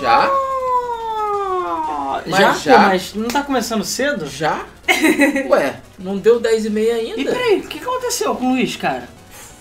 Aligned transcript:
Já? 0.00 0.30
Mas 2.26 2.38
já? 2.40 2.52
já? 2.54 2.74
Pô, 2.74 2.86
mas 2.88 3.14
não 3.14 3.28
tá 3.28 3.42
começando 3.42 3.84
cedo? 3.84 4.26
Já? 4.26 4.64
Ué, 5.48 5.76
não 5.98 6.16
deu 6.18 6.38
10 6.40 6.66
e 6.66 6.70
meia 6.70 6.94
ainda? 6.96 7.20
E 7.20 7.24
peraí, 7.24 7.58
o 7.60 7.62
que 7.66 7.78
aconteceu 7.78 8.34
com 8.34 8.46
o 8.46 8.50
Luiz, 8.50 8.76
cara? 8.76 9.08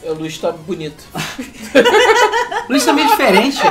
O 0.03 0.13
Luiz 0.13 0.37
tá 0.37 0.51
bonito. 0.51 1.03
O 1.13 2.69
Luiz 2.71 2.85
tá 2.85 2.93
meio 2.93 3.07
diferente. 3.09 3.59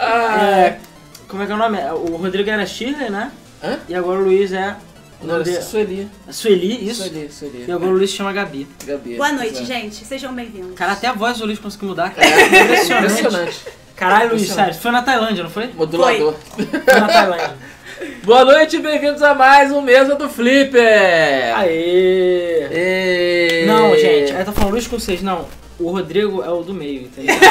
Ah, 0.00 0.40
É, 0.60 0.78
como 1.26 1.42
é 1.42 1.46
que 1.46 1.50
é 1.50 1.54
o 1.56 1.58
nome? 1.58 1.76
O 1.90 2.16
Rodrigo 2.18 2.48
era 2.48 2.64
Shirley, 2.64 3.10
né? 3.10 3.32
Hã? 3.60 3.80
E 3.88 3.94
agora 3.96 4.20
o 4.20 4.24
Luiz 4.26 4.52
é. 4.52 4.76
O 5.20 5.26
não, 5.26 5.34
era 5.40 5.60
Sueli. 5.60 6.08
é 6.28 6.32
Sueli, 6.32 6.88
isso. 6.88 7.02
Sueli, 7.02 7.28
Sueli. 7.32 7.64
E 7.66 7.72
agora 7.72 7.90
o 7.90 7.94
Luiz 7.96 8.08
se 8.10 8.16
chama 8.16 8.32
Gabi. 8.32 8.68
Gabi. 8.86 9.16
Boa 9.16 9.32
noite, 9.32 9.58
É. 9.60 9.64
gente. 9.64 10.04
Sejam 10.04 10.32
bem-vindos. 10.32 10.74
Cara, 10.76 10.92
até 10.92 11.08
a 11.08 11.12
voz 11.12 11.38
do 11.38 11.46
Luiz 11.46 11.58
conseguiu 11.58 11.88
mudar, 11.88 12.14
cara. 12.14 12.28
É, 12.28 12.62
Impressionante. 12.62 13.06
impressionante. 13.06 13.56
Caralho, 13.98 14.30
Luiz, 14.30 14.48
sério. 14.48 14.74
Foi 14.74 14.92
na 14.92 15.02
Tailândia, 15.02 15.42
não 15.42 15.50
foi? 15.50 15.72
Modulador. 15.74 16.34
Foi 16.54 17.00
na 17.00 17.08
Tailândia. 17.08 17.56
Boa 18.22 18.44
noite 18.44 18.76
e 18.76 18.78
bem-vindos 18.78 19.20
a 19.24 19.34
mais 19.34 19.72
um 19.72 19.80
Mesa 19.80 20.14
do 20.14 20.28
Flipper. 20.28 21.56
Aê! 21.56 22.68
Ê. 22.70 23.64
Não, 23.66 23.96
gente, 23.96 24.36
aí 24.36 24.44
tá 24.44 24.52
falando 24.52 24.70
Luiz 24.70 24.86
com 24.86 25.00
vocês. 25.00 25.20
Não, 25.20 25.46
o 25.80 25.90
Rodrigo 25.90 26.44
é 26.44 26.48
o 26.48 26.62
do 26.62 26.72
meio, 26.72 27.02
entendeu? 27.02 27.34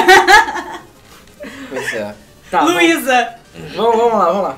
Pois 1.69 1.93
é. 1.93 2.15
Tá, 2.49 2.59
vamos- 2.59 2.75
Luísa! 2.75 3.35
Vamos, 3.75 3.97
vamos 3.97 4.13
lá, 4.13 4.25
vamos 4.27 4.43
lá. 4.43 4.57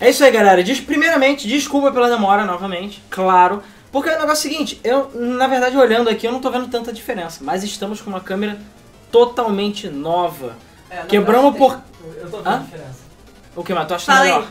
É 0.00 0.10
isso 0.10 0.22
aí, 0.22 0.30
galera. 0.30 0.62
Diz, 0.62 0.80
primeiramente, 0.80 1.48
desculpa 1.48 1.90
pela 1.90 2.08
demora 2.08 2.44
novamente, 2.44 3.02
claro. 3.10 3.60
Porque 3.90 4.08
o 4.08 4.12
negócio 4.12 4.30
é 4.30 4.50
o 4.50 4.52
seguinte, 4.52 4.80
eu, 4.84 5.10
na 5.12 5.48
verdade, 5.48 5.76
olhando 5.76 6.08
aqui, 6.08 6.24
eu 6.24 6.30
não 6.32 6.40
tô 6.40 6.50
vendo 6.52 6.68
tanta 6.68 6.92
diferença. 6.92 7.40
Mas 7.42 7.64
estamos 7.64 8.00
com 8.00 8.10
uma 8.10 8.20
câmera 8.20 8.58
totalmente 9.12 9.88
nova. 9.88 10.56
É, 10.90 11.02
Quebramos 11.02 11.54
tem- 11.56 11.62
Eu 12.16 12.30
tô 12.30 12.38
vendo 12.38 12.46
Hã? 12.48 12.54
a 12.56 12.58
diferença. 12.58 12.98
O 13.54 13.62
que, 13.62 13.74
mas 13.74 13.86
tu 13.86 13.94
acha 13.94 14.06
Fala 14.06 14.20
aí. 14.24 14.32
melhor? 14.32 14.48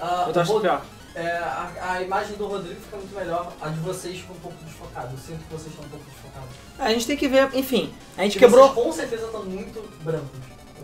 Ah, 0.00 0.24
Eu 0.26 0.32
tô 0.32 0.40
achando 0.40 0.52
Rod- 0.54 0.62
pior. 0.62 0.82
é, 1.14 1.26
a, 1.38 1.70
a 1.92 2.02
imagem 2.02 2.36
do 2.36 2.46
Rodrigo 2.46 2.80
fica 2.80 2.96
muito 2.96 3.14
melhor, 3.14 3.52
a 3.60 3.68
de 3.68 3.78
vocês 3.80 4.18
fica 4.18 4.32
um 4.32 4.36
pouco 4.40 4.56
desfocada. 4.64 5.10
Eu 5.12 5.18
sinto 5.18 5.38
que 5.46 5.52
vocês 5.52 5.68
estão 5.72 5.84
um 5.84 5.88
pouco 5.88 6.04
desfocados. 6.10 6.48
A 6.78 6.88
gente 6.92 7.06
tem 7.06 7.16
que 7.16 7.28
ver, 7.28 7.48
enfim. 7.54 7.92
A 8.18 8.22
gente 8.24 8.36
E 8.36 8.38
quebrou. 8.38 8.68
Vocês 8.68 8.84
com 8.86 8.92
certeza 8.92 9.26
estão 9.26 9.44
muito 9.44 9.80
brancos. 10.02 10.28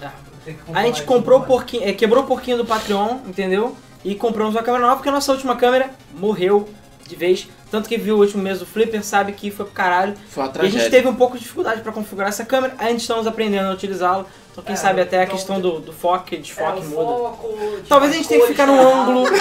Ah. 0.00 0.12
Que 0.44 0.56
A 0.72 0.82
gente 0.84 1.02
comprou 1.02 1.42
porquinho, 1.42 1.86
é, 1.86 1.92
quebrou 1.92 2.22
um 2.22 2.26
pouquinho 2.26 2.56
do 2.56 2.64
Patreon, 2.64 3.18
entendeu? 3.26 3.76
E 4.04 4.14
compramos 4.14 4.54
uma 4.54 4.62
câmera 4.62 4.84
nova 4.84 4.96
porque 4.96 5.08
a 5.08 5.12
nossa 5.12 5.32
última 5.32 5.56
câmera 5.56 5.90
morreu 6.14 6.68
de 7.06 7.16
vez. 7.16 7.48
Tanto 7.70 7.88
que 7.88 7.98
viu 7.98 8.16
o 8.16 8.20
último 8.20 8.42
mês 8.42 8.58
do 8.60 8.66
Flipper, 8.66 9.04
sabe 9.04 9.32
que 9.32 9.50
foi 9.50 9.66
pro 9.66 9.74
caralho. 9.74 10.14
Foi 10.30 10.42
uma 10.42 10.46
E 10.46 10.50
a 10.50 10.52
tragédia. 10.52 10.80
gente 10.80 10.90
teve 10.90 11.06
um 11.08 11.14
pouco 11.14 11.36
de 11.36 11.42
dificuldade 11.42 11.82
pra 11.82 11.92
configurar 11.92 12.30
essa 12.30 12.44
câmera, 12.44 12.74
ainda 12.78 12.96
estamos 12.96 13.26
aprendendo 13.26 13.68
a 13.68 13.72
utilizá-la. 13.74 14.24
Então 14.52 14.64
quem 14.64 14.72
É, 14.72 14.76
sabe 14.76 15.00
até 15.02 15.20
a 15.20 15.24
então- 15.24 15.36
questão 15.36 15.60
do, 15.60 15.78
do 15.80 15.92
foco 15.92 16.26
e 16.32 16.36
É, 16.36 16.40
desfoque 16.40 16.80
o 16.80 16.84
muda. 16.84 16.96
foco, 16.96 17.48
tipo, 17.76 17.86
Talvez 17.88 18.12
a 18.12 18.16
gente 18.16 18.28
tenha 18.28 18.40
que 18.40 18.46
ficar 18.48 18.66
num 18.66 18.80
ângulo. 18.80 19.24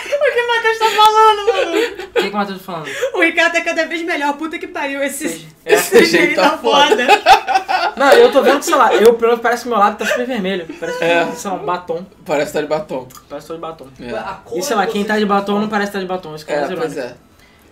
O 0.00 0.32
que 0.32 0.40
o 0.40 0.46
Matheus 0.48 0.78
tá 0.78 0.90
falando, 0.90 1.46
mano? 1.46 1.78
O 1.80 2.12
que, 2.12 2.22
que 2.22 2.28
o 2.28 2.32
Matheus 2.32 2.58
tá 2.58 2.64
falando? 2.64 2.88
O 3.14 3.20
Ricardo 3.20 3.56
é 3.56 3.60
cada 3.60 3.86
vez 3.86 4.02
melhor. 4.02 4.32
Puta 4.36 4.58
que 4.58 4.66
pariu. 4.66 5.02
Esse, 5.02 5.28
Seja. 5.28 5.46
esse 5.66 5.96
Esse 5.98 6.04
jeito 6.10 6.26
jeito 6.26 6.40
tá 6.40 6.50
tá 6.50 6.58
foda. 6.58 6.96
Não, 7.96 8.12
eu 8.12 8.32
tô 8.32 8.42
vendo 8.42 8.58
que, 8.60 8.64
sei 8.66 8.74
lá, 8.76 8.94
eu 8.94 9.14
pelo 9.14 9.28
menos 9.32 9.40
parece 9.42 9.62
que 9.64 9.68
meu 9.68 9.78
lábio 9.78 9.98
tá 9.98 10.06
super 10.06 10.26
vermelho. 10.26 10.66
Parece 10.78 10.98
que, 10.98 11.04
É. 11.04 11.26
sei 11.32 11.50
lá, 11.50 11.56
um 11.56 11.64
batom. 11.64 12.06
Parece 12.24 12.46
que 12.48 12.52
tá 12.54 12.60
de 12.62 12.66
batom. 12.68 13.08
Parece 13.28 13.46
que 13.46 13.52
tô 13.52 13.54
de 13.56 13.60
batom. 13.60 13.88
É, 14.00 14.58
E 14.58 14.62
sei 14.62 14.76
lá, 14.76 14.86
que 14.86 14.92
quem 14.92 15.04
tá 15.04 15.18
de 15.18 15.26
batom 15.26 15.40
estão- 15.40 15.60
não 15.60 15.68
parece 15.68 15.90
que 15.90 15.96
tá 15.96 16.00
de 16.00 16.06
batom. 16.06 16.34
Isso 16.34 16.46
que 16.46 16.52
é, 16.52 16.56
é 16.56 16.60
mais 16.60 16.74
pois 16.74 16.96
é. 16.96 17.14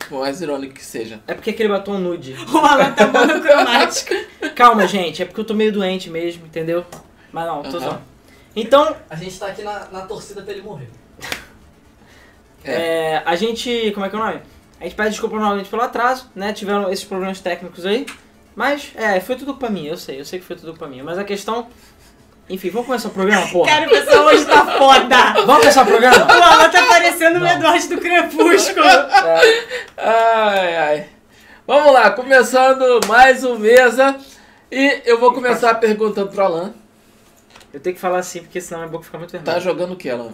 Por 0.09 0.21
mais 0.21 0.41
irônico 0.41 0.75
que 0.75 0.85
seja. 0.85 1.21
É 1.27 1.35
porque 1.35 1.51
aquele 1.51 1.69
batom 1.69 1.99
nude. 1.99 2.35
O 2.53 2.59
Alan 2.59 2.93
tá 2.93 3.07
monocromático. 3.07 4.15
Calma, 4.55 4.87
gente, 4.87 5.23
é 5.23 5.25
porque 5.25 5.41
eu 5.41 5.45
tô 5.45 5.55
meio 5.55 5.73
doente 5.73 6.09
mesmo, 6.11 6.47
entendeu? 6.47 6.85
Mas 7.33 7.47
não, 7.47 7.63
tô 7.63 7.69
Aham. 7.77 7.81
zoando. 7.81 8.01
Então, 8.57 8.97
A 9.11 9.15
gente 9.17 9.39
tá 9.39 9.47
aqui 9.47 9.63
na, 9.63 9.87
na 9.93 10.01
torcida 10.03 10.43
pra 10.43 10.53
ele 10.53 10.63
morrer. 10.63 10.89
É, 12.65 13.23
a 13.25 13.37
gente. 13.37 13.91
Como 13.93 14.05
é 14.05 14.09
que 14.09 14.17
é 14.17 14.19
o 14.19 14.23
nome? 14.23 14.41
A 14.81 14.85
gente 14.85 14.95
pede 14.95 15.11
desculpa 15.11 15.37
novamente 15.39 15.69
pelo 15.69 15.83
atraso, 15.83 16.31
né? 16.35 16.53
Tiveram 16.53 16.91
esses 16.91 17.05
problemas 17.05 17.41
técnicos 17.41 17.85
aí. 17.85 18.07
Mas, 18.55 18.93
é, 18.95 19.21
foi 19.21 19.37
tudo 19.37 19.53
culpa 19.53 19.69
minha, 19.71 19.91
eu 19.91 19.97
sei, 19.97 20.21
eu 20.21 20.25
sei 20.25 20.39
que 20.41 20.45
foi 20.45 20.57
tudo 20.57 20.71
culpa 20.71 20.87
minha. 20.87 21.03
Mas 21.05 21.19
a 21.19 21.25
questão. 21.25 21.69
Enfim, 22.51 22.71
vamos 22.71 22.87
começar 22.87 23.09
o 23.09 23.13
programa, 23.13 23.47
porra? 23.53 23.71
Cara, 23.71 23.87
o 23.87 23.91
pessoal 23.91 24.25
hoje 24.27 24.45
tá 24.47 24.67
foda. 24.79 25.33
Vamos 25.45 25.59
começar 25.59 25.81
o 25.83 25.85
O 25.85 25.87
programa? 25.87 26.25
Alan 26.33 26.71
tá 26.71 26.87
parecendo 26.87 27.45
o. 27.45 27.47
Edward 27.47 27.89
do 27.89 27.99
Crepúsculo. 27.99 28.87
É, 28.87 29.65
Ai, 29.97 30.77
ai. 30.77 31.07
Vamos 31.67 31.93
lá, 31.93 32.11
começando 32.11 33.01
mais 33.07 33.45
um 33.45 33.59
Mesa. 33.59 34.17
E 34.73 35.03
eu 35.05 35.19
vou 35.19 35.33
começar 35.33 35.75
perguntando 35.75 36.31
pro 36.31 36.45
Alan. 36.45 36.75
eu 37.73 37.81
tenho 37.81 37.95
que 37.95 38.01
falar 38.01 38.19
assim, 38.19 38.41
porque 38.41 38.61
senão 38.61 38.81
minha 38.81 38.91
boca 38.91 39.05
fica 39.05 39.19
muito 39.19 39.31
vermelha. 39.33 39.55
Tá 39.55 39.61
jogando 39.61 39.93
o 39.93 39.97
que, 39.97 40.09
Alan? 40.09 40.33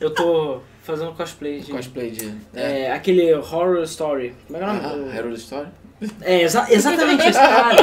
Eu 0.00 0.10
tô 0.10 0.60
fazendo 0.82 1.12
cosplay 1.12 1.60
de. 1.60 1.72
Cosplay 1.72 2.10
de... 2.10 2.32
É, 2.54 2.92
aquele 2.92 3.32
horror 3.34 3.82
story. 3.84 4.34
Como 4.46 4.58
é 4.58 4.60
que 4.60 4.64
é 4.64 4.68
o 4.68 4.70
Ah, 4.70 4.96
nome? 4.96 5.16
Herald 5.16 5.34
Story? 5.38 5.66
É, 6.20 6.42
exa- 6.42 6.66
exatamente 6.68 7.22
esse 7.26 7.38
cara. 7.38 7.76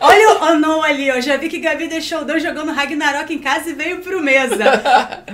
Olha 0.00 0.34
o 0.40 0.44
Anon 0.44 0.82
ali, 0.82 1.08
ó. 1.10 1.20
Já 1.20 1.36
vi 1.36 1.48
que 1.48 1.60
Gabi 1.60 1.86
deixou 1.86 2.22
o 2.22 2.24
Dan 2.24 2.40
jogando 2.40 2.72
Ragnarok 2.72 3.32
em 3.32 3.38
casa 3.38 3.70
e 3.70 3.74
veio 3.74 4.00
pro 4.00 4.20
mesa. 4.20 4.56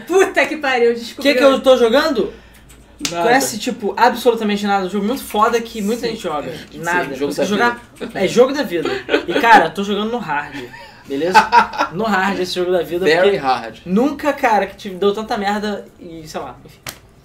Puta 0.06 0.44
que 0.44 0.58
pariu, 0.58 0.90
O 0.90 0.94
desculpa. 0.94 1.22
que, 1.22 1.34
que 1.34 1.42
eu 1.42 1.60
tô 1.60 1.76
jogando? 1.78 2.30
Nada. 3.10 3.22
Conhece, 3.28 3.58
tipo, 3.58 3.94
absolutamente 3.96 4.66
nada. 4.66 4.86
Um 4.86 4.90
jogo 4.90 5.06
muito 5.06 5.22
foda 5.24 5.58
que 5.60 5.80
muita 5.80 6.06
gente 6.06 6.22
joga. 6.22 6.52
Nada. 6.74 7.14
jogo 7.16 7.32
Você 7.32 7.40
da 7.40 7.46
jogar. 7.46 7.82
É 8.14 8.28
jogo 8.28 8.52
da 8.52 8.62
vida. 8.62 8.88
E 9.26 9.34
cara, 9.40 9.70
tô 9.70 9.82
jogando 9.82 10.10
no 10.12 10.18
hard. 10.18 10.54
Beleza? 11.06 11.38
No 11.92 12.04
hard 12.04 12.40
esse 12.40 12.54
jogo 12.54 12.72
da 12.72 12.82
vida. 12.82 13.04
Very 13.04 13.36
hard. 13.36 13.78
nunca, 13.86 14.32
cara, 14.32 14.66
que 14.66 14.76
te 14.76 14.90
deu 14.90 15.12
tanta 15.14 15.36
merda 15.38 15.86
e 16.00 16.26
sei 16.26 16.40
lá, 16.40 16.56
enfim. 16.64 16.78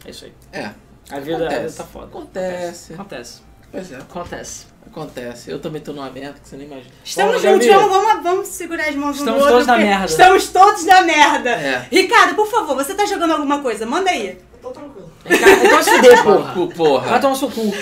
É 0.06 0.10
isso 0.12 0.26
aí. 0.26 0.34
É, 0.54 0.70
A 1.12 1.20
vida, 1.20 1.20
a 1.20 1.20
vida 1.20 1.46
Acontece. 1.48 1.78
tá 1.78 1.84
foda. 1.86 2.06
Acontece. 2.06 2.94
Acontece. 2.94 3.42
pois 3.72 3.92
é. 3.92 3.96
Acontece. 3.98 4.66
Acontece. 4.86 5.50
Eu 5.52 5.60
também 5.60 5.82
tô 5.82 5.92
numa 5.94 6.10
merda 6.10 6.36
que 6.42 6.48
você 6.48 6.56
nem 6.58 6.68
imagina. 6.68 6.92
Estamos 7.04 7.42
Bom, 7.42 7.50
juntos, 7.52 7.68
vamos, 7.68 7.90
vamos, 7.90 8.24
vamos 8.24 8.48
segurar 8.48 8.90
as 8.90 8.96
mãos 8.96 9.16
um 9.18 9.20
Estamos 9.20 9.34
no 9.40 9.40
outro. 9.40 9.52
todos 9.54 9.68
na 9.68 9.78
merda. 9.78 10.06
Estamos 10.06 10.48
todos 10.50 10.86
na 10.86 11.02
merda. 11.02 11.50
É. 11.52 11.88
Ricardo, 11.92 12.36
por 12.36 12.48
favor, 12.48 12.76
você 12.76 12.94
tá 12.94 13.06
jogando 13.06 13.32
alguma 13.32 13.62
coisa? 13.62 13.86
Manda 13.86 14.10
aí. 14.12 14.38
Eu 14.54 14.60
tô 14.62 14.70
tranquilo. 14.72 15.12
Vem 15.26 15.40
cá, 15.40 15.48
Então 15.52 15.84
se 15.84 16.24
porra. 16.24 16.68
Porra. 16.76 17.08
Vai 17.10 17.22
tomar 17.22 17.36
seu 17.36 17.50
cu. 17.50 17.74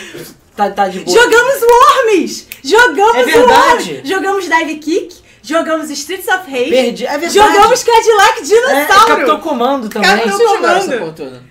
Tá, 0.55 0.69
tá 0.71 0.87
de 0.87 0.99
boa. 1.01 1.15
Jogamos 1.17 1.55
Worms! 1.61 2.47
Jogamos 2.63 3.15
É 3.17 3.23
verdade. 3.23 3.91
Worms! 3.93 4.09
Jogamos 4.09 4.45
Dive 4.45 4.75
Kick, 4.79 5.15
jogamos 5.47 5.89
Streets 5.89 6.27
of 6.27 6.49
Rage, 6.51 6.69
Perdi. 6.69 7.05
É 7.05 7.17
verdade. 7.17 7.33
jogamos 7.33 7.83
Cadillac 7.83 8.39
É, 8.39 8.41
Dinossauro! 8.41 9.07
Capitão 9.07 9.39
Comando 9.39 9.89
também. 9.89 10.09
Capitão 10.09 10.37
Vocês 10.37 10.49
jogaram 10.51 10.77
essa 10.77 10.85
Comando. 10.85 10.99
porra 10.99 11.13
toda? 11.13 11.43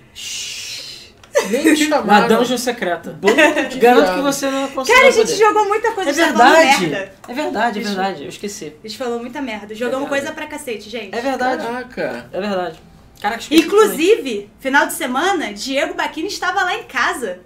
Nem 1.51 1.91
Uma 2.03 2.21
dungeon 2.23 2.57
secreta. 2.59 3.19
Garanto 3.79 4.15
que 4.15 4.21
você 4.23 4.51
não 4.51 4.69
conseguiu. 4.69 4.95
Cara, 4.97 5.09
a 5.09 5.11
gente 5.11 5.35
jogou 5.37 5.67
muita 5.67 5.93
coisa, 5.93 6.11
É 6.11 6.13
verdade. 6.13 6.87
merda. 6.87 7.13
É 7.29 7.35
verdade, 7.35 7.79
é 7.79 7.83
verdade. 7.83 8.23
Eu 8.23 8.29
esqueci. 8.31 8.73
A 8.83 8.89
gente 8.89 8.99
falou 8.99 9.21
muita 9.21 9.43
merda. 9.43 9.75
Jogamos 9.75 10.07
É 10.07 10.09
coisa 10.09 10.33
pra 10.33 10.47
cacete, 10.47 10.89
gente. 10.89 11.15
É 11.15 11.21
verdade. 11.21 11.65
Caraca. 11.65 12.31
É 12.33 12.41
verdade. 12.41 12.79
Caraca, 13.21 13.43
Inclusive, 13.51 14.51
final 14.61 14.87
de 14.87 14.93
semana, 14.95 15.53
Diego 15.53 15.95
Baquini 15.95 16.29
estava 16.29 16.63
lá 16.65 16.75
em 16.77 16.85
casa. 16.85 17.41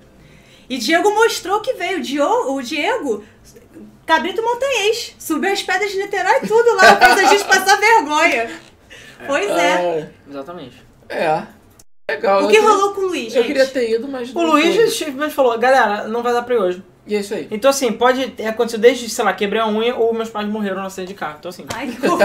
E 0.68 0.78
Diego 0.78 1.10
mostrou 1.12 1.60
que 1.60 1.74
veio. 1.74 1.98
O 2.52 2.62
Diego, 2.62 3.24
cabrito 4.10 4.42
montanhês, 4.42 5.14
subiu 5.18 5.52
as 5.52 5.62
pedras 5.62 5.90
de 5.92 5.98
Niterói 5.98 6.40
e 6.42 6.46
tudo 6.48 6.74
lá, 6.74 6.96
fez 6.96 7.18
a 7.18 7.24
gente 7.32 7.44
passar 7.44 7.76
vergonha. 7.78 8.50
Pois 9.26 9.50
é. 9.50 9.76
também. 9.76 10.10
Exatamente. 10.28 10.82
É. 11.08 11.42
Legal. 12.10 12.38
O 12.38 12.42
eu 12.42 12.48
que 12.48 12.54
queria- 12.54 12.68
rolou 12.68 12.92
com 12.94 13.02
o 13.02 13.06
Luiz, 13.06 13.26
Eu 13.34 13.42
gente? 13.42 13.46
queria 13.46 13.66
ter 13.66 13.88
ido, 13.90 14.08
mas 14.08 14.34
O 14.34 14.42
Luiz 14.42 14.74
fui. 14.74 14.88
simplesmente 14.88 15.32
falou, 15.34 15.56
galera, 15.58 16.08
não 16.08 16.22
vai 16.24 16.32
dar 16.32 16.42
pra 16.42 16.54
ir 16.56 16.58
hoje. 16.58 16.82
E 17.06 17.14
é 17.14 17.20
isso 17.20 17.34
aí. 17.34 17.46
Então 17.52 17.70
assim, 17.70 17.92
pode 17.92 18.30
ter 18.32 18.46
acontecido 18.46 18.80
desde, 18.80 19.08
sei 19.08 19.24
lá, 19.24 19.32
quebrei 19.32 19.60
a 19.60 19.66
unha 19.68 19.94
ou 19.94 20.12
meus 20.12 20.28
pais 20.28 20.48
morreram 20.48 20.80
no 20.80 20.86
acidente 20.86 21.08
de 21.12 21.14
carro. 21.14 21.36
Então 21.38 21.48
assim, 21.48 21.64
Ai, 21.72 21.86
que 21.88 22.04
horror, 22.06 22.20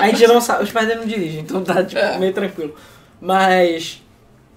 a 0.00 0.06
gente 0.08 0.26
não 0.28 0.40
sabe, 0.40 0.62
os 0.64 0.70
pais 0.70 0.86
dele 0.86 1.00
não 1.00 1.06
dirigem, 1.06 1.40
então 1.40 1.62
tá 1.64 1.82
tipo, 1.84 2.00
É. 2.00 2.18
meio 2.18 2.32
tranquilo. 2.32 2.74
Mas 3.20 4.00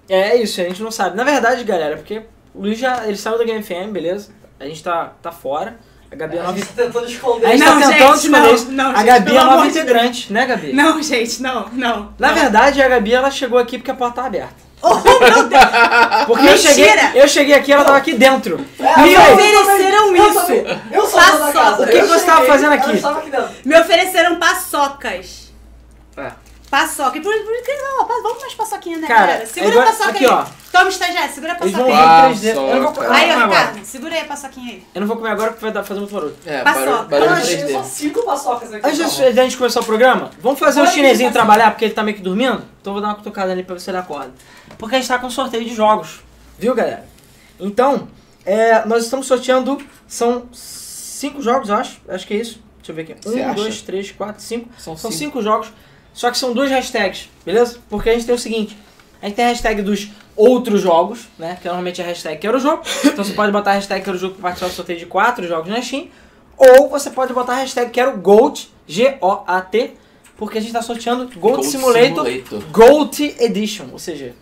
é 0.08 0.36
isso, 0.36 0.62
a 0.62 0.66
gente 0.66 0.82
não 0.84 0.92
sabe. 0.92 1.16
Na 1.18 1.24
verdade, 1.24 1.64
galera, 1.64 1.96
porque 1.98 2.22
o 2.54 2.62
Luiz 2.62 2.78
já, 2.78 3.06
ele 3.08 3.18
saiu 3.18 3.38
da 3.38 3.44
Game 3.44 3.64
FM, 3.64 3.92
beleza? 3.92 4.32
A 4.60 4.66
gente 4.66 4.84
tá, 4.84 5.14
tá 5.22 5.32
fora. 5.32 5.78
A 6.12 6.16
Gabi 6.16 6.38
é 6.38 6.40
A 6.40 6.44
nova 6.44 6.58
gente 6.58 6.68
tá 6.70 6.84
tentando 6.84 7.06
esconder. 7.08 7.46
A 7.46 7.50
gente 7.52 7.60
Não, 7.60 7.68
tá 7.68 7.88
tentando 7.88 8.14
gente, 8.14 8.26
esconder 8.26 8.72
não, 8.72 8.84
não, 8.84 8.92
a 8.92 8.96
gente, 8.98 9.06
Gabi 9.06 9.26
pelo 9.26 9.38
é 9.38 9.42
nova 9.42 9.54
amor 9.54 9.64
de 9.66 9.70
integrante, 9.80 10.34
né, 10.34 10.46
Gabi? 10.46 10.74
Não, 10.74 11.04
gente, 11.04 11.42
não, 11.42 11.70
não. 11.74 12.14
Na 12.18 12.28
não. 12.30 12.36
verdade, 12.36 12.82
a 12.82 12.88
Gabi 12.88 13.14
ela 13.14 13.30
chegou 13.30 13.60
aqui 13.60 13.78
porque 13.78 13.92
a 13.92 13.96
porta 13.96 14.16
tava 14.16 14.28
aberta. 14.28 14.56
Oh, 14.82 14.96
meu 14.96 15.50
Deus! 15.50 15.62
Porque 16.26 16.48
eu 16.48 16.58
cheguei, 16.58 16.88
eu 17.14 17.28
cheguei 17.28 17.54
aqui 17.54 17.74
ela 17.74 17.84
tava 17.84 17.98
aqui 17.98 18.14
dentro. 18.14 18.66
É, 18.80 19.02
Me 19.02 19.18
ofereceram 19.18 20.16
eu 20.16 20.30
isso. 20.30 20.40
também. 20.40 20.82
Eu 20.92 21.06
sou 21.06 21.20
a 21.20 21.52
casa. 21.52 21.84
O 21.84 21.88
que 21.88 21.98
Eu 21.98 22.08
você 22.08 22.26
tava 22.26 22.46
fazendo 22.46 22.72
aqui? 22.72 22.92
estava 22.94 23.20
aqui 23.20 23.30
dentro. 23.30 23.50
Me 23.66 23.78
ofereceram 23.78 24.40
paçocas. 24.40 25.49
Paçoca. 26.70 27.18
E 27.18 27.22
por, 27.22 27.34
por 27.34 28.22
Vamos 28.24 28.42
mais 28.42 28.54
paçoquinha, 28.54 28.98
né, 29.00 29.08
Cara, 29.08 29.22
galera? 29.28 29.46
Segura 29.48 29.72
agora- 29.74 29.90
a 29.90 29.92
paçoca 29.92 30.10
aqui, 30.12 30.26
aí. 30.26 30.32
ó. 30.32 30.46
Toma, 30.72 30.90
estagiário, 30.90 31.34
segura 31.34 31.54
a 31.54 31.56
paçoca 31.56 31.84
aí. 31.84 32.32
em 32.32 32.36
3D. 32.36 32.48
Eu 32.50 32.56
não 32.56 32.94
vou, 32.94 33.04
não 33.04 33.12
Aí, 33.12 33.30
ó, 33.30 33.34
comer 33.34 33.44
agora. 33.44 33.60
Ricardo, 33.60 33.86
segura 33.86 34.14
aí 34.16 34.22
a 34.22 34.26
paçoquinha 34.26 34.74
aí. 34.74 34.84
Eu 34.94 35.02
não 35.02 35.08
vou 35.08 35.18
comer 35.18 35.30
agora 35.32 35.50
porque 35.52 35.66
vai 35.66 35.72
dar- 35.74 35.84
fazer 35.84 36.00
muito 36.00 36.14
barulho. 36.14 36.36
É, 36.46 36.62
Paçoca. 36.62 36.86
barulho, 36.86 37.08
barulho 37.10 37.30
Eu 37.30 37.36
de 37.36 37.42
achei 37.42 37.58
3D. 37.58 37.72
só 37.74 37.84
cinco 37.84 38.24
paçocas 38.24 38.74
aqui. 38.74 38.88
Antes 38.88 39.18
da 39.36 39.44
gente 39.44 39.58
começar 39.58 39.80
o 39.80 39.86
programa, 39.86 40.30
vamos 40.40 40.60
fazer 40.60 40.80
o 40.82 40.84
Pode 40.84 40.96
chinesinho 40.96 41.32
trabalhar 41.32 41.72
porque 41.72 41.86
ele 41.86 41.94
tá 41.94 42.04
meio 42.04 42.16
que 42.18 42.24
dormindo? 42.24 42.64
Então 42.82 42.92
eu 42.92 42.94
vou 42.94 43.02
dar 43.02 43.08
uma 43.08 43.16
cutucada 43.16 43.52
ali 43.52 43.64
pra 43.64 43.74
ver 43.76 43.82
se 43.82 43.90
ele 43.90 43.98
acorda. 43.98 44.32
Porque 44.78 44.96
a 44.96 45.00
gente 45.00 45.08
tá 45.08 45.18
com 45.18 45.30
sorteio 45.30 45.66
de 45.66 45.74
jogos, 45.74 46.22
viu 46.58 46.76
galera? 46.76 47.04
Então, 47.60 48.08
é, 48.46 48.86
nós 48.86 49.04
estamos 49.04 49.26
sorteando, 49.26 49.82
são 50.08 50.44
cinco 50.54 51.42
jogos, 51.42 51.70
eu 51.70 51.76
acho. 51.76 52.00
Acho 52.08 52.28
que 52.28 52.34
é 52.36 52.38
isso. 52.38 52.62
Deixa 52.78 52.92
eu 52.92 52.96
ver 52.96 53.02
aqui. 53.02 53.16
Você 53.22 53.42
Um, 53.42 53.46
acha? 53.46 53.54
dois, 53.56 53.82
três, 53.82 54.12
quatro, 54.12 54.42
cinco. 54.42 54.70
São 54.78 54.96
São 54.96 55.10
cinco. 55.12 55.20
cinco 55.32 55.42
jogos, 55.42 55.74
só 56.20 56.30
que 56.30 56.38
são 56.38 56.52
duas 56.52 56.70
hashtags, 56.70 57.30
beleza? 57.46 57.80
Porque 57.90 58.10
a 58.10 58.14
gente 58.14 58.26
tem 58.26 58.36
o 58.36 58.38
seguinte, 58.38 58.78
a 59.22 59.26
gente 59.26 59.36
tem 59.38 59.46
a 59.46 59.48
hashtag 59.48 59.82
dos 59.82 60.10
outros 60.36 60.82
jogos, 60.82 61.30
né? 61.40 61.58
Que 61.62 61.66
normalmente 61.66 62.02
é 62.02 62.04
a 62.04 62.08
hashtag 62.08 62.38
quero 62.42 62.60
jogo. 62.60 62.84
Então 63.08 63.24
você 63.24 63.32
pode 63.32 63.54
botar 63.54 63.72
a 63.72 63.74
hashtag 63.76 64.04
quero 64.04 64.18
jogo 64.18 64.34
para 64.34 64.42
participar 64.42 64.68
do 64.68 64.74
sorteio 64.74 65.00
de 65.00 65.06
quatro 65.06 65.48
jogos 65.48 65.70
na 65.70 65.82
Steam. 65.82 66.10
Ou 66.58 66.90
você 66.90 67.10
pode 67.10 67.32
botar 67.32 67.54
a 67.54 67.56
hashtag 67.60 67.90
quero 67.92 68.18
GOAT, 68.18 68.68
G-O-A-T, 68.86 69.94
porque 70.36 70.58
a 70.58 70.62
gente 70.62 70.74
tá 70.74 70.82
sorteando 70.82 71.24
Goat, 71.24 71.40
Goat 71.40 71.66
Simulator, 71.66 72.26
Simulator. 72.26 72.64
GOAT 72.70 73.20
Edition, 73.40 73.86
ou 73.94 73.98
seja, 73.98 74.36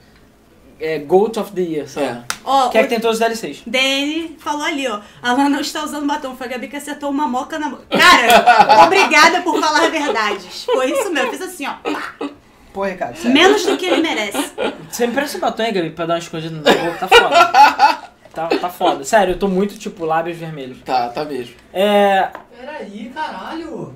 é 0.80 1.00
Goat 1.00 1.40
of 1.40 1.52
the 1.52 1.62
Year, 1.62 1.88
sabe? 1.88 2.06
É. 2.08 2.22
Ó, 2.44 2.70
Que 2.70 2.78
é 2.78 2.84
que 2.84 2.90
tem 2.90 3.00
todos 3.00 3.20
os 3.20 3.26
DLCs. 3.26 3.64
Dani 3.66 4.36
falou 4.40 4.64
ali, 4.64 4.88
ó. 4.88 5.00
A 5.22 5.34
Lana 5.34 5.50
não 5.50 5.60
está 5.60 5.84
usando 5.84 6.06
batom. 6.08 6.36
Foi 6.36 6.48
a 6.48 6.50
Gabi 6.52 6.68
que 6.68 6.76
acertou 6.76 7.10
uma 7.10 7.28
moca 7.28 7.58
na 7.60 7.70
boca. 7.70 7.84
Cara, 7.90 8.84
obrigada 8.86 9.42
por 9.42 9.60
falar 9.60 9.90
verdades. 9.90 10.66
Foi 10.66 10.92
isso 10.92 11.12
mesmo. 11.12 11.32
Fiz 11.32 11.42
assim, 11.42 11.68
ó. 11.68 12.28
Pô, 12.74 12.84
Ricardo, 12.84 13.16
sério. 13.18 13.34
Menos 13.34 13.66
do 13.66 13.76
que 13.76 13.86
ele 13.86 14.02
merece. 14.02 14.52
Você 14.90 15.08
me 15.08 15.14
parece 15.14 15.40
batom, 15.40 15.64
hein, 15.64 15.74
Gabi, 15.74 15.90
pra 15.90 16.06
dar 16.06 16.14
uma 16.14 16.20
escondida 16.20 16.56
no 16.56 16.62
boca, 16.64 16.98
tá 17.00 17.08
foda. 17.08 18.12
tá, 18.34 18.48
tá 18.48 18.70
foda. 18.70 19.04
Sério, 19.04 19.34
eu 19.34 19.40
tô 19.40 19.48
muito, 19.48 19.78
tipo, 19.78 20.06
lábios 20.06 20.38
vermelhos. 20.38 20.78
Tá, 20.86 21.10
tá 21.10 21.26
mesmo. 21.26 21.56
É, 21.74 22.30
Peraí, 22.58 23.12
caralho. 23.14 23.96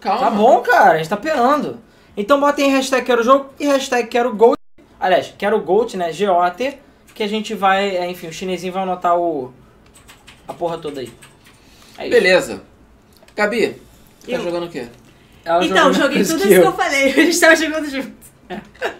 Calma. 0.00 0.20
Tá 0.20 0.30
bom, 0.30 0.60
cara, 0.60 0.92
a 0.92 0.96
gente 0.98 1.08
tá 1.08 1.16
penando. 1.16 1.80
Então 2.16 2.40
botem 2.40 2.70
hashtag 2.70 3.04
quero 3.04 3.22
jogo 3.22 3.50
e 3.60 3.66
hashtag 3.66 4.08
quero 4.08 4.34
Goat. 4.34 4.55
Aliás, 4.98 5.32
quero 5.36 5.60
Goat, 5.60 5.96
né? 5.96 6.12
G-O-A-T. 6.12 6.78
Que 7.14 7.22
a 7.22 7.28
gente 7.28 7.54
vai, 7.54 7.96
é, 7.96 8.10
enfim, 8.10 8.26
o 8.28 8.32
chinesinho 8.32 8.72
vai 8.72 8.82
anotar 8.82 9.16
o. 9.16 9.52
a 10.46 10.52
porra 10.52 10.76
toda 10.78 11.00
aí. 11.00 11.10
É 11.96 12.02
isso. 12.02 12.10
Beleza. 12.10 12.62
Gabi, 13.34 13.68
tá 13.68 13.76
Eu. 14.32 14.42
jogando 14.42 14.66
o 14.66 14.68
quê? 14.68 14.86
Ela 15.44 15.64
então, 15.64 15.92
joguei 15.92 16.22
tudo 16.24 16.40
que 16.40 16.48
isso 16.48 16.48
que 16.48 16.54
eu. 16.54 16.64
eu 16.64 16.72
falei. 16.72 17.04
A 17.12 17.24
gente 17.24 17.40
tava 17.40 17.56
jogando 17.56 17.88
junto. 17.88 18.12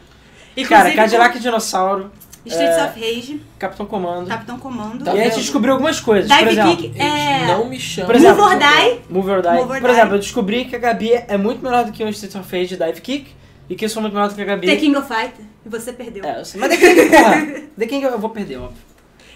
Inclusive, 0.57 0.69
Cara, 0.69 0.93
Cadillac 0.95 1.39
Dinossauro, 1.39 2.11
com 2.43 2.49
Streets 2.49 2.77
é, 2.79 2.85
of 2.87 2.99
Rage, 3.01 3.43
Capitão 3.59 3.85
Comando. 3.85 4.27
Capitão 4.29 4.59
Comando, 4.59 5.05
Tá 5.05 5.15
e 5.15 5.21
a 5.21 5.25
gente 5.25 5.41
descobriu 5.41 5.75
algumas 5.75 6.01
coisas. 6.01 6.31
por 6.31 6.39
Dive 6.39 6.51
exemplo, 6.51 6.77
Kick, 6.77 6.99
é... 6.99 7.47
não 7.47 7.69
me 7.69 7.79
chamam. 7.79 8.07
Por 8.07 8.17
exemplo, 8.17 8.43
Move 8.43 8.55
or 8.55 8.59
Die. 8.59 9.01
Move 9.11 9.31
or 9.31 9.43
Die. 9.43 9.51
Move 9.51 9.63
or 9.73 9.81
Por 9.81 9.91
Die. 9.91 9.91
exemplo, 9.91 10.15
eu 10.15 10.19
descobri 10.19 10.65
que 10.65 10.75
a 10.75 10.79
Gabi 10.79 11.13
é 11.13 11.37
muito 11.37 11.63
melhor 11.63 11.85
do 11.85 11.93
que 11.93 12.03
o 12.03 12.09
Street 12.09 12.35
of 12.37 12.51
Rage 12.51 12.69
de 12.69 12.83
Dive 12.83 13.01
Kick. 13.03 13.35
E 13.69 13.75
que 13.75 13.85
eu 13.85 13.89
sou 13.89 14.01
muito 14.01 14.15
melhor 14.15 14.29
do 14.29 14.35
que 14.35 14.43
a 14.43 14.45
Gabi. 14.45 14.67
The 14.67 14.77
King 14.77 14.97
of 14.97 15.09
Fighter. 15.09 15.45
E 15.65 15.69
você 15.69 15.93
perdeu. 15.93 16.25
É, 16.25 16.41
eu 16.41 16.45
sei. 16.45 16.61
Mas 16.61 16.71
The 16.79 16.95
King, 16.95 17.11
porra. 17.11 17.63
The 17.79 17.87
King 17.87 18.05
eu 18.05 18.19
vou 18.19 18.31
perder, 18.31 18.59
óbvio. 18.59 18.83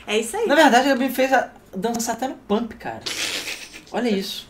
É 0.06 0.18
isso 0.18 0.36
aí. 0.36 0.46
Na 0.46 0.54
verdade, 0.54 0.88
a 0.88 0.94
Gabi 0.94 1.08
fez 1.08 1.32
a 1.32 1.50
dança 1.76 2.12
até 2.12 2.28
no 2.28 2.34
pump, 2.34 2.74
cara. 2.76 3.00
Olha 3.92 4.08
isso. 4.08 4.48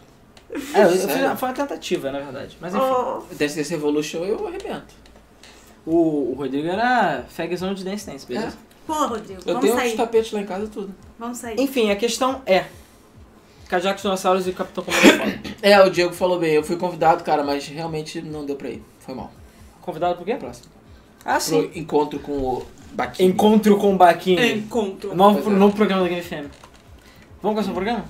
É, 0.74 0.82
eu, 0.82 0.84
eu 0.84 0.90
fiz, 0.90 1.38
foi 1.38 1.48
uma 1.48 1.54
tentativa, 1.54 2.10
na 2.10 2.20
verdade. 2.20 2.58
Mas 2.60 2.74
enfim. 2.74 2.84
Oh. 2.84 3.22
Dance 3.34 3.56
Dance 3.56 3.74
Evolution 3.74 4.24
eu 4.24 4.46
arrebento. 4.46 4.94
O, 5.86 6.32
o 6.32 6.34
Rodrigo 6.34 6.68
era 6.68 7.24
fagzão 7.28 7.72
de 7.72 7.84
Dance 7.84 8.06
Dance, 8.06 8.26
beleza? 8.26 8.56
Pô, 8.86 9.06
Rodrigo, 9.06 9.40
Eu 9.46 9.54
vamos 9.54 9.60
tenho 9.62 9.74
uns 9.74 9.78
sair. 9.78 9.96
tapetes 9.96 10.32
lá 10.32 10.40
em 10.40 10.46
casa 10.46 10.64
e 10.64 10.68
tudo. 10.68 10.94
Vamos 11.18 11.38
sair. 11.38 11.58
Enfim, 11.58 11.90
a 11.90 11.96
questão 11.96 12.42
é... 12.44 12.64
Cadillacs, 13.68 14.02
Dinossauros 14.02 14.46
e 14.48 14.50
o 14.50 14.52
Capitão 14.52 14.82
Comando 14.82 15.06
é 15.06 15.12
foda. 15.12 15.40
É, 15.62 15.80
o 15.80 15.90
Diego 15.90 16.12
falou 16.12 16.40
bem. 16.40 16.52
Eu 16.54 16.64
fui 16.64 16.76
convidado, 16.76 17.22
cara, 17.22 17.44
mas 17.44 17.68
realmente 17.68 18.20
não 18.20 18.44
deu 18.44 18.56
pra 18.56 18.68
ir. 18.68 18.82
Foi 18.98 19.14
mal. 19.14 19.32
Convidado 19.90 20.16
por 20.16 20.24
quê? 20.24 20.34
Próximo. 20.34 20.66
Ah, 21.24 21.38
sim. 21.40 21.68
Pro 21.68 21.78
encontro 21.78 22.18
com 22.20 22.32
o 22.32 22.66
Baquinho. 22.92 23.28
Encontro 23.30 23.76
com 23.76 23.94
o 23.94 23.96
Baquinho. 23.96 24.44
Encontro. 24.44 25.14
Novo, 25.14 25.40
Pois 25.42 25.54
é. 25.54 25.58
novo 25.58 25.76
programa 25.76 26.02
da 26.02 26.08
Game 26.08 26.22
FM. 26.22 26.46
Vamos 27.42 27.54
começar 27.56 27.70
o 27.70 27.74
programa? 27.74 28.04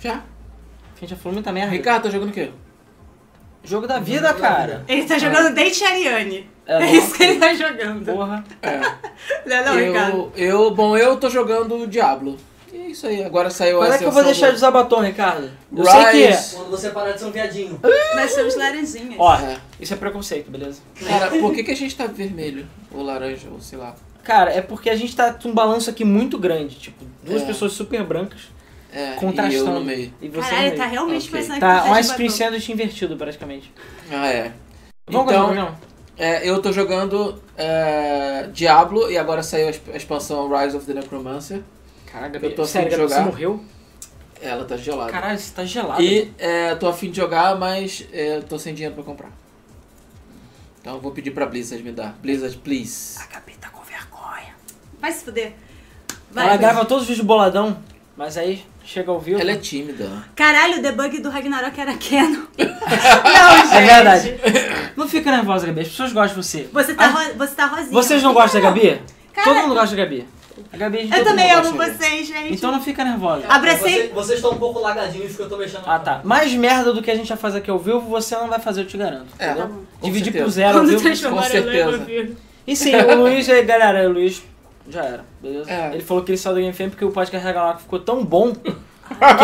Já. 0.00 0.14
A 0.14 1.00
gente 1.00 1.10
já 1.10 1.16
falou 1.16 1.32
muita 1.34 1.50
merda. 1.52 1.70
Ricardo, 1.72 2.04
tá 2.04 2.10
jogando 2.10 2.28
o 2.30 2.32
quê? 2.32 2.50
Jogo 3.64 3.86
da 3.86 3.98
vida, 3.98 4.28
Jogo 4.28 4.40
da 4.40 4.48
cara. 4.48 4.84
Ele 4.88 5.04
tá 5.04 5.18
jogando 5.18 5.54
Date 5.54 5.84
Ariane. 5.84 6.50
É, 6.66 6.82
É, 6.82 6.92
isso 6.92 7.14
que 7.14 7.22
ele 7.24 7.38
tá 7.40 7.54
jogando. 7.54 8.04
Porra. 8.04 8.44
É. 8.62 8.80
Não, 9.46 9.64
não, 9.64 9.76
Ricardo. 9.76 10.32
eu, 10.36 10.48
eu, 10.64 10.70
bom, 10.74 10.96
eu 10.96 11.16
tô 11.16 11.28
jogando 11.30 11.76
o 11.76 11.86
Diablo. 11.86 12.36
E 12.72 12.76
é 12.76 12.86
isso 12.88 13.06
aí. 13.06 13.22
Agora 13.24 13.50
saiu 13.50 13.78
Quando 13.78 13.92
a 13.92 13.94
é 13.94 13.98
que 13.98 14.04
eu 14.04 14.10
vou 14.12 14.24
deixar 14.24 14.46
do- 14.46 14.50
de 14.52 14.56
usar 14.56 14.70
batom, 14.70 15.00
Ricardo? 15.00 15.50
Eu 15.76 15.84
sei 15.84 16.04
que... 16.06 16.26
Rise. 16.26 16.56
Quando 16.56 16.70
você 16.70 16.90
parar 16.90 17.12
de 17.12 17.18
ser 17.20 17.26
um 17.26 17.30
viadinho. 17.30 17.78
Nós 18.14 18.32
somos 18.32 18.56
laranjinhas. 18.56 19.14
Ó, 19.18 19.34
É. 19.36 19.58
isso 19.82 19.94
é 19.94 19.96
preconceito, 19.96 20.50
beleza? 20.50 20.80
Cara, 21.06 21.28
por 21.30 21.52
que, 21.52 21.62
que 21.64 21.70
a 21.70 21.76
gente 21.76 21.94
tá 21.96 22.06
vermelho? 22.06 22.66
Ou 22.90 23.02
laranja, 23.02 23.48
ou 23.50 23.60
sei 23.60 23.78
lá. 23.78 23.94
Cara, 24.22 24.52
é 24.52 24.60
porque 24.62 24.88
a 24.88 24.96
gente 24.96 25.14
tá 25.16 25.32
com 25.34 25.48
um 25.48 25.54
balanço 25.54 25.90
aqui 25.90 26.04
muito 26.04 26.38
grande. 26.38 26.76
Tipo, 26.76 27.04
duas 27.22 27.42
É. 27.42 27.46
pessoas 27.46 27.72
super 27.72 28.04
brancas 28.04 28.42
É, 28.92 29.12
contrastando. 29.14 29.52
e 29.52 29.56
eu 29.56 29.74
no 29.74 29.84
meio. 29.84 30.14
E 30.22 30.28
você 30.28 30.36
no 30.38 30.42
Caralho, 30.44 30.62
meio. 30.68 30.76
tá 30.76 30.86
realmente 30.86 31.28
Ok. 31.28 31.40
pensando 31.40 31.60
Tá 31.60 31.80
que 31.82 31.88
um 31.88 31.92
tá 31.92 32.00
Ice 32.00 32.14
Cream. 32.14 32.30
Sandwich 32.30 32.72
invertido, 32.72 33.16
praticamente. 33.16 33.72
Ah, 34.10 34.28
é. 34.28 34.52
Vamos 35.08 35.32
então, 35.32 35.44
programa? 35.46 35.78
é, 36.16 36.48
eu 36.48 36.62
tô 36.62 36.70
jogando 36.72 37.42
é, 37.58 38.48
Diablo 38.52 39.10
e 39.10 39.18
agora 39.18 39.42
saiu 39.42 39.66
a 39.66 39.70
exp- 39.70 39.90
a 39.92 39.96
expansão 39.96 40.48
Rise 40.56 40.76
of 40.76 40.86
the 40.86 40.94
Necromancer. 40.94 41.60
Caraca, 42.06 42.38
eu 42.40 42.54
tô 42.54 42.62
afim 42.62 42.70
sério, 42.72 42.90
de 42.90 42.96
Gabi, 42.96 43.08
você 43.08 43.14
jogar. 43.14 43.26
morreu? 43.26 43.64
Ela 44.40 44.64
tá 44.64 44.76
gelada. 44.76 45.10
Caralho, 45.10 45.38
você 45.38 45.52
tá 45.54 45.64
gelado. 45.64 46.02
E 46.02 46.32
é, 46.38 46.74
tô 46.76 46.86
afim 46.88 47.10
de 47.10 47.16
jogar, 47.16 47.56
mas 47.58 48.06
é, 48.12 48.40
tô 48.40 48.58
sem 48.58 48.74
dinheiro 48.74 48.94
pra 48.94 49.02
comprar. 49.04 49.30
Então 50.82 50.94
eu 50.96 51.00
vou 51.00 51.12
pedir 51.12 51.30
pra 51.30 51.46
Blizzard 51.46 51.82
me 51.82 51.92
dar. 51.92 52.12
Blizzard, 52.20 52.58
please. 52.58 53.16
A 53.22 53.32
Gabi 53.32 53.52
tá 53.60 53.68
com 53.70 53.82
vergonha. 53.84 54.52
Vai 55.00 55.12
se 55.12 55.24
fuder. 55.24 55.52
Vai. 56.30 56.46
Ela 56.48 56.56
grava 56.56 56.84
todos 56.84 57.04
os 57.04 57.08
vídeos 57.08 57.24
boladão, 57.26 57.78
mas 58.16 58.36
aí 58.36 58.64
chega 58.84 59.10
ao 59.12 59.20
vivo. 59.20 59.40
Ela 59.40 59.52
é 59.52 59.56
tímida. 59.56 60.10
Caralho, 60.34 60.78
o 60.78 60.82
debug 60.82 61.20
do 61.20 61.30
Ragnarok 61.30 61.80
era 61.80 61.94
Canon. 61.96 62.46
não, 62.58 63.56
gente. 63.62 63.74
É 63.76 63.80
verdade. 63.86 64.40
Não 64.96 65.08
fica 65.08 65.30
nervosa, 65.30 65.66
Gabi. 65.66 65.82
As 65.82 65.88
pessoas 65.88 66.12
gostam 66.12 66.40
de 66.40 66.46
você. 66.48 66.68
Você 66.72 66.94
tá, 66.94 67.04
Ah, 67.04 67.08
ro- 67.08 67.34
você 67.38 67.54
tá 67.54 67.66
rosinha. 67.66 67.90
Vocês 67.92 68.22
não 68.22 68.34
gostam 68.34 68.60
da 68.60 68.68
Gabi? 68.68 69.00
Cara, 69.32 69.44
Todo 69.48 69.62
mundo 69.62 69.74
gosta 69.74 69.94
da 69.94 70.02
Gabi. 70.02 70.26
A 70.72 70.76
Gabi, 70.76 70.98
a 70.98 71.00
gente 71.02 71.16
Eu 71.18 71.24
também 71.24 71.50
amo 71.50 71.72
da 71.76 71.84
vocês, 71.86 72.26
gente. 72.26 72.54
Então 72.54 72.70
não 72.72 72.82
fica 72.82 73.04
nervosa. 73.04 73.44
Abracei. 73.48 74.08
Você- 74.08 74.08
vocês 74.14 74.38
estão 74.38 74.52
um 74.52 74.58
pouco 74.58 74.78
lagadinhos 74.80 75.28
porque 75.28 75.42
eu 75.42 75.48
tô 75.48 75.56
mexendo 75.56 75.86
na 75.86 75.94
Ah, 75.94 75.98
tá. 75.98 76.20
Mais 76.24 76.52
merda 76.52 76.92
do 76.92 77.02
que 77.02 77.10
a 77.10 77.14
gente 77.14 77.28
vai 77.28 77.38
fazer 77.38 77.58
aqui 77.58 77.70
ao 77.70 77.78
vivo, 77.78 78.00
você 78.00 78.34
não 78.36 78.48
vai 78.48 78.58
fazer, 78.58 78.82
eu 78.82 78.86
te 78.86 78.96
garanto. 78.96 79.28
É, 79.38 79.46
entendeu? 79.50 79.68
com 80.00 80.06
Dividir 80.06 80.24
certeza. 80.32 80.44
por 80.44 80.50
zero 80.50 80.68
ao 80.68 80.74
Quando 80.80 80.88
vivo. 80.90 81.02
transformaram 81.02 81.46
com 81.46 81.50
certeza. 81.52 82.06
E 82.66 82.76
sim, 82.76 82.94
o 82.94 83.14
Luiz, 83.16 83.48
aí, 83.48 83.62
galera, 83.64 84.08
o 84.08 84.12
Luiz 84.12 84.42
já 84.88 85.02
era, 85.04 85.24
beleza? 85.40 85.70
É. 85.70 85.90
Ele 85.94 86.02
falou 86.02 86.22
que 86.22 86.30
ele 86.30 86.38
saiu 86.38 86.54
do 86.54 86.60
Game 86.60 86.72
FM 86.72 86.90
porque 86.90 87.04
o 87.04 87.10
podcast 87.10 87.44
Ragnarok 87.46 87.82
ficou 87.82 87.98
tão 88.00 88.24
bom 88.24 88.52
que 88.52 88.68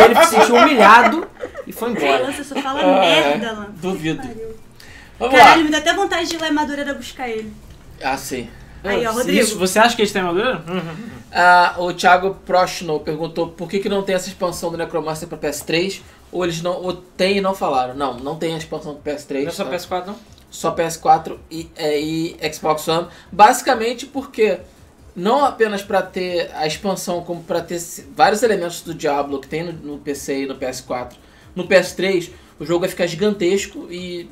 ele 0.04 0.14
se 0.24 0.36
sentiu 0.36 0.54
humilhado 0.56 1.26
e 1.66 1.72
foi 1.72 1.90
embora. 1.90 2.32
Você 2.32 2.44
só 2.44 2.54
fala 2.56 2.80
Ah, 2.80 3.04
é. 3.04 3.36
merda, 3.36 3.52
Lan. 3.52 3.66
Duvido. 3.76 4.22
Vamos 5.18 5.36
Caralho, 5.36 5.64
me 5.64 5.70
dá 5.70 5.78
até 5.78 5.92
vontade 5.94 6.28
de 6.28 6.36
ir 6.36 6.40
lá 6.40 6.48
em 6.48 6.52
Madureira 6.52 6.94
buscar 6.94 7.28
ele. 7.28 7.52
lá. 8.00 8.12
Ah, 8.12 8.16
sim. 8.16 8.48
Aí, 8.84 9.06
ó, 9.06 9.12
Rodrigo. 9.12 9.38
Isso, 9.38 9.58
você 9.58 9.78
acha 9.78 9.94
que 9.94 10.02
eles 10.02 10.12
têm 10.12 10.22
armadura? 10.22 10.62
Uhum. 10.68 11.08
Ah, 11.32 11.74
o 11.78 11.92
Thiago 11.92 12.36
Prochno 12.46 13.00
perguntou 13.00 13.48
por 13.48 13.68
que, 13.68 13.80
que 13.80 13.88
não 13.88 14.02
tem 14.02 14.14
essa 14.14 14.28
expansão 14.28 14.70
do 14.70 14.76
Necromancer 14.76 15.28
pra 15.28 15.36
PS3 15.36 16.00
ou 16.30 16.44
eles 16.44 16.62
não 16.62 16.82
ou 16.82 16.92
tem 16.94 17.38
e 17.38 17.40
não 17.40 17.54
falaram. 17.54 17.94
Não, 17.94 18.14
não 18.14 18.36
tem 18.36 18.54
a 18.54 18.58
expansão 18.58 18.94
pro 18.94 19.12
PS3. 19.12 19.42
Não 19.42 19.48
é 19.48 19.50
só 19.50 19.64
tá? 19.64 19.70
PS4, 19.70 20.06
não? 20.06 20.16
só 20.50 20.74
PS4 20.74 21.38
e, 21.50 21.68
é, 21.76 22.00
e 22.00 22.36
Xbox 22.52 22.86
One, 22.88 23.08
basicamente 23.30 24.06
porque 24.06 24.58
não 25.14 25.44
apenas 25.44 25.82
para 25.82 26.00
ter 26.02 26.50
a 26.54 26.66
expansão, 26.66 27.22
como 27.22 27.42
para 27.42 27.60
ter 27.60 27.80
vários 28.14 28.42
elementos 28.42 28.80
do 28.82 28.94
Diablo 28.94 29.40
que 29.40 29.48
tem 29.48 29.64
no, 29.64 29.72
no 29.72 29.98
PC 29.98 30.42
e 30.42 30.46
no 30.46 30.56
PS4, 30.56 31.14
no 31.54 31.66
PS3 31.66 32.30
o 32.58 32.64
jogo 32.64 32.80
vai 32.80 32.88
ficar 32.88 33.06
gigantesco 33.06 33.86
e 33.90 34.28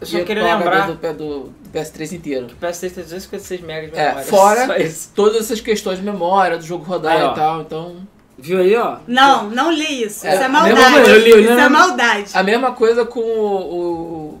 Eu 0.00 0.06
só 0.06 0.18
ia 0.18 0.24
queria 0.24 0.42
lembrar- 0.56 0.86
do, 0.86 0.94
do, 0.94 1.12
do 1.12 1.52
PS3 1.74 2.12
inteiro. 2.12 2.46
O 2.46 2.64
PS3 2.64 2.80
tem 2.94 3.04
256 3.04 3.60
MB 3.60 3.90
de 3.90 3.98
É, 3.98 4.06
memória. 4.08 4.26
fora- 4.26 4.66
Só 4.66 4.76
isso. 4.76 5.12
Todas 5.14 5.36
essas 5.42 5.60
questões 5.60 5.98
de 5.98 6.04
memória, 6.04 6.56
do 6.56 6.64
jogo 6.64 6.84
rodar 6.84 7.16
Aí, 7.20 7.26
e 7.30 7.34
tal, 7.34 7.60
então 7.62 7.96
Viu 8.42 8.58
aí, 8.58 8.74
ó? 8.74 8.96
Não, 9.06 9.50
não 9.50 9.70
li 9.70 10.04
isso. 10.04 10.26
É, 10.26 10.32
isso 10.34 10.42
é 10.44 10.48
maldade. 10.48 10.94
coisa, 10.94 11.10
eu 11.10 11.18
li, 11.18 11.30
isso 11.42 11.50
eu 11.52 11.58
é 11.58 11.68
maldade. 11.68 12.30
a 12.32 12.42
mesma 12.42 12.72
coisa 12.72 13.04
com 13.04 13.20
o, 13.20 14.40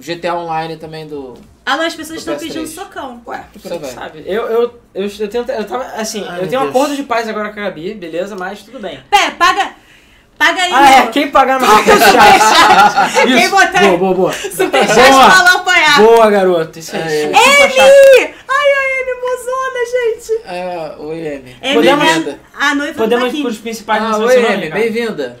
GTA 0.00 0.34
Online 0.34 0.76
também 0.76 1.06
do 1.06 1.34
Alô, 1.64 1.82
as 1.82 1.94
pessoas 1.94 2.18
estão 2.20 2.34
PS3. 2.34 2.38
pedindo 2.40 2.66
socão. 2.66 3.22
Ué, 3.26 3.44
você 3.54 3.78
que 3.78 3.86
sabe. 3.86 4.24
Eu, 4.26 4.42
eu, 4.46 4.62
eu, 4.94 5.10
eu, 5.20 5.28
tento, 5.28 5.50
eu 5.52 5.64
tava, 5.64 5.84
assim, 6.00 6.24
Ai, 6.26 6.42
eu 6.42 6.48
tenho 6.48 6.62
um 6.62 6.68
acordo 6.68 6.96
de 6.96 7.02
paz 7.04 7.28
agora 7.28 7.52
com 7.52 7.60
a 7.60 7.64
Gabi, 7.64 7.94
beleza, 7.94 8.34
mas 8.34 8.62
tudo 8.62 8.80
bem. 8.80 8.98
Pé, 9.10 9.30
paga. 9.32 9.72
Paga 10.38 10.62
aí, 10.62 10.72
Ah, 10.72 10.90
é, 11.00 11.06
quem 11.08 11.30
pagar 11.30 11.58
no 11.60 11.66
superchat. 11.66 13.22
Quem 13.26 13.48
botar- 13.50 13.80
boa, 13.82 13.96
boa, 13.98 14.14
boa. 14.14 14.32
Superchat 14.32 15.10
Boa. 15.10 15.30
falou 15.30 15.60
apoiar. 15.60 16.00
Boa, 16.00 16.30
garoto. 16.30 16.78
Isso 16.78 16.94
aí. 16.94 17.02
É. 17.02 17.24
Amy! 17.26 18.34
Ai, 18.48 18.68
a 18.72 19.02
Amy 19.02 19.14
mozona, 19.20 19.80
gente. 19.92 20.40
Ah, 20.46 20.96
oi. 21.00 21.56
Amy 21.60 21.74
Podemos- 21.74 22.36
a 22.58 22.74
noiva 22.76 22.94
Podemos 22.94 23.24
do 23.24 23.26
ir 23.26 23.30
Baquinho. 23.30 23.44
pros 23.44 23.58
principais 23.58 24.02
Ah, 24.02 24.16
oi. 24.18 24.36
Ricardo? 24.36 24.70
Bem-vinda. 24.72 25.40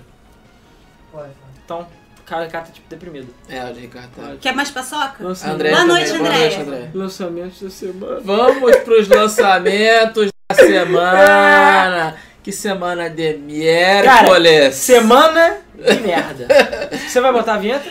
Então, 1.64 1.80
o 2.18 2.22
cara, 2.24 2.46
cara 2.48 2.64
tá 2.64 2.72
tipo 2.72 2.88
deprimido. 2.88 3.32
É, 3.48 3.62
o 3.64 3.74
Ricardo. 3.74 4.08
tá. 4.16 4.32
Quer 4.40 4.52
mais 4.54 4.70
paçoca? 4.70 5.24
André 5.46 5.70
Boa 5.70 5.84
noite, 5.84 6.08
Boa 6.12 6.20
Andréia. 6.28 6.56
noite, 6.56 6.60
André. 6.60 6.90
Lançamentos 6.94 7.62
da 7.62 7.70
semana. 7.70 8.20
Vamos 8.24 8.76
pros 8.78 9.08
lançamentos 9.08 10.28
da 10.50 10.56
semana. 10.56 12.16
Que 12.42 12.52
semana 12.52 13.10
de 13.10 13.34
miércoles. 13.34 14.74
Semana 14.74 15.58
de 15.74 16.00
merda. 16.00 16.48
Você 16.96 17.20
vai 17.20 17.32
botar 17.32 17.54
a 17.54 17.58
vinheta? 17.58 17.90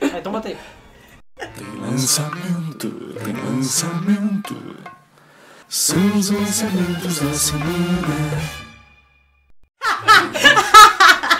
Ah, 0.00 0.18
então 0.18 0.32
bota 0.32 0.48
aí. 0.48 0.56
Tem 1.38 1.80
lançamento, 1.80 2.90
tem 3.24 3.34
lançamento. 3.34 4.56
São 5.68 6.16
os 6.16 6.30
lançamentos 6.30 7.20
da 7.20 7.32
semana. 7.32 8.58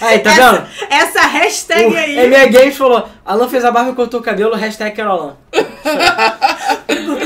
Aí, 0.00 0.18
tá 0.20 0.30
vendo? 0.32 0.66
Essa 0.88 1.20
hashtag 1.26 1.84
O 1.84 1.96
aí. 1.96 2.26
MA 2.26 2.46
Games 2.46 2.74
falou, 2.76 3.06
Alan 3.22 3.48
fez 3.50 3.64
a 3.66 3.70
barba 3.70 3.90
e 3.90 3.94
cortou 3.94 4.20
o 4.20 4.22
cabelo, 4.22 4.56
hashtag 4.56 4.96
quero 4.96 5.10
Alan. 5.10 5.36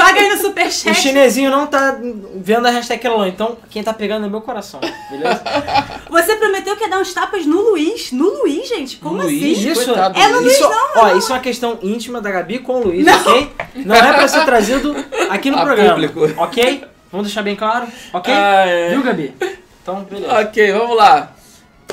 Paga 0.06 0.20
aí 0.20 0.28
no 0.28 0.34
O 0.34 0.38
superchat. 0.38 0.94
chinesinho 0.94 1.50
não 1.50 1.66
tá 1.66 1.96
vendo 2.37 2.66
a 2.66 2.70
hashtag 2.70 3.06
Alan, 3.06 3.28
então 3.28 3.56
quem 3.70 3.82
tá 3.82 3.92
pegando 3.92 4.26
é 4.26 4.28
meu 4.28 4.40
coração, 4.40 4.80
beleza? 5.11 5.42
Você 6.11 6.37
prometeu 6.37 6.76
que 6.76 6.84
ia 6.84 6.90
dar 6.90 6.99
uns 7.00 7.12
tapas 7.14 7.46
no 7.46 7.61
Luiz. 7.70 8.12
No 8.12 8.28
Luiz, 8.42 8.68
gente? 8.68 8.96
Como 8.99 9.23
Luiz, 9.23 9.58
assim? 9.58 9.70
Isso, 9.70 9.84
coitado 9.87 10.18
É 10.18 10.28
no 10.28 10.40
Luiz. 10.40 10.52
isso, 10.54 10.70
ó, 10.96 11.16
isso 11.16 11.32
é 11.32 11.34
uma 11.34 11.40
questão 11.40 11.78
íntima 11.82 12.20
da 12.20 12.30
Gabi 12.30 12.58
com 12.58 12.75
o 12.80 12.84
Luiz, 12.84 13.04
Não. 13.04 13.18
ok? 13.20 13.50
Não 13.76 13.94
é 13.96 14.12
pra 14.12 14.28
ser 14.28 14.44
trazido 14.44 14.94
aqui 15.30 15.50
no 15.50 15.58
A 15.58 15.62
programa, 15.64 15.90
público. 16.08 16.42
ok? 16.42 16.84
Vamos 17.11 17.26
deixar 17.28 17.42
bem 17.42 17.56
claro, 17.56 17.87
ok? 18.12 18.32
Ah, 18.34 18.64
é. 18.66 18.90
Viu, 18.90 19.02
Gabi? 19.02 19.34
Então, 19.82 20.02
beleza. 20.04 20.40
Ok, 20.40 20.73
vamos 20.73 20.96
lá. 20.96 21.32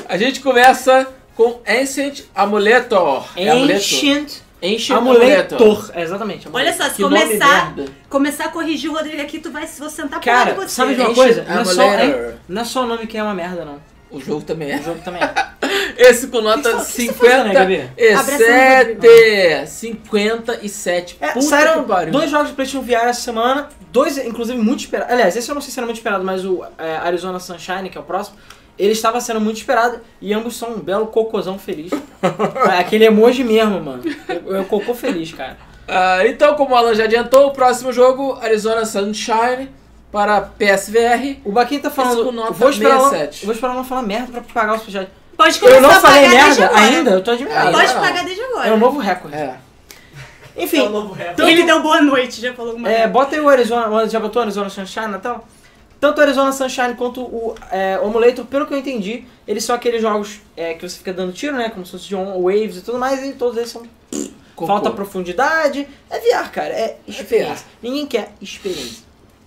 A 0.08 0.16
gente 0.16 0.40
começa 0.40 1.06
com 1.36 1.60
Ancient 1.66 2.22
Amuletor. 2.34 3.24
É 3.36 3.48
amuleto? 3.50 3.78
Ancient 3.78 4.22
Ancient 4.24 4.42
Amuletor. 4.62 5.60
Amuletor. 5.60 5.90
É, 5.94 6.02
exatamente. 6.02 6.46
amuletor. 6.46 6.54
Olha 6.54 6.72
só, 6.72 6.88
se 6.90 6.96
Que 6.96 7.02
começar, 7.02 7.74
começar 8.08 8.44
a 8.44 8.48
corrigir 8.48 8.90
o 8.90 8.94
Rodrigo 8.94 9.20
aqui, 9.20 9.38
tu 9.38 9.50
vai 9.50 9.66
se 9.66 9.80
você 9.80 9.96
sentar 10.02 10.20
pro 10.20 10.30
Cara, 10.30 10.54
você. 10.54 10.68
sabe 10.68 10.94
de 10.94 11.00
uma 11.00 11.10
Ancient 11.10 11.24
coisa? 11.26 11.44
Não 11.48 11.60
é, 11.60 11.64
só, 11.64 11.82
Amuletor. 11.82 12.20
é- 12.20 12.34
não 12.48 12.62
é 12.62 12.64
só 12.64 12.82
o 12.82 12.86
nome 12.86 13.06
que 13.06 13.18
é 13.18 13.22
uma 13.22 13.34
merda, 13.34 13.64
não. 13.64 13.80
O 14.10 14.20
jogo 14.20 14.42
também 14.42 14.68
O 14.68 14.72
é. 14.72 14.82
jogo 14.82 15.00
também 15.02 15.22
é. 15.22 15.52
Esse 15.96 16.26
com 16.26 16.40
nota 16.42 16.76
O 16.76 16.84
que 16.84 17.06
que 17.08 17.12
você 17.12 17.12
tá 17.12 17.14
fazendo 17.14 17.46
aí, 17.48 17.54
Gabi? 17.54 17.90
57. 17.96 19.66
57. 19.68 21.16
É, 21.20 21.28
Puta 21.28 21.46
saíram 21.46 21.82
que 21.82 21.88
pariu. 21.88 22.12
dois 22.12 22.30
jogos 22.30 22.48
de 22.48 22.54
PlayStation 22.54 22.84
VR 22.84 23.08
essa 23.08 23.20
semana, 23.22 23.68
dois, 23.90 24.18
inclusive, 24.18 24.58
muito 24.58 24.80
esperados. 24.80 25.12
Aliás, 25.12 25.36
esse 25.36 25.48
eu 25.50 25.54
não 25.54 25.62
sei 25.62 25.70
se 25.72 25.78
era 25.78 25.86
muito 25.86 25.96
esperado, 25.96 26.24
mas 26.24 26.44
o 26.44 26.62
é, 26.78 26.96
Arizona 26.98 27.38
Sunshine, 27.40 27.88
que 27.90 27.96
é 27.96 28.00
o 28.00 28.04
próximo, 28.04 28.36
ele 28.78 28.92
estava 28.92 29.20
sendo 29.20 29.40
muito 29.40 29.56
esperado 29.58 30.00
e 30.20 30.32
ambos 30.32 30.56
são 30.56 30.70
um 30.72 30.78
belo 30.78 31.06
cocôzão 31.06 31.58
feliz. 31.58 31.92
É, 32.72 32.78
Aquele 32.80 33.04
emoji 33.04 33.44
mesmo, 33.44 33.80
mano. 33.80 34.02
É 34.28 34.60
o 34.60 34.64
cocô 34.64 34.94
feliz, 34.94 35.32
cara. 35.32 35.56
Ah, 35.86 36.26
então, 36.26 36.54
como 36.54 36.74
o 36.74 36.76
Alan 36.76 36.94
já 36.94 37.04
adiantou, 37.04 37.48
o 37.48 37.50
próximo 37.52 37.92
jogo, 37.92 38.38
Arizona 38.40 38.84
Sunshine, 38.84 39.68
para 40.10 40.40
PSVR. 40.42 41.38
O 41.44 41.52
Baquinho 41.52 41.82
tá 41.82 41.90
falando. 41.90 42.32
Vou 42.52 42.70
esperar 42.70 42.94
ela, 42.96 43.08
67. 43.10 43.44
vou 43.46 43.54
esperar 43.54 43.72
ela 43.72 43.80
não 43.82 43.88
falar 43.88 44.02
merda 44.02 44.32
pra 44.32 44.40
pagar 44.54 44.74
o 44.74 44.78
superchat. 44.78 45.10
Pode 45.36 45.58
começar 45.58 45.76
Eu 45.78 45.82
não 45.82 45.90
a 45.90 46.00
falei 46.00 46.28
merda 46.28 46.64
agora. 46.66 46.80
ainda, 46.80 47.10
eu 47.10 47.22
tô 47.22 47.30
admirado. 47.32 47.66
Ainda 47.68 47.78
Pode 47.78 47.94
não. 47.94 48.00
pagar 48.00 48.24
desde 48.24 48.42
agora. 48.42 48.68
É 48.68 48.72
um 48.72 48.76
novo 48.78 48.98
recorde. 48.98 49.36
É. 49.36 49.56
Enfim, 50.56 50.80
É 50.80 50.82
o 50.82 50.90
novo 50.90 51.14
rap. 51.14 51.34
tanto- 51.34 51.48
Ele 51.48 51.62
deu 51.64 51.82
boa 51.82 52.00
noite, 52.02 52.40
já 52.40 52.52
falou 52.52 52.72
alguma 52.72 52.88
É, 52.90 52.94
coisa. 52.96 53.08
bota 53.08 53.34
aí 53.34 53.40
o 53.40 53.48
Arizona, 53.48 54.06
já 54.08 54.20
botou 54.20 54.40
o 54.40 54.44
Arizona 54.44 54.68
Sunshine 54.68 55.06
Natal? 55.08 55.46
Tanto 56.02 56.18
o 56.18 56.20
Arizona 56.20 56.50
Sunshine 56.50 56.96
quanto 56.96 57.20
o, 57.20 57.54
é, 57.70 57.96
o 57.96 58.08
Emulator, 58.08 58.44
pelo 58.46 58.66
que 58.66 58.74
eu 58.74 58.78
entendi, 58.78 59.24
eles 59.46 59.62
são 59.62 59.76
aqueles 59.76 60.02
jogos 60.02 60.40
é, 60.56 60.74
que 60.74 60.82
você 60.82 60.98
fica 60.98 61.12
dando 61.12 61.32
tiro, 61.32 61.56
né? 61.56 61.68
Como 61.70 61.86
se 61.86 61.92
fosse 61.92 62.08
John 62.08 62.42
Waves 62.42 62.78
e 62.78 62.80
tudo 62.80 62.98
mais, 62.98 63.24
e 63.24 63.34
todos 63.34 63.56
eles 63.56 63.70
são. 63.70 63.84
Cocô. 64.56 64.66
Falta 64.66 64.90
profundidade. 64.90 65.86
É 66.10 66.18
VR, 66.18 66.50
cara, 66.50 66.74
é 66.74 66.98
experiência. 67.06 67.64
Ninguém 67.80 68.04
quer 68.04 68.32
experiência. 68.40 69.04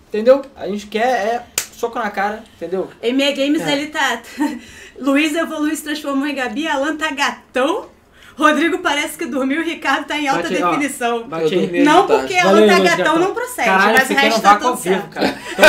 Entendeu? 0.07 0.43
A 0.55 0.65
gente 0.69 0.87
quer 0.87 1.05
é 1.05 1.45
soco 1.73 1.99
na 1.99 2.09
cara, 2.09 2.41
entendeu? 2.55 2.89
ME 3.03 3.33
Games, 3.33 3.61
É. 3.61 3.73
ele 3.73 3.87
tá... 3.87 4.21
Luiz 4.97 5.35
evoluiu, 5.35 5.75
se 5.75 5.83
transformou 5.83 6.25
em 6.25 6.35
Gabi, 6.35 6.69
Alan 6.69 6.95
tá 6.95 7.11
gatão, 7.11 7.87
Rodrigo 8.37 8.79
parece 8.79 9.17
que 9.17 9.25
dormiu, 9.25 9.63
Ricardo 9.63 10.05
tá 10.05 10.17
em 10.17 10.27
alta 10.27 10.49
Bate 10.49 10.61
ó. 10.63 10.71
definição. 10.71 11.17
Eu 11.17 11.23
Bate. 11.27 11.55
Não 11.83 11.99
agitado. 11.99 12.19
porque 12.19 12.35
tá 12.35 12.51
Luiz 12.51 12.67
gatão, 12.67 12.83
Gatão. 12.97 13.19
não 13.19 13.33
procede, 13.33 13.67
Caralho, 13.69 13.93
mas 13.97 14.09
o 14.09 14.13
resto 14.13 14.41
tá 14.41 14.55
tudo 14.57 14.77
certo. 14.77 15.09
cara. 15.09 15.35
Então, 15.53 15.65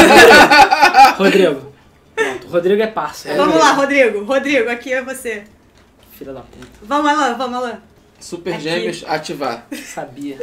Rodrigo. 1.16 1.16
Rodrigo. 1.18 1.72
Pronto, 2.16 2.46
Rodrigo 2.48 2.82
é 2.82 2.86
parça. 2.86 3.28
é 3.28 3.36
Vamos 3.36 3.54
Rodrigo. 3.54 3.64
lá, 3.68 3.72
Rodrigo. 3.74 4.24
Rodrigo, 4.24 4.70
aqui 4.70 4.92
é 4.92 5.02
você. 5.02 5.44
Filha 6.18 6.32
da 6.32 6.40
puta. 6.40 6.66
Vamos, 6.82 7.10
Alan, 7.10 7.34
vamos, 7.34 7.56
Alan. 7.56 7.78
Super 8.28 8.54
Aqui. 8.54 8.62
Gêmeos 8.64 9.04
ativar. 9.06 9.66
Sabia. 9.94 10.36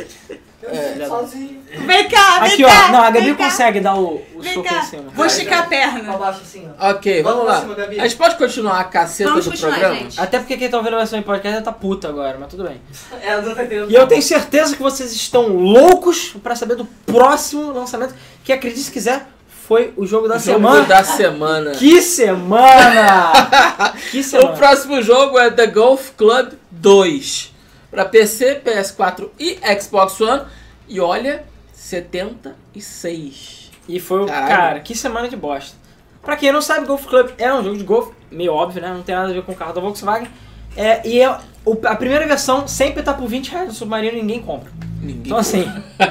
Eu 0.61 0.69
É. 0.69 0.93
fico 0.93 1.05
sozinho. 1.07 1.61
Vem 1.85 2.07
cá, 2.07 2.39
vem 2.39 2.53
Aqui, 2.53 2.63
cá. 2.63 2.85
ó. 2.87 2.91
Não, 2.93 2.99
a 3.03 3.11
Gabi 3.11 3.25
vem 3.25 3.35
cá. 3.35 3.43
consegue 3.43 3.81
dar 3.81 3.95
o, 3.95 4.21
o 4.35 4.41
soco 4.41 4.63
cá. 4.63 4.77
em 4.79 4.83
cima. 4.83 5.03
Vou 5.13 5.25
esticar 5.25 5.59
a 5.59 5.61
Pra 5.63 5.69
perna. 5.77 6.17
baixo 6.17 6.39
assim, 6.41 6.69
ó. 6.79 6.91
Ok, 6.91 7.21
vamos 7.21 7.37
Vamos 7.39 7.43
pra 7.43 7.53
lá. 7.55 7.61
cima, 7.61 7.75
Gabi. 7.75 7.99
A 7.99 8.03
gente 8.07 8.15
pode 8.15 8.37
continuar 8.37 8.79
a 8.79 8.83
caceta 8.85 9.29
Vamos 9.31 9.45
do 9.45 9.57
programa? 9.57 9.95
gente. 9.95 10.17
Até 10.21 10.39
porque 10.39 10.55
quem 10.55 10.69
tá 10.69 10.77
ouvindo 10.77 10.93
a 10.95 10.99
versão 10.99 11.19
em 11.19 11.23
podcast 11.23 11.61
tá 11.61 11.71
puta 11.73 12.07
agora, 12.07 12.37
mas 12.39 12.47
tudo 12.49 12.63
bem. 12.63 12.79
Ela 13.21 13.41
não 13.41 13.53
tá 13.53 13.65
entendendo. 13.65 13.91
E 13.91 13.95
eu 13.95 14.07
tenho 14.07 14.21
certeza 14.21 14.73
que 14.77 14.81
vocês 14.81 15.11
estão 15.11 15.49
loucos 15.49 16.33
pra 16.41 16.55
saber 16.55 16.75
do 16.77 16.85
próximo 17.05 17.73
lançamento, 17.73 18.15
que 18.45 18.53
acredite 18.53 18.83
se 18.85 18.91
quiser, 18.91 19.27
foi 19.67 19.93
o 19.97 20.05
jogo 20.05 20.29
da 20.29 20.35
O 20.37 20.39
jogo 20.39 20.59
semana. 20.59 20.85
da 20.85 21.03
semana. 21.03 21.71
Que 21.71 22.01
semana! 22.01 23.31
que 24.11 24.19
O 24.19 24.23
semana! 24.23 24.53
próximo 24.55 25.01
jogo 25.01 25.37
é 25.37 25.51
The 25.51 25.67
Golf 25.67 26.11
Club 26.17 26.53
2. 26.71 27.51
Pra 27.93 28.05
PC, 28.05 28.59
PS4 28.65 29.29
e 29.39 29.59
Xbox 29.79 30.19
One. 30.19 30.45
E 30.89 30.99
olha, 30.99 31.45
76. 31.73 33.71
E 33.87 33.99
foi 33.99 34.21
o. 34.23 34.25
Cara, 34.25 34.79
que 34.79 34.95
semana 34.95 35.29
de 35.29 35.35
bosta. 35.35 35.77
Pra 36.23 36.35
quem 36.35 36.51
não 36.51 36.61
sabe, 36.61 36.87
Golf 36.87 37.05
Club 37.05 37.29
é 37.37 37.53
um 37.53 37.63
jogo 37.63 37.77
de 37.77 37.83
golfe, 37.83 38.13
meio 38.31 38.51
óbvio, 38.53 38.81
né? 38.81 38.89
Não 38.93 39.03
tem 39.03 39.13
nada 39.13 39.29
a 39.29 39.33
ver 39.33 39.43
com 39.43 39.51
o 39.51 39.55
carro 39.55 39.73
da 39.73 39.81
Volkswagen. 39.81 40.27
É, 40.75 41.05
e 41.07 41.21
é, 41.21 41.29
o- 41.65 41.77
a 41.85 41.95
primeira 41.95 42.25
versão 42.25 42.67
sempre 42.67 43.03
tá 43.03 43.13
por 43.13 43.27
20 43.27 43.51
reais 43.51 43.67
no 43.67 43.73
submarino 43.73 44.17
e 44.17 44.21
ninguém 44.21 44.41
compra. 44.41 44.71
Ninguém. 45.01 45.21
Então 45.25 45.37
assim. 45.37 45.61
é 45.99 46.05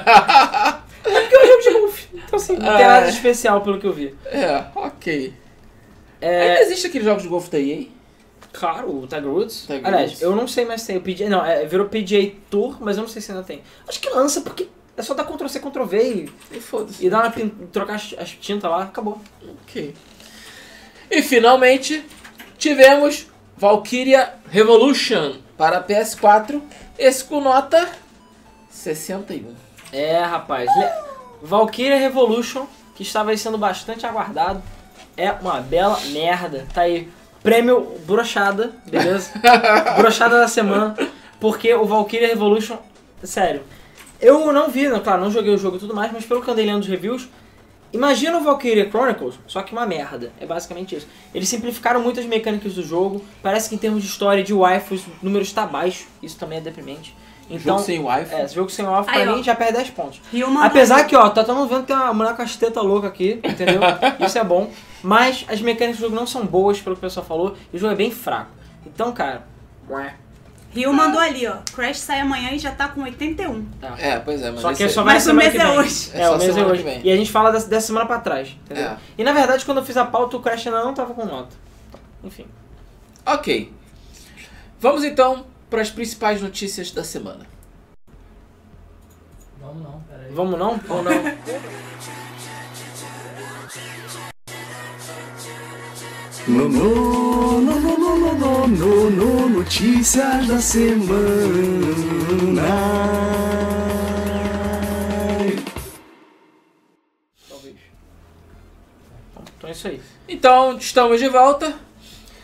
porque 1.21 1.35
é 1.35 1.41
um 1.41 1.47
jogo 1.47 1.63
de 1.63 1.71
golfe. 1.81 2.09
Então 2.15 2.37
assim, 2.39 2.53
não 2.59 2.77
tem 2.77 2.85
Ah, 2.85 2.89
nada 2.89 3.07
é. 3.07 3.11
de 3.11 3.17
especial 3.17 3.61
pelo 3.63 3.81
que 3.81 3.87
eu 3.87 3.93
vi. 3.93 4.15
É, 4.27 4.65
ok. 4.77 5.33
É, 6.21 6.43
Ainda 6.51 6.61
existe 6.61 6.87
aqueles 6.87 7.07
jogos 7.07 7.23
de 7.23 7.29
golfe 7.29 7.51
da 7.51 7.59
EA? 7.59 7.87
Claro, 8.53 8.91
o 9.03 9.07
Tiger 9.07 9.27
Woods. 9.29 9.63
Tiger 9.67 9.87
Aliás, 9.87 10.11
Woods. 10.11 10.23
eu 10.23 10.37
não 10.37 10.47
sei 10.47 10.65
mais 10.65 10.83
se 10.83 10.89
tem 10.89 10.97
o 10.99 11.01
PGA. 11.01 11.29
Não, 11.29 11.45
é, 11.45 11.65
virou 11.65 11.89
PGA 11.89 12.33
Tour, 12.51 12.77
mas 12.81 12.97
eu 12.97 13.03
não 13.03 13.09
sei 13.09 13.23
se 13.23 13.31
ainda 13.33 13.43
tem. 13.43 13.63
Acho 13.89 13.99
que 14.01 14.11
lança 14.11 14.41
porque 14.43 14.69
é 14.97 15.03
só 15.03 15.15
dar 15.15 15.25
Ctrl 15.25 15.49
C, 15.49 15.59
Ctrl 15.59 15.85
V 15.85 16.03
e, 16.53 16.57
E 16.57 16.61
foda-se. 16.61 17.05
e 17.05 17.09
dar 17.09 17.23
uma 17.25 17.31
pin- 17.31 17.49
trocar 17.73 17.95
as, 17.95 18.15
as 18.19 18.31
tintas 18.33 18.71
lá, 18.71 18.83
acabou. 18.85 19.21
Ok. 19.63 19.95
E 21.11 21.23
finalmente 21.23 22.05
tivemos 22.59 23.27
Valkyria 23.57 24.35
Revolution 24.51 25.37
para 25.57 25.83
PS4. 25.83 26.61
Esse 26.99 27.25
com 27.25 27.41
nota 27.41 27.89
61. 28.71 29.55
É, 29.93 30.19
rapaz. 30.23 30.69
Le- 30.77 30.93
Valkyria 31.43 31.97
Revolution, 31.99 32.67
que 32.95 33.03
estava 33.03 33.31
aí 33.31 33.39
sendo 33.39 33.59
bastante 33.59 34.07
aguardado, 34.07 34.63
é 35.17 35.31
uma 35.33 35.61
bela 35.61 35.99
merda. 36.11 36.67
Tá 36.73 36.83
aí, 36.83 37.09
prêmio 37.43 37.89
brochada, 38.07 38.73
beleza? 38.87 39.31
brochada 39.97 40.39
da 40.39 40.49
semana, 40.49 40.97
porque 41.41 41.73
o 41.75 41.85
Valkyria 41.85 42.29
Revolution, 42.29 42.77
sério, 43.23 43.63
eu 44.21 44.53
não 44.53 44.69
vi, 44.69 44.89
não, 44.89 45.01
claro, 45.01 45.23
não 45.23 45.31
joguei 45.31 45.53
o 45.53 45.59
jogo 45.59 45.77
e 45.77 45.81
tudo 45.81 45.95
mais, 45.95 46.13
mas 46.13 46.25
pelo 46.25 46.43
que 46.43 46.49
eu 46.49 46.53
andei 46.53 46.67
lendo 46.67 46.83
os 46.83 46.89
reviews, 46.89 47.29
imagina 47.93 48.39
o 48.39 48.43
Valkyria 48.43 48.89
Chronicles, 48.89 49.35
só 49.47 49.63
que 49.63 49.73
uma 49.73 49.85
merda. 49.85 50.33
É 50.41 50.47
basicamente 50.47 50.95
isso. 50.95 51.09
Eles 51.35 51.49
simplificaram 51.49 52.01
muitas 52.01 52.25
mecânicas 52.25 52.75
do 52.75 52.83
jogo, 52.83 53.25
parece 53.43 53.69
que 53.69 53.75
em 53.75 53.79
termos 53.79 54.03
de 54.03 54.09
história 54.09 54.41
e 54.41 54.45
de 54.45 54.55
waifus, 54.55 55.03
o 55.03 55.11
número 55.23 55.43
está 55.43 55.67
baixo, 55.67 56.07
isso 56.23 56.39
também 56.39 56.59
é 56.59 56.61
deprimente. 56.61 57.15
Então, 57.51 57.75
jogo 57.77 57.81
sem 57.81 57.99
Wi-Fi. 57.99 58.35
é, 58.35 58.45
esse 58.45 58.55
jogo 58.55 58.71
sem 58.71 58.87
Aí, 58.87 59.05
pra 59.05 59.33
ó. 59.33 59.37
mim 59.37 59.43
já 59.43 59.55
perde 59.55 59.75
10 59.75 59.91
pontos. 59.91 60.21
Apesar 60.63 61.05
que, 61.07 61.15
ó, 61.15 61.29
tá 61.29 61.45
todo 61.45 61.57
mundo 61.57 61.69
vendo 61.69 61.81
que 61.81 61.89
tem 61.89 61.97
uma 61.97 62.15
mulher 62.15 62.35
com 62.35 62.43
as 62.43 62.57
tetas 62.57 62.83
loucas 62.83 63.11
aqui, 63.11 63.41
entendeu? 63.45 63.81
Isso 64.25 64.39
é 64.39 64.45
bom. 64.45 64.71
Mas 65.03 65.45
as 65.49 65.61
mecânicas 65.61 65.99
do 65.99 66.03
jogo 66.03 66.15
não 66.15 66.27
são 66.27 66.47
boas, 66.47 66.81
pelo 66.81 66.95
que 66.97 67.01
o 67.01 67.03
pessoal 67.09 67.27
falou, 67.27 67.57
e 67.73 67.77
o 67.77 67.79
jogo 67.79 67.93
é 67.93 67.97
bem 67.97 68.11
fraco. 68.11 68.51
Então, 68.87 69.13
cara, 69.13 69.47
ué, 69.91 70.15
Rio 70.75 70.93
mandou 70.95 71.21
ali, 71.21 71.47
ó. 71.47 71.59
Crash 71.75 71.99
sai 71.99 72.21
amanhã 72.21 72.51
e 72.53 72.59
já 72.59 72.73
tá 72.73 72.89
com 72.89 73.03
81. 73.03 73.65
tá. 73.81 73.95
É, 73.99 74.19
pois 74.19 74.41
é, 74.41 74.51
mas 74.51 74.61
Só 74.61 74.73
que 74.73 74.83
esse- 74.85 74.95
só 74.95 75.03
vai 75.03 75.15
Mas 75.15 75.27
o 75.27 75.35
mês 75.35 75.53
que 75.53 75.59
é 75.59 75.69
hoje. 75.69 76.11
É 76.15 76.23
É, 76.23 76.31
o 76.31 76.39
mês 76.39 76.57
é 76.57 76.65
hoje. 76.65 77.01
E 77.05 77.13
a 77.13 77.17
gente 77.17 77.31
fala 77.31 77.53
dessa, 77.53 77.69
dessa 77.69 77.89
semana 77.89 78.07
pra 78.07 78.21
trás, 78.21 78.57
entendeu? 78.65 78.85
É. 78.85 78.97
E 79.19 79.23
na 79.25 79.33
verdade, 79.33 79.65
quando 79.67 79.79
eu 79.79 79.85
fiz 79.85 79.97
a 79.99 80.05
pauta, 80.07 80.37
o 80.37 80.41
Crash 80.41 80.67
ainda 80.67 80.83
não 80.83 80.95
tava 80.95 81.13
com 81.13 81.27
nota. 81.27 81.55
Enfim. 82.25 82.47
Ok. 83.27 83.71
Vamos 84.81 85.05
então 85.05 85.45
para 85.69 85.83
as 85.83 85.91
principais 85.91 86.41
notícias 86.41 86.91
da 86.91 87.05
semana. 87.05 87.47
Vamos 89.61 89.83
não, 89.83 90.01
peraí. 90.09 90.33
Vamos 90.33 90.59
não? 90.59 90.81
Ou 90.89 91.03
não? 91.03 91.13
Nono, 96.49 97.61
nono, 97.61 97.99
nono, 97.99 98.35
nono, 98.35 99.11
nono, 99.11 99.49
notícias 99.49 100.49
da 100.49 100.59
semana. 100.59 101.13
Talvez. 107.49 107.77
Então 109.57 109.69
é 109.69 109.71
isso 109.71 109.87
aí. 109.87 110.01
Então, 110.29 110.77
estamos 110.79 111.21
de 111.21 111.29
volta. 111.29 111.77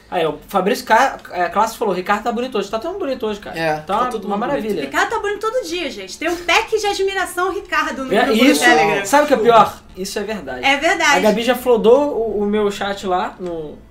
Aí, 0.09 0.25
o 0.25 0.38
Fabrício 0.47 0.87
Ca... 0.87 1.19
é, 1.33 1.49
Clássico 1.49 1.81
falou, 1.81 1.93
Ricardo 1.93 2.23
tá 2.23 2.31
bonito 2.31 2.57
hoje. 2.57 2.71
Tá 2.71 2.78
tão 2.78 3.00
bonito 3.00 3.26
hoje, 3.26 3.40
cara. 3.40 3.59
É, 3.59 3.81
tá, 3.81 3.99
tá 3.99 4.07
tudo 4.07 4.28
uma 4.28 4.37
maravilha. 4.37 4.75
Bonito. 4.75 4.87
Ricardo 4.87 5.11
tá 5.11 5.19
bonito 5.19 5.40
todo 5.40 5.67
dia, 5.67 5.90
gente. 5.90 6.17
Tem 6.17 6.28
um 6.28 6.37
pack 6.37 6.78
de 6.78 6.87
admiração 6.87 7.52
Ricardo 7.52 8.05
no 8.05 8.14
é, 8.14 8.33
isso, 8.33 8.61
Telegram. 8.61 9.05
Sabe 9.05 9.25
o 9.25 9.26
que 9.26 9.35
é 9.35 9.38
pior? 9.38 9.83
Isso 9.97 10.17
é 10.21 10.23
verdade. 10.23 10.64
É 10.64 10.76
verdade. 10.76 11.17
A 11.17 11.21
Gabi 11.21 11.43
já 11.43 11.57
flodou 11.57 12.17
o, 12.17 12.43
o 12.43 12.47
meu 12.47 12.71
chat 12.71 13.05
lá 13.05 13.35
no 13.40 13.88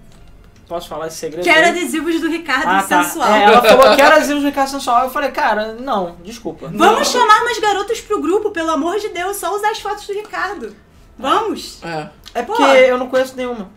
Posso 0.68 0.90
falar 0.90 1.08
esse 1.08 1.18
segredo? 1.18 1.44
Quero 1.46 1.68
adesivos 1.70 2.20
do 2.20 2.28
Ricardo 2.28 2.68
Ah, 2.68 2.84
tá. 2.84 3.04
sensual. 3.04 3.34
É, 3.34 3.44
ela 3.44 3.62
falou, 3.62 3.96
quero 3.96 4.16
adesivos 4.18 4.42
do 4.44 4.48
Ricardo 4.50 4.70
sensual. 4.70 5.04
Eu 5.06 5.10
falei, 5.10 5.32
cara, 5.32 5.74
não, 5.80 6.18
desculpa. 6.24 6.70
Vamos 6.74 7.08
chamar 7.10 7.44
mais 7.46 7.58
garotas 7.60 8.02
pro 8.02 8.22
grupo, 8.22 8.52
pelo 8.52 8.72
amor 8.72 9.00
de 9.00 9.10
Deus. 9.10 9.38
Só 9.38 9.56
usar 9.56 9.70
as 9.72 9.80
fotos 9.80 10.06
do 10.06 10.14
Ricardo. 10.14 10.76
Vamos. 11.18 11.82
É. 11.84 12.10
É 12.34 12.42
porque 12.44 12.62
Pô. 12.64 12.70
eu 12.70 12.98
não 12.98 13.08
conheço 13.08 13.36
nenhuma. 13.38 13.70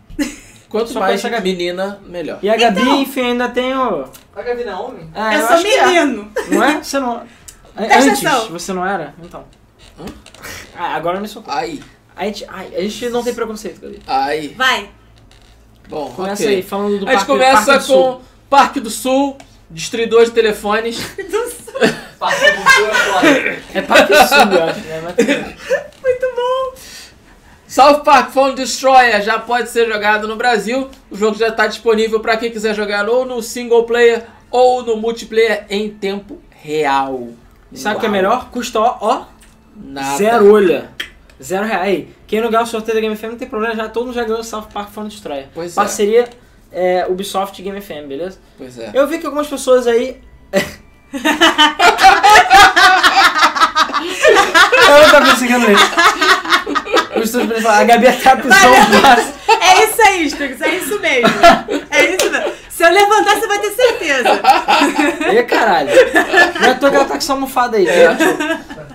Quanto 0.69 0.89
Só 0.91 0.99
mais 0.99 1.11
conheço 1.21 1.27
a 1.27 1.29
Gabi. 1.29 1.51
menina, 1.51 1.99
melhor. 2.05 2.39
E 2.41 2.49
a 2.49 2.55
Gabi, 2.55 2.81
Então. 2.81 3.01
enfim, 3.01 3.21
ainda 3.21 3.49
tem 3.49 3.73
o... 3.75 4.05
A 4.35 4.41
Gabi 4.41 4.63
não 4.63 4.71
é 4.71 4.75
homem? 4.75 5.09
É, 5.13 5.35
eu 5.35 5.47
sou 5.47 5.57
é. 5.57 5.85
menino. 5.87 6.31
Não 6.49 6.63
é? 6.63 6.81
Você 6.83 6.99
não... 6.99 7.23
Presta 7.75 7.95
Antes, 7.97 8.25
atenção. 8.25 8.49
você 8.49 8.73
não 8.73 8.85
era? 8.85 9.13
Então. 9.23 9.43
Hã? 9.99 10.05
Ah, 10.77 10.95
agora 10.95 11.19
me 11.19 11.27
socorro. 11.27 11.57
Ai, 11.57 11.79
A 12.15 12.25
gente, 12.25 12.45
ai, 12.47 12.71
a 12.75 12.81
gente 12.81 13.09
não 13.09 13.23
tem 13.23 13.33
preconceito, 13.33 13.81
Gabi. 13.81 14.01
ai. 14.07 14.53
Vai. 14.57 14.89
Bom, 15.91 16.09
Começa 16.15 16.43
ok. 16.43 16.55
aí, 16.55 16.63
falando 16.63 16.99
do 16.99 17.05
A 17.07 17.11
gente 17.11 17.25
Parque, 17.25 17.25
começa 17.31 17.65
Parque 17.65 17.79
do 17.79 17.83
Sul. 17.85 18.03
com 18.03 18.21
Parque 18.49 18.79
do 18.79 18.89
Sul, 18.89 19.37
destruidor 19.69 20.23
de 20.25 20.31
telefones. 20.31 20.97
Passa 22.17 22.45
do 22.55 22.69
seu 22.69 22.87
é 22.87 22.93
foda. 22.93 23.59
É 23.73 23.81
Parque 23.81 24.13
do 24.13 24.27
Sul, 24.27 24.37
eu 24.53 24.63
acho, 24.63 24.79
né? 24.79 25.55
Muito 26.01 26.25
bom. 26.35 26.73
South 27.67 27.99
Park 28.05 28.31
Phone 28.31 28.55
Destroyer 28.55 29.21
já 29.21 29.37
pode 29.39 29.69
ser 29.69 29.87
jogado 29.91 30.27
no 30.27 30.35
Brasil. 30.37 30.89
O 31.09 31.17
jogo 31.17 31.37
já 31.37 31.49
está 31.49 31.67
disponível 31.67 32.19
para 32.21 32.37
quem 32.37 32.49
quiser 32.51 32.73
jogar 32.73 33.07
ou 33.09 33.25
no 33.25 33.41
single 33.43 33.83
player 33.83 34.23
ou 34.49 34.83
no 34.83 34.95
multiplayer 34.97 35.65
em 35.69 35.89
tempo 35.89 36.41
real. 36.49 37.29
Sabe 37.73 37.97
o 37.97 37.99
que 37.99 38.05
é 38.05 38.09
melhor? 38.09 38.49
Custa, 38.49 38.79
ó, 38.79 38.97
ó, 39.01 39.21
Nada. 39.75 40.17
zero 40.17 40.53
olha. 40.53 40.89
Zero 41.41 41.65
real. 41.65 41.81
Aí, 41.81 42.13
quem 42.27 42.41
não 42.41 42.49
ganhar 42.49 42.63
o 42.63 42.67
sorteio 42.67 42.95
da 42.95 43.01
Game 43.01 43.15
FM 43.15 43.23
não 43.23 43.37
tem 43.37 43.47
problema, 43.47 43.75
já 43.75 43.89
todo 43.89 44.05
mundo 44.05 44.15
já 44.15 44.23
ganhou 44.23 44.39
o 44.39 44.43
South 44.43 44.67
Park 44.73 44.89
Phone 44.91 45.09
Destroyer. 45.09 45.47
Pois 45.53 45.71
é. 45.71 45.75
Parceria 45.75 46.29
é, 46.71 47.05
Ubisoft 47.09 47.59
e 47.59 47.63
Game 47.63 47.81
FM, 47.81 48.07
beleza? 48.07 48.39
Pois 48.57 48.77
é. 48.77 48.91
Eu 48.93 49.07
vi 49.07 49.19
que 49.19 49.25
algumas 49.25 49.47
pessoas 49.47 49.87
aí. 49.87 50.21
eu 51.13 51.21
não 55.19 55.27
perseguindo 55.27 55.65
ele. 55.65 55.75
As 55.75 57.21
pessoas 57.21 57.47
podem 57.47 57.61
falar, 57.61 57.79
A 57.79 57.83
Gabi 57.83 58.07
até 58.07 58.29
a 58.29 58.37
prisão 58.37 58.73
fácil. 59.01 59.33
É 59.61 59.83
isso 59.85 60.01
aí, 60.01 60.25
Strix. 60.25 60.61
É 60.61 60.75
isso 60.75 60.99
mesmo. 60.99 61.29
É 61.89 62.15
isso 62.15 62.31
mesmo. 62.31 62.51
Se 62.69 62.83
eu 62.83 62.91
levantar, 62.91 63.35
você 63.35 63.47
vai 63.47 63.59
ter 63.59 63.71
certeza. 63.71 64.29
Ê, 65.31 65.43
caralho. 65.43 65.89
Não 66.59 66.69
é 66.69 66.75
que 66.75 66.85
ela 66.85 67.05
tá 67.05 67.11
com 67.11 67.17
essa 67.17 67.33
almofada 67.33 67.77
aí. 67.77 67.87
É. 67.87 68.07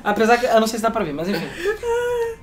Apesar 0.03 0.39
que 0.39 0.47
eu 0.47 0.61
não 0.61 0.67
sei 0.67 0.79
se 0.79 0.83
dá 0.83 0.91
pra 0.91 1.05
ver, 1.05 1.13
mas 1.13 1.29
enfim. 1.29 1.47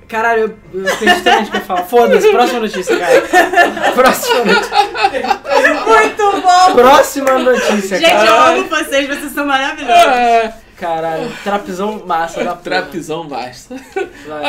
Caralho, 0.08 0.56
eu, 0.72 0.82
eu 0.82 0.96
tenho 0.98 1.14
justamente 1.14 1.50
pra 1.50 1.60
falar. 1.60 1.82
Foda-se, 1.84 2.30
próxima 2.30 2.60
notícia, 2.60 2.98
cara. 2.98 3.22
Próxima 3.94 4.44
notícia. 4.44 5.40
Muito 5.86 6.42
bom. 6.42 6.74
Próxima 6.74 7.38
notícia, 7.38 7.98
Gente, 7.98 8.10
eu 8.12 8.18
cara. 8.18 8.50
amo 8.50 8.64
vocês. 8.68 9.06
Vocês 9.08 9.32
são 9.32 9.46
maravilhosos. 9.46 10.04
É, 10.04 10.54
Caralho, 10.78 11.30
trapizão 11.42 12.02
massa 12.06 12.44
da 12.44 12.54
trapizão. 12.54 13.28
Vai. 13.28 13.52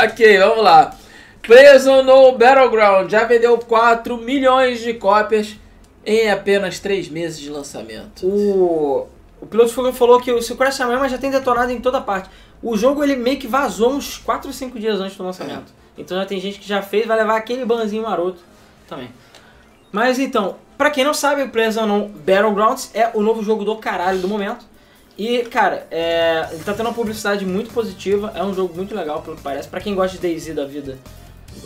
ok, 0.06 0.40
vamos 0.40 0.64
lá. 0.64 0.92
Preso 1.42 2.02
no 2.02 2.32
Battleground 2.32 3.10
já 3.12 3.24
vendeu 3.24 3.58
4 3.58 4.18
milhões 4.18 4.80
de 4.82 4.94
cópias 4.96 5.56
em 6.06 6.30
apenas 6.30 6.80
3 6.80 7.08
meses 7.10 7.40
de 7.40 7.50
lançamento. 7.50 8.26
O, 8.26 9.08
o 9.40 9.46
piloto 9.46 9.70
de 9.70 9.76
fogo 9.76 9.94
falou 9.94 10.20
que 10.20 10.32
o 10.32 10.42
seu 10.42 10.56
Crash 10.56 10.82
Armama 10.82 11.08
já 11.08 11.20
tem 11.20 11.30
detonado 11.30 11.72
em 11.72 11.80
toda 11.80 12.02
parte. 12.02 12.30
O 12.68 12.76
jogo 12.76 13.04
ele 13.04 13.16
meio 13.16 13.38
que 13.38 13.46
vazou 13.46 13.92
uns 13.94 14.18
4 14.18 14.48
ou 14.48 14.54
5 14.54 14.80
dias 14.80 15.00
antes 15.00 15.16
do 15.16 15.24
lançamento. 15.24 15.72
Então 15.96 16.18
já 16.18 16.26
tem 16.26 16.40
gente 16.40 16.58
que 16.58 16.68
já 16.68 16.82
fez, 16.82 17.06
vai 17.06 17.16
levar 17.16 17.36
aquele 17.38 17.64
banzinho 17.64 18.02
maroto 18.02 18.40
também. 18.88 19.10
Mas 19.92 20.18
então, 20.18 20.56
pra 20.76 20.90
quem 20.90 21.04
não 21.04 21.14
sabe, 21.14 21.44
o 21.44 21.50
PlayerUnknown 21.50 22.10
Battlegrounds 22.10 22.90
é 22.96 23.12
o 23.14 23.22
novo 23.22 23.44
jogo 23.44 23.64
do 23.64 23.76
caralho 23.76 24.18
do 24.20 24.28
momento. 24.28 24.66
E, 25.16 25.44
cara, 25.44 25.86
é, 25.92 26.50
ele 26.52 26.64
tá 26.64 26.74
tendo 26.74 26.88
uma 26.88 26.94
publicidade 26.94 27.46
muito 27.46 27.72
positiva, 27.72 28.34
é 28.36 28.44
um 28.44 28.54
jogo 28.54 28.76
muito 28.76 28.96
legal, 28.96 29.22
pelo 29.22 29.38
que 29.38 29.44
parece. 29.44 29.68
Pra 29.68 29.80
quem 29.80 29.94
gosta 29.94 30.18
de 30.18 30.22
DayZ 30.24 30.56
da 30.56 30.66
vida, 30.66 30.98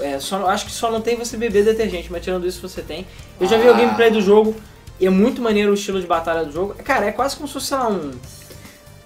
é, 0.02 0.20
só, 0.20 0.46
acho 0.48 0.66
que 0.66 0.72
só 0.72 0.92
não 0.92 1.00
tem 1.00 1.16
você 1.16 1.38
beber 1.38 1.64
detergente, 1.64 2.12
mas 2.12 2.22
tirando 2.24 2.46
isso 2.46 2.62
você 2.68 2.82
tem. 2.82 3.08
Eu 3.40 3.48
já 3.48 3.58
vi 3.58 3.68
o 3.68 3.72
Ah. 3.74 3.78
gameplay 3.78 4.12
do 4.12 4.22
jogo 4.22 4.54
e 5.00 5.08
é 5.08 5.10
muito 5.10 5.42
maneiro 5.42 5.72
o 5.72 5.74
estilo 5.76 6.00
de 6.02 6.06
batalha 6.06 6.44
do 6.44 6.52
jogo. 6.52 6.76
Cara, 6.84 7.06
é 7.06 7.12
quase 7.14 7.38
como 7.38 7.48
se 7.48 7.54
fosse, 7.54 7.68
sei 7.68 7.78
lá, 7.78 7.88
um... 7.88 8.12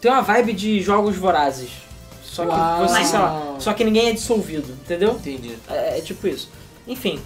Tem 0.01 0.11
uma 0.11 0.21
vibe 0.21 0.51
de 0.51 0.81
jogos 0.81 1.15
vorazes. 1.15 1.82
Só 2.33 2.43
que 2.45 2.51
Uau. 2.51 2.87
você, 2.87 3.03
sei 3.05 3.19
lá, 3.19 3.55
só 3.59 3.73
que 3.73 3.83
ninguém 3.83 4.09
é 4.09 4.11
dissolvido, 4.13 4.71
entendeu? 4.73 5.11
Entendi. 5.11 5.55
É, 5.69 5.99
é 5.99 6.01
tipo 6.01 6.27
isso. 6.27 6.49
Enfim, 6.87 7.21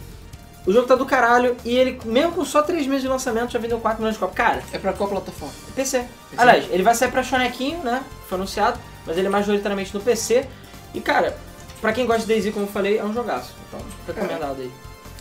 o 0.65 0.73
jogo 0.73 0.85
tá 0.85 0.95
do 0.95 1.05
caralho 1.05 1.55
e 1.63 1.73
ele, 1.77 1.97
mesmo 2.03 2.33
com 2.33 2.43
só 2.43 2.61
3 2.61 2.85
meses 2.87 3.03
de 3.03 3.07
lançamento, 3.07 3.51
já 3.53 3.57
vendeu 3.57 3.79
4 3.79 3.99
milhões 3.99 4.15
de 4.15 4.19
cópias. 4.19 4.35
Cara, 4.35 4.63
É 4.73 4.77
pra 4.77 4.91
qual 4.91 5.09
plataforma? 5.09 5.53
PC. 5.73 6.03
Aliás, 6.37 6.65
ele 6.69 6.83
vai 6.83 6.93
sair 6.93 7.09
pra 7.09 7.23
Chonequinho, 7.23 7.81
né? 7.83 8.03
Foi 8.27 8.37
anunciado, 8.37 8.77
mas 9.05 9.17
ele 9.17 9.27
é 9.27 9.29
majoritariamente 9.29 9.93
no 9.93 10.01
PC. 10.01 10.45
E 10.93 10.99
cara, 10.99 11.37
pra 11.79 11.93
quem 11.93 12.05
gosta 12.05 12.23
de 12.23 12.27
DayZ, 12.27 12.53
como 12.53 12.65
eu 12.65 12.69
falei, 12.71 12.97
é 12.97 13.03
um 13.05 13.13
jogaço. 13.13 13.51
Então, 13.69 13.79
recomendado 14.05 14.59
aí. 14.61 14.71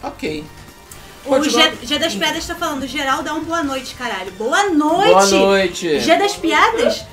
Ok. 0.03 0.44
O 1.25 1.29
Continua. 1.29 1.62
G, 1.62 1.87
G 1.87 1.99
das 2.01 2.14
Piadas 2.14 2.44
tá 2.44 2.57
falando. 2.57 2.87
Geral 2.88 3.22
dá 3.22 3.35
um 3.35 3.44
boa 3.44 3.62
noite, 3.62 3.94
caralho. 3.94 4.33
Boa 4.33 4.68
noite. 4.70 5.11
Boa 5.12 5.27
noite. 5.27 6.01
G 6.01 6.16
das 6.16 6.35
Piadas? 6.35 7.05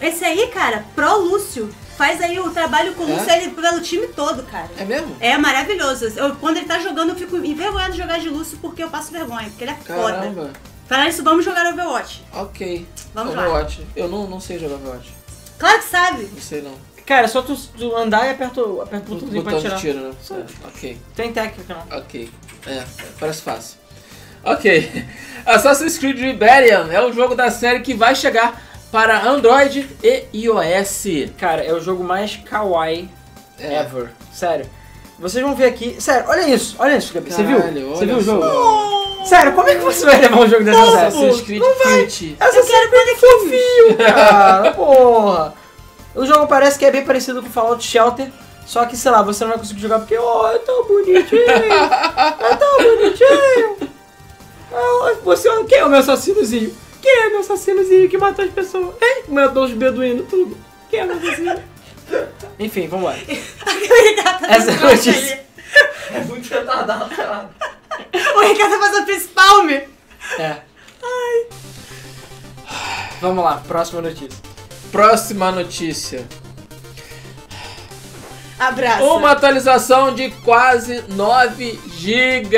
Esse 0.00 0.24
aí, 0.24 0.46
cara, 0.48 0.84
Pro 0.94 1.18
Lúcio. 1.20 1.68
Faz 1.96 2.20
aí 2.20 2.38
o 2.38 2.50
trabalho 2.50 2.94
com 2.94 3.04
o 3.04 3.10
É? 3.30 3.42
Ele, 3.42 3.50
pelo 3.52 3.80
time 3.80 4.06
todo, 4.08 4.42
cara. 4.44 4.68
É 4.78 4.84
mesmo? 4.84 5.16
É 5.20 5.36
maravilhoso. 5.38 6.06
Eu, 6.16 6.36
quando 6.36 6.58
ele 6.58 6.66
tá 6.66 6.78
jogando, 6.78 7.10
eu 7.10 7.16
fico 7.16 7.36
envergonhado 7.38 7.92
de 7.92 7.98
jogar 7.98 8.18
de 8.18 8.28
Lúcio 8.28 8.58
porque 8.60 8.82
eu 8.84 8.90
passo 8.90 9.10
vergonha, 9.10 9.48
porque 9.48 9.64
ele 9.64 9.70
é 9.70 9.74
foda. 9.76 10.12
Caramba. 10.12 10.50
Falar 10.86 11.08
isso, 11.08 11.24
vamos 11.24 11.44
jogar 11.44 11.66
Overwatch. 11.72 12.22
Ok. 12.32 12.86
Vamos 13.14 13.34
lá. 13.34 13.42
Overwatch. 13.48 13.86
Eu 13.96 14.08
não, 14.08 14.26
não 14.28 14.38
sei 14.40 14.58
jogar 14.58 14.74
Overwatch. 14.76 15.12
Claro 15.58 15.78
que 15.78 15.84
sabe. 15.88 16.28
Não 16.32 16.40
sei 16.40 16.62
não. 16.62 16.74
Cara, 17.06 17.24
é 17.24 17.28
só 17.28 17.40
tu, 17.40 17.56
tu 17.56 17.96
andar 17.96 18.26
e 18.26 18.30
aperta, 18.30 18.60
o- 18.60 18.82
aperta 18.82 19.12
o 19.12 19.16
Botão 19.16 19.42
pra 19.42 19.52
de 19.54 19.60
tirar. 19.62 19.76
tiro, 19.78 20.00
né? 20.00 20.10
É, 20.32 20.66
ok. 20.68 20.98
Tem 21.14 21.32
técnica, 21.32 21.74
não. 21.88 21.98
Ok. 21.98 22.30
É, 22.66 22.84
parece 23.18 23.42
fácil. 23.42 23.78
Ok. 24.44 25.06
Assassin's 25.46 25.98
Creed 25.98 26.18
Rebellion 26.18 26.90
é 26.90 27.00
o 27.04 27.12
jogo 27.12 27.34
da 27.34 27.50
série 27.50 27.80
que 27.80 27.94
vai 27.94 28.14
chegar 28.14 28.60
para 28.90 29.22
Android 29.26 29.88
e 30.02 30.24
iOS. 30.34 31.04
Cara, 31.38 31.62
é 31.62 31.72
o 31.72 31.80
jogo 31.80 32.02
mais 32.04 32.36
kawaii 32.36 33.08
É. 33.58 33.80
ever. 33.80 34.10
Sério. 34.32 34.66
Vocês 35.18 35.42
vão 35.42 35.54
ver 35.54 35.66
aqui. 35.66 35.96
Sério, 36.00 36.26
olha 36.28 36.48
isso, 36.48 36.76
olha 36.78 36.96
isso, 36.96 37.12
Gabi. 37.14 37.32
Você 37.32 37.42
viu? 37.42 37.58
Você 37.58 38.04
viu 38.06 38.16
o 38.18 38.22
jogo? 38.22 38.42
só. 38.42 39.24
Sério, 39.24 39.52
como 39.54 39.68
é 39.68 39.74
que 39.74 39.82
você 39.82 40.04
vai 40.04 40.20
levar 40.20 40.40
um 40.40 40.46
jogo 40.48 40.62
dessa 40.62 40.84
série? 40.84 41.06
Assassin's 41.06 41.40
Creed 41.40 41.62
Cute. 41.62 42.36
Essa 42.38 42.62
série 42.62 42.90
é 42.94 43.16
fofinho, 43.16 43.96
cara. 43.96 44.72
Porra. 44.72 45.54
O 46.14 46.24
jogo 46.24 46.46
parece 46.46 46.78
que 46.78 46.84
é 46.84 46.90
bem 46.90 47.04
parecido 47.04 47.42
com 47.42 47.50
Fallout 47.50 47.82
Shelter. 47.82 48.30
Só 48.66 48.84
que, 48.84 48.96
sei 48.96 49.10
lá, 49.10 49.22
você 49.22 49.44
não 49.44 49.50
vai 49.50 49.58
conseguir 49.58 49.80
jogar 49.80 50.00
porque, 50.00 50.16
ó, 50.18 50.50
é 50.50 50.58
tão 50.58 50.84
bonitinho. 50.86 51.42
É 51.48 52.56
tão 52.56 52.76
bonitinho. 52.78 53.76
Você 55.24 55.48
quem 55.64 55.78
é 55.78 55.84
o 55.84 55.88
meu 55.88 55.98
assassinozinho? 56.00 56.74
Quem 57.06 57.18
é 57.18 57.28
meu 57.28 57.38
assassinozinho 57.38 58.08
que 58.08 58.18
matou 58.18 58.44
as 58.44 58.50
pessoas? 58.50 58.96
Hein? 59.00 59.22
Matou 59.28 59.62
os 59.62 59.70
beduínos, 59.70 60.28
tudo. 60.28 60.58
Quem 60.90 60.98
é 60.98 61.04
meu 61.04 61.16
assassino? 61.16 61.62
Enfim, 62.58 62.88
vambora. 62.88 63.16
o 63.16 64.08
Ricardo 64.08 64.40
tá 64.40 64.52
Essa 64.52 64.72
é 64.72 64.74
a 64.74 64.80
notícia. 64.80 65.46
É 66.12 66.20
muito 66.22 66.52
retardado, 66.52 67.14
cara. 67.14 67.48
O 68.34 68.40
Ricardo 68.40 68.72
tá 68.72 68.80
fazendo 68.80 69.28
palm. 69.28 69.70
É. 69.70 70.62
Vamos 73.20 73.44
lá, 73.44 73.62
próxima 73.68 74.02
notícia. 74.02 74.42
Próxima 74.90 75.52
notícia. 75.52 76.26
Abraço. 78.58 79.04
Uma 79.04 79.30
atualização 79.30 80.12
de 80.12 80.30
quase 80.42 81.04
9 81.10 81.78
GB. 81.86 82.56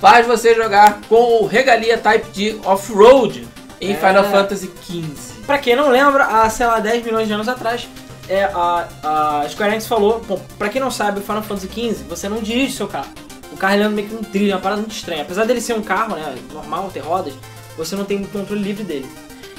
Faz 0.00 0.26
você 0.26 0.54
jogar 0.54 1.00
com 1.08 1.42
o 1.42 1.46
Regalia 1.46 1.98
Type 1.98 2.28
D 2.30 2.60
Off-Road 2.64 3.46
em 3.80 3.92
É. 3.92 3.96
Final 3.96 4.24
Fantasy 4.24 4.70
XV. 4.82 5.42
Pra 5.44 5.58
quem 5.58 5.74
não 5.74 5.88
lembra, 5.90 6.24
há, 6.24 6.48
sei 6.50 6.66
lá, 6.66 6.78
10 6.78 7.04
milhões 7.04 7.26
de 7.26 7.32
anos 7.32 7.48
atrás, 7.48 7.88
é, 8.28 8.44
a, 8.44 8.88
a 9.02 9.48
Square 9.48 9.72
Enix 9.72 9.86
falou, 9.86 10.20
bom, 10.28 10.40
pra 10.58 10.68
quem 10.68 10.80
não 10.80 10.90
sabe, 10.90 11.18
o 11.20 11.22
Final 11.22 11.42
Fantasy 11.42 11.68
XV, 11.68 12.04
você 12.08 12.28
não 12.28 12.38
dirige 12.38 12.74
seu 12.76 12.86
carro. 12.86 13.08
O 13.52 13.56
carro 13.56 13.74
ele 13.74 13.82
anda 13.84 13.94
meio 13.96 14.08
que 14.08 14.14
num 14.14 14.22
trilho, 14.22 14.52
é 14.52 14.54
uma 14.54 14.60
parada 14.60 14.80
muito 14.82 14.94
estranha. 14.94 15.22
Apesar 15.22 15.44
dele 15.46 15.60
ser 15.60 15.72
um 15.74 15.82
carro, 15.82 16.14
né, 16.14 16.34
normal, 16.52 16.90
ter 16.92 17.00
rodas, 17.00 17.32
você 17.76 17.96
não 17.96 18.04
tem 18.04 18.22
controle 18.24 18.62
livre 18.62 18.84
dele. 18.84 19.08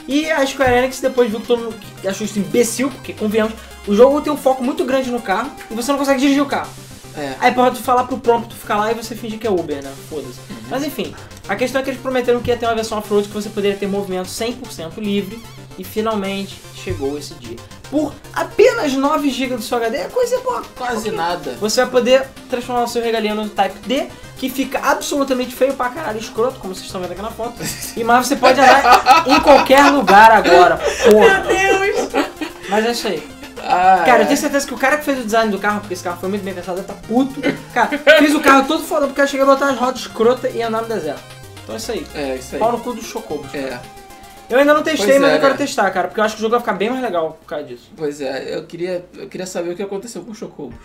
E 0.08 0.30
a 0.32 0.46
Square 0.46 0.74
Enix 0.74 1.00
depois 1.02 1.30
viu 1.30 1.40
que 1.42 1.48
todo 1.48 1.64
mundo 1.64 1.76
achou 2.08 2.24
isso 2.26 2.40
imbecil, 2.40 2.90
porque 2.92 3.14
convenhamos, 3.14 3.54
o 3.88 3.94
jogo 3.96 4.22
tem 4.22 4.32
um 4.32 4.38
foco 4.38 4.64
muito 4.64 4.86
grande 4.86 5.12
no 5.12 5.22
carro 5.22 5.52
e 5.70 5.74
você 5.74 5.92
não 5.92 6.00
consegue 6.00 6.20
dirigir 6.22 6.42
o 6.42 6.46
carro. 6.46 6.70
É. 7.18 7.36
Aí 7.40 7.52
pode 7.54 7.80
falar 7.80 8.06
pro 8.06 8.18
prompt 8.18 8.54
ficar 8.54 8.78
lá 8.78 8.92
e 8.92 8.96
você 8.96 9.16
fingir 9.16 9.40
que 9.40 9.48
é 9.48 9.50
Uber, 9.50 9.84
né? 9.84 9.92
Foda-se. 10.10 10.40
Mas 10.70 10.84
enfim, 10.84 11.14
a 11.48 11.56
questão 11.56 11.82
é 11.82 11.84
que 11.84 11.90
eles 11.90 12.02
prometeram 12.02 12.40
que 12.42 12.50
ia 12.50 12.58
ter 12.58 12.66
uma 12.66 12.76
versão 12.76 12.98
off-road 12.98 13.28
que 13.28 13.34
você 13.34 13.50
poderia 13.50 13.78
ter 13.78 13.88
movimento 13.88 14.28
100% 14.28 14.98
livre 14.98 15.42
e 15.78 15.84
finalmente 15.84 16.62
chegou 16.76 17.18
esse 17.18 17.34
dia. 17.36 17.58
Por 17.90 18.14
apenas 18.34 18.94
9 18.94 19.30
GB 19.30 19.56
do 19.56 19.62
seu 19.64 19.78
HD, 19.78 19.98
é 19.98 20.08
coisa 20.10 20.40
boa. 20.42 20.62
Quase 20.78 21.10
nada. 21.10 21.58
Você 21.60 21.82
vai 21.82 21.90
poder 21.90 22.28
transformar 22.50 22.84
o 22.84 22.88
seu 22.88 23.02
regalinho 23.02 23.36
no 23.36 23.50
Type 23.50 23.80
D, 23.88 24.08
que 24.38 24.50
fica 24.50 24.80
absolutamente 24.80 25.56
feio 25.56 25.74
pra 25.74 25.90
caralho, 25.90 26.20
escroto, 26.20 26.60
como 26.60 26.76
vocês 26.76 26.86
estão 26.86 27.02
vendo 27.02 27.14
aqui 27.14 27.22
na 27.22 27.32
foto. 27.32 27.56
E 27.98 28.04
mais 28.04 28.28
você 28.28 28.36
pode 28.36 28.60
andar 28.60 29.24
em 29.28 29.40
qualquer 29.40 29.90
lugar 29.92 30.32
agora, 30.32 30.78
porra. 30.78 31.40
Meu 31.40 31.48
Deus! 31.48 32.10
Mas 32.70 32.86
é 32.86 32.92
isso 32.92 33.08
aí. 33.08 33.39
Ah, 33.64 34.04
Cara, 34.06 34.20
eu 34.20 34.24
é. 34.24 34.26
tenho 34.26 34.38
certeza 34.38 34.68
que 34.68 34.74
o 34.74 34.78
cara 34.78 34.98
que 34.98 35.06
fez 35.06 35.20
o 35.20 35.24
design 35.24 35.52
do 35.52 35.60
carro, 35.60 35.80
porque 35.82 35.94
esse 35.94 36.04
carro 36.04 36.18
foi 36.20 36.30
muito 36.30 36.44
bem 36.44 36.54
pensado, 36.54 36.82
tá 36.84 36.94
puto. 37.08 37.42
Cara, 37.74 37.98
fez 37.98 38.34
o 38.36 38.40
carro 38.40 38.68
todo 38.68 38.84
foda 38.84 39.08
porque 39.08 39.22
eu 39.22 39.28
cheguei 39.28 39.44
a 39.44 39.46
botar 39.50 39.70
as 39.70 39.78
rodas 39.78 40.02
escrotas 40.02 40.54
e 40.54 40.62
andar 40.62 40.82
no 40.82 40.88
deserto. 40.88 41.22
Então 41.64 41.76
é 41.76 41.78
isso 41.78 41.92
aí. 41.92 42.08
É, 42.16 42.36
isso 42.36 42.56
aí. 42.56 42.60
Pau 42.60 42.72
no 42.72 42.80
cu 42.80 42.94
dos 42.94 43.06
chocobos. 43.06 43.54
É, 43.54 43.80
Eu 44.50 44.58
ainda 44.60 44.74
não 44.74 44.82
testei, 44.82 45.06
Pois 45.08 45.22
mas 45.22 45.32
é, 45.32 45.36
eu 45.36 45.40
quero 45.40 45.52
né? 45.54 45.58
testar, 45.58 45.92
cara, 45.92 46.08
porque 46.08 46.20
eu 46.20 46.24
acho 46.24 46.36
que 46.36 46.40
o 46.40 46.44
jogo 46.44 46.52
vai 46.52 46.60
ficar 46.60 46.74
bem 46.74 46.90
mais 46.90 47.02
legal 47.04 47.38
por 47.40 47.46
causa 47.48 47.66
disso. 47.66 47.92
pois 47.96 48.20
é, 48.22 48.56
eu 48.56 48.64
queria, 48.64 49.06
eu 49.16 49.28
queria 49.28 49.46
saber 49.46 49.72
o 49.72 49.76
que 49.76 49.84
aconteceu 49.84 50.24
com 50.24 50.32
o 50.32 50.36
Chocobos. 50.36 50.76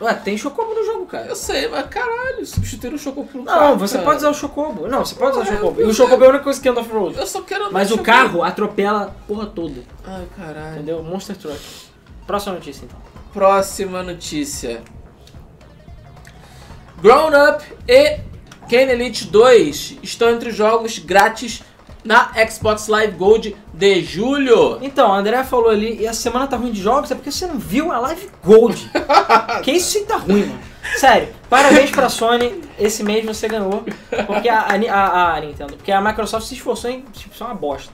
Ué, 0.00 0.12
tem 0.12 0.36
chocobo 0.36 0.74
no 0.74 0.84
jogo, 0.84 1.06
cara. 1.06 1.26
Eu 1.26 1.36
sei, 1.36 1.68
mas 1.68 1.86
caralho, 1.86 2.44
substituir 2.44 2.92
o 2.92 2.98
Chocobo 2.98 3.28
por 3.28 3.40
um 3.40 3.44
Não, 3.44 3.52
carro, 3.52 3.76
você 3.78 3.94
cara. 3.94 4.04
pode 4.04 4.16
usar 4.18 4.30
o 4.30 4.34
chocobo. 4.34 4.88
Não, 4.88 5.04
você 5.04 5.14
pode 5.14 5.38
usar 5.38 5.42
o 5.42 5.46
chocobo. 5.56 5.80
E 5.80 5.84
o 5.84 5.94
chocobo 5.94 6.24
é 6.24 6.26
a 6.26 6.30
única 6.30 6.44
coisa 6.44 6.60
que 6.60 6.68
anda 6.68 6.80
off-road. 6.80 7.16
Eu 7.16 7.26
só 7.28 7.42
quero 7.42 7.62
andar 7.66 7.72
Mas 7.72 7.86
o 7.88 7.90
Chocobo. 7.90 8.04
carro 8.06 8.42
atropela 8.42 9.02
a 9.04 9.06
porra 9.06 9.46
toda. 9.46 9.82
Ai, 10.04 10.24
caralho. 10.36 10.74
Entendeu? 10.74 11.00
Monster 11.04 11.36
Truck. 11.36 11.60
Próxima 12.26 12.54
notícia, 12.54 12.84
então. 12.84 12.98
Próxima 13.32 14.02
notícia. 14.02 14.82
Grown 17.00 17.28
Up 17.28 17.64
e 17.88 18.20
Kane 18.68 18.92
Elite 18.92 19.26
2 19.26 19.98
estão 20.02 20.30
entre 20.30 20.48
os 20.50 20.56
jogos 20.56 20.98
grátis 20.98 21.62
na 22.02 22.30
Xbox 22.48 22.86
Live 22.88 23.16
Gold 23.16 23.56
de 23.72 24.02
julho. 24.02 24.78
Então, 24.82 25.12
a 25.12 25.18
André 25.18 25.42
falou 25.44 25.70
ali, 25.70 26.00
e 26.02 26.06
a 26.06 26.12
semana 26.12 26.46
tá 26.46 26.56
ruim 26.56 26.70
de 26.70 26.80
jogos, 26.82 27.10
é 27.10 27.14
porque 27.14 27.32
você 27.32 27.46
não 27.46 27.58
viu 27.58 27.90
a 27.90 27.98
Live 27.98 28.28
Gold. 28.44 28.90
que 29.62 29.72
isso 29.72 29.90
sim 29.92 30.04
tá 30.04 30.16
ruim, 30.16 30.44
mano. 30.46 30.60
Sério, 30.96 31.28
parabéns 31.48 31.90
pra 31.90 32.10
Sony, 32.10 32.60
esse 32.78 33.02
mês 33.02 33.24
você 33.24 33.48
ganhou. 33.48 33.84
Porque 34.26 34.48
a, 34.50 34.60
a, 34.60 35.34
a- 35.34 35.40
Nintendo, 35.40 35.76
porque 35.76 35.90
a 35.90 36.00
Microsoft 36.00 36.46
se 36.46 36.54
esforçou 36.54 36.90
em 36.90 37.00
tipo, 37.12 37.34
ser 37.34 37.44
uma 37.44 37.54
bosta. 37.54 37.90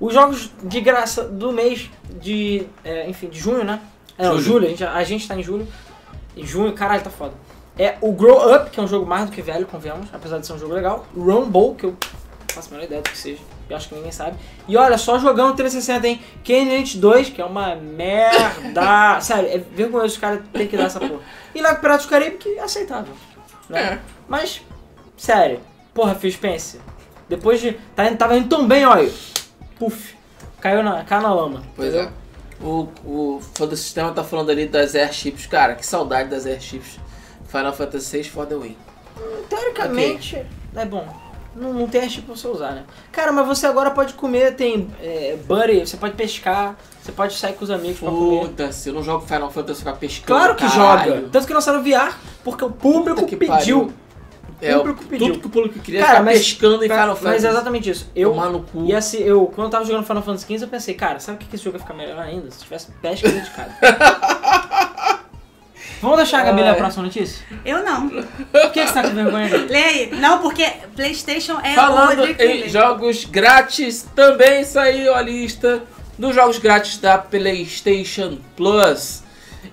Os 0.00 0.12
jogos 0.14 0.50
de 0.62 0.80
graça 0.80 1.22
do 1.24 1.52
mês 1.52 1.88
de, 2.20 2.66
é, 2.84 3.08
enfim, 3.08 3.28
de 3.28 3.38
junho, 3.38 3.64
né? 3.64 3.80
É, 4.16 4.24
Julho. 4.24 4.40
julho, 4.40 4.66
a 4.66 4.70
gente, 4.70 4.84
a 4.84 5.04
gente 5.04 5.28
tá 5.28 5.36
em 5.36 5.42
julho. 5.42 5.66
Em 6.36 6.44
junho, 6.46 6.72
caralho, 6.72 7.02
tá 7.02 7.10
foda. 7.10 7.34
É 7.78 7.96
o 8.00 8.12
Grow 8.12 8.54
Up, 8.54 8.70
que 8.70 8.80
é 8.80 8.82
um 8.82 8.88
jogo 8.88 9.06
mais 9.06 9.26
do 9.26 9.32
que 9.32 9.40
velho, 9.40 9.66
convenhamos, 9.66 10.08
apesar 10.12 10.38
de 10.38 10.46
ser 10.46 10.52
um 10.52 10.58
jogo 10.58 10.74
legal. 10.74 11.06
Rumble, 11.16 11.76
que 11.76 11.86
eu 11.86 11.90
não 11.90 11.98
faço 12.52 12.68
a 12.68 12.72
menor 12.72 12.84
ideia 12.84 13.00
do 13.00 13.08
que 13.08 13.16
seja. 13.16 13.40
Eu 13.70 13.76
acho 13.76 13.88
que 13.88 13.94
ninguém 13.94 14.10
sabe. 14.10 14.36
E 14.66 14.76
olha, 14.76 14.98
só 14.98 15.18
jogando 15.18 15.54
360, 15.54 16.08
hein? 16.08 16.20
Kane 16.44 16.74
Elite 16.74 16.98
2, 16.98 17.30
que 17.30 17.40
é 17.40 17.44
uma 17.44 17.76
merda. 17.76 19.20
Sério, 19.22 19.48
é 19.48 19.58
vergonhoso 19.58 20.14
os 20.14 20.18
caras 20.18 20.40
terem 20.52 20.66
que 20.66 20.76
dar 20.76 20.84
essa 20.84 20.98
porra. 20.98 21.20
E 21.54 21.60
lá 21.60 21.74
Piratas 21.74 22.06
do 22.06 22.08
Caribe, 22.08 22.36
que 22.38 22.48
é 22.58 22.62
aceitável. 22.62 23.14
Né? 23.68 23.80
É. 23.80 23.98
Mas, 24.26 24.62
sério, 25.16 25.60
porra, 25.94 26.14
Phil 26.14 26.32
Spencer. 26.32 26.80
Depois 27.28 27.60
de. 27.60 27.72
Tá, 27.94 28.10
tava 28.16 28.36
indo 28.36 28.48
tão 28.48 28.66
bem, 28.66 28.84
olha. 28.86 29.10
Puf. 29.78 30.16
Caiu 30.60 30.82
na, 30.82 31.04
caiu 31.04 31.22
na 31.22 31.32
lama. 31.32 31.62
Pois 31.76 31.94
é. 31.94 32.08
O, 32.60 32.88
o 33.04 33.40
fã 33.54 33.66
do 33.66 33.76
sistema 33.76 34.12
tá 34.12 34.24
falando 34.24 34.50
ali 34.50 34.66
das 34.66 34.94
airships. 34.94 35.46
Cara, 35.46 35.74
que 35.74 35.86
saudade 35.86 36.28
das 36.28 36.46
airships. 36.46 36.98
Final 37.46 37.72
Fantasy 37.72 38.18
VI 38.18 38.24
for 38.24 38.46
the 38.46 38.56
win. 38.56 38.76
Teoricamente, 39.48 40.44
é 40.74 40.84
bom. 40.84 41.06
Não, 41.56 41.72
não 41.72 41.88
tem 41.88 42.08
chip 42.08 42.24
pra 42.24 42.36
você 42.36 42.46
usar, 42.46 42.70
né? 42.72 42.84
Cara, 43.10 43.32
mas 43.32 43.46
você 43.46 43.66
agora 43.66 43.90
pode 43.90 44.14
comer, 44.14 44.54
tem 44.54 44.88
é, 45.02 45.36
buddy, 45.46 45.80
você 45.80 45.96
pode 45.96 46.14
pescar, 46.14 46.76
você 47.02 47.10
pode 47.10 47.34
sair 47.34 47.54
com 47.54 47.64
os 47.64 47.70
amigos 47.70 47.98
pra 47.98 48.10
comer. 48.10 48.40
Foda-se, 48.42 48.88
eu 48.88 48.94
não 48.94 49.02
jogo 49.02 49.26
Final 49.26 49.50
Fantasy 49.50 49.82
pra 49.82 49.92
pescando. 49.94 50.26
Claro 50.26 50.54
que 50.54 50.68
caralho. 50.68 51.14
joga. 51.14 51.28
Tanto 51.32 51.46
que 51.46 51.54
no 51.54 51.60
VR, 51.60 52.16
porque 52.44 52.64
o 52.64 52.70
público 52.70 53.26
pediu. 53.26 53.92
É, 54.60 54.74
O 54.76 54.80
público 54.80 55.04
pediu. 55.04 55.26
tudo 55.28 55.40
que 55.40 55.46
o 55.46 55.50
público 55.50 55.78
queria 55.78 56.00
Cara, 56.00 56.12
ficar 56.14 56.24
mas- 56.24 56.38
pescando 56.38 56.76
em 56.84 56.88
Final 56.88 57.16
Fantasy. 57.16 57.24
Mas 57.24 57.44
é 57.44 57.48
exatamente 57.48 57.90
isso. 57.90 58.10
Eu, 58.16 58.30
Tomar 58.30 58.48
no 58.50 58.60
cu. 58.62 58.84
e 58.86 58.94
assim, 58.94 59.18
eu, 59.18 59.46
quando 59.46 59.66
eu 59.66 59.70
tava 59.70 59.84
jogando 59.84 60.04
Final 60.04 60.22
Fantasy 60.22 60.46
XV, 60.46 60.64
eu 60.64 60.68
pensei, 60.68 60.94
cara, 60.94 61.20
sabe 61.20 61.36
o 61.36 61.38
que 61.40 61.46
que 61.46 61.54
esse 61.56 61.64
jogo 61.64 61.76
ia 61.76 61.80
ficar 61.80 61.94
melhor 61.94 62.18
ainda? 62.18 62.50
Se 62.50 62.58
tivesse 62.64 62.90
pesca 63.00 63.28
dedicada. 63.28 63.72
Vamos 66.00 66.16
deixar 66.18 66.40
a 66.40 66.44
Gabi 66.44 66.62
ler 66.62 66.68
a 66.70 66.74
próxima 66.76 67.02
notícia? 67.04 67.44
Eu 67.64 67.82
não. 67.84 68.08
Por 68.08 68.70
que 68.72 68.86
você 68.86 68.92
tá 68.92 69.02
com 69.02 69.10
vergonha 69.14 69.48
dele? 69.48 69.66
Leia. 69.68 70.14
Não, 70.16 70.38
porque 70.40 70.64
PlayStation 70.94 71.58
é 71.60 71.72
o 71.72 71.74
Falando 71.74 72.24
em 72.40 72.68
jogos 72.68 73.24
grátis, 73.24 74.06
também 74.14 74.62
saiu 74.64 75.12
a 75.14 75.20
lista 75.20 75.82
dos 76.16 76.34
jogos 76.36 76.58
grátis 76.58 76.98
da 76.98 77.18
PlayStation 77.18 78.38
Plus. 78.56 79.24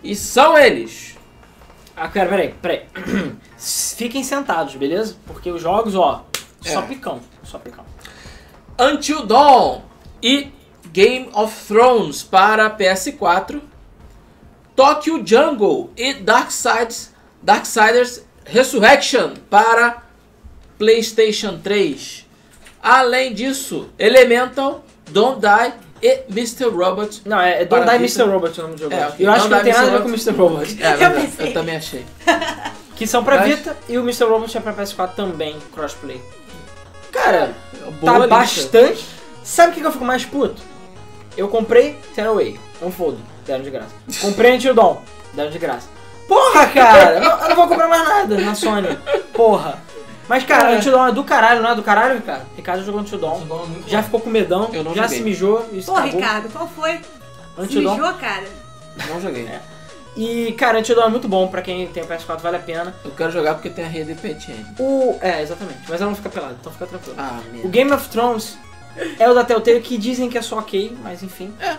E 0.03 0.15
são 0.15 0.57
eles. 0.57 1.14
Ah, 1.95 2.07
cara, 2.09 2.29
peraí, 2.29 2.53
peraí. 2.61 2.85
Fiquem 3.57 4.23
sentados, 4.23 4.75
beleza? 4.75 5.15
Porque 5.25 5.49
os 5.49 5.61
jogos, 5.61 5.95
ó, 5.95 6.25
só 6.61 6.79
É. 6.81 6.87
picão, 6.87 7.19
só 7.43 7.57
picão. 7.57 7.85
Until 8.79 9.25
Dawn 9.25 9.81
e 10.21 10.51
Game 10.91 11.29
of 11.33 11.55
Thrones 11.67 12.23
para 12.23 12.69
PS4. 12.69 13.61
Tokyo 14.75 15.25
Jungle 15.25 15.89
e 15.95 16.13
Darksides, 16.15 17.13
Darksiders 17.41 18.25
Resurrection 18.43 19.35
para 19.49 20.03
PlayStation 20.77 21.59
3. 21.63 22.25
Além 22.83 23.33
disso, 23.33 23.89
Elemental, 23.97 24.83
Don't 25.09 25.39
Die 25.39 25.73
e 26.01 26.23
Mr. 26.29 26.65
Robot. 26.69 27.21
Não, 27.25 27.39
é, 27.39 27.61
é 27.61 27.65
Don't 27.65 27.85
Die. 27.85 27.95
Mr. 27.95 28.23
Robot 28.23 28.59
o 28.59 28.63
nome 28.63 28.75
do 28.75 28.81
jogo. 28.81 28.93
É, 28.93 28.99
eu 29.03 29.07
ok. 29.09 29.27
acho 29.27 29.43
que 29.45 29.49
não 29.55 29.63
tem 29.63 29.73
nada 29.73 29.87
a 29.87 29.89
ver 29.91 30.01
com 30.01 30.09
Mr. 30.09 30.31
Robot. 30.31 30.77
É, 30.81 30.89
verdade, 30.95 31.27
pensei. 31.27 31.47
eu 31.47 31.53
também 31.53 31.75
achei. 31.77 32.05
Que 32.95 33.05
são 33.05 33.25
pra 33.25 33.39
Mas- 33.39 33.47
Vita 33.57 33.75
e 33.89 33.97
o 33.97 34.01
Mr. 34.03 34.23
Robot 34.23 34.57
é 34.57 34.61
pra 34.61 34.73
PS4 34.73 35.15
também, 35.15 35.57
crossplay. 35.73 36.21
Cara, 37.11 37.53
Boa 37.99 38.13
tá 38.27 38.39
lista. 38.39 38.79
bastante. 38.79 39.05
Sabe 39.43 39.71
o 39.71 39.75
que 39.75 39.85
eu 39.85 39.91
fico 39.91 40.05
mais 40.05 40.23
puto? 40.25 40.61
Eu 41.35 41.49
comprei 41.49 41.99
Tearaway, 42.15 42.57
Unfold, 42.81 43.17
deram 43.45 43.63
de 43.63 43.69
graça. 43.69 43.89
Comprei 44.21 44.53
Until 44.55 44.73
Dawn, 44.73 44.97
deram 45.33 45.51
de 45.51 45.59
graça. 45.59 45.89
Porra, 46.25 46.67
cara, 46.67 47.19
eu 47.19 47.49
não 47.49 47.55
vou 47.57 47.67
comprar 47.67 47.87
mais 47.89 48.03
nada 48.07 48.37
na 48.37 48.55
Sony. 48.55 48.97
Porra. 49.33 49.77
Mas, 50.27 50.43
cara, 50.43 50.71
É. 50.71 50.77
Until 50.77 50.91
Dawn 50.91 51.07
é 51.07 51.11
do 51.11 51.23
caralho, 51.23 51.61
não 51.61 51.69
é 51.69 51.75
do 51.75 51.83
caralho, 51.83 52.15
Ricardo? 52.15 52.45
Ricardo 52.55 52.83
jogou 52.83 53.01
Dawn 53.03 53.37
é 53.85 53.89
Já 53.89 53.97
bom. 53.99 54.03
ficou 54.03 54.19
com 54.21 54.29
medão, 54.29 54.69
Eu 54.73 54.83
não 54.83 54.95
já 54.95 55.03
joguei. 55.03 55.17
se 55.17 55.23
mijou 55.23 55.65
se 55.71 55.85
Pô, 55.85 55.93
cagou. 55.93 56.11
Ricardo, 56.11 56.49
qual 56.51 56.67
foi? 56.67 56.93
Se 56.97 57.01
Until 57.61 57.83
Dawn. 57.83 57.95
mijou, 57.97 58.13
cara. 58.15 58.43
Não 59.09 59.21
joguei. 59.21 59.49
E, 60.17 60.53
cara, 60.53 60.79
Until 60.79 60.95
Dawn 60.95 61.07
é 61.07 61.09
muito 61.09 61.27
bom 61.27 61.47
pra 61.47 61.61
quem 61.61 61.85
tem 61.87 62.01
o 62.03 62.07
PS4, 62.07 62.39
vale 62.39 62.57
a 62.57 62.59
pena. 62.59 62.95
Eu 63.03 63.11
quero 63.11 63.31
jogar 63.31 63.53
porque 63.55 63.69
tem 63.69 63.85
a 63.85 63.87
rede 63.87 64.15
PTN. 64.15 64.65
O... 64.79 65.17
É, 65.21 65.41
exatamente. 65.41 65.79
Mas 65.87 66.01
ela 66.01 66.09
não 66.09 66.15
fica 66.15 66.29
pelada, 66.29 66.55
então 66.59 66.71
fica 66.71 66.87
tranquilo. 66.87 67.15
Ah, 67.19 67.39
O. 67.63 67.67
Game 67.67 67.91
of 67.91 68.07
Thrones 68.09 68.57
é 69.19 69.29
o 69.29 69.33
da 69.33 69.43
Telltale 69.43 69.81
que 69.81 69.97
dizem 69.97 70.29
que 70.29 70.37
é 70.37 70.41
só 70.41 70.57
ok, 70.59 70.97
mas 71.03 71.21
enfim. 71.21 71.53
É. 71.59 71.75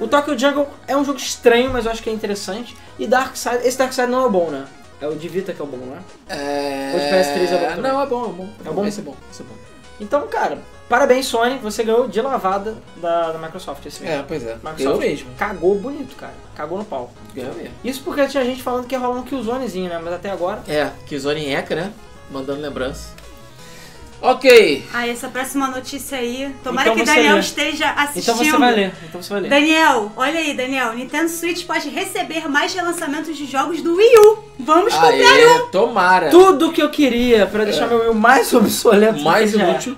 O 0.00 0.06
Tokyo 0.06 0.38
Jungle 0.38 0.68
é 0.86 0.96
um 0.96 1.04
jogo 1.04 1.18
estranho, 1.18 1.70
mas 1.72 1.84
eu 1.86 1.90
acho 1.92 2.02
que 2.02 2.10
é 2.10 2.12
interessante. 2.12 2.76
E 2.98 3.06
Darkseid, 3.06 3.66
esse 3.66 3.76
Darkseid 3.78 4.10
não 4.10 4.22
é 4.22 4.26
o 4.26 4.30
bom, 4.30 4.50
né? 4.50 4.64
É 5.00 5.06
o 5.06 5.14
de 5.14 5.28
Vita 5.28 5.52
que 5.52 5.60
é 5.60 5.64
o 5.64 5.68
bom, 5.68 5.76
né? 5.78 6.02
É... 6.28 6.92
O 6.94 6.98
de 6.98 7.06
PS3 7.06 7.52
é 7.52 7.76
bom. 7.76 7.82
Não, 7.82 8.02
é 8.02 8.06
bom, 8.06 8.24
é 8.24 8.32
bom. 8.32 8.48
É 8.66 8.70
bom? 8.70 8.86
Esse 8.86 9.00
é 9.00 9.02
bom, 9.02 9.14
esse 9.30 9.42
é 9.42 9.44
bom. 9.44 9.54
Então, 10.00 10.26
cara, 10.28 10.58
parabéns 10.88 11.26
Sony, 11.26 11.58
você 11.58 11.82
ganhou 11.82 12.06
de 12.08 12.20
lavada 12.20 12.76
da, 12.96 13.32
da 13.32 13.38
Microsoft 13.38 13.84
esse 13.84 14.02
mês. 14.02 14.14
É, 14.14 14.24
pois 14.26 14.44
é. 14.44 14.54
Microsoft 14.54 14.84
Eu 14.84 14.98
mesmo. 14.98 15.30
cagou 15.36 15.74
bonito, 15.76 16.14
cara. 16.16 16.34
Cagou 16.54 16.78
no 16.78 16.84
pau. 16.84 17.10
Eu 17.34 17.52
mesmo. 17.54 17.74
Isso 17.84 18.02
porque 18.04 18.26
tinha 18.28 18.44
gente 18.44 18.62
falando 18.62 18.86
que 18.86 18.94
ia 18.94 18.98
rolar 18.98 19.18
um 19.18 19.24
Killzonezinho, 19.24 19.88
né? 19.88 20.00
Mas 20.02 20.14
até 20.14 20.30
agora... 20.30 20.62
É, 20.68 20.90
Killzone 21.06 21.46
em 21.46 21.54
Eca, 21.54 21.74
né? 21.74 21.92
Mandando 22.30 22.60
lembrança. 22.60 23.10
Ok. 24.20 24.84
Ah, 24.92 25.06
essa 25.06 25.28
próxima 25.28 25.68
notícia 25.68 26.18
aí. 26.18 26.54
Tomara 26.64 26.88
Então 26.90 26.98
que 26.98 27.04
Daniel 27.04 27.34
lê. 27.34 27.40
esteja 27.40 27.90
assistindo. 27.92 28.34
Então 28.34 28.36
você 28.52 28.58
vai 28.58 28.74
ler. 28.74 28.92
Então 29.08 29.22
você 29.22 29.32
vai 29.32 29.42
ler. 29.42 29.48
Daniel, 29.48 30.12
olha 30.16 30.40
aí, 30.40 30.54
Daniel. 30.54 30.92
Nintendo 30.94 31.28
Switch 31.28 31.64
pode 31.66 31.88
receber 31.88 32.48
mais 32.48 32.74
relançamentos 32.74 33.36
de 33.36 33.46
jogos 33.46 33.80
do 33.80 33.94
Wii 33.94 34.18
U. 34.18 34.38
Vamos 34.58 34.92
comprar 34.92 35.12
Aê, 35.12 35.46
um. 35.62 35.66
tomara. 35.70 36.30
Tudo 36.30 36.72
que 36.72 36.82
eu 36.82 36.90
queria 36.90 37.46
pra 37.46 37.64
deixar 37.64 37.86
meu 37.86 38.00
Wii 38.10 38.14
mais 38.14 38.52
obsoleto. 38.54 39.20
Mais 39.22 39.54
é. 39.54 39.58
inútil. 39.58 39.96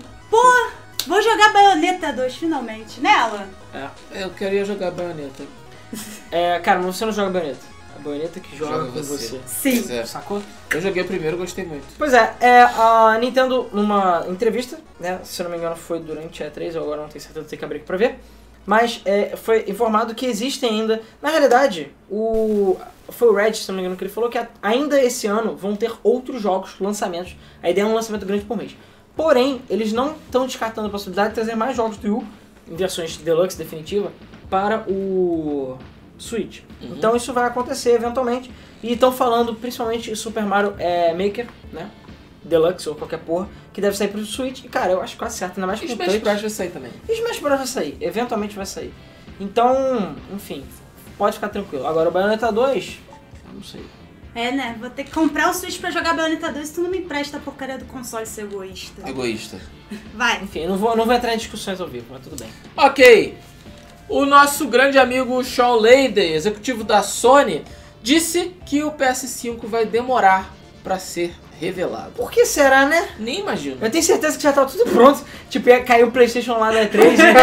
Vou 1.06 1.22
jogar 1.22 1.52
Bayonetta 1.52 2.12
2 2.12 2.34
finalmente. 2.36 3.00
Nela. 3.00 3.48
É. 3.74 4.22
Eu 4.22 4.30
queria 4.30 4.64
jogar 4.66 4.90
Bayonetta. 4.90 5.44
É, 6.30 6.58
cara, 6.60 6.78
mas 6.80 6.94
você 6.96 7.04
não 7.06 7.12
joga 7.12 7.30
baioneta. 7.30 7.58
Baioneta 8.00 8.40
que 8.40 8.56
joga, 8.56 8.72
Joga 8.72 8.86
com 8.86 9.02
você. 9.02 9.38
você. 9.38 9.40
Sim. 9.46 9.92
É. 9.92 10.04
Sacou? 10.04 10.42
Eu 10.70 10.80
joguei 10.80 11.02
o 11.02 11.06
primeiro 11.06 11.36
gostei 11.36 11.64
muito. 11.64 11.84
Pois 11.96 12.12
é, 12.12 12.34
é, 12.40 12.62
a 12.62 13.16
Nintendo, 13.20 13.68
numa 13.72 14.26
entrevista, 14.28 14.78
né, 14.98 15.20
se 15.24 15.40
eu 15.40 15.44
não 15.44 15.50
me 15.50 15.58
engano 15.58 15.76
foi 15.76 16.00
durante 16.00 16.42
a 16.42 16.50
E3, 16.50 16.74
eu 16.74 16.82
agora 16.82 17.02
não 17.02 17.08
tenho 17.08 17.22
certeza, 17.22 17.46
tenho 17.46 17.58
que 17.58 17.64
abrir 17.64 17.78
aqui 17.78 17.86
pra 17.86 17.96
ver, 17.96 18.18
mas 18.66 19.00
é, 19.04 19.36
foi 19.36 19.64
informado 19.68 20.14
que 20.14 20.26
existem 20.26 20.80
ainda, 20.80 21.02
na 21.20 21.30
realidade, 21.30 21.92
o 22.10 22.76
foi 23.08 23.28
o 23.28 23.34
Red, 23.34 23.54
se 23.54 23.68
não 23.68 23.74
me 23.74 23.80
engano, 23.82 23.96
que 23.96 24.04
ele 24.04 24.12
falou 24.12 24.30
que 24.30 24.40
ainda 24.62 25.02
esse 25.02 25.26
ano 25.26 25.56
vão 25.56 25.74
ter 25.74 25.92
outros 26.02 26.40
jogos, 26.40 26.78
lançamentos, 26.80 27.36
a 27.62 27.68
ideia 27.68 27.84
é 27.84 27.88
um 27.88 27.94
lançamento 27.94 28.24
grande 28.24 28.44
por 28.44 28.56
mês. 28.56 28.76
Porém, 29.16 29.60
eles 29.68 29.92
não 29.92 30.12
estão 30.12 30.46
descartando 30.46 30.86
a 30.86 30.90
possibilidade 30.90 31.30
de 31.30 31.34
trazer 31.34 31.56
mais 31.56 31.76
jogos 31.76 31.96
do 31.96 32.06
Wii 32.06 32.16
U, 32.16 32.26
em 32.70 32.76
versões 32.76 33.16
deluxe 33.16 33.58
definitiva, 33.58 34.12
para 34.48 34.84
o 34.88 35.76
Switch. 36.20 36.60
Uhum. 36.80 36.94
Então 36.96 37.16
isso 37.16 37.32
vai 37.32 37.44
acontecer 37.44 37.94
eventualmente. 37.94 38.50
E 38.82 38.92
estão 38.92 39.12
falando 39.12 39.54
principalmente 39.54 40.14
Super 40.14 40.44
Mario 40.44 40.74
é, 40.78 41.12
Maker, 41.12 41.46
né? 41.72 41.90
Deluxe 42.42 42.88
ou 42.88 42.94
qualquer 42.94 43.18
porra, 43.18 43.48
que 43.72 43.80
deve 43.80 43.96
sair 43.96 44.08
pro 44.08 44.24
Switch. 44.24 44.64
E 44.64 44.68
cara, 44.68 44.92
eu 44.92 45.02
acho 45.02 45.16
quase 45.16 45.36
certo, 45.36 45.58
ainda 45.58 45.66
mais 45.66 45.78
E 45.80 45.82
com 45.82 45.88
o 45.88 45.92
Smash 45.92 46.12
touch. 46.12 46.20
Bros 46.20 46.40
vai 46.40 46.50
sair 46.50 46.70
também. 46.70 46.90
E 47.08 47.12
Smash 47.12 47.38
Bros 47.38 47.58
vai 47.58 47.66
sair, 47.66 47.96
eventualmente 48.00 48.56
vai 48.56 48.66
sair. 48.66 48.92
Então, 49.38 50.16
enfim, 50.34 50.64
pode 51.18 51.34
ficar 51.34 51.48
tranquilo. 51.48 51.86
Agora 51.86 52.08
o 52.08 52.12
Bayonetta 52.12 52.50
2, 52.50 52.98
eu 53.48 53.54
não 53.54 53.62
sei. 53.62 53.84
É, 54.34 54.52
né? 54.52 54.76
Vou 54.78 54.88
ter 54.88 55.04
que 55.04 55.10
comprar 55.10 55.50
o 55.50 55.54
Switch 55.54 55.80
pra 55.80 55.90
jogar 55.90 56.14
Bayonetta 56.14 56.52
2 56.52 56.68
se 56.68 56.74
tu 56.74 56.82
não 56.82 56.90
me 56.90 56.98
empresta 56.98 57.36
a 57.36 57.40
porcaria 57.40 57.76
do 57.76 57.84
console, 57.86 58.24
seu 58.26 58.46
egoísta. 58.46 59.08
Egoísta. 59.08 59.60
Vai. 60.14 60.42
Enfim, 60.42 60.66
não 60.66 60.76
vou, 60.76 60.96
não 60.96 61.04
vou 61.04 61.14
entrar 61.14 61.34
em 61.34 61.38
discussões 61.38 61.80
ao 61.80 61.88
vivo, 61.88 62.06
mas 62.10 62.22
tudo 62.22 62.36
bem. 62.38 62.48
Ok. 62.76 63.36
O 64.10 64.26
nosso 64.26 64.66
grande 64.66 64.98
amigo 64.98 65.42
Sean 65.44 65.76
Layden, 65.76 66.32
executivo 66.34 66.82
da 66.82 67.00
Sony, 67.00 67.64
disse 68.02 68.52
que 68.66 68.82
o 68.82 68.90
PS5 68.90 69.66
vai 69.66 69.86
demorar 69.86 70.52
pra 70.82 70.98
ser 70.98 71.32
revelado. 71.60 72.10
Por 72.16 72.28
que 72.28 72.44
será, 72.44 72.86
né? 72.86 73.10
Nem 73.20 73.38
imagino. 73.38 73.76
Eu 73.80 73.88
tenho 73.88 74.02
certeza 74.02 74.36
que 74.36 74.42
já 74.42 74.52
tá 74.52 74.64
tudo 74.64 74.90
pronto. 74.90 75.24
Tipo, 75.48 75.68
ia 75.68 75.84
cair 75.84 76.02
o 76.02 76.10
Playstation 76.10 76.58
lá 76.58 76.72
da 76.72 76.86
E3, 76.86 77.16
né? 77.18 77.34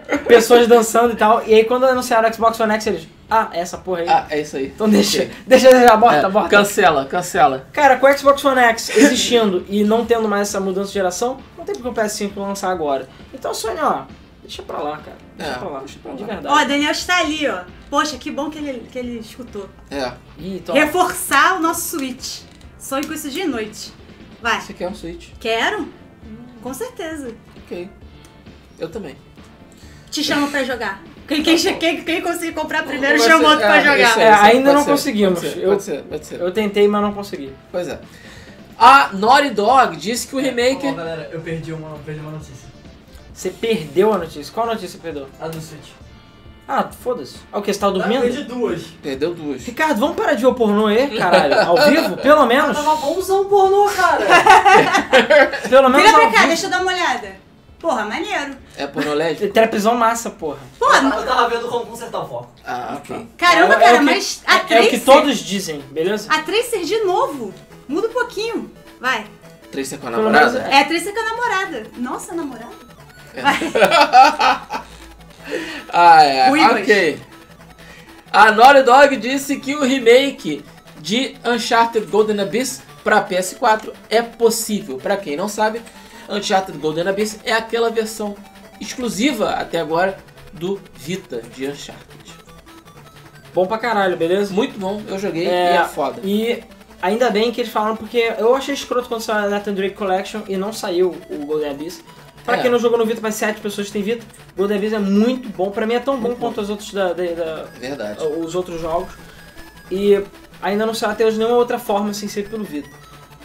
tipo, 0.16 0.24
pessoas 0.24 0.66
dançando 0.66 1.12
e 1.12 1.16
tal. 1.16 1.46
E 1.46 1.52
aí 1.52 1.64
quando 1.64 1.84
anunciaram 1.84 2.26
o 2.26 2.32
Xbox 2.32 2.58
One 2.58 2.72
X, 2.72 2.86
eles... 2.86 3.08
Ah, 3.28 3.50
é 3.52 3.60
essa 3.60 3.76
porra 3.76 4.00
aí. 4.00 4.08
Ah, 4.08 4.26
é 4.30 4.40
isso 4.40 4.56
aí. 4.56 4.72
Então 4.74 4.88
deixa, 4.88 5.28
deixa, 5.46 5.68
deixa, 5.68 5.96
bota, 5.98 6.14
É, 6.14 6.30
bota. 6.30 6.48
Cancela, 6.48 7.04
cancela. 7.04 7.66
Cara, 7.70 7.96
com 7.96 8.06
o 8.06 8.16
Xbox 8.16 8.42
One 8.42 8.60
X 8.60 8.96
existindo 8.96 9.66
e 9.68 9.84
não 9.84 10.06
tendo 10.06 10.26
mais 10.26 10.48
essa 10.48 10.58
mudança 10.58 10.88
de 10.88 10.94
geração, 10.94 11.36
não 11.58 11.66
tem 11.66 11.74
porque 11.74 11.88
o 11.88 11.92
PS5 11.92 12.30
lançar 12.36 12.70
agora. 12.70 13.06
Então, 13.34 13.52
Sony, 13.52 13.80
ó, 13.82 14.04
deixa 14.42 14.62
pra 14.62 14.78
lá, 14.78 14.96
cara. 14.96 15.25
Deixa 15.36 15.52
É, 15.52 15.58
pra 15.58 15.68
lá, 15.68 15.78
deixa 15.80 15.98
pra 16.02 16.12
de 16.14 16.24
verdade. 16.24 16.46
Ó, 16.48 16.64
Daniel 16.64 16.90
está 16.92 17.18
ali, 17.18 17.46
ó. 17.46 17.64
Poxa, 17.90 18.16
que 18.16 18.30
bom 18.30 18.50
que 18.50 18.58
ele, 18.58 18.88
que 18.90 18.98
ele 18.98 19.18
escutou. 19.18 19.68
É. 19.90 20.12
Ih, 20.38 20.62
Reforçar 20.72 21.56
o 21.56 21.60
nosso 21.60 21.96
Switch. 21.96 22.40
Sonho 22.78 23.06
com 23.06 23.12
isso 23.12 23.28
de 23.30 23.44
noite. 23.44 23.92
Vai. 24.40 24.60
Você 24.60 24.72
quer 24.72 24.88
um 24.88 24.94
Switch? 24.94 25.28
Quero? 25.38 25.88
Com 26.62 26.72
certeza. 26.74 27.34
Ok. 27.64 27.88
Eu 28.78 28.88
também. 28.88 29.16
Te 30.10 30.22
chamo 30.22 30.48
pra 30.48 30.64
jogar. 30.64 31.02
Quem, 31.28 31.42
quem, 31.42 31.56
quem, 31.78 32.04
quem 32.04 32.20
conseguir 32.22 32.52
comprar 32.52 32.84
primeiro 32.84 33.18
Você- 33.18 33.28
chama 33.28 33.48
outro 33.48 33.58
pra 33.66 33.76
é, 33.76 33.82
jogar. 33.84 34.20
É, 34.20 34.32
ainda 34.32 34.72
não 34.72 34.84
ser, 34.84 34.90
conseguimos. 34.90 35.40
Pode 35.40 35.52
ser, 35.52 35.60
Eu- 35.62 35.68
pode 35.70 35.82
ser. 35.82 36.02
Pode 36.04 36.26
ser. 36.26 36.40
eu 36.40 36.52
tentei, 36.52 36.88
mas 36.88 37.02
não 37.02 37.12
consegui. 37.12 37.52
Pois 37.70 37.88
é. 37.88 38.00
A 38.78 39.10
Naughty 39.12 39.50
Dog 39.50 39.96
disse 39.96 40.26
que 40.28 40.36
o 40.36 40.38
remake... 40.38 40.86
Ó, 40.86 40.92
galera, 40.92 41.30
eu 41.32 41.40
perdi 41.40 41.72
uma, 41.72 41.96
perdi 42.04 42.20
uma 42.20 42.32
notícia. 42.32 42.65
Você 43.36 43.50
perdeu 43.50 44.14
a 44.14 44.18
notícia. 44.18 44.50
Qual 44.52 44.66
notícia 44.66 44.88
você 44.88 44.98
perdeu? 44.98 45.26
A 45.38 45.46
do 45.48 45.60
Switch. 45.60 45.90
Ah, 46.66 46.88
foda-se. 46.90 47.36
Ah, 47.52 47.58
o 47.58 47.62
que? 47.62 47.72
Você 47.72 47.78
tava 47.78 47.92
Eu 47.94 47.98
dormindo? 48.00 48.22
perdi 48.22 48.42
duas. 48.44 48.82
Perdeu 49.02 49.34
duas. 49.34 49.62
Ricardo, 49.62 50.00
vamos 50.00 50.16
parar 50.16 50.32
de 50.34 50.40
ver 50.40 50.46
o 50.48 50.54
pornô 50.54 50.86
aí, 50.86 51.16
caralho. 51.16 51.60
Ao 51.60 51.76
vivo? 51.90 52.16
Pelo 52.18 52.46
menos? 52.46 52.76
Tava 52.76 52.96
bonzão 52.96 53.44
pornô, 53.44 53.84
cara. 53.90 54.24
Pelo 55.68 55.88
menos 55.90 56.06
Vira 56.06 56.18
pra 56.18 56.30
cá, 56.30 56.36
vivo. 56.38 56.46
deixa 56.48 56.66
eu 56.66 56.70
dar 56.70 56.80
uma 56.82 56.90
olhada. 56.92 57.36
Porra, 57.78 58.04
maneiro. 58.06 58.56
É 58.76 58.86
pornolésbico? 58.86 59.52
Trapzão 59.52 59.94
massa, 59.94 60.30
porra. 60.30 60.58
Pô, 60.78 60.86
Eu 60.86 61.26
tava 61.26 61.48
vendo 61.50 61.68
como 61.68 61.86
consertar 61.86 62.20
o 62.24 62.26
foco. 62.28 62.50
Ah, 62.66 62.94
ok. 62.96 63.28
caramba, 63.36 63.74
É 63.74 63.76
é 63.76 63.80
cara, 63.80 63.98
que- 63.98 64.04
mas 64.04 64.42
a 64.46 64.54
É, 64.54 64.56
é 64.56 64.62
o 64.62 64.66
Tracer... 64.66 64.90
que 64.90 65.00
todos 65.00 65.38
dizem, 65.38 65.80
beleza? 65.92 66.32
A 66.32 66.42
Tracer 66.42 66.82
de 66.84 66.98
novo. 67.04 67.52
Muda 67.86 68.08
um 68.08 68.12
pouquinho. 68.12 68.72
Vai. 69.00 69.26
Tracer 69.70 69.98
com 69.98 70.08
a 70.08 70.10
namorada? 70.10 70.58
menos 70.58 70.72
É 70.74 70.80
a 70.80 70.84
Tracer 70.86 71.12
com 71.14 71.20
a 71.20 71.24
namorada. 71.24 71.82
Nossa, 71.98 72.34
namorada? 72.34 72.85
Ah, 75.88 76.24
é. 76.24 76.50
Ok. 76.50 77.20
A 78.32 78.50
Naughty 78.52 78.82
Dog 78.82 79.16
disse 79.16 79.56
que 79.56 79.74
o 79.74 79.82
remake 79.82 80.64
de 81.00 81.36
Uncharted 81.44 82.06
Golden 82.06 82.40
Abyss 82.40 82.82
para 83.04 83.26
PS4 83.26 83.92
é 84.10 84.20
possível. 84.20 84.98
Para 84.98 85.16
quem 85.16 85.36
não 85.36 85.48
sabe, 85.48 85.80
Uncharted 86.28 86.76
Golden 86.78 87.08
Abyss 87.08 87.38
é 87.44 87.52
aquela 87.52 87.90
versão 87.90 88.36
exclusiva 88.80 89.50
até 89.50 89.80
agora 89.80 90.18
do 90.52 90.80
Vita 90.94 91.40
de 91.54 91.66
Uncharted. 91.68 92.06
Bom 93.54 93.66
pra 93.66 93.78
caralho, 93.78 94.16
beleza? 94.16 94.52
Muito 94.52 94.78
bom, 94.78 95.00
eu 95.08 95.18
joguei 95.18 95.46
É, 95.46 95.74
e 95.74 95.76
é 95.76 95.84
foda. 95.84 96.20
E 96.22 96.62
ainda 97.00 97.30
bem 97.30 97.50
que 97.50 97.60
eles 97.62 97.72
falaram, 97.72 97.96
porque 97.96 98.34
eu 98.38 98.54
achei 98.54 98.74
escroto 98.74 99.08
quando 99.08 99.22
saiu 99.22 99.46
a 99.46 99.48
Nathan 99.48 99.72
Drake 99.72 99.94
Collection 99.94 100.42
e 100.46 100.56
não 100.58 100.72
saiu 100.72 101.16
o 101.30 101.46
Golden 101.46 101.70
Abyss. 101.70 102.04
Pra 102.46 102.56
É. 102.56 102.62
quem 102.62 102.70
não 102.70 102.78
jogou 102.78 102.96
no 102.96 103.04
Vita, 103.04 103.20
para 103.20 103.30
7 103.32 103.60
pessoas 103.60 103.90
têm 103.90 104.02
Vita, 104.02 104.24
Golden 104.56 104.78
Abyss 104.78 104.92
é 104.94 104.98
muito 104.98 105.48
bom. 105.50 105.70
Pra 105.70 105.84
mim 105.84 105.94
é 105.94 106.00
tão 106.00 106.14
bom 106.16 106.28
Muito 106.28 106.38
quanto 106.40 106.60
os 106.60 106.70
outros, 106.70 106.92
da, 106.94 107.12
da- 107.12 107.24
da- 107.24 107.64
verdade. 107.78 108.22
os 108.24 108.54
outros 108.54 108.80
jogos. 108.80 109.08
E 109.90 110.22
ainda 110.62 110.86
não 110.86 110.94
saiu 110.94 111.12
até 111.12 111.26
hoje 111.26 111.36
nenhuma 111.38 111.56
outra 111.56 111.78
forma 111.78 112.14
sem 112.14 112.28
ser 112.28 112.48
pelo 112.48 112.64
Vita. 112.64 112.88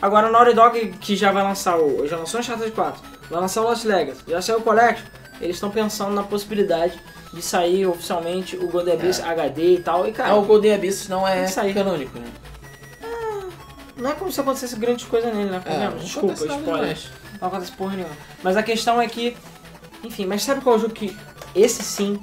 Agora 0.02 0.28
a 0.28 0.32
Naughty 0.32 0.54
Dog, 0.54 0.88
que 1.02 1.16
já 1.16 1.32
vai 1.32 1.44
lançar 1.44 1.78
o. 1.78 2.08
Já 2.08 2.16
lançou 2.18 2.40
Uncharted 2.40 2.72
4, 2.72 3.02
vai 3.30 3.42
lançar 3.42 3.62
o 3.62 3.64
Lost 3.66 3.84
Legacy, 3.86 4.22
já 4.28 4.42
saiu 4.42 4.60
o 4.60 4.62
Collection, 4.62 5.06
eles 5.40 5.56
estão 5.58 5.70
pensando 5.72 6.12
na 6.14 6.24
possibilidade 6.24 6.94
de 7.34 7.42
sair 7.42 7.86
oficialmente 7.86 8.56
o 8.56 8.68
Golden 8.68 8.94
Abyss 8.96 9.20
É. 9.20 9.24
HD 9.30 9.76
e 9.76 9.80
tal. 9.80 10.08
E 10.08 10.12
cara, 10.12 10.32
Ah, 10.32 10.36
o 10.36 10.42
Golden 10.44 10.74
Abyss 10.76 11.08
não 11.08 11.28
é 11.28 11.46
canônico, 11.74 12.20
né? 12.20 12.28
não 13.98 14.10
é 14.12 14.14
como 14.16 14.32
se 14.32 14.40
acontecesse 14.42 14.76
grande 14.78 15.06
coisa 15.06 15.32
nele, 15.32 15.50
né? 15.52 15.62
É, 15.66 15.78
Não, 15.78 15.92
não 15.92 15.98
Desculpa, 15.98 16.34
acontece 16.34 16.48
nada 16.48 16.62
spoiler. 16.62 16.82
demais. 16.96 17.21
Não 17.42 17.48
acontece 17.48 17.72
porra 17.72 17.96
nenhuma. 17.96 18.16
Mas 18.44 18.56
a 18.56 18.62
questão 18.64 19.02
é 19.02 19.08
que. 19.08 19.36
Enfim, 20.04 20.26
mas 20.28 20.44
sabe 20.44 20.62
qual 20.62 20.76
é 20.76 20.78
o 20.78 20.82
jogo 20.82 20.94
que. 20.94 21.18
Esse 21.54 21.84
sim, 21.84 22.22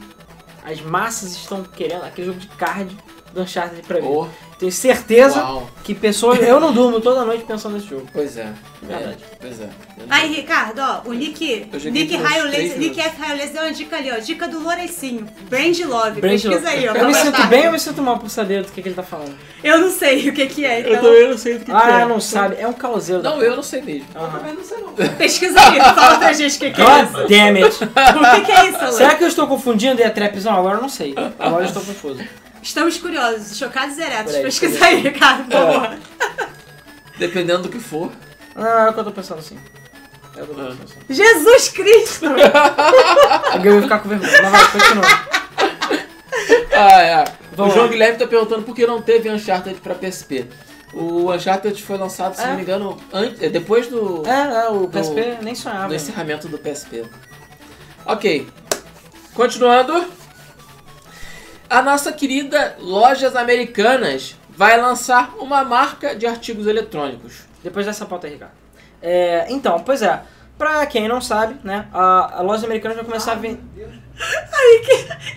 as 0.65 0.81
massas 0.81 1.33
estão 1.33 1.65
querendo? 1.65 2.05
Aquele 2.05 2.29
jogo 2.29 2.39
de 2.39 2.47
card 2.47 2.97
do 3.35 3.43
Uncharted 3.43 3.83
pra 3.83 4.01
mim. 4.01 4.07
Oh, 4.09 4.27
Tenho 4.59 4.73
certeza 4.73 5.41
uau. 5.41 5.71
que 5.85 5.95
pessoas. 5.95 6.41
Eu 6.43 6.59
não 6.59 6.73
durmo 6.73 7.01
toda 7.01 7.25
noite 7.25 7.45
pensando 7.45 7.75
nesse 7.75 7.87
jogo. 7.87 8.09
Pois 8.13 8.37
é. 8.37 8.53
Verdade. 8.83 9.19
É, 9.23 9.37
pois 9.41 9.61
é. 9.61 9.69
Aí, 10.11 10.35
Ricardo, 10.35 10.81
ó, 10.81 11.09
o 11.09 11.13
Nick, 11.13 11.69
Eu 11.73 11.91
Nick 11.93 12.17
uns 12.17 12.23
Raio 12.23 12.49
três 12.49 12.63
Laser, 12.65 12.79
Nick. 12.79 13.01
F. 13.01 13.21
Raio 13.21 13.37
Laser 13.37 13.53
deu 13.53 13.63
uma 13.63 13.73
dica 13.73 13.97
ali, 13.97 14.11
ó. 14.11 14.19
Dica 14.19 14.49
do 14.49 14.61
Lorecinho. 14.61 15.29
Brand 15.49 15.79
Love. 15.81 16.21
Brand 16.21 16.33
Pesquisa 16.33 16.55
Love. 16.55 16.67
aí, 16.69 16.89
ó. 16.89 16.95
Eu 16.95 17.07
me 17.07 17.15
sinto 17.15 17.47
bem 17.47 17.67
ou 17.67 17.73
me 17.73 17.79
sinto 17.79 18.03
mal 18.03 18.19
por 18.19 18.29
saber 18.31 18.63
do 18.65 18.73
que, 18.73 18.83
que 18.83 18.89
ele 18.89 18.97
tá 18.97 19.03
falando? 19.03 19.35
Eu 19.63 19.79
não 19.79 19.91
sei 19.91 20.29
o 20.29 20.33
que 20.33 20.47
que 20.47 20.65
é, 20.65 20.81
então 20.81 21.03
não 21.03 21.39
sei 21.39 21.59
do 21.59 21.65
que 21.65 21.71
Ah, 21.71 22.05
não 22.07 22.21
sabe. 22.21 22.57
É 22.59 22.67
um 22.67 22.73
causeiro. 22.73 23.23
Não, 23.23 23.41
eu 23.41 23.55
não 23.55 23.63
sei 23.63 23.81
mesmo. 23.83 24.07
Aham. 24.17 24.39
Também 24.39 24.55
não 24.55 24.65
sei 24.65 24.79
não. 24.79 24.93
pesquisa 25.17 25.61
aí. 25.61 25.79
Fala 25.81 26.19
pra 26.19 26.33
gente 26.33 26.57
o 26.57 26.59
que 26.61 26.71
que 26.71 26.81
é 26.83 27.03
isso. 27.03 27.13
God 27.13 27.29
damn 27.29 27.57
it! 27.63 27.85
O 27.85 28.35
que 28.37 28.47
que 28.47 28.53
é 28.53 28.69
isso, 28.71 28.79
Alô? 28.79 28.93
Será 28.93 29.15
que 29.15 29.23
eu 29.25 29.29
estou 29.29 29.47
confundindo 29.47 30.01
e 30.01 30.05
é 30.05 30.11
trapzão? 30.11 30.55
Agora 30.57 30.79
eu 30.79 30.83
não 30.83 30.89
sei. 30.89 31.15
Agora 31.39 31.63
eu 31.65 31.69
estou 31.69 31.83
confuso. 31.83 32.21
Estamos 32.63 32.99
curiosos, 32.99 33.57
chocados 33.57 33.97
e 33.99 34.03
eretos. 34.03 34.33
Peraí, 34.33 34.43
Pesquisa 34.45 34.85
aí, 34.85 34.97
Ricardo, 35.01 35.45
por 35.45 35.53
favor. 35.53 35.99
Dependendo 37.19 37.63
do 37.65 37.69
que 37.69 37.79
for. 37.79 38.13
Não, 38.55 38.67
é 38.67 38.91
o 38.91 38.93
que 38.93 39.01
eu 39.01 39.05
tô 39.05 39.13
pensando 39.13 39.39
assim. 39.39 39.59
É 40.37 40.43
o 40.43 40.47
que 40.47 40.53
eu 40.53 40.55
tô 40.55 40.55
pensando 40.55 40.83
assim. 40.85 41.01
Jesus 41.15 41.69
Cristo! 41.69 42.27
Alguém 43.53 43.73
vai 43.73 43.83
ficar 43.83 43.99
com 44.01 44.09
vergonha. 44.09 44.33
Mas 44.43 44.51
vai, 44.51 44.71
continua. 44.73 45.05
Ah, 46.73 47.03
é. 47.03 47.25
Vamos 47.53 47.73
o 47.73 47.75
João 47.75 47.87
lá. 47.87 47.93
Guilherme 47.93 48.19
tá 48.19 48.27
perguntando 48.27 48.63
por 48.63 48.75
que 48.75 48.87
não 48.87 49.03
teve 49.03 49.29
Uncharted 49.31 49.81
pra 49.81 49.95
PSP. 49.95 50.47
O 50.93 51.33
Uncharted 51.33 51.83
foi 51.83 51.99
lançado, 51.99 52.35
se 52.35 52.43
É. 52.43 52.47
não 52.47 52.57
me 52.57 52.63
engano, 52.63 52.97
antes, 53.13 53.43
é, 53.43 53.49
depois 53.49 53.89
do, 53.89 54.23
É, 54.27 54.65
é, 54.65 54.69
o 54.69 54.87
PSP 54.89 55.39
nem 55.43 55.53
do 55.55 55.59
sonhava. 55.59 55.95
encerramento 55.95 56.49
do 56.49 56.57
PSP. 56.59 57.05
Ok. 58.07 58.49
Continuando. 59.35 60.18
A 61.69 61.83
nossa 61.83 62.13
querida 62.13 62.77
Lojas 62.81 63.37
Americanas 63.37 64.37
vai 64.49 64.81
lançar 64.81 65.35
uma 65.39 65.63
marca 65.65 66.15
de 66.17 66.27
artigos 66.27 66.67
eletrônicos. 66.67 67.41
Depois 67.63 67.85
dessa 67.87 68.07
pauta 68.07 68.27
aí, 68.27 68.35
Ricardo. 68.35 68.53
É, 69.03 69.47
então, 69.51 69.81
pois 69.81 70.03
é. 70.03 70.21
Pra 70.57 70.85
quem 70.87 71.07
não 71.07 71.21
sabe, 71.21 71.55
né, 71.63 71.87
a, 71.93 72.39
a 72.39 72.43
loja 72.43 72.67
americana 72.67 72.95
vai 72.97 73.05
começar 73.05 73.33
a 73.33 73.35
vender. 73.37 73.61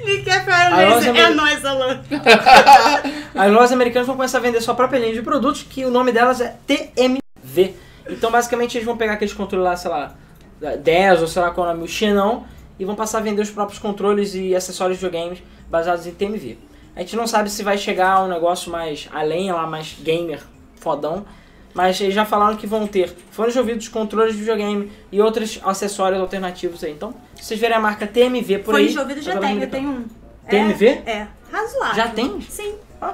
Nick 0.03 0.29
F. 0.29 0.49
Raio 0.49 0.73
A 0.73 0.95
loja 0.95 1.07
é 1.07 1.09
Ameri- 1.11 1.35
nóis, 1.35 1.63
Alô. 1.63 1.85
As 3.35 3.51
lojas 3.51 3.71
americanas 3.71 4.07
vão 4.07 4.15
começar 4.15 4.39
a 4.39 4.41
vender 4.41 4.59
sua 4.61 4.73
própria 4.73 4.97
linha 4.97 5.13
de 5.13 5.21
produtos, 5.21 5.61
que 5.61 5.85
o 5.85 5.91
nome 5.91 6.11
delas 6.11 6.41
é 6.41 6.55
TMV. 6.65 7.75
Então, 8.09 8.31
basicamente, 8.31 8.77
eles 8.77 8.85
vão 8.85 8.97
pegar 8.97 9.13
aqueles 9.13 9.33
controles 9.33 9.63
lá, 9.65 9.75
sei 9.77 9.91
lá, 9.91 10.15
da 10.59 10.75
10 10.75 11.21
ou 11.21 11.27
sei 11.27 11.41
lá 11.43 11.51
qual 11.51 11.67
é 11.67 11.69
o 11.69 11.73
nome, 11.73 11.85
o 11.85 11.87
Xenon, 11.87 12.41
e 12.79 12.85
vão 12.85 12.95
passar 12.95 13.19
a 13.19 13.21
vender 13.21 13.43
os 13.43 13.51
próprios 13.51 13.77
controles 13.79 14.33
e 14.33 14.55
acessórios 14.55 14.97
de 14.97 15.05
videogames 15.05 15.43
baseados 15.71 16.05
em 16.05 16.11
TMV. 16.11 16.57
A 16.95 16.99
gente 16.99 17.15
não 17.15 17.25
sabe 17.25 17.49
se 17.49 17.63
vai 17.63 17.77
chegar 17.77 18.11
a 18.11 18.23
um 18.23 18.27
negócio 18.27 18.69
mais 18.69 19.07
além, 19.11 19.51
lá 19.51 19.65
mais 19.65 19.95
gamer, 20.03 20.41
fodão. 20.75 21.25
Mas 21.73 22.01
eles 22.01 22.13
já 22.13 22.25
falaram 22.25 22.57
que 22.57 22.67
vão 22.67 22.85
ter 22.85 23.15
fones 23.31 23.53
de 23.53 23.59
ouvidos, 23.59 23.87
controles 23.87 24.33
de 24.33 24.39
videogame 24.39 24.91
e 25.09 25.21
outros 25.21 25.57
acessórios 25.63 26.19
alternativos 26.19 26.83
aí. 26.83 26.91
Então, 26.91 27.13
se 27.35 27.45
vocês 27.45 27.59
verem 27.59 27.77
a 27.77 27.79
marca 27.79 28.05
TMV 28.05 28.59
por 28.59 28.75
aí... 28.75 28.83
Fone 28.83 28.93
de 28.93 28.99
ouvido 28.99 29.21
já 29.21 29.39
tem, 29.39 29.61
eu 29.61 29.69
tenho 29.69 29.89
um. 29.89 30.05
TMV? 30.49 30.85
É, 31.05 31.11
é. 31.11 31.27
razoável. 31.49 31.95
Já 31.95 32.07
tem? 32.09 32.41
Sim, 32.41 32.75
Ah, 33.01 33.13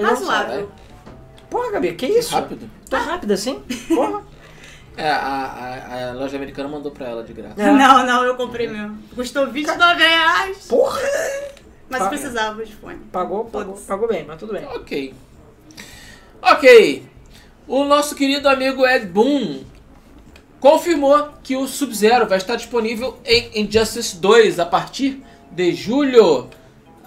razoável. 0.00 0.70
Porra, 1.50 1.72
Gabi, 1.72 1.94
que 1.94 2.06
isso? 2.06 2.32
Rápido. 2.32 2.70
Tô 2.88 2.96
rápido 2.96 3.32
assim? 3.32 3.60
Porra. 3.88 4.22
É, 4.98 5.10
a, 5.10 5.18
a, 5.18 6.08
a 6.08 6.12
loja 6.14 6.38
americana 6.38 6.70
mandou 6.70 6.90
pra 6.90 7.06
ela 7.06 7.22
de 7.22 7.30
graça. 7.34 7.60
É. 7.60 7.70
Não, 7.70 8.06
não, 8.06 8.24
eu 8.24 8.34
comprei 8.34 8.66
mesmo. 8.66 8.98
Custou 9.14 9.46
29 9.46 10.02
reais. 10.02 10.66
Porra! 10.68 10.98
Mas 11.88 12.02
eu 12.02 12.08
precisava 12.08 12.64
de 12.64 12.74
fone. 12.74 12.98
Pagou, 13.12 13.44
pagou, 13.44 13.74
pagou 13.76 14.08
bem, 14.08 14.24
mas 14.24 14.38
tudo 14.38 14.52
bem. 14.52 14.64
Ok. 14.66 15.14
Ok. 16.42 17.06
O 17.68 17.84
nosso 17.84 18.14
querido 18.14 18.48
amigo 18.48 18.86
Ed 18.86 19.06
Boon 19.06 19.62
confirmou 20.60 21.30
que 21.42 21.56
o 21.56 21.66
Sub-Zero 21.66 22.26
vai 22.26 22.38
estar 22.38 22.56
disponível 22.56 23.18
em 23.24 23.50
Injustice 23.62 24.16
2 24.16 24.58
a 24.58 24.66
partir 24.66 25.22
de 25.50 25.74
julho. 25.74 26.48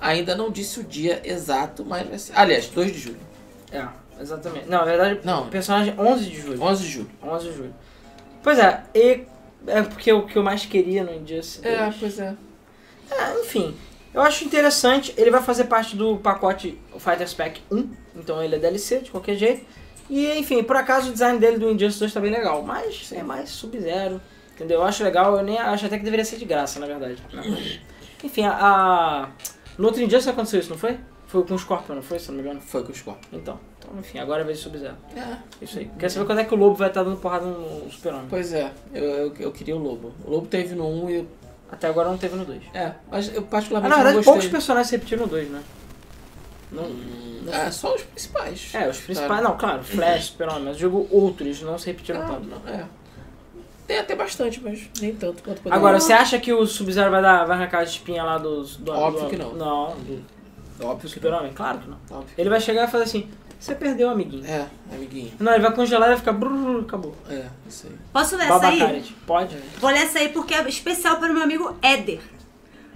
Ainda 0.02 0.36
não 0.36 0.50
disse 0.50 0.80
o 0.80 0.84
dia 0.84 1.22
exato, 1.26 1.84
mas 1.86 2.08
vai 2.08 2.18
ser. 2.18 2.34
Aliás, 2.38 2.68
2 2.68 2.92
de 2.94 3.00
julho. 3.00 3.20
É, 3.72 3.86
exatamente. 4.22 4.66
Não, 4.70 4.80
na 4.80 4.86
verdade, 4.86 5.20
Não. 5.24 5.44
o 5.44 5.48
personagem 5.48 5.94
11 5.98 6.26
de 6.30 6.42
julho. 6.42 6.62
11 6.64 6.84
de 6.84 6.90
julho. 6.90 7.10
11 7.22 7.50
de 7.50 7.56
julho. 7.56 7.76
Pois 8.42 8.58
é, 8.60 8.84
e 8.96 9.24
é 9.68 9.82
porque 9.84 10.12
o 10.14 10.26
que 10.26 10.38
eu 10.38 10.44
mais 10.44 10.66
queria 10.66 11.04
no 11.04 11.14
Injustice 11.14 11.60
É, 11.68 11.84
2. 11.84 11.96
pois 12.00 12.20
é. 12.20 12.34
É, 13.12 13.42
enfim, 13.42 13.76
eu 14.14 14.22
acho 14.22 14.44
interessante. 14.46 15.14
Ele 15.18 15.30
vai 15.32 15.42
fazer 15.42 15.66
parte 15.66 15.96
do 15.96 16.18
pacote 16.18 16.78
Fighters 16.98 17.34
Pack 17.34 17.62
1, 17.72 17.90
então 18.16 18.42
ele 18.44 18.56
é 18.56 18.60
DLC 18.60 19.00
de 19.00 19.12
qualquer 19.12 19.36
jeito. 19.36 19.66
E 20.10 20.32
enfim, 20.40 20.64
por 20.64 20.76
acaso 20.76 21.10
o 21.10 21.14
design 21.14 21.38
dele 21.40 21.58
do 21.60 21.70
Injustice 21.70 22.00
2 22.00 22.14
tá 22.14 22.20
bem 22.20 22.32
legal, 22.32 22.64
mas 22.64 23.12
é 23.14 23.22
mais 23.22 23.50
Sub-Zero, 23.50 24.20
entendeu? 24.56 24.80
Eu 24.80 24.86
acho 24.86 25.04
legal, 25.04 25.38
eu 25.38 25.44
nem 25.44 25.58
acho 25.60 25.86
até 25.86 25.98
que 25.98 26.04
deveria 26.04 26.26
ser 26.26 26.38
de 26.38 26.46
graça, 26.46 26.80
na 26.80 26.88
verdade. 26.88 27.18
Enfim, 28.24 28.44
a, 28.44 28.58
a- 28.60 29.30
no 29.78 29.86
outro 29.88 30.02
Injustice 30.02 30.30
aconteceu 30.30 30.60
isso, 30.60 30.70
não 30.72 30.78
foi? 30.78 30.98
Foi 31.28 31.44
com 31.46 31.54
o 31.54 31.60
Scorpion, 31.60 31.94
não 31.96 32.02
foi? 32.02 32.18
Se 32.18 32.30
não 32.30 32.36
me 32.38 32.42
engano. 32.42 32.60
Foi 32.60 32.84
com 32.84 32.92
o 32.92 32.96
Scorpion. 32.96 33.38
Então, 33.38 33.60
então 33.78 33.92
enfim, 34.00 34.18
agora 34.18 34.42
é 34.42 34.44
vez 34.44 34.58
de 34.58 34.64
Sub-Zero. 34.64 34.96
É, 35.16 35.38
Isso 35.64 35.78
aí. 35.78 35.90
Quer 36.00 36.10
saber 36.10 36.26
quando 36.26 36.40
é 36.40 36.44
que 36.44 36.54
o 36.54 36.58
Lobo 36.58 36.74
vai 36.76 36.88
estar 36.88 37.04
dando 37.04 37.18
porrada 37.18 37.46
no 37.46 37.88
Super-Homem? 37.92 38.26
pois 38.30 38.52
é. 38.52 38.72
Eu, 38.92 39.04
eu, 39.06 39.34
eu 39.40 39.52
queria 39.52 39.76
o 39.76 39.80
Lobo. 39.80 40.12
O 40.26 40.32
Lobo 40.32 40.48
teve 40.48 40.74
no 40.74 40.88
1 41.06 41.10
e 41.12 41.16
eu. 41.18 41.28
Até 41.72 41.88
agora 41.88 42.10
não 42.10 42.18
teve 42.18 42.36
no 42.36 42.46
2. 42.46 42.62
É, 42.74 42.94
mas 43.12 43.34
eu 43.34 43.42
Ah, 43.42 43.46
particularmente 43.50 43.90
na 43.90 43.96
verdade, 44.04 44.18
não 44.18 44.24
poucos 44.24 44.48
personagens 44.48 44.88
se 44.88 44.96
repetiram 44.96 45.24
no 45.24 45.30
2, 45.30 45.50
né? 45.50 45.62
Não, 46.72 46.84
Hum, 46.84 47.46
É, 47.52 47.72
só 47.72 47.96
os 47.96 48.04
principais. 48.04 48.70
É, 48.74 48.88
os 48.90 49.00
principais, 49.00 49.42
não, 49.42 49.58
claro, 49.58 49.84
Flash, 49.84 50.26
Super-Homem, 50.26 50.64
mas 50.66 50.82
eu 50.82 50.90
digo 50.90 51.08
outros, 51.10 51.62
não 51.62 51.78
se 51.80 51.88
repetiram 51.88 52.22
Ah, 52.22 52.26
tanto. 52.26 52.48
não, 52.48 52.62
é. 52.74 52.86
Tem 53.88 53.98
até 53.98 54.16
bastante, 54.16 54.62
mas 54.62 54.88
nem 55.02 55.16
tanto 55.16 55.42
quanto 55.42 55.58
poderia. 55.62 55.76
Agora, 55.76 56.00
você 56.00 56.14
acha 56.14 56.38
que 56.40 56.54
o 56.54 56.66
Sub-Zero 56.68 57.10
vai, 57.10 57.22
dar- 57.24 57.46
vai 57.46 57.58
arrancar 57.58 57.80
a 57.80 57.84
espinha 57.84 58.24
lá 58.24 58.38
dos, 58.38 58.76
do 58.78 58.92
Óbvio 58.92 59.24
do- 59.24 59.30
que 59.30 59.36
não. 59.38 59.54
Não, 59.54 59.96
do 60.78 60.86
Óbvio 60.86 61.10
que 61.10 61.16
Super-Homem? 61.16 61.54
Claro 61.54 61.80
que 61.80 61.90
não. 61.90 61.98
não. 62.10 62.18
Óbvio. 62.20 62.34
Ele 62.38 62.50
vai 62.50 62.62
chegar 62.62 62.88
e 62.88 62.92
fazer 62.92 63.06
assim, 63.06 63.28
você 63.60 63.76
perdeu, 63.76 64.10
amiguinho. 64.10 64.46
É, 64.46 64.66
amiguinho. 64.94 65.34
Não, 65.40 65.52
ele 65.54 65.62
vai 65.62 65.74
congelar 65.74 66.08
e 66.08 66.12
vai 66.12 66.18
ficar 66.20 66.32
brrr, 66.34 66.82
acabou. 66.82 67.14
É, 67.30 67.46
isso 67.68 67.88
aí. 67.88 67.96
Posso 68.14 68.38
ler 68.38 68.50
essa 68.50 68.68
aí? 68.68 69.16
Pode? 69.28 69.58
Vou 69.80 69.90
ler 69.92 70.00
essa 70.04 70.20
aí 70.20 70.30
porque 70.30 70.54
é 70.54 70.68
especial 70.70 71.18
para 71.18 71.30
o 71.30 71.34
meu 71.34 71.44
amigo 71.44 71.76
Éder. 71.82 72.22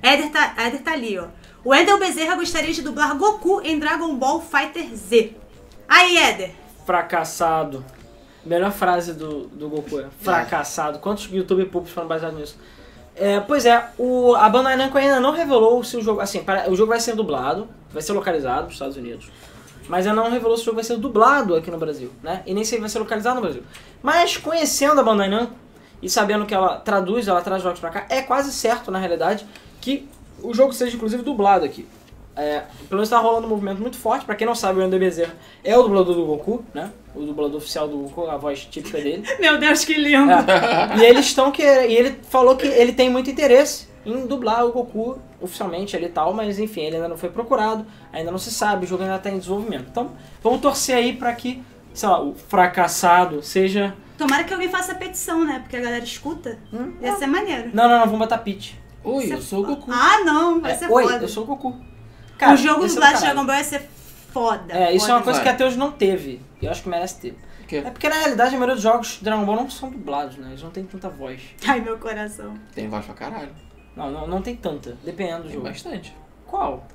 Éder 0.01 0.31
tá, 0.31 0.53
Éder 0.57 0.81
tá 0.81 0.93
ali, 0.93 1.17
ó. 1.19 1.27
O 1.65 1.73
Éder 1.73 1.97
Bezerra 1.97 2.35
gostaria 2.35 2.73
de 2.73 2.81
dublar 2.81 3.15
Goku 3.17 3.61
em 3.63 3.77
Dragon 3.79 4.15
Ball 4.15 4.41
Fighter 4.41 4.87
Z. 4.95 5.35
Aí, 5.87 6.17
Éder. 6.17 6.51
Fracassado. 6.85 7.83
Melhor 8.45 8.71
frase 8.71 9.13
do, 9.13 9.47
do 9.47 9.69
Goku 9.69 9.99
é 10.01 10.07
fracassado. 10.19 10.99
Quantos 10.99 11.29
YouTube 11.31 11.65
pubs 11.65 11.91
foram 11.91 12.07
baseados 12.07 12.37
nisso? 12.37 12.57
É, 13.15 13.39
pois 13.39 13.65
é, 13.65 13.89
o, 13.97 14.33
a 14.35 14.49
Bandai 14.49 14.75
Namco 14.75 14.97
ainda 14.97 15.19
não 15.19 15.31
revelou 15.31 15.83
se 15.83 15.95
o 15.95 16.01
jogo... 16.01 16.19
Assim, 16.19 16.43
para- 16.43 16.69
o 16.69 16.75
jogo 16.75 16.89
vai 16.89 16.99
ser 16.99 17.15
dublado, 17.15 17.69
vai 17.91 18.01
ser 18.01 18.11
localizado 18.11 18.63
nos 18.63 18.73
Estados 18.73 18.97
Unidos. 18.97 19.31
Mas 19.87 20.07
ainda 20.07 20.21
não 20.21 20.29
revelou 20.29 20.55
se 20.55 20.63
o 20.63 20.65
jogo 20.65 20.75
vai 20.75 20.83
ser 20.83 20.97
dublado 20.97 21.55
aqui 21.55 21.69
no 21.69 21.77
Brasil, 21.77 22.11
né? 22.21 22.41
E 22.45 22.53
nem 22.53 22.63
se 22.63 22.77
vai 22.77 22.89
ser 22.89 22.99
localizado 22.99 23.35
no 23.35 23.41
Brasil. 23.41 23.63
Mas 24.01 24.37
conhecendo 24.37 24.99
a 24.99 25.03
Bandai 25.03 25.29
Namco 25.29 25.53
e 26.01 26.09
sabendo 26.09 26.45
que 26.45 26.53
ela 26.53 26.77
traduz, 26.77 27.27
ela 27.27 27.41
traz 27.41 27.61
jogos 27.61 27.79
pra 27.79 27.89
cá, 27.89 28.05
é 28.09 28.21
quase 28.21 28.51
certo, 28.51 28.91
na 28.91 28.99
realidade, 28.99 29.45
que 29.81 30.07
o 30.41 30.53
jogo 30.53 30.73
seja 30.73 30.95
inclusive 30.95 31.23
dublado 31.23 31.65
aqui. 31.65 31.87
É, 32.35 32.63
pelo 32.89 32.97
menos 32.97 33.09
tá 33.09 33.19
rolando 33.19 33.45
um 33.45 33.49
movimento 33.49 33.79
muito 33.79 33.97
forte. 33.97 34.25
Pra 34.25 34.35
quem 34.35 34.47
não 34.47 34.55
sabe, 34.55 34.79
o 34.79 34.83
André 34.83 34.97
Bezerra 34.97 35.35
é 35.63 35.77
o 35.77 35.83
dublador 35.83 36.15
do 36.15 36.25
Goku, 36.25 36.65
né? 36.73 36.91
O 37.13 37.21
dublador 37.21 37.57
oficial 37.57 37.87
do 37.87 37.97
Goku, 37.97 38.27
a 38.27 38.37
voz 38.37 38.65
típica 38.65 38.97
dele. 38.99 39.23
Meu 39.39 39.59
Deus, 39.59 39.85
que 39.85 39.93
lindo. 39.93 40.31
É. 40.31 40.97
E 40.97 41.05
eles 41.05 41.27
estão 41.27 41.51
que 41.51 41.61
e 41.61 41.95
ele 41.95 42.19
falou 42.29 42.55
que 42.55 42.65
ele 42.65 42.91
tem 42.91 43.09
muito 43.09 43.29
interesse 43.29 43.87
em 44.05 44.25
dublar 44.27 44.65
o 44.65 44.71
Goku 44.71 45.19
oficialmente 45.41 45.95
ali 45.95 46.05
e 46.05 46.09
tal, 46.09 46.33
mas 46.33 46.59
enfim, 46.59 46.81
ele 46.81 46.95
ainda 46.97 47.07
não 47.07 47.17
foi 47.17 47.29
procurado, 47.29 47.85
ainda 48.11 48.31
não 48.31 48.37
se 48.37 48.51
sabe, 48.51 48.85
o 48.85 48.87
jogo 48.87 49.03
ainda 49.03 49.19
tá 49.19 49.29
em 49.29 49.37
desenvolvimento. 49.37 49.85
Então, 49.89 50.11
vamos 50.41 50.61
torcer 50.61 50.95
aí 50.95 51.13
pra 51.15 51.33
que, 51.33 51.61
sei 51.93 52.09
lá, 52.09 52.21
o 52.21 52.33
fracassado 52.35 53.41
seja. 53.41 53.95
Tomara 54.17 54.43
que 54.43 54.53
alguém 54.53 54.69
faça 54.69 54.91
a 54.91 54.95
petição, 54.95 55.43
né? 55.45 55.59
Porque 55.59 55.75
a 55.77 55.81
galera 55.81 56.03
escuta. 56.03 56.57
Hum? 56.71 56.93
Ia 57.01 57.15
ser 57.15 57.27
maneiro. 57.27 57.71
Não, 57.73 57.89
não, 57.89 57.97
não, 57.99 58.05
vamos 58.05 58.19
botar 58.19 58.37
Peach. 58.39 58.79
Oi, 59.03 59.31
eu 59.31 59.37
é 59.37 59.41
sou 59.41 59.61
o 59.61 59.65
foda. 59.65 59.75
Goku. 59.75 59.91
Ah, 59.91 60.19
não. 60.23 60.61
Vai 60.61 60.71
É, 60.71 60.75
ser 60.75 60.89
Oi, 60.91 61.03
foda. 61.03 61.17
eu 61.23 61.27
sou 61.27 61.43
o 61.43 61.45
Goku. 61.47 61.69
o 61.69 62.55
jogo 62.55 62.79
do 62.81 62.85
é 62.85 62.89
do 62.89 62.95
Blast. 62.95 63.19
Dragon 63.21 63.45
Ball 63.45 63.55
ia 63.57 63.63
ser 63.63 63.89
foda. 64.31 64.73
É, 64.73 64.93
isso 64.95 65.05
é 65.05 65.13
uma 65.13 65.19
foda. 65.19 65.23
coisa 65.23 65.39
Vai. 65.39 65.43
que 65.43 65.49
até 65.55 65.65
hoje 65.65 65.77
não 65.77 65.91
teve. 65.91 66.41
E 66.61 66.65
eu 66.65 66.71
acho 66.71 66.83
que 66.83 66.89
merece 66.89 67.19
ter. 67.19 67.37
É 67.71 67.89
porque 67.89 68.07
na 68.07 68.15
realidade 68.15 68.49
a 68.49 68.57
maioria 68.59 68.75
dos 68.75 68.83
jogos 68.83 69.17
de 69.17 69.23
Dragon 69.23 69.43
Ball 69.45 69.55
não 69.55 69.69
são 69.69 69.89
dublados, 69.89 70.37
né? 70.37 70.49
Eles 70.49 70.61
não 70.61 70.69
têm 70.69 70.83
tanta 70.85 71.09
voz. 71.09 71.41
Ai, 71.67 71.81
meu 71.81 71.97
coração. 71.97 72.53
Tem 72.75 72.87
voz 72.87 73.03
pra 73.05 73.15
caralho. 73.15 73.49
Não, 73.95 74.09
não, 74.11 74.27
não 74.27 74.41
tem 74.41 74.55
tanta, 74.55 74.97
dependendo 75.03 75.39
do 75.43 75.43
Tem 75.45 75.53
jogo. 75.53 75.67
bastante. 75.67 76.15
Qual? 76.47 76.85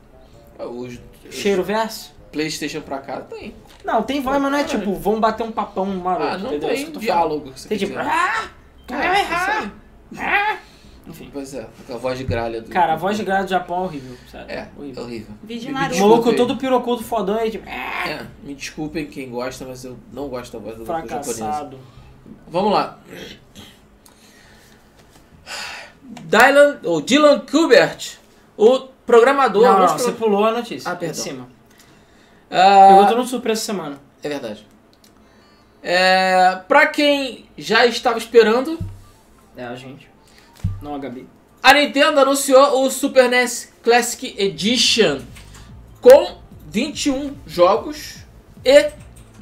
Os, 0.58 0.98
Cheiro 1.30 1.62
verso? 1.62 2.12
os 2.12 2.18
Playstation 2.32 2.80
pra 2.82 2.98
cá 2.98 3.20
tem. 3.22 3.54
Não, 3.84 4.02
tem 4.02 4.20
voz, 4.20 4.40
mas 4.40 4.50
não 4.52 4.58
é 4.58 4.62
Caralho. 4.64 4.80
tipo, 4.80 4.94
vão 4.96 5.18
bater 5.20 5.44
um 5.44 5.52
papão 5.52 5.86
maroto, 5.86 6.24
Ah, 6.30 6.38
não 6.38 6.48
entendeu? 6.54 6.74
Isso 6.74 6.76
que 6.76 6.84
tem 6.84 6.86
eu 6.88 6.92
tô 6.94 7.00
diálogo. 7.00 7.52
que 7.52 7.60
você 7.60 7.68
Tem 7.68 7.78
quer 7.78 7.86
tipo, 7.86 7.98
dizer. 7.98 8.10
ah! 8.10 8.50
É, 8.90 9.22
isso 9.22 10.20
aí. 10.20 10.58
Enfim. 11.06 11.30
Pois 11.32 11.54
é, 11.54 11.66
aquela 11.80 11.98
voz 11.98 12.18
de 12.18 12.24
gralha 12.24 12.60
do. 12.60 12.68
Cara, 12.68 12.92
a 12.92 12.96
voz 12.96 13.16
de 13.16 13.24
grade 13.24 13.44
do 13.44 13.50
Japão 13.50 13.78
é 13.78 13.84
horrível, 13.86 14.16
sério. 14.30 14.46
É, 14.50 14.54
é 14.56 14.68
horrível. 14.76 15.02
horrível. 15.04 15.34
Vídeo 15.42 15.68
Me 15.68 15.74
Naruto. 15.74 15.96
O 15.96 16.00
maluco 16.08 16.36
todo 16.36 16.56
pirocudo 16.58 17.02
fodão 17.02 17.42
e 17.46 17.50
tipo, 17.50 17.64
ah, 17.66 18.08
É, 18.10 18.26
me 18.42 18.54
desculpem 18.54 19.06
quem 19.06 19.30
gosta, 19.30 19.64
mas 19.64 19.84
eu 19.84 19.96
não 20.12 20.28
gosto 20.28 20.52
da 20.52 20.58
voz 20.58 20.76
do 20.76 20.84
Goku 20.84 21.08
japonesa. 21.08 21.34
fracassado. 21.34 21.78
Vamos 22.46 22.72
lá. 22.72 22.98
Dylan, 26.08 26.78
ou 26.84 27.00
Dylan 27.00 27.40
Kubert, 27.40 28.16
o 28.56 28.80
programador. 29.06 29.62
Não, 29.64 29.72
não, 29.72 29.82
alguns 29.86 30.02
você 30.02 30.12
pulou 30.12 30.44
a 30.44 30.52
notícia. 30.52 30.90
Ah, 30.90 30.94
de 30.94 31.00
perdão. 31.00 31.22
cima. 31.22 31.48
Ah, 32.50 33.06
Pegou 33.08 33.26
surpresa 33.26 33.58
essa 33.60 33.66
semana. 33.66 33.98
É 34.22 34.28
verdade. 34.28 34.66
É, 35.82 36.56
pra 36.66 36.86
quem 36.86 37.46
já 37.56 37.86
estava 37.86 38.18
esperando, 38.18 38.78
É, 39.56 39.64
a 39.64 39.74
gente. 39.74 40.08
Não 40.82 40.94
a 40.94 40.98
Gabi. 40.98 41.26
a 41.62 41.72
Nintendo 41.72 42.20
anunciou 42.20 42.84
o 42.84 42.90
Super 42.90 43.28
NES 43.28 43.72
Classic 43.82 44.34
Edition 44.38 45.20
com 46.00 46.38
21 46.68 47.34
jogos 47.46 48.18
e 48.64 48.90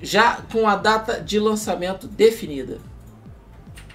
já 0.03 0.39
com 0.53 0.69
a 0.69 0.77
data 0.77 1.21
de 1.21 1.39
lançamento 1.39 2.07
definida. 2.07 2.79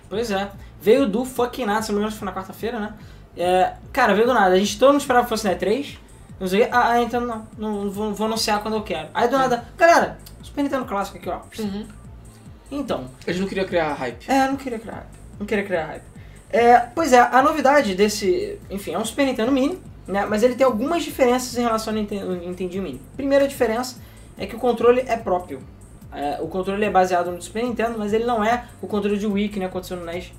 Pois 0.10 0.30
é. 0.32 0.52
Veio 0.82 1.08
do 1.08 1.24
fucking 1.24 1.66
nada, 1.66 1.82
se 1.82 1.90
não 1.90 2.00
me 2.00 2.06
engano 2.06 2.18
foi 2.18 2.26
na 2.26 2.34
quarta-feira, 2.34 2.80
né? 2.80 2.94
É, 3.38 3.74
cara, 3.94 4.14
veio 4.14 4.28
do 4.28 4.34
nada. 4.34 4.56
A 4.56 4.58
gente 4.58 4.78
todo 4.80 4.90
mundo 4.92 5.02
esperava 5.02 5.26
que 5.26 5.30
fosse 5.30 5.46
na 5.46 5.56
E3. 5.56 5.98
Não 6.40 6.48
sei. 6.48 6.64
Ah, 6.72 6.94
ah, 6.94 7.02
então 7.02 7.22
não. 7.22 7.48
Não 7.58 7.90
vou, 7.92 8.14
vou 8.14 8.28
anunciar 8.28 8.62
quando 8.62 8.76
eu 8.76 8.82
quero. 8.84 9.10
Aí 9.14 9.28
do 9.28 9.38
nada, 9.38 9.64
galera, 9.78 10.18
Super 10.42 10.64
Nintendo 10.64 10.86
clássico 10.86 11.18
aqui, 11.18 11.30
ó. 11.30 11.40
Então, 12.72 13.06
Eles 13.28 13.40
não 13.40 13.48
queriam 13.48 13.68
criar 13.68 13.94
hype. 13.94 14.26
é, 14.30 14.48
não 14.48 14.56
queria 14.56 14.80
criar 14.80 14.96
hype. 14.96 15.20
Não 15.40 15.46
queria 15.46 15.64
criar 15.64 15.86
hype. 15.88 16.04
É, 16.50 16.80
pois 16.80 17.14
é, 17.14 17.20
a 17.20 17.42
novidade 17.42 17.96
desse. 17.96 18.60
Enfim, 18.70 18.94
é 18.94 18.98
um 18.98 19.06
Super 19.06 19.26
Nintendo 19.26 19.52
Mini, 19.52 19.80
né? 20.08 20.26
Mas 20.26 20.42
ele 20.44 20.56
tem 20.56 20.66
algumas 20.66 21.04
diferenças 21.04 21.58
em 21.58 21.62
relação 21.62 21.94
ao 21.94 22.00
Nintendo, 22.00 22.36
Nintendo 22.36 22.82
Mini. 22.82 23.02
Primeira 23.16 23.48
diferença 23.48 23.98
é 24.38 24.46
que 24.46 24.56
o 24.56 24.60
controle 24.60 25.04
é 25.06 25.18
próprio. 25.18 25.60
É, 26.14 26.40
o 26.42 26.48
controle 26.48 26.84
é 26.84 26.90
baseado 26.90 27.32
no 27.32 27.42
Super 27.42 27.64
Nintendo, 27.64 27.98
mas 27.98 28.12
ele 28.12 28.26
não 28.26 28.44
é 28.44 28.66
o 28.82 28.88
controle 28.88 29.18
de 29.18 29.26
Wii 29.28 29.50
que 29.50 29.60
né, 29.60 29.66
aconteceu 29.66 29.96
no 29.96 30.06
NES, 30.06 30.34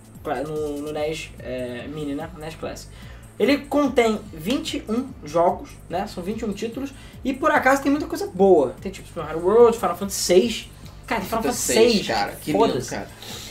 no, 0.47 0.79
no 0.79 0.93
NES 0.93 1.31
é, 1.39 1.87
Mini, 1.89 2.15
né? 2.15 2.29
NES 2.39 2.55
Classic. 2.57 2.91
Ele 3.39 3.59
contém 3.59 4.21
21 4.33 5.09
jogos, 5.25 5.71
né? 5.89 6.07
São 6.07 6.23
21 6.23 6.53
títulos. 6.53 6.93
E 7.25 7.33
por 7.33 7.51
acaso 7.51 7.83
tem 7.83 7.91
muita 7.91 8.07
coisa 8.07 8.27
boa. 8.33 8.75
Tem 8.81 8.93
tipo 8.93 9.09
Super 9.09 9.25
Mario 9.25 9.45
World, 9.45 9.77
Final 9.79 9.97
Fantasy 9.97 10.35
VI. 10.35 10.71
Cara, 11.07 11.21
tem 11.21 11.29
Final 11.29 11.43
Fantasy 11.43 11.73
Seis, 11.73 11.95
VI. 11.95 12.05
cara. 12.05 12.33
Que 12.41 12.53
lindo, 12.53 12.87
cara. 12.87 13.09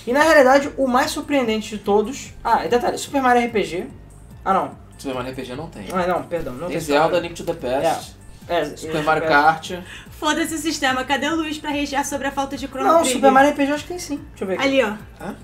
E 0.07 0.13
na 0.13 0.22
realidade, 0.24 0.72
o 0.78 0.88
mais 0.88 1.11
surpreendente 1.11 1.69
de 1.69 1.78
todos. 1.80 2.34
Ah, 2.43 2.65
e 2.65 2.69
detalhe: 2.69 2.97
Super 2.97 3.22
Mario 3.22 3.45
RPG. 3.47 3.88
Ah, 4.45 4.53
não. 4.53 4.72
Super 4.97 5.15
Mario 5.15 5.32
RPG 5.32 5.55
não 5.55 5.67
tem. 5.67 5.86
Ah, 5.91 6.07
não, 6.07 6.24
perdão. 6.24 6.53
Não 6.53 6.67
Tem 6.67 6.78
tem 6.78 6.80
Zelda. 6.80 7.19
Link 7.19 7.34
to 7.34 7.43
the 7.43 7.53
Past, 7.53 8.15
É, 8.47 8.65
Super 8.65 8.97
é, 8.97 9.01
Mario 9.01 9.24
é. 9.24 9.28
Kart. 9.28 9.72
Foda-se 10.11 10.53
o 10.53 10.57
sistema. 10.57 11.03
Cadê 11.03 11.28
o 11.28 11.36
Luiz 11.36 11.57
pra 11.57 11.72
regiar 11.72 12.05
sobre 12.05 12.28
a 12.28 12.32
falta 12.32 12.55
de 12.55 12.67
Chrono 12.67 12.86
Não, 12.88 12.95
Trigger? 12.97 13.15
Super 13.15 13.32
Mario 13.32 13.51
RPG 13.51 13.69
eu 13.69 13.76
acho 13.76 13.84
que 13.84 13.89
tem 13.89 13.99
sim. 13.99 14.17
Deixa 14.30 14.43
eu 14.43 14.47
ver 14.47 14.53
aqui. 14.53 14.63
Ali, 14.63 14.84
ó. 14.84 14.93
Hã? 15.19 15.36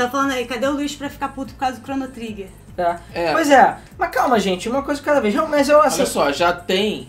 Tá 0.00 0.08
falando 0.08 0.30
aí, 0.30 0.46
cadê 0.46 0.66
o 0.66 0.72
Luiz 0.72 0.96
pra 0.96 1.10
ficar 1.10 1.28
puto 1.28 1.52
por 1.52 1.60
causa 1.60 1.78
do 1.78 1.84
Chrono 1.84 2.08
Trigger? 2.08 2.48
Tá. 2.74 3.02
É. 3.12 3.32
Pois 3.32 3.50
é, 3.50 3.76
mas 3.98 4.10
calma, 4.10 4.40
gente, 4.40 4.66
uma 4.66 4.82
coisa 4.82 5.02
cada 5.02 5.20
vez. 5.20 5.34
Não, 5.34 5.46
Mas 5.46 5.68
eu, 5.68 5.78
assim, 5.82 6.00
Olha 6.00 6.06
só, 6.06 6.32
já 6.32 6.54
tem 6.54 7.06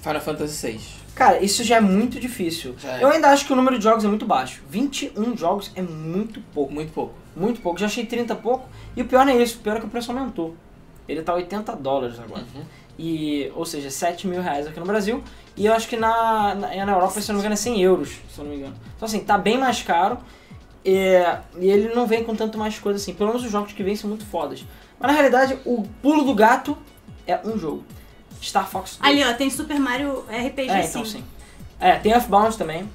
Final 0.00 0.22
Fantasy 0.22 0.66
VI. 0.66 0.80
cara, 1.14 1.42
isso 1.42 1.62
já 1.62 1.76
é 1.76 1.80
muito 1.80 2.18
difícil. 2.18 2.74
É. 2.82 3.04
Eu 3.04 3.08
ainda 3.08 3.28
acho 3.28 3.44
que 3.44 3.52
o 3.52 3.56
número 3.56 3.76
de 3.76 3.84
jogos 3.84 4.02
é 4.02 4.08
muito 4.08 4.24
baixo. 4.24 4.62
21 4.70 5.36
jogos 5.36 5.70
é 5.74 5.82
muito 5.82 6.40
pouco. 6.54 6.72
Muito 6.72 6.90
pouco. 6.94 7.12
Muito 7.36 7.60
pouco. 7.60 7.78
Já 7.78 7.84
achei 7.84 8.06
30 8.06 8.34
pouco. 8.36 8.66
E 8.96 9.02
o 9.02 9.04
pior 9.04 9.26
não 9.26 9.34
é 9.34 9.36
isso, 9.36 9.58
o 9.58 9.60
pior 9.60 9.76
é 9.76 9.80
que 9.80 9.84
o 9.84 9.90
preço 9.90 10.10
aumentou. 10.10 10.56
Ele 11.06 11.20
tá 11.20 11.34
80 11.34 11.76
dólares 11.76 12.18
agora. 12.18 12.46
Uhum. 12.54 12.62
E, 12.98 13.52
ou 13.54 13.66
seja, 13.66 13.90
7 13.90 14.26
mil 14.26 14.40
reais 14.40 14.66
aqui 14.66 14.80
no 14.80 14.86
Brasil. 14.86 15.22
E 15.54 15.66
eu 15.66 15.74
acho 15.74 15.86
que 15.86 15.98
na, 15.98 16.54
na, 16.54 16.86
na 16.86 16.92
Europa, 16.92 17.20
se 17.20 17.30
eu 17.30 17.34
não 17.34 17.40
me 17.40 17.40
engano, 17.40 17.52
é 17.52 17.56
100 17.56 17.82
euros, 17.82 18.08
se 18.34 18.38
eu 18.38 18.44
não 18.44 18.50
me 18.52 18.56
engano. 18.56 18.74
Então, 18.96 19.04
assim, 19.04 19.20
tá 19.20 19.36
bem 19.36 19.58
mais 19.58 19.82
caro. 19.82 20.16
É, 20.84 21.38
e 21.58 21.68
ele 21.70 21.94
não 21.94 22.06
vem 22.06 22.24
com 22.24 22.34
tanto 22.34 22.58
mais 22.58 22.78
coisa 22.78 22.98
assim. 22.98 23.14
Pelo 23.14 23.30
menos 23.30 23.44
os 23.44 23.50
jogos 23.50 23.72
que 23.72 23.82
vêm 23.82 23.96
são 23.96 24.08
muito 24.08 24.24
fodas. 24.26 24.64
Mas 24.98 25.10
na 25.10 25.16
realidade, 25.16 25.58
o 25.64 25.82
pulo 26.00 26.24
do 26.24 26.34
gato 26.34 26.76
é 27.26 27.40
um 27.44 27.58
jogo. 27.58 27.84
Star 28.40 28.68
Fox 28.68 28.98
2. 29.00 29.08
Ali, 29.08 29.24
ó, 29.24 29.32
tem 29.34 29.48
Super 29.50 29.78
Mario 29.78 30.24
RPG 30.28 30.68
É, 30.70 30.82
sim. 30.82 30.88
então 30.88 31.04
sim. 31.04 31.24
É, 31.78 31.96
tem 31.96 32.12
Earthbound 32.12 32.56
também. 32.56 32.88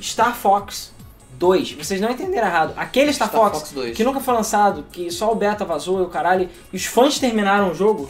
Star 0.00 0.34
Fox 0.34 0.92
2. 1.38 1.72
Vocês 1.72 2.00
não 2.00 2.10
entenderam 2.10 2.46
errado. 2.46 2.74
Aquele 2.76 3.12
Star, 3.12 3.28
Star 3.28 3.40
Fox, 3.40 3.58
Fox 3.58 3.72
2. 3.72 3.96
que 3.96 4.04
nunca 4.04 4.20
foi 4.20 4.34
lançado, 4.34 4.84
que 4.92 5.10
só 5.10 5.32
o 5.32 5.34
beta 5.34 5.64
vazou 5.64 6.00
e 6.00 6.02
o 6.02 6.08
caralho, 6.08 6.48
e 6.72 6.76
os 6.76 6.84
fãs 6.84 7.18
terminaram 7.18 7.70
o 7.70 7.74
jogo, 7.74 8.08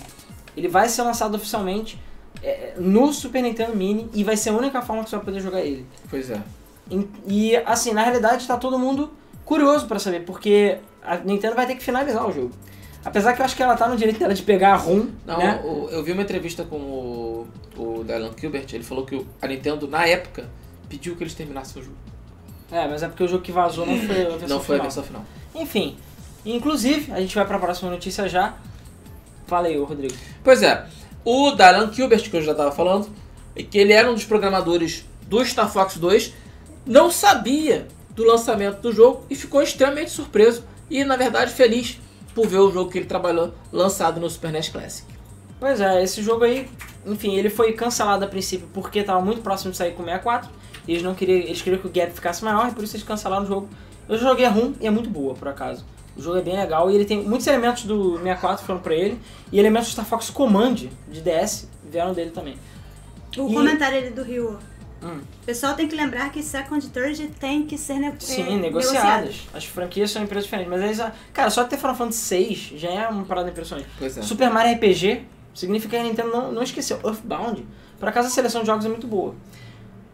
ele 0.56 0.68
vai 0.68 0.88
ser 0.88 1.02
lançado 1.02 1.34
oficialmente 1.34 1.98
é, 2.42 2.74
no 2.78 3.12
Super 3.12 3.42
Nintendo 3.42 3.74
Mini 3.74 4.08
e 4.12 4.22
vai 4.22 4.36
ser 4.36 4.50
a 4.50 4.52
única 4.52 4.82
forma 4.82 5.02
que 5.04 5.10
você 5.10 5.16
vai 5.16 5.24
poder 5.24 5.40
jogar 5.40 5.60
ele. 5.60 5.86
Pois 6.10 6.30
é. 6.30 6.40
E, 7.26 7.56
assim, 7.64 7.92
na 7.92 8.02
realidade 8.02 8.46
tá 8.46 8.56
todo 8.56 8.78
mundo 8.78 9.10
curioso 9.44 9.86
pra 9.86 9.98
saber, 9.98 10.20
porque 10.20 10.78
a 11.02 11.16
Nintendo 11.16 11.54
vai 11.56 11.66
ter 11.66 11.74
que 11.76 11.82
finalizar 11.82 12.26
o 12.28 12.32
jogo. 12.32 12.50
Apesar 13.04 13.34
que 13.34 13.40
eu 13.42 13.44
acho 13.44 13.54
que 13.56 13.62
ela 13.62 13.76
tá 13.76 13.86
no 13.88 13.96
direito 13.96 14.18
dela 14.18 14.32
de 14.34 14.42
pegar 14.42 14.72
a 14.72 14.76
ROM, 14.76 15.06
Não, 15.26 15.38
né? 15.38 15.60
o- 15.64 15.88
eu 15.90 16.02
vi 16.02 16.12
uma 16.12 16.22
entrevista 16.22 16.64
com 16.64 16.76
o, 16.76 17.46
o 17.76 18.04
Dylan 18.04 18.30
Gilbert, 18.38 18.66
ele 18.72 18.82
falou 18.84 19.04
que 19.04 19.26
a 19.42 19.46
Nintendo, 19.46 19.86
na 19.86 20.06
época, 20.06 20.48
pediu 20.88 21.14
que 21.16 21.22
eles 21.22 21.34
terminassem 21.34 21.82
o 21.82 21.84
jogo. 21.84 21.96
É, 22.72 22.88
mas 22.88 23.02
é 23.02 23.08
porque 23.08 23.22
o 23.24 23.28
jogo 23.28 23.42
que 23.42 23.52
vazou 23.52 23.84
não 23.86 23.98
foi 23.98 24.22
a 24.26 24.28
versão 24.30 24.48
Não 24.48 24.60
foi 24.60 24.76
a 24.76 24.78
final. 24.78 24.82
versão 24.82 25.02
final. 25.04 25.24
Enfim, 25.54 25.96
inclusive, 26.46 27.12
a 27.12 27.20
gente 27.20 27.34
vai 27.34 27.46
pra 27.46 27.58
próxima 27.58 27.90
notícia 27.90 28.26
já. 28.28 28.54
Fala 29.46 29.66
aí, 29.68 29.78
ô 29.78 29.84
Rodrigo. 29.84 30.14
Pois 30.42 30.62
é, 30.62 30.86
o 31.24 31.50
Dylan 31.52 31.92
Gilbert, 31.92 32.22
que 32.30 32.36
eu 32.36 32.42
já 32.42 32.52
estava 32.52 32.72
falando, 32.72 33.08
e 33.54 33.62
que 33.62 33.76
ele 33.78 33.92
era 33.92 34.10
um 34.10 34.14
dos 34.14 34.24
programadores 34.24 35.04
do 35.28 35.44
Star 35.44 35.70
Fox 35.70 35.98
2, 35.98 36.32
não 36.86 37.10
sabia 37.10 37.86
do 38.10 38.24
lançamento 38.24 38.80
do 38.80 38.92
jogo 38.92 39.24
e 39.28 39.34
ficou 39.34 39.62
extremamente 39.62 40.10
surpreso 40.10 40.64
e, 40.90 41.02
na 41.04 41.16
verdade, 41.16 41.52
feliz 41.52 41.98
por 42.34 42.46
ver 42.46 42.58
o 42.58 42.70
jogo 42.70 42.90
que 42.90 42.98
ele 42.98 43.06
trabalhou 43.06 43.54
lançado 43.72 44.20
no 44.20 44.28
Super 44.28 44.52
NES 44.52 44.68
Classic. 44.68 45.06
Pois 45.58 45.80
é, 45.80 46.02
esse 46.02 46.22
jogo 46.22 46.44
aí, 46.44 46.68
enfim, 47.06 47.34
ele 47.36 47.48
foi 47.48 47.72
cancelado 47.72 48.24
a 48.24 48.28
princípio 48.28 48.68
porque 48.72 48.98
estava 49.00 49.20
muito 49.20 49.40
próximo 49.40 49.70
de 49.70 49.76
sair 49.76 49.92
com 49.92 50.02
o 50.02 50.04
64. 50.04 50.50
E 50.86 50.92
eles 50.92 51.02
não 51.02 51.14
queriam, 51.14 51.38
eles 51.38 51.62
queriam 51.62 51.80
que 51.80 51.86
o 51.86 51.90
gap 51.90 52.12
ficasse 52.12 52.44
maior 52.44 52.68
e 52.68 52.72
por 52.72 52.84
isso 52.84 52.94
eles 52.96 53.06
cancelaram 53.06 53.44
o 53.44 53.46
jogo. 53.46 53.68
Eu 54.08 54.18
joguei 54.18 54.44
a 54.44 54.50
ROM 54.50 54.72
e 54.80 54.86
é 54.86 54.90
muito 54.90 55.08
boa, 55.08 55.34
por 55.34 55.48
acaso. 55.48 55.84
O 56.16 56.20
jogo 56.22 56.36
é 56.38 56.42
bem 56.42 56.56
legal 56.56 56.90
e 56.90 56.94
ele 56.94 57.04
tem 57.06 57.22
muitos 57.22 57.46
elementos 57.46 57.84
do 57.84 58.18
64 58.18 58.64
foram 58.66 58.80
pra 58.80 58.94
ele 58.94 59.18
e 59.50 59.58
elementos 59.58 59.88
do 59.88 59.92
Star 59.92 60.04
Fox 60.04 60.28
Command 60.28 60.74
de 60.74 61.20
DS 61.22 61.68
vieram 61.90 62.12
dele 62.12 62.30
também. 62.30 62.56
O 63.38 63.48
E- 63.50 63.54
comentário 63.54 63.96
ali 63.98 64.10
do 64.10 64.22
Rio. 64.22 64.58
Hum. 65.04 65.20
O 65.42 65.44
pessoal 65.44 65.74
tem 65.74 65.86
que 65.86 65.94
lembrar 65.94 66.30
que 66.32 66.42
Second 66.42 66.88
Third 66.88 67.28
tem 67.38 67.66
que 67.66 67.76
ser 67.76 67.98
ne 67.98 68.12
Sim, 68.18 68.54
é, 68.54 68.56
negociadas. 68.56 69.46
As 69.52 69.64
franquias 69.66 70.10
são 70.10 70.22
empresas 70.22 70.44
diferentes, 70.44 70.70
mas 70.70 70.82
eles, 70.82 71.12
cara, 71.32 71.50
só 71.50 71.64
ter 71.64 71.76
Final 71.76 71.94
Fantasy 71.94 72.34
VI 72.34 72.78
já 72.78 72.88
é 72.88 73.08
uma 73.08 73.24
parada 73.24 73.50
impressionante. 73.50 73.88
Pois 73.98 74.16
é. 74.16 74.22
Super 74.22 74.50
Mario 74.50 74.74
RPG 74.74 75.26
significa 75.52 75.96
que 75.96 76.02
a 76.02 76.02
Nintendo 76.02 76.30
não, 76.30 76.52
não 76.52 76.62
esqueceu. 76.62 76.98
Earthbound, 77.04 77.66
por 78.00 78.08
acaso 78.08 78.28
a 78.28 78.30
seleção 78.30 78.62
de 78.62 78.68
jogos 78.68 78.86
é 78.86 78.88
muito 78.88 79.06
boa. 79.06 79.34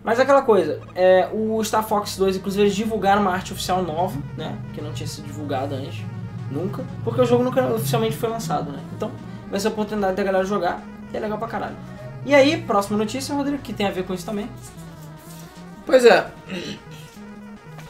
Mas 0.02 0.18
é 0.18 0.22
aquela 0.22 0.42
coisa, 0.42 0.80
é, 0.94 1.28
o 1.30 1.62
Star 1.62 1.86
Fox 1.86 2.16
2, 2.16 2.36
inclusive, 2.36 2.62
eles 2.64 2.74
divulgaram 2.74 3.20
uma 3.20 3.32
arte 3.32 3.52
oficial 3.52 3.82
nova, 3.82 4.18
né? 4.36 4.58
Que 4.72 4.80
não 4.80 4.92
tinha 4.94 5.06
sido 5.06 5.26
divulgada 5.26 5.76
antes, 5.76 6.02
nunca, 6.50 6.82
porque 7.04 7.20
o 7.20 7.24
jogo 7.26 7.44
nunca 7.44 7.62
oficialmente 7.74 8.16
foi 8.16 8.30
lançado, 8.30 8.72
né? 8.72 8.80
Então, 8.96 9.10
vai 9.50 9.60
ser 9.60 9.68
a 9.68 9.70
oportunidade 9.70 10.16
da 10.16 10.22
galera 10.22 10.42
jogar, 10.44 10.82
e 11.12 11.16
é 11.16 11.20
legal 11.20 11.36
pra 11.36 11.46
caralho. 11.46 11.76
E 12.24 12.34
aí, 12.34 12.62
próxima 12.62 12.96
notícia, 12.96 13.34
Rodrigo, 13.34 13.62
que 13.62 13.74
tem 13.74 13.86
a 13.86 13.90
ver 13.90 14.04
com 14.04 14.14
isso 14.14 14.24
também. 14.24 14.48
Pois 15.90 16.04
é. 16.04 16.24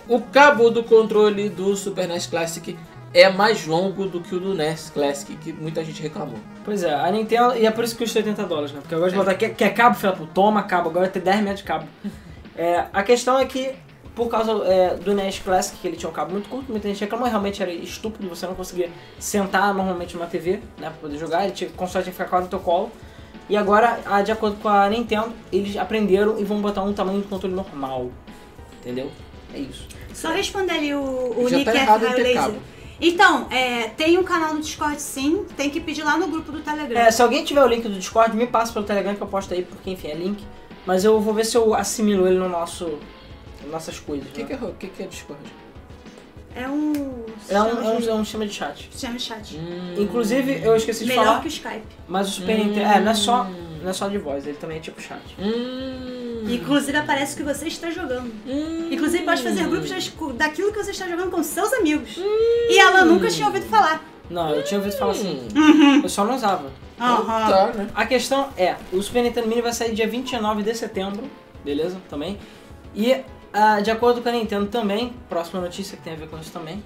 O 0.09 0.22
cabo 0.22 0.70
do 0.70 0.82
controle 0.82 1.51
do 1.51 1.76
Super 1.76 2.09
NES 2.09 2.26
Classic 2.26 2.76
é 3.12 3.28
mais 3.28 3.66
longo 3.66 4.07
do 4.07 4.22
que 4.22 4.34
o 4.34 4.40
do 4.40 4.55
NES 4.55 4.90
Classic, 4.90 5.36
que 5.36 5.53
muita 5.53 5.84
gente 5.84 6.01
reclamou. 6.01 6.38
Pois 6.64 6.82
é, 6.82 6.94
a 6.94 7.11
Nintendo, 7.11 7.55
e 7.57 7.66
é 7.66 7.70
por 7.70 7.84
isso 7.84 7.94
que 7.94 8.05
custa 8.05 8.20
80 8.20 8.44
dólares, 8.44 8.72
né? 8.72 8.80
Porque 8.80 8.94
gosto 8.96 9.11
de 9.11 9.16
botar, 9.16 9.34
quer, 9.34 9.51
quer 9.51 9.74
cabo, 9.74 9.96
filha, 9.96 10.16
toma 10.32 10.62
cabo, 10.62 10.88
agora 10.88 11.09
tem 11.09 11.20
10 11.20 11.40
metros 11.40 11.59
de 11.59 11.64
cabo. 11.64 11.86
É, 12.57 12.86
a 12.92 13.03
questão 13.03 13.38
é 13.38 13.44
que, 13.44 13.72
por 14.14 14.28
causa 14.28 14.53
é, 14.64 14.94
do 14.96 15.14
NES 15.14 15.38
Classic, 15.40 15.78
que 15.78 15.86
ele 15.86 15.96
tinha 15.96 16.09
um 16.09 16.12
cabo 16.12 16.32
muito 16.32 16.48
curto, 16.48 16.70
muita 16.70 16.88
gente 16.88 17.01
reclamou, 17.01 17.28
realmente 17.28 17.62
era 17.62 17.72
estúpido, 17.72 18.28
você 18.28 18.46
não 18.46 18.55
conseguia 18.55 18.90
sentar 19.18 19.74
normalmente 19.74 20.14
numa 20.14 20.26
TV, 20.26 20.53
né, 20.78 20.88
pra 20.88 20.90
poder 20.92 21.18
jogar, 21.18 21.44
ele 21.44 21.53
tinha, 21.53 21.68
que 21.70 22.11
ficar 22.11 22.24
quase 22.24 22.44
no 22.44 22.51
teu 22.51 22.61
colo. 22.61 22.90
E 23.51 23.57
agora, 23.57 24.01
ah, 24.07 24.22
de 24.22 24.30
acordo 24.30 24.59
com 24.59 24.68
a 24.68 24.88
Nintendo, 24.88 25.32
eles 25.53 25.76
aprenderam 25.76 26.38
e 26.38 26.44
vão 26.44 26.61
botar 26.61 26.84
um 26.84 26.92
tamanho 26.92 27.20
de 27.20 27.26
controle 27.26 27.53
normal, 27.53 28.12
entendeu? 28.78 29.11
É 29.53 29.59
isso. 29.59 29.88
Só 30.14 30.30
responder 30.30 30.74
ali 30.74 30.94
o, 30.94 31.34
o 31.36 31.48
Já 31.48 31.57
Nick 31.57 31.64
tá 31.64 31.72
F. 31.72 31.80
errado 31.80 32.03
Laser. 32.03 32.34
cabo. 32.34 32.59
Então, 33.01 33.48
é, 33.51 33.88
tem 33.88 34.16
um 34.18 34.22
canal 34.22 34.55
no 34.55 34.61
Discord 34.61 35.03
sim, 35.03 35.44
tem 35.57 35.68
que 35.68 35.80
pedir 35.80 36.05
lá 36.05 36.16
no 36.16 36.28
grupo 36.28 36.53
do 36.53 36.61
Telegram. 36.61 37.01
É, 37.01 37.11
se 37.11 37.20
alguém 37.20 37.42
tiver 37.42 37.64
o 37.64 37.66
link 37.66 37.82
do 37.82 37.94
Discord, 37.96 38.36
me 38.36 38.46
passa 38.46 38.72
pelo 38.72 38.84
Telegram 38.84 39.16
que 39.16 39.22
eu 39.22 39.26
posto 39.26 39.53
aí, 39.53 39.64
porque 39.64 39.90
enfim, 39.90 40.09
é 40.09 40.14
link. 40.14 40.44
Mas 40.86 41.05
eu 41.05 41.20
vou 41.20 41.34
ver 41.34 41.44
se 41.44 41.57
eu 41.57 41.74
assimilo 41.74 42.28
ele 42.28 42.38
no 42.38 42.48
nosso. 42.48 43.01
nas 43.62 43.70
nossas 43.72 43.98
coisas. 43.98 44.28
O 44.28 44.32
que, 44.32 44.44
né? 44.44 44.46
que, 44.46 44.53
é, 44.64 44.72
que, 44.78 44.86
que 44.86 45.03
é 45.03 45.07
Discord? 45.07 45.42
É 46.55 46.68
um. 46.68 47.24
É 47.48 47.61
um, 47.61 47.66
é, 47.66 47.68
sistema 47.70 47.90
um, 47.94 48.01
de- 48.01 48.09
é 48.09 48.14
um 48.14 48.24
sistema 48.24 48.46
de 48.46 48.53
chat. 48.53 48.88
sistema 48.92 49.16
de 49.16 49.22
chat. 49.22 49.57
Hum. 49.57 49.94
Inclusive, 49.98 50.61
eu 50.64 50.76
esqueci 50.76 51.05
de 51.05 51.11
Melhor 51.11 51.24
falar, 51.24 51.40
que 51.40 51.46
o 51.46 51.48
Skype. 51.48 51.82
mas 52.09 52.28
o 52.28 52.30
Super 52.32 52.57
Hum. 52.61 52.64
Nintendo. 52.64 52.86
É, 52.92 53.01
não 53.01 53.12
é, 53.12 53.14
só, 53.14 53.44
não 53.82 53.90
é 53.90 53.92
só 53.92 54.09
de 54.09 54.18
voz, 54.18 54.46
ele 54.46 54.57
também 54.57 54.76
é 54.78 54.80
tipo 54.80 55.01
chat. 55.01 55.20
Hum. 55.38 56.44
Inclusive 56.48 56.96
aparece 56.98 57.34
o 57.34 57.36
que 57.36 57.42
você 57.55 57.66
está 57.68 57.90
jogando. 57.90 58.32
Hum. 58.46 58.88
Inclusive 58.90 59.24
pode 59.24 59.42
fazer 59.42 59.64
grupos 59.68 59.90
daquilo 60.36 60.72
que 60.72 60.82
você 60.82 60.90
está 60.90 61.07
jogando 61.07 61.30
com 61.30 61.42
seus 61.42 61.72
amigos. 61.72 62.16
E 62.18 62.78
ela 62.78 63.05
nunca 63.05 63.28
tinha 63.28 63.46
ouvido 63.46 63.66
falar. 63.66 64.03
Não, 64.28 64.51
eu 64.55 64.62
tinha 64.64 64.78
ouvido 64.78 64.96
falar 64.96 65.12
assim. 65.12 65.46
Hum. 65.57 66.01
Eu 66.03 66.09
só 66.09 66.24
não 66.24 66.34
usava. 66.36 66.70
Aham. 66.98 67.51
Tá, 67.51 67.66
né? 67.74 67.88
A 67.94 68.05
questão 68.07 68.48
é, 68.57 68.76
o 68.92 69.01
Super 69.03 69.22
Nintendo 69.22 69.48
Mini 69.48 69.62
vai 69.62 69.72
sair 69.72 69.94
dia 69.94 70.07
29 70.07 70.62
de 70.62 70.74
setembro, 70.74 71.22
beleza? 71.64 71.96
Também. 72.09 72.38
E, 72.94 73.16
ah, 73.53 73.80
de 73.80 73.90
acordo 73.90 74.22
com 74.22 74.28
a 74.28 74.32
Nintendo 74.32 74.66
também, 74.66 75.12
próxima 75.28 75.61
notícia 75.61 75.96
que 75.96 76.03
tem 76.03 76.12
a 76.12 76.16
ver 76.16 76.28
com 76.28 76.38
isso 76.38 76.53
também, 76.53 76.82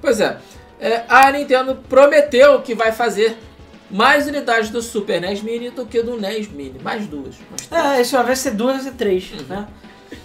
Pois 0.00 0.20
é, 0.20 0.36
é, 0.78 1.02
a 1.08 1.32
Nintendo 1.32 1.76
prometeu 1.88 2.60
que 2.60 2.74
vai 2.74 2.92
fazer 2.92 3.38
mais 3.90 4.26
unidades 4.26 4.68
do 4.68 4.82
Super 4.82 5.18
NES 5.18 5.40
Mini 5.40 5.70
do 5.70 5.86
que 5.86 6.02
do 6.02 6.20
NES 6.20 6.48
Mini. 6.48 6.78
Mais 6.78 7.06
duas. 7.06 7.36
Mais. 7.70 7.96
É, 7.96 8.02
isso 8.02 8.22
vai 8.22 8.36
ser 8.36 8.50
duas, 8.50 8.82
ser 8.82 8.92
três, 8.92 9.30
Uhum. 9.32 9.46
né? 9.48 9.66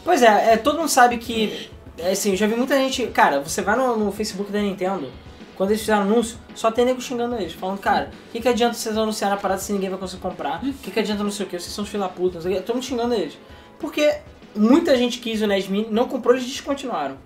Pois 0.04 0.22
é, 0.22 0.54
é, 0.54 0.58
todo 0.58 0.78
mundo 0.80 0.90
sabe 0.90 1.18
que, 1.18 1.70
é, 1.98 2.12
assim, 2.12 2.36
já 2.36 2.46
vi 2.46 2.56
muita 2.56 2.76
gente, 2.76 3.08
cara, 3.08 3.40
você 3.40 3.62
vai 3.62 3.78
no, 3.78 3.96
no 3.96 4.12
Facebook 4.12 4.52
da 4.52 4.60
Nintendo, 4.60 5.10
quando 5.56 5.70
eles 5.72 5.80
fizeram 5.80 6.02
anúncio, 6.02 6.38
só 6.54 6.70
tem 6.70 6.84
nego 6.84 7.00
xingando 7.00 7.36
eles, 7.36 7.54
falando, 7.54 7.80
cara, 7.80 8.12
o 8.28 8.32
que, 8.34 8.42
que 8.42 8.50
adianta 8.50 8.74
vocês 8.74 8.98
anunciarem 8.98 9.38
a 9.38 9.40
parada 9.40 9.62
se 9.62 9.72
ninguém 9.72 9.90
vai 9.90 10.00
conseguir 10.00 10.22
comprar? 10.22 10.62
O 10.62 10.74
que, 10.74 10.92
que 10.92 11.00
adianta 11.00 11.24
não 11.24 11.32
sei 11.32 11.46
o 11.46 11.50
que, 11.50 11.58
vocês 11.58 11.74
são 11.74 11.86
os 11.86 11.92
da 11.92 12.10
puta, 12.10 12.36
não 12.36 12.42
sei 12.42 12.52
o 12.52 12.56
que, 12.58 12.62
todo 12.64 12.76
mundo 12.76 12.86
xingando 12.86 13.14
eles. 13.14 13.38
Porque 13.80 14.14
muita 14.56 14.97
gente 14.97 15.20
quis 15.20 15.41
o 15.41 15.47
NES 15.47 15.68
Mini, 15.68 15.88
não 15.91 16.08
comprou, 16.08 16.36
eles 16.36 16.47
descontinuaram. 16.47 17.18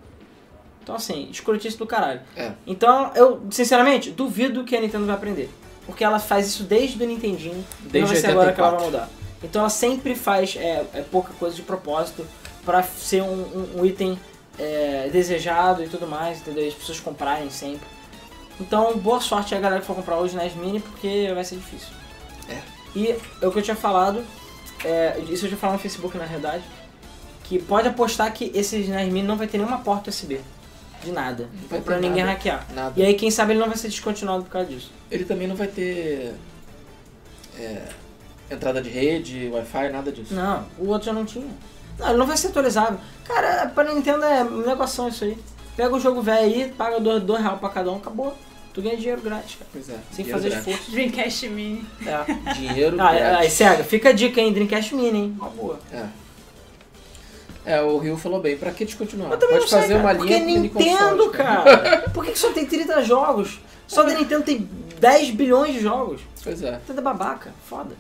Então, 0.82 0.96
assim, 0.96 1.30
escrotice 1.32 1.78
do 1.78 1.86
caralho. 1.88 2.22
É. 2.36 2.52
Então, 2.68 3.12
eu, 3.16 3.42
sinceramente, 3.50 4.12
duvido 4.12 4.64
que 4.64 4.76
a 4.76 4.82
Nintendo 4.82 5.06
vai 5.06 5.16
aprender. 5.16 5.50
Porque 5.86 6.04
ela 6.04 6.20
faz 6.20 6.48
isso 6.48 6.64
desde 6.64 7.02
o 7.02 7.08
Nintendinho. 7.08 7.56
e 7.80 7.84
não 7.84 7.90
Desde 7.92 8.12
vai 8.14 8.22
ser 8.22 8.28
agora 8.32 8.52
que 8.54 8.60
ela 8.60 8.70
vai 8.72 8.80
84. 8.80 8.86
mudar. 9.10 9.24
Então 9.44 9.60
ela 9.62 9.70
sempre 9.70 10.16
faz 10.16 10.56
é, 10.58 10.86
é 10.94 11.02
pouca 11.02 11.34
coisa 11.34 11.54
de 11.56 11.62
propósito 11.62 12.26
pra 12.66 12.82
ser 12.82 13.22
um, 13.22 13.34
um- 13.76 13.82
um 13.82 13.86
item 13.86 14.18
é, 14.58 15.10
desejado 15.12 15.84
e 15.84 15.90
tudo 15.90 16.08
mais, 16.08 16.40
entendeu? 16.40 16.66
As 16.66 16.74
pessoas 16.74 17.00
comprarem 17.02 17.50
sempre. 17.50 17.86
Então, 18.62 18.96
boa 18.98 19.20
sorte 19.20 19.54
a 19.56 19.60
galera 19.60 19.82
que 19.82 19.88
for 19.88 19.96
comprar 19.96 20.18
hoje 20.18 20.38
NES 20.38 20.56
Mini, 20.56 20.80
porque 20.80 21.30
vai 21.34 21.44
ser 21.44 21.56
difícil. 21.56 21.90
É. 22.48 22.58
E 22.96 23.08
é 23.42 23.48
o 23.48 23.52
que 23.52 23.60
eu 23.60 23.64
tinha 23.64 23.76
falado, 23.76 24.24
é, 24.86 25.18
isso 25.30 25.46
eu 25.46 25.50
já 25.50 25.58
falei 25.58 25.76
no 25.76 25.82
Facebook 25.82 26.18
na 26.18 26.24
realidade, 26.26 26.64
que 27.44 27.60
pode 27.62 27.88
apostar 27.88 28.32
que 28.34 28.52
esse 28.56 28.78
NES 28.78 29.12
Mini 29.12 29.28
não 29.28 29.38
vai 29.38 29.48
ter 29.48 29.58
nenhuma 29.58 29.80
porta 29.80 30.10
USB. 30.10 30.40
de 31.04 31.12
nada. 31.12 31.50
Não 31.62 31.68
vai 31.70 31.82
pra 31.82 31.98
ninguém 32.00 32.24
nada. 32.24 32.32
hackear. 32.38 32.66
Nada. 32.74 32.94
E 32.96 33.04
aí, 33.06 33.14
quem 33.16 33.30
sabe 33.30 33.52
ele 33.54 33.60
não 33.60 33.68
vai 33.68 33.78
ser 33.78 33.90
descontinuado 33.90 34.44
por 34.44 34.50
causa 34.52 34.70
disso. 34.70 34.92
Ele 35.12 35.26
também 35.26 35.48
não 35.48 35.56
vai 35.56 35.68
ter 35.68 36.34
é, 37.60 37.82
entrada 38.50 38.82
de 38.82 38.90
rede, 38.90 39.50
Wi-Fi, 39.52 39.90
nada 39.90 40.12
disso. 40.12 40.34
Não, 40.34 40.66
o 40.80 40.88
outro 40.88 41.08
já 41.08 41.14
não 41.14 41.26
tinha. 41.26 41.46
Não, 42.00 42.08
ele 42.10 42.18
não 42.18 42.26
vai 42.26 42.38
ser 42.38 42.48
atualizável. 42.48 42.98
Cara, 43.26 43.68
pra 43.68 43.94
Nintendo 43.94 44.24
é 44.24 44.44
um 44.44 44.66
negócio 44.66 45.08
isso 45.10 45.26
aí. 45.26 45.38
Pega 45.76 45.94
o 45.96 46.00
jogo 46.00 46.22
velho 46.22 46.46
aí, 46.46 46.72
paga 46.72 47.00
2 47.00 47.24
reais 47.42 47.60
pra 47.60 47.70
cada 47.70 47.92
um, 47.92 47.98
acabou. 47.98 48.34
Tu 48.74 48.82
ganha 48.82 48.98
dinheiro 48.98 49.22
grátis, 49.22 49.56
cara. 49.56 49.70
Pois 49.72 49.88
é. 49.90 49.98
Sem 50.12 50.26
fazer 50.26 50.50
grátis. 50.50 50.68
esforço. 50.68 50.92
Dreamcast 50.92 51.48
Mini. 51.50 51.86
É. 52.08 52.54
Dinheiro 52.54 52.98
Ah, 53.00 53.14
é, 53.14 53.18
aí, 53.24 53.32
grátis. 53.32 53.54
Sega, 53.54 53.84
fica 53.84 54.10
a 54.10 54.12
dica, 54.14 54.42
hein? 54.42 54.52
Dreamcast 54.54 54.96
Mini, 54.96 55.18
hein? 55.20 55.36
Uma 55.40 55.50
boa. 55.50 55.80
É. 55.92 56.06
É, 57.66 57.82
o 57.82 57.98
Rio 57.98 58.18
falou 58.18 58.42
bem, 58.42 58.58
pra 58.58 58.72
que 58.72 58.84
descontinuar? 58.86 59.32
Também 59.32 59.60
Pode 59.60 59.62
não 59.62 59.68
sei, 59.68 59.80
fazer 59.82 59.94
cara. 59.94 60.06
uma 60.06 60.16
Porque 60.16 60.34
linha 60.34 60.44
é 60.44 60.46
mini 60.46 60.70
Nintendo, 60.70 61.30
cara. 61.30 62.10
Por 62.14 62.26
que, 62.26 62.32
que 62.32 62.40
só 62.40 62.52
tem 62.52 62.66
30 62.66 63.04
jogos? 63.04 63.60
Só 63.88 64.04
da 64.04 64.14
Nintendo 64.14 64.44
tem 64.44 64.70
10 65.00 65.32
bilhões 65.32 65.74
de 65.74 65.82
jogos. 65.82 66.22
Pois 66.44 66.62
é. 66.62 66.80
É 66.90 67.02
babaca. 67.02 67.54
Foda. 67.70 67.96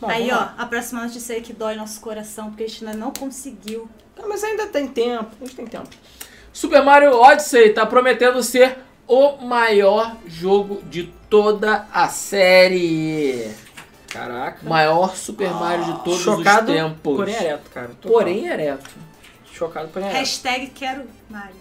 Bom, 0.00 0.08
Aí, 0.08 0.30
ó, 0.32 0.48
a 0.56 0.66
próxima 0.66 1.02
notícia 1.02 1.34
aí 1.34 1.42
que 1.42 1.52
dói 1.52 1.74
nosso 1.74 2.00
coração, 2.00 2.48
porque 2.48 2.64
a 2.64 2.66
gente 2.66 2.84
ainda 2.86 2.96
não 2.96 3.12
conseguiu. 3.12 3.88
Ah, 4.18 4.26
Mas 4.28 4.42
ainda 4.42 4.66
tem 4.66 4.88
tempo. 4.88 5.30
A 5.40 5.44
gente 5.44 5.56
tem 5.56 5.66
tempo. 5.66 5.88
Super 6.52 6.82
Mario 6.82 7.12
Odyssey 7.20 7.70
tá 7.72 7.84
prometendo 7.84 8.42
ser 8.42 8.78
o 9.06 9.36
maior 9.38 10.16
jogo 10.26 10.82
de 10.88 11.12
toda 11.28 11.86
a 11.92 12.08
série. 12.08 13.50
Caraca. 14.10 14.68
Maior 14.68 15.16
Super 15.16 15.50
Mario 15.52 15.84
de 15.84 16.04
todos 16.04 16.20
Chocado, 16.20 16.70
os 16.70 16.76
tempos. 16.76 17.16
porém 17.16 17.34
ereto, 17.34 17.70
cara. 17.70 17.90
Porém 18.02 18.46
ereto. 18.46 18.90
Chocado, 19.52 19.88
porém 19.88 20.08
ereto. 20.08 20.18
Hashtag 20.18 20.66
quero 20.68 21.04
Mario. 21.28 21.54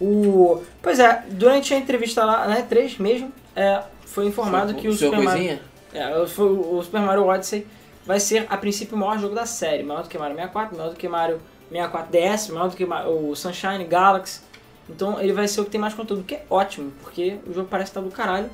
O... 0.00 0.62
Pois 0.82 0.98
é, 0.98 1.24
durante 1.30 1.72
a 1.74 1.76
entrevista 1.76 2.24
lá, 2.24 2.46
né, 2.46 2.66
3 2.68 2.98
mesmo, 2.98 3.32
é, 3.54 3.82
foi 4.06 4.26
informado 4.26 4.74
que 4.74 4.88
o 4.88 4.92
Seu 4.92 5.10
Super 5.10 5.24
Mario... 5.24 5.42
coisinha? 5.46 5.62
É, 5.92 6.18
o 6.18 6.22
o 6.22 6.82
Super 6.82 7.00
Mario 7.00 7.26
Odyssey 7.26 7.66
vai 8.06 8.18
ser, 8.18 8.46
a 8.48 8.56
princípio, 8.56 8.96
o 8.96 8.98
maior 8.98 9.18
jogo 9.18 9.34
da 9.34 9.46
série. 9.46 9.82
Maior 9.82 10.02
do 10.02 10.08
que 10.08 10.18
Mario 10.18 10.36
64, 10.36 10.76
maior 10.76 10.90
do 10.90 10.96
que 10.96 11.08
Mario 11.08 11.40
64 11.70 12.10
DS, 12.10 12.48
maior 12.48 12.68
do 12.68 12.76
que 12.76 12.84
o 12.84 13.34
Sunshine, 13.36 13.84
Galaxy. 13.84 14.40
Então 14.88 15.20
ele 15.20 15.32
vai 15.32 15.46
ser 15.46 15.60
o 15.60 15.64
que 15.64 15.70
tem 15.70 15.80
mais 15.80 15.94
conteúdo, 15.94 16.24
que 16.24 16.34
é 16.34 16.44
ótimo, 16.48 16.92
porque 17.02 17.38
o 17.46 17.52
jogo 17.52 17.68
parece 17.68 17.90
estar 17.90 18.00
do 18.00 18.10
caralho. 18.10 18.50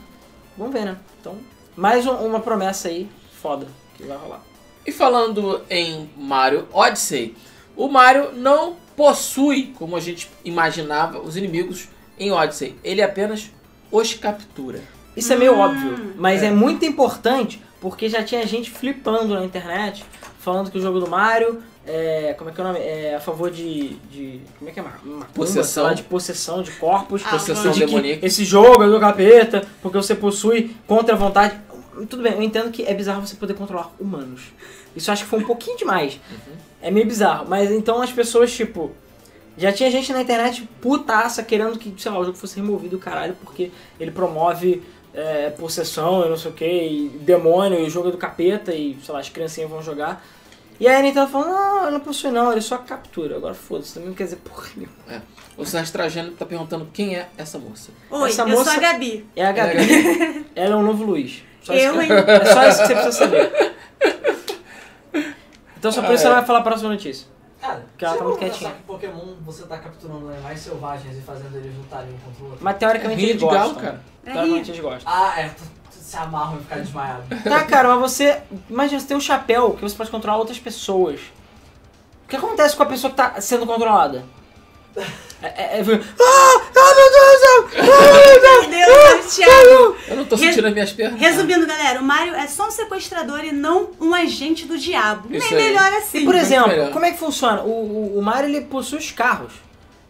Vamos 0.58 0.72
ver, 0.72 0.84
né? 0.84 0.96
Então, 1.20 1.36
mais 1.76 2.06
um- 2.06 2.12
uma 2.12 2.40
promessa 2.40 2.88
aí, 2.88 3.08
foda, 3.40 3.66
que 3.96 4.02
vai 4.04 4.16
rolar. 4.16 4.40
E 4.86 4.92
falando 4.92 5.62
em 5.68 6.08
Mario 6.16 6.66
Odyssey, 6.72 7.34
o 7.76 7.88
Mario 7.88 8.32
não 8.32 8.76
possui, 8.96 9.74
como 9.78 9.96
a 9.96 10.00
gente 10.00 10.30
imaginava, 10.44 11.18
os 11.20 11.36
inimigos 11.36 11.88
em 12.18 12.32
Odyssey. 12.32 12.76
Ele 12.82 13.02
apenas 13.02 13.50
os 13.90 14.14
captura. 14.14 14.80
Isso 15.16 15.32
é 15.32 15.36
meio 15.36 15.54
Hum. 15.54 15.60
óbvio, 15.60 16.14
mas 16.16 16.42
é. 16.42 16.46
É. 16.46 16.50
muito 16.50 16.84
importante 16.84 17.62
porque 17.80 18.08
já 18.08 18.22
tinha 18.22 18.46
gente 18.46 18.70
flipando 18.70 19.34
na 19.34 19.44
internet, 19.44 20.04
falando 20.38 20.70
que 20.70 20.78
o 20.78 20.80
jogo 20.80 21.00
do 21.00 21.08
Mario 21.08 21.62
é. 21.86 22.34
Como 22.36 22.50
é 22.50 22.52
que 22.52 22.60
é 22.60 22.64
o 22.64 22.66
nome? 22.66 22.80
É 22.80 23.14
a 23.14 23.20
favor 23.20 23.48
de. 23.50 23.90
de 24.10 24.40
como 24.58 24.68
é 24.68 24.72
que 24.72 24.80
é? 24.80 24.84
Uma, 25.04 25.24
Possessão. 25.26 25.84
lá, 25.84 25.94
de 25.94 26.02
possessão 26.02 26.60
de 26.62 26.70
corpos. 26.72 27.22
Ah, 27.24 27.30
Possessão 27.30 27.70
de 27.70 27.80
que 27.80 27.86
demoníaca. 27.86 28.26
esse 28.26 28.44
jogo 28.44 28.82
é 28.82 28.88
do 28.88 28.98
capeta, 28.98 29.64
porque 29.80 29.96
você 29.96 30.14
possui 30.14 30.74
contra 30.86 31.14
a 31.14 31.18
vontade. 31.18 31.56
Tudo 32.08 32.22
bem, 32.22 32.32
eu 32.34 32.42
entendo 32.42 32.70
que 32.70 32.84
é 32.84 32.92
bizarro 32.92 33.26
você 33.26 33.36
poder 33.36 33.54
controlar 33.54 33.92
humanos. 33.98 34.52
Isso 34.94 35.08
eu 35.10 35.12
acho 35.12 35.24
que 35.24 35.30
foi 35.30 35.38
um 35.40 35.46
pouquinho 35.46 35.76
demais. 35.78 36.20
É 36.82 36.90
meio 36.90 37.06
bizarro, 37.06 37.46
mas 37.48 37.70
então 37.70 38.02
as 38.02 38.12
pessoas, 38.12 38.52
tipo. 38.52 38.90
Já 39.58 39.72
tinha 39.72 39.90
gente 39.90 40.12
na 40.12 40.20
internet 40.20 40.68
putaça 40.82 41.42
querendo 41.42 41.78
que, 41.78 41.94
sei 41.96 42.10
lá, 42.12 42.18
o 42.18 42.24
jogo 42.26 42.36
fosse 42.36 42.56
removido, 42.56 42.98
caralho, 42.98 43.34
porque 43.42 43.70
ele 43.98 44.10
promove 44.10 44.82
é, 45.14 45.48
possessão 45.48 46.26
e 46.26 46.28
não 46.28 46.36
sei 46.36 46.50
o 46.50 46.54
que, 46.54 46.66
e 46.66 47.08
demônio, 47.22 47.80
e 47.80 47.84
o 47.84 47.88
jogo 47.90 48.08
é 48.08 48.10
do 48.10 48.18
capeta, 48.18 48.74
e 48.74 48.98
sei 49.02 49.14
lá, 49.14 49.20
as 49.20 49.30
criancinhas 49.30 49.70
vão 49.70 49.82
jogar. 49.82 50.22
E 50.78 50.86
aí 50.86 50.96
a 50.96 51.00
Nintendo 51.00 51.28
falou, 51.30 51.48
não, 51.48 51.82
ele 51.84 51.92
não 51.92 52.00
possui 52.00 52.30
não, 52.30 52.52
ele 52.52 52.60
só 52.60 52.76
captura. 52.76 53.36
Agora 53.36 53.54
foda-se, 53.54 53.94
também 53.94 54.10
não 54.10 54.14
quer 54.14 54.24
dizer 54.24 54.36
porra 54.36 54.68
nenhuma. 54.76 55.24
O 55.56 55.64
Sérgio 55.64 55.90
Trajano 55.90 56.32
tá 56.32 56.44
perguntando 56.44 56.86
quem 56.92 57.16
é 57.16 57.26
essa 57.38 57.58
moça. 57.58 57.90
Oi, 58.10 58.28
Essa 58.28 58.42
eu 58.42 58.48
moça- 58.48 58.64
sou 58.64 58.72
a 58.74 58.76
Gabi. 58.92 59.26
É 59.34 59.46
a 59.46 59.52
Gabi. 59.52 60.44
Ela 60.54 60.74
é 60.74 60.76
um 60.76 60.82
novo 60.82 61.02
Luiz. 61.02 61.42
Só 61.66 61.72
Eu, 61.74 62.00
hein? 62.00 62.08
É 62.12 62.44
só 62.52 62.68
isso 62.68 62.80
que 62.82 62.86
você 62.88 62.94
precisa 62.94 63.12
saber. 63.12 63.76
Então 65.78 65.92
só 65.92 66.02
por 66.02 66.14
isso 66.14 66.24
Ah, 66.24 66.26
é. 66.26 66.30
ela 66.30 66.36
vai 66.36 66.44
falar 66.46 66.58
a 66.60 66.62
próxima 66.62 66.90
notícia. 66.90 67.26
Cara, 67.60 67.80
Porque 67.90 68.04
ela 68.04 68.16
tá 68.16 68.24
muito 68.24 68.38
quietinha. 68.38 68.70
que 68.70 68.82
Pokémon 68.82 69.34
você 69.44 69.62
tá 69.64 69.78
capturando 69.78 70.28
animais 70.28 70.60
selvagens 70.60 71.16
e 71.16 71.20
fazendo 71.20 71.56
eles 71.56 71.74
lutarem 71.76 72.10
um 72.12 72.18
contra 72.18 72.42
o 72.42 72.46
outro? 72.50 72.58
Mas 72.64 72.76
teoricamente 72.76 73.16
Rinha 73.20 73.30
eles 73.30 73.40
de 73.40 73.44
gostam. 73.46 73.62
galo, 73.68 73.74
cara. 73.80 74.00
É 74.24 74.32
Teoricamente 74.32 74.70
eles 74.70 74.80
gostam. 74.82 75.12
Ah, 75.12 75.40
é. 75.40 75.48
Tu, 75.48 75.62
tu 75.90 75.96
se 75.98 76.16
amarram 76.16 76.56
e 76.58 76.62
ficar 76.62 76.76
desmaiado. 76.76 77.22
Tá, 77.42 77.64
cara, 77.64 77.88
mas 77.96 77.98
você. 78.12 78.40
Imagina, 78.70 79.00
você 79.00 79.06
tem 79.06 79.16
um 79.16 79.20
chapéu 79.20 79.72
que 79.72 79.82
você 79.82 79.96
pode 79.96 80.10
controlar 80.10 80.38
outras 80.38 80.58
pessoas. 80.58 81.20
O 82.24 82.28
que 82.28 82.36
acontece 82.36 82.76
com 82.76 82.82
a 82.82 82.86
pessoa 82.86 83.10
que 83.10 83.16
tá 83.16 83.40
sendo 83.40 83.66
controlada? 83.66 84.24
É, 85.42 85.46
é, 85.46 85.80
é- 85.80 85.82
Ah! 86.20 86.60
Ah, 86.78 86.94
meu 86.94 87.10
Deus! 87.12 87.76
Ah, 87.76 88.68
Meu 88.68 88.70
Deus, 88.70 89.34
Thiago. 89.34 89.96
Eu 90.08 90.16
não 90.16 90.24
tô 90.24 90.36
Re- 90.36 90.46
sentindo 90.48 90.66
as 90.66 90.72
minhas 90.72 90.92
pernas. 90.92 91.20
Resumindo, 91.20 91.66
galera, 91.66 92.00
o 92.00 92.02
Mario 92.04 92.34
é 92.34 92.46
só 92.46 92.68
um 92.68 92.70
sequestrador 92.70 93.44
e 93.44 93.52
não 93.52 93.90
um 94.00 94.14
agente 94.14 94.64
do 94.66 94.78
diabo. 94.78 95.28
Isso 95.34 95.54
Nem 95.54 95.64
aí. 95.66 95.68
melhor 95.72 95.92
assim. 95.94 96.18
E 96.18 96.24
por 96.24 96.32
Muito 96.34 96.44
exemplo, 96.46 96.68
melhor. 96.68 96.90
como 96.90 97.04
é 97.04 97.10
que 97.12 97.18
funciona? 97.18 97.62
O, 97.62 97.68
o, 97.68 98.18
o 98.18 98.22
Mario 98.22 98.48
ele 98.48 98.62
possui 98.62 98.98
os 98.98 99.10
carros. 99.10 99.52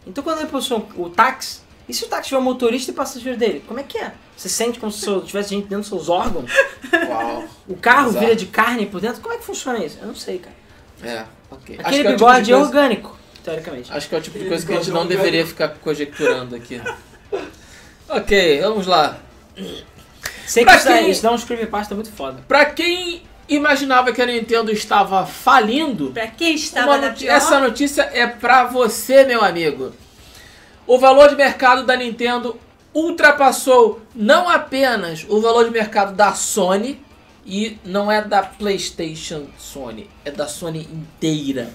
Então 0.05 0.23
quando 0.23 0.39
ele 0.39 0.47
possui 0.47 0.81
o 0.95 1.09
táxi, 1.09 1.59
e 1.89 1.93
se 1.93 2.05
o 2.05 2.07
táxi 2.07 2.29
tiver 2.29 2.39
o 2.39 2.41
motorista 2.43 2.91
e 2.91 2.93
passageiro 2.93 3.37
dele? 3.37 3.63
Como 3.67 3.79
é 3.79 3.83
que 3.83 3.97
é? 3.97 4.13
Você 4.35 4.47
sente 4.49 4.79
como 4.79 4.91
se 4.91 5.05
tivesse 5.21 5.49
gente 5.49 5.63
dentro 5.67 5.79
dos 5.79 5.87
seus 5.87 6.09
órgãos? 6.09 6.49
Uau. 7.09 7.43
O 7.67 7.75
carro 7.75 8.09
Exato. 8.09 8.19
vira 8.23 8.35
de 8.35 8.45
carne 8.45 8.85
por 8.85 9.01
dentro? 9.01 9.21
Como 9.21 9.33
é 9.33 9.37
que 9.37 9.43
funciona 9.45 9.83
isso? 9.83 9.97
Eu 10.01 10.07
não 10.07 10.15
sei, 10.15 10.39
cara. 10.39 10.55
É, 11.03 11.25
ok. 11.51 11.75
Acho 11.79 11.87
Aquele 11.87 12.03
que 12.03 12.07
é 12.07 12.11
tipo 12.11 12.25
bigode 12.25 12.45
de 12.45 12.51
é 12.51 12.55
coisa- 12.55 12.67
orgânico, 12.69 13.16
teoricamente. 13.51 13.91
Acho 13.91 14.09
que 14.09 14.15
é 14.15 14.17
o 14.17 14.21
tipo 14.21 14.37
de 14.37 14.45
coisa 14.45 14.65
que 14.65 14.73
a 14.73 14.75
gente 14.77 14.91
não 14.91 15.05
deveria 15.05 15.45
ficar 15.45 15.69
conjecturando 15.69 16.55
aqui. 16.55 16.81
ok, 18.09 18.61
vamos 18.61 18.85
lá. 18.87 19.17
Sei 20.45 20.63
que 20.63 20.69
Pra 20.69 20.75
isso, 20.77 20.85
dá- 20.85 20.97
quem- 20.97 21.09
isso 21.11 21.23
dá 21.23 21.31
uns 21.31 21.43
creepypasta 21.43 21.95
muito 21.95 22.11
foda. 22.11 22.41
Pra 22.47 22.65
quem 22.65 23.21
imaginava 23.49 24.11
que 24.11 24.21
a 24.21 24.25
Nintendo 24.25 24.71
estava 24.71 25.25
falindo, 25.25 26.11
Pra 26.11 26.27
quem 26.27 26.55
estava 26.55 26.97
na 26.97 27.11
pior... 27.11 27.31
essa 27.33 27.59
notícia 27.59 28.01
é 28.13 28.27
pra 28.27 28.65
você, 28.65 29.23
meu 29.25 29.41
amigo. 29.43 29.93
O 30.85 30.97
valor 30.99 31.29
de 31.29 31.35
mercado 31.35 31.85
da 31.85 31.95
Nintendo 31.95 32.57
ultrapassou 32.93 34.01
não 34.15 34.49
apenas 34.49 35.25
o 35.27 35.41
valor 35.41 35.65
de 35.65 35.71
mercado 35.71 36.13
da 36.15 36.33
Sony, 36.33 37.05
e 37.45 37.77
não 37.85 38.11
é 38.11 38.21
da 38.21 38.43
PlayStation 38.43 39.45
Sony, 39.57 40.09
é 40.25 40.31
da 40.31 40.47
Sony 40.47 40.81
inteira. 40.91 41.69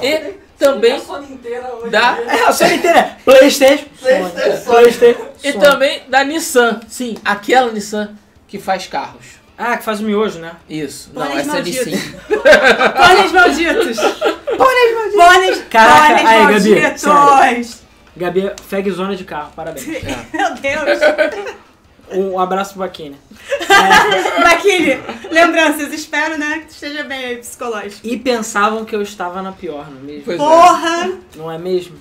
E 0.00 0.34
também 0.58 0.92
A 0.94 1.00
Sony 1.00 1.32
inteira 1.34 1.72
hoje 1.74 1.90
dá- 1.90 2.18
em 2.20 2.24
dia- 2.26 2.34
É, 2.34 2.44
a 2.46 2.52
série 2.52 2.74
inteira 2.76 2.98
é 2.98 3.16
Playstation, 3.24 3.84
PlayStation, 4.00 4.56
Sony, 4.64 4.64
Playstation, 4.64 5.26
E 5.44 5.52
Sony. 5.52 5.64
também 5.64 6.02
da 6.08 6.24
Nissan. 6.24 6.80
Sim, 6.88 7.16
aquela 7.24 7.70
Nissan 7.72 8.10
que 8.48 8.58
faz 8.58 8.86
carros. 8.86 9.36
Ah, 9.58 9.76
que 9.78 9.84
faz 9.84 10.00
o 10.00 10.04
miojo, 10.04 10.38
né? 10.38 10.52
Isso. 10.68 11.10
Não, 11.14 11.24
essa 11.24 11.40
é 11.40 11.44
malditos. 11.44 11.86
Nissan. 11.86 12.18
Pôneis 12.96 13.32
malditos. 13.32 13.96
Pôneis 14.56 14.94
malditos. 14.94 15.24
Pôneis, 15.24 15.64
Caraca, 15.70 16.06
pôneis 16.08 16.26
aí, 16.26 16.40
Gabi, 16.74 16.80
malditos. 17.06 17.82
Gabi, 18.16 18.52
fag 18.68 18.90
zona 18.90 19.14
de 19.16 19.24
carro, 19.24 19.52
parabéns. 19.54 19.86
Meu 20.32 20.54
Deus. 20.54 21.56
Um 22.10 22.38
abraço 22.38 22.74
pro 22.74 22.80
Baquina. 22.80 23.16
Maquile, 24.42 25.00
lembranças. 25.30 25.92
Espero, 25.92 26.38
né, 26.38 26.62
que 26.66 26.72
esteja 26.72 27.04
bem 27.04 27.24
aí, 27.24 27.36
psicológico. 27.36 28.06
E 28.06 28.16
pensavam 28.16 28.84
que 28.84 28.94
eu 28.94 29.02
estava 29.02 29.42
na 29.42 29.52
pior, 29.52 29.90
não 29.90 29.98
é 29.98 30.02
mesmo? 30.02 30.22
Pois 30.24 30.40
é. 30.40 30.42
Porra. 30.42 31.12
Não 31.36 31.50
é 31.50 31.58
mesmo? 31.58 31.96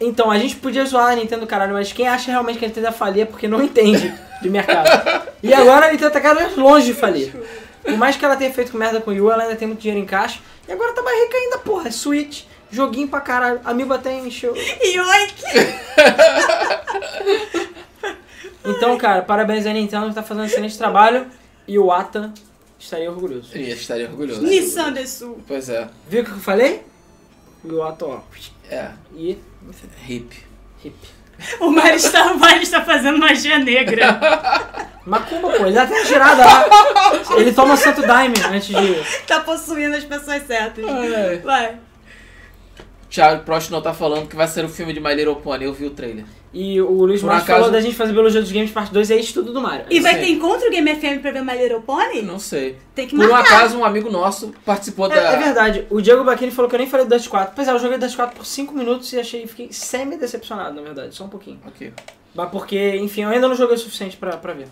Então, 0.00 0.30
a 0.30 0.38
gente 0.38 0.56
podia 0.56 0.84
zoar 0.84 1.12
a 1.12 1.14
Nintendo 1.14 1.46
caralho, 1.46 1.74
mas 1.74 1.92
quem 1.92 2.08
acha 2.08 2.30
realmente 2.30 2.58
que 2.58 2.64
a 2.64 2.68
Nintendo 2.68 2.86
ia 2.88 2.92
falir 2.92 3.22
é 3.22 3.24
porque 3.24 3.46
não 3.46 3.62
entende 3.62 4.12
de 4.40 4.50
mercado. 4.50 4.88
E 5.42 5.54
agora 5.54 5.86
a 5.86 5.92
Nintendo 5.92 6.10
tá 6.10 6.20
cada 6.20 6.40
vez 6.40 6.56
longe 6.56 6.86
de 6.86 6.94
falir. 6.94 7.32
Por 7.82 7.96
mais 7.96 8.16
que 8.16 8.24
ela 8.24 8.36
tenha 8.36 8.52
feito 8.52 8.72
com 8.72 8.78
merda 8.78 9.00
com 9.00 9.10
o 9.10 9.14
Yu, 9.14 9.30
ela 9.30 9.44
ainda 9.44 9.56
tem 9.56 9.68
muito 9.68 9.80
dinheiro 9.80 10.02
em 10.02 10.06
caixa. 10.06 10.40
E 10.66 10.72
agora 10.72 10.92
tá 10.92 11.02
mais 11.02 11.20
rica 11.22 11.36
ainda, 11.36 11.58
porra. 11.58 11.90
Switch, 11.90 12.44
joguinho 12.70 13.08
pra 13.08 13.20
caralho. 13.20 13.60
Amiibo 13.64 13.94
até 13.94 14.12
encheu. 14.12 14.54
Yoink. 14.56 15.42
Então, 18.64 18.96
cara, 18.96 19.22
parabéns 19.22 19.66
à 19.66 19.72
Nintendo 19.72 20.08
que 20.08 20.14
tá 20.14 20.22
fazendo 20.22 20.44
um 20.44 20.46
excelente 20.46 20.76
trabalho. 20.78 21.26
E 21.66 21.78
o 21.78 21.92
Ata 21.92 22.32
estaria 22.78 23.10
orgulhoso. 23.10 23.56
Eu 23.56 23.62
estaria 23.62 24.08
orgulhoso. 24.08 24.42
Nissan 24.42 24.94
Sul. 25.06 25.40
Pois 25.46 25.68
é. 25.68 25.88
Viu 26.08 26.22
o 26.22 26.24
que 26.24 26.30
eu 26.32 26.38
falei? 26.38 26.82
E 27.64 27.72
o 27.72 27.82
Ata, 27.82 28.06
ó. 28.06 28.20
É. 28.70 28.90
E. 29.14 29.38
Hip. 30.08 30.36
Hip. 30.84 30.96
O 31.60 31.70
Mario 31.70 31.96
está, 31.96 32.32
o 32.32 32.38
Mario 32.38 32.62
está 32.62 32.84
fazendo 32.84 33.18
magia 33.18 33.58
negra. 33.58 34.20
Macumba, 35.04 35.50
pô, 35.50 35.66
ele 35.66 35.74
dá 35.74 35.82
até 35.82 35.94
uma 35.94 36.04
girada 36.04 36.44
lá. 36.44 36.64
Ele 37.36 37.52
toma 37.52 37.76
santo 37.76 38.02
daime 38.02 38.34
antes 38.48 38.68
de. 38.68 39.22
tá 39.26 39.40
possuindo 39.40 39.96
as 39.96 40.04
pessoas 40.04 40.46
certas. 40.46 40.84
Ai. 40.84 41.38
Vai. 41.38 41.76
Thiago 43.12 43.44
Prost 43.44 43.70
não 43.70 43.82
tá 43.82 43.92
falando 43.92 44.26
que 44.26 44.34
vai 44.34 44.48
ser 44.48 44.64
o 44.64 44.68
filme 44.70 44.92
de 44.92 44.98
My 45.00 45.14
Little 45.14 45.36
Pony. 45.36 45.64
Eu 45.64 45.72
vi 45.74 45.84
o 45.84 45.90
trailer. 45.90 46.24
E 46.54 46.80
o 46.80 46.90
Luiz 47.04 47.20
Por 47.20 47.26
Marcos 47.28 47.44
acaso- 47.44 47.58
falou 47.60 47.72
da 47.72 47.80
gente 47.80 47.94
fazer 47.94 48.12
Biologia 48.12 48.40
dos 48.40 48.50
Games 48.52 48.70
parte 48.70 48.92
2 48.92 49.10
e 49.10 49.14
é 49.14 49.16
estudo 49.20 49.52
do 49.52 49.60
Mario. 49.60 49.86
E 49.90 50.00
vai 50.00 50.14
sei. 50.14 50.22
ter 50.22 50.28
encontro 50.30 50.70
Game 50.70 50.94
FM 50.94 51.20
pra 51.20 51.30
ver 51.30 51.42
My 51.44 51.52
Little 51.56 51.82
Pony? 51.82 52.22
Não 52.22 52.38
sei. 52.38 52.76
Tem 52.94 53.06
que 53.06 53.14
Por 53.16 53.26
um 53.26 53.30
marcar. 53.30 53.56
acaso, 53.58 53.76
um 53.78 53.84
amigo 53.84 54.10
nosso 54.10 54.52
participou 54.64 55.06
É, 55.06 55.14
da. 55.14 55.32
é 55.32 55.36
verdade, 55.38 55.86
o 55.90 56.00
Diego 56.00 56.24
Bacchini 56.24 56.50
falou 56.50 56.68
que 56.70 56.74
eu 56.74 56.78
nem 56.78 56.88
falei 56.88 57.04
do 57.06 57.14
Dust 57.14 57.28
4. 57.28 57.52
Pois 57.54 57.68
é, 57.68 57.70
eu 57.72 57.78
joguei 57.78 57.98
Dust 57.98 58.16
4 58.16 58.34
por 58.36 58.46
5 58.46 58.74
minutos 58.74 59.12
e 59.12 59.20
achei, 59.20 59.46
fiquei 59.46 59.68
semi-decepcionado, 59.72 60.74
na 60.74 60.82
verdade, 60.82 61.14
só 61.14 61.24
um 61.24 61.28
pouquinho. 61.28 61.58
Ok. 61.66 61.92
Mas 62.34 62.50
porque, 62.50 62.96
enfim, 62.96 63.22
eu 63.24 63.28
ainda 63.28 63.46
não 63.48 63.54
joguei 63.54 63.76
o 63.76 63.78
suficiente 63.78 64.16
pra, 64.16 64.36
pra 64.38 64.52
ver. 64.54 64.68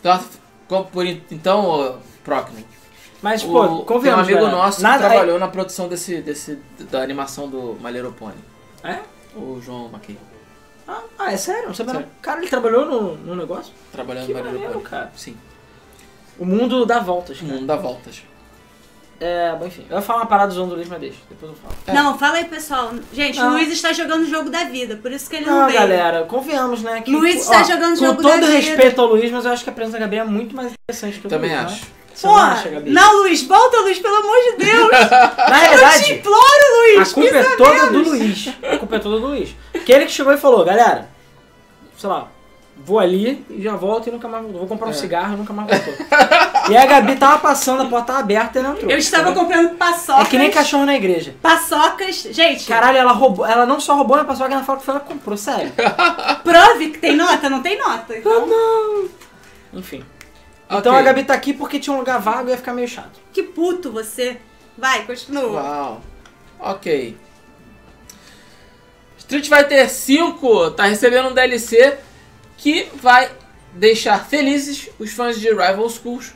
Então, 0.00 0.84
por 0.92 1.06
então 1.06 1.64
ô, 1.66 1.94
Procno. 2.24 2.56
Mas, 3.22 3.42
o- 3.44 3.48
pô, 3.48 3.66
tem 3.66 3.76
um 3.76 3.84
convenhamos, 3.84 4.24
amigo 4.24 4.40
galera, 4.40 4.56
nosso 4.56 4.82
nada, 4.82 5.02
que 5.04 5.08
trabalhou 5.10 5.38
na 5.38 5.48
produção 5.48 5.88
desse, 5.88 6.20
desse, 6.22 6.58
da 6.90 7.02
animação 7.02 7.48
do 7.48 7.76
Little 7.90 8.12
Pony. 8.12 8.34
É? 8.82 8.98
O 9.36 9.60
João 9.60 9.88
Mackey. 9.88 10.16
Ah, 10.88 11.02
ah, 11.18 11.32
é 11.32 11.36
sério? 11.36 11.68
Não 11.68 11.74
sabia 11.74 11.92
não. 11.94 12.00
Sério. 12.00 12.14
Cara, 12.22 12.40
ele 12.40 12.48
trabalhou 12.48 12.86
no, 12.86 13.16
no 13.16 13.36
negócio? 13.36 13.72
Trabalhando 13.92 14.26
Que 14.26 14.32
no 14.34 14.42
maneiro, 14.42 14.72
Pony. 14.72 14.84
cara. 14.84 15.12
Sim. 15.14 15.36
O 16.38 16.44
mundo 16.46 16.86
dá 16.86 16.98
voltas, 16.98 17.36
O 17.36 17.40
cara. 17.42 17.52
mundo 17.52 17.66
dá 17.66 17.76
voltas. 17.76 18.22
É, 19.20 19.54
bom, 19.54 19.66
enfim. 19.66 19.84
Eu 19.90 19.96
ia 19.96 20.02
falar 20.02 20.20
uma 20.20 20.26
parada 20.26 20.54
do 20.54 20.64
Luiz, 20.64 20.88
mas 20.88 20.98
deixa. 20.98 21.18
Depois 21.28 21.52
eu 21.52 21.58
falo. 21.58 21.74
É. 21.86 21.92
Não, 21.92 22.18
fala 22.18 22.38
aí, 22.38 22.46
pessoal. 22.46 22.90
Gente, 23.12 23.38
Não. 23.38 23.50
o 23.50 23.52
Luiz 23.52 23.70
está 23.70 23.92
jogando 23.92 24.22
o 24.22 24.26
jogo 24.26 24.48
da 24.48 24.64
vida, 24.64 24.96
por 24.96 25.12
isso 25.12 25.28
que 25.28 25.36
ele 25.36 25.44
não, 25.44 25.58
Não, 25.60 25.66
veio. 25.66 25.78
galera, 25.78 26.24
convenhamos, 26.24 26.82
né? 26.82 27.02
Que, 27.02 27.10
Luiz 27.10 27.42
está 27.42 27.62
jogando 27.62 27.96
o 27.96 27.98
com 27.98 28.06
jogo 28.06 28.22
todo 28.22 28.30
da 28.40 28.46
vida. 28.46 28.52
respeito 28.52 28.98
ao 28.98 29.08
Luiz, 29.08 29.30
mas 29.30 29.44
eu 29.44 29.52
acho 29.52 29.62
que 29.62 29.68
a 29.68 29.72
presença 29.74 29.98
da 29.98 30.04
Gabi 30.06 30.16
é 30.16 30.24
muito 30.24 30.56
mais 30.56 30.72
interessante 30.72 31.20
que 31.20 31.26
o 31.26 31.30
Também 31.30 31.50
Luiz, 31.50 31.64
acho. 31.66 31.84
Né? 31.84 31.90
Não 32.22 32.30
Porra, 32.30 32.52
acha, 32.52 32.68
Gabi? 32.68 32.90
não, 32.90 33.16
Luiz, 33.22 33.42
volta, 33.44 33.78
Luiz, 33.78 33.98
pelo 33.98 34.16
amor 34.16 34.36
de 34.36 34.64
Deus. 34.64 34.90
Na 35.48 35.64
Eu 35.64 35.70
te 35.70 35.76
verdade, 35.76 36.12
imploro, 36.12 36.76
Luiz. 36.76 37.10
a 37.10 37.14
culpa 37.14 37.36
é 37.36 37.56
toda 37.56 37.86
do 37.86 37.92
menos. 37.92 38.08
Luiz. 38.08 38.48
A 38.62 38.76
culpa 38.76 38.96
é 38.96 38.98
toda 38.98 39.18
do 39.20 39.26
Luiz. 39.28 39.56
Que 39.84 39.92
ele 39.92 40.04
que 40.06 40.12
chegou 40.12 40.32
e 40.32 40.36
falou, 40.36 40.64
galera, 40.64 41.08
sei 41.96 42.08
lá, 42.10 42.28
vou 42.76 42.98
ali 42.98 43.44
e 43.50 43.62
já 43.62 43.74
volto 43.76 44.08
e 44.08 44.10
nunca 44.12 44.28
mais 44.28 44.42
voltou. 44.42 44.60
Vou 44.60 44.68
comprar 44.68 44.88
um 44.88 44.90
É. 44.90 44.94
cigarro 44.94 45.34
e 45.34 45.36
nunca 45.36 45.52
mais 45.52 45.68
voltou. 45.68 45.94
e 46.70 46.76
a 46.76 46.86
Gabi 46.86 47.16
tava 47.16 47.38
passando, 47.38 47.82
a 47.82 47.86
porta 47.86 48.08
tava 48.08 48.18
aberta 48.20 48.58
e 48.58 48.62
não 48.62 48.72
entrou. 48.72 48.90
Eu 48.90 48.98
estava 48.98 49.32
comprando 49.32 49.76
paçocas. 49.76 50.26
É 50.26 50.28
que 50.30 50.38
nem 50.38 50.50
cachorro 50.50 50.84
na 50.84 50.94
igreja. 50.96 51.34
Paçocas. 51.42 52.16
Gente, 52.30 52.66
Caralho, 52.66 52.98
ela 52.98 53.12
roubou. 53.12 53.46
Ela 53.46 53.64
não 53.66 53.80
só 53.80 53.94
roubou, 53.94 54.16
ela 54.16 54.26
passou 54.26 54.46
a 54.46 54.62
falou 54.62 54.78
que 54.78 54.84
foi 54.84 54.94
ela 54.94 55.04
comprou, 55.04 55.36
sério. 55.36 55.72
prove 56.44 56.90
que 56.90 56.98
tem 56.98 57.16
nota, 57.16 57.48
não 57.48 57.62
tem 57.62 57.78
nota. 57.78 58.16
Então, 58.16 58.46
Enfim. 59.72 60.04
Então 60.70 60.94
a 60.94 61.02
Gabi 61.02 61.24
tá 61.24 61.34
aqui 61.34 61.52
porque 61.52 61.80
tinha 61.80 61.94
um 61.94 61.98
lugar 61.98 62.20
vago 62.20 62.48
e 62.48 62.52
ia 62.52 62.56
ficar 62.56 62.72
meio 62.72 62.88
chato. 62.88 63.20
que 63.32 63.42
puto 63.42 63.90
você. 63.90 64.38
Vai, 64.78 65.04
continua. 65.04 65.62
Uau. 65.62 66.02
Ok. 66.58 67.16
Street 69.18 69.48
Fighter 69.48 69.88
V 69.88 70.70
tá 70.76 70.84
recebendo 70.84 71.28
um 71.28 71.34
DLC 71.34 71.98
que 72.56 72.88
vai 72.94 73.30
deixar 73.72 74.24
felizes 74.26 74.88
os 74.98 75.12
fãs 75.12 75.38
de 75.38 75.48
Rival 75.48 75.88
Schools, 75.88 76.32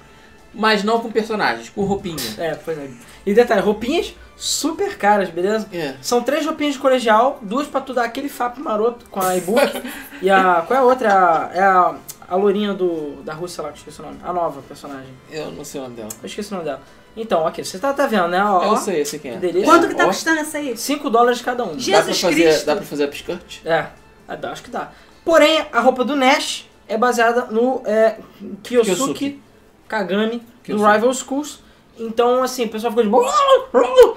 mas 0.53 0.85
não 0.85 1.01
com 1.01 1.11
personagens, 1.11 1.69
com 1.69 1.85
roupinha. 1.85 2.17
É, 2.39 2.55
pois 2.55 2.79
é. 2.79 2.89
E 3.27 3.35
detalhe, 3.35 3.61
roupinhas 3.61 4.15
super 4.37 4.97
caras, 4.97 5.31
beleza? 5.31 5.69
É. 5.73 5.95
São 6.01 6.23
três 6.23 6.45
roupinhas 6.45 6.75
de 6.75 6.81
colegial, 6.81 7.39
duas 7.43 7.67
pra 7.67 7.81
tu 7.81 7.93
dar 7.93 8.05
aquele 8.05 8.29
fapo 8.29 8.61
maroto 8.61 9.07
com 9.11 9.21
a 9.21 9.37
e-book. 9.37 9.83
e 10.21 10.31
a. 10.31 10.63
Qual 10.67 10.79
é 10.79 10.83
a 10.83 10.85
outra? 10.85 11.09
É 11.09 11.13
a, 11.13 11.51
é 11.55 11.63
a, 11.63 11.95
a 12.29 12.37
lourinha 12.37 12.73
do, 12.75 13.23
da 13.23 13.33
Rússia 13.35 13.63
lá, 13.63 13.69
que 13.71 13.75
eu 13.75 13.79
esqueci 13.81 14.01
o 14.01 14.05
nome. 14.05 14.19
A 14.23 14.33
nova 14.33 14.63
personagem. 14.63 15.13
Eu 15.31 15.51
não 15.53 15.65
sei 15.65 15.81
o 15.81 15.85
nome 15.85 15.97
dela. 15.97 16.09
Eu 16.23 16.27
esqueci 16.27 16.51
o 16.51 16.55
nome 16.55 16.65
dela. 16.65 16.81
Então, 17.17 17.43
ok, 17.47 17.63
você 17.65 17.79
tá, 17.79 17.93
tá 17.93 18.07
vendo, 18.07 18.29
né? 18.29 18.45
Ó, 18.45 18.65
Eu 18.65 18.77
sei 18.77 19.01
esse 19.03 19.19
quem 19.21 19.31
é. 19.33 19.35
que 19.35 19.41
delícia. 19.41 19.65
Quanto 19.71 19.87
que 19.89 19.95
tá 19.95 20.05
Ó, 20.05 20.09
custando 20.09 20.41
essa 20.41 20.59
aí? 20.59 20.77
5 20.77 21.09
dólares 21.11 21.41
cada 21.41 21.63
um. 21.65 21.79
Je- 21.79 21.93
Dá 21.93 21.99
pra 22.03 22.13
Jesus 22.13 22.21
fazer, 22.21 22.43
Cristo. 22.43 22.67
dá 22.67 22.77
pra 22.77 22.85
fazer 22.85 23.05
upskirt? 23.05 23.59
É, 23.65 23.87
é, 24.29 24.37
dá, 24.37 24.51
acho 24.51 24.63
que 24.65 24.71
dá. 24.71 24.91
Porém, 25.25 25.65
a 25.73 25.81
roupa 25.81 26.05
do 26.05 26.17
Nash 26.17 26.69
é 26.89 26.99
baseada 26.99 27.47
no 27.47 27.83
é, 27.87 28.17
Kyosuke, 28.65 28.95
Kyosuke. 28.97 29.43
Kagami 29.87 30.39
do 30.39 30.45
Kyosuke. 30.65 30.93
Rival 30.93 31.15
Schools. 31.15 31.61
Então, 31.97 32.43
assim, 32.43 32.65
o 32.65 32.69
pessoal 32.69 32.91
ficou 32.91 33.05
de 33.05 33.11
boa. 33.11 33.33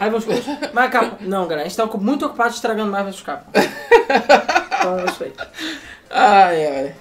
Rival 0.02 0.20
Schools. 0.22 0.44
Mas, 0.74 0.92
Capcom, 0.92 1.18
não, 1.22 1.44
galera, 1.44 1.68
a 1.68 1.70
gente 1.70 1.78
tá 1.78 1.86
muito 1.98 2.26
ocupado 2.26 2.52
estragando 2.54 2.92
Marvel 2.92 3.12
vs 3.14 3.22
Capcom. 3.22 3.52
Então, 4.80 5.00
é 5.00 5.06
isso 5.06 5.24
aí. 5.24 5.34
Ai, 6.10 6.66
ai. 6.66 6.96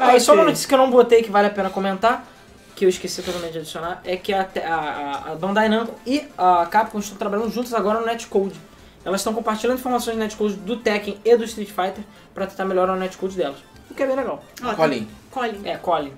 Ah, 0.00 0.16
e 0.16 0.20
só 0.20 0.34
uma 0.34 0.44
notícia 0.44 0.66
que 0.66 0.74
eu 0.74 0.78
não 0.78 0.90
botei 0.90 1.22
que 1.22 1.30
vale 1.30 1.48
a 1.48 1.50
pena 1.50 1.68
comentar, 1.68 2.26
que 2.74 2.84
eu 2.84 2.88
esqueci 2.88 3.22
totalmente 3.22 3.52
de 3.52 3.58
adicionar, 3.58 4.00
é 4.04 4.16
que 4.16 4.32
a, 4.32 4.48
a, 4.64 5.32
a 5.32 5.34
Bandai 5.34 5.68
Namco 5.68 5.94
e 6.06 6.26
a 6.38 6.66
Capcom 6.66 6.98
estão 6.98 7.18
trabalhando 7.18 7.50
juntas 7.52 7.74
agora 7.74 8.00
no 8.00 8.06
Netcode. 8.06 8.58
Elas 9.04 9.20
estão 9.20 9.32
compartilhando 9.32 9.78
informações 9.78 10.14
de 10.14 10.20
netcode 10.20 10.54
do 10.56 10.76
Tekken 10.76 11.18
e 11.24 11.36
do 11.36 11.44
Street 11.44 11.68
Fighter 11.70 12.04
pra 12.34 12.46
tentar 12.46 12.66
melhorar 12.66 12.92
o 12.92 12.96
netcode 12.96 13.34
delas. 13.36 13.58
O 13.90 13.94
que 13.94 14.02
é 14.02 14.06
bem 14.06 14.14
legal. 14.16 14.42
Tá- 14.60 14.74
Colin. 14.74 15.08
Colin. 15.30 15.60
É, 15.64 15.76
Colin. 15.76 16.12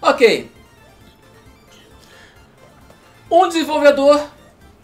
Ok. 0.00 0.50
Um 3.30 3.48
desenvolvedor 3.48 4.26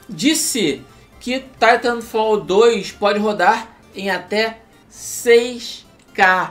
disse 0.09 0.85
que 1.21 1.41
Titanfall 1.59 2.41
2 2.41 2.93
pode 2.93 3.19
rodar 3.19 3.69
em 3.95 4.11
até 4.11 4.59
6K 4.93 6.51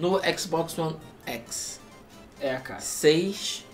no 0.00 0.20
Xbox 0.38 0.78
One 0.78 0.96
X. 1.26 1.78
É, 2.40 2.54
cara. 2.56 2.80
6K. 2.80 3.64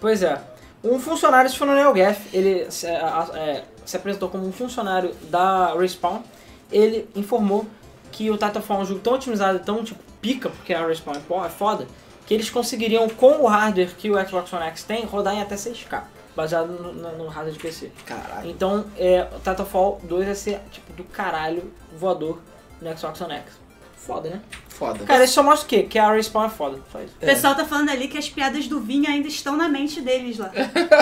Pois 0.00 0.22
é. 0.22 0.40
Um 0.82 0.98
funcionário, 0.98 1.46
esse 1.46 1.58
foi 1.58 1.66
no 1.66 1.74
NeoGaf, 1.74 2.28
ele 2.34 2.70
se, 2.70 2.86
a- 2.86 3.28
é, 3.34 3.64
se 3.84 3.96
apresentou 3.96 4.28
como 4.30 4.46
um 4.46 4.52
funcionário 4.52 5.14
da 5.30 5.74
Respawn. 5.74 6.22
Ele 6.72 7.08
informou 7.14 7.66
que 8.12 8.30
o 8.30 8.34
Titanfall 8.38 8.78
é 8.78 8.82
um 8.82 8.86
jogo 8.86 9.00
tão 9.00 9.14
otimizado 9.14 9.58
e 9.58 9.60
tão 9.60 9.84
tipo 9.84 10.02
pica, 10.22 10.48
porque 10.48 10.72
a 10.72 10.86
Respawn 10.86 11.14
é 11.16 11.46
é 11.46 11.48
foda, 11.50 11.86
que 12.26 12.32
eles 12.32 12.48
conseguiriam, 12.48 13.08
com 13.10 13.42
o 13.42 13.46
hardware 13.46 13.94
que 13.96 14.10
o 14.10 14.26
Xbox 14.26 14.50
One 14.52 14.64
X 14.66 14.84
tem, 14.84 15.04
rodar 15.04 15.34
em 15.34 15.42
até 15.42 15.54
6K, 15.56 16.02
baseado 16.34 16.68
no, 16.68 16.92
no- 16.94 17.18
no 17.18 17.26
hardware 17.28 17.52
de 17.52 17.58
PC. 17.60 17.90
Caralho. 18.06 18.48
Então, 18.50 18.86
é, 18.96 19.28
o 19.34 19.38
Titanfall 19.38 20.00
2 20.04 20.24
vai 20.26 20.34
ser 20.34 20.60
tipo 20.70 20.92
do 20.94 21.04
caralho 21.04 21.70
voador 21.98 22.40
no 22.80 22.96
Xbox 22.96 23.20
One 23.20 23.34
X. 23.34 23.59
Foda, 24.06 24.30
né? 24.30 24.40
Foda. 24.68 25.04
Cara, 25.04 25.24
isso 25.24 25.34
só 25.34 25.42
mostra 25.42 25.66
o 25.66 25.68
quê? 25.68 25.82
Que 25.82 25.98
a 25.98 26.10
Respawn 26.10 26.46
é 26.46 26.48
foda. 26.48 26.78
Isso. 26.78 27.14
O 27.16 27.26
pessoal 27.26 27.54
tá 27.54 27.66
falando 27.66 27.90
ali 27.90 28.08
que 28.08 28.16
as 28.16 28.28
piadas 28.30 28.66
do 28.66 28.80
Vinho 28.80 29.08
ainda 29.08 29.28
estão 29.28 29.56
na 29.56 29.68
mente 29.68 30.00
deles 30.00 30.38
lá. 30.38 30.50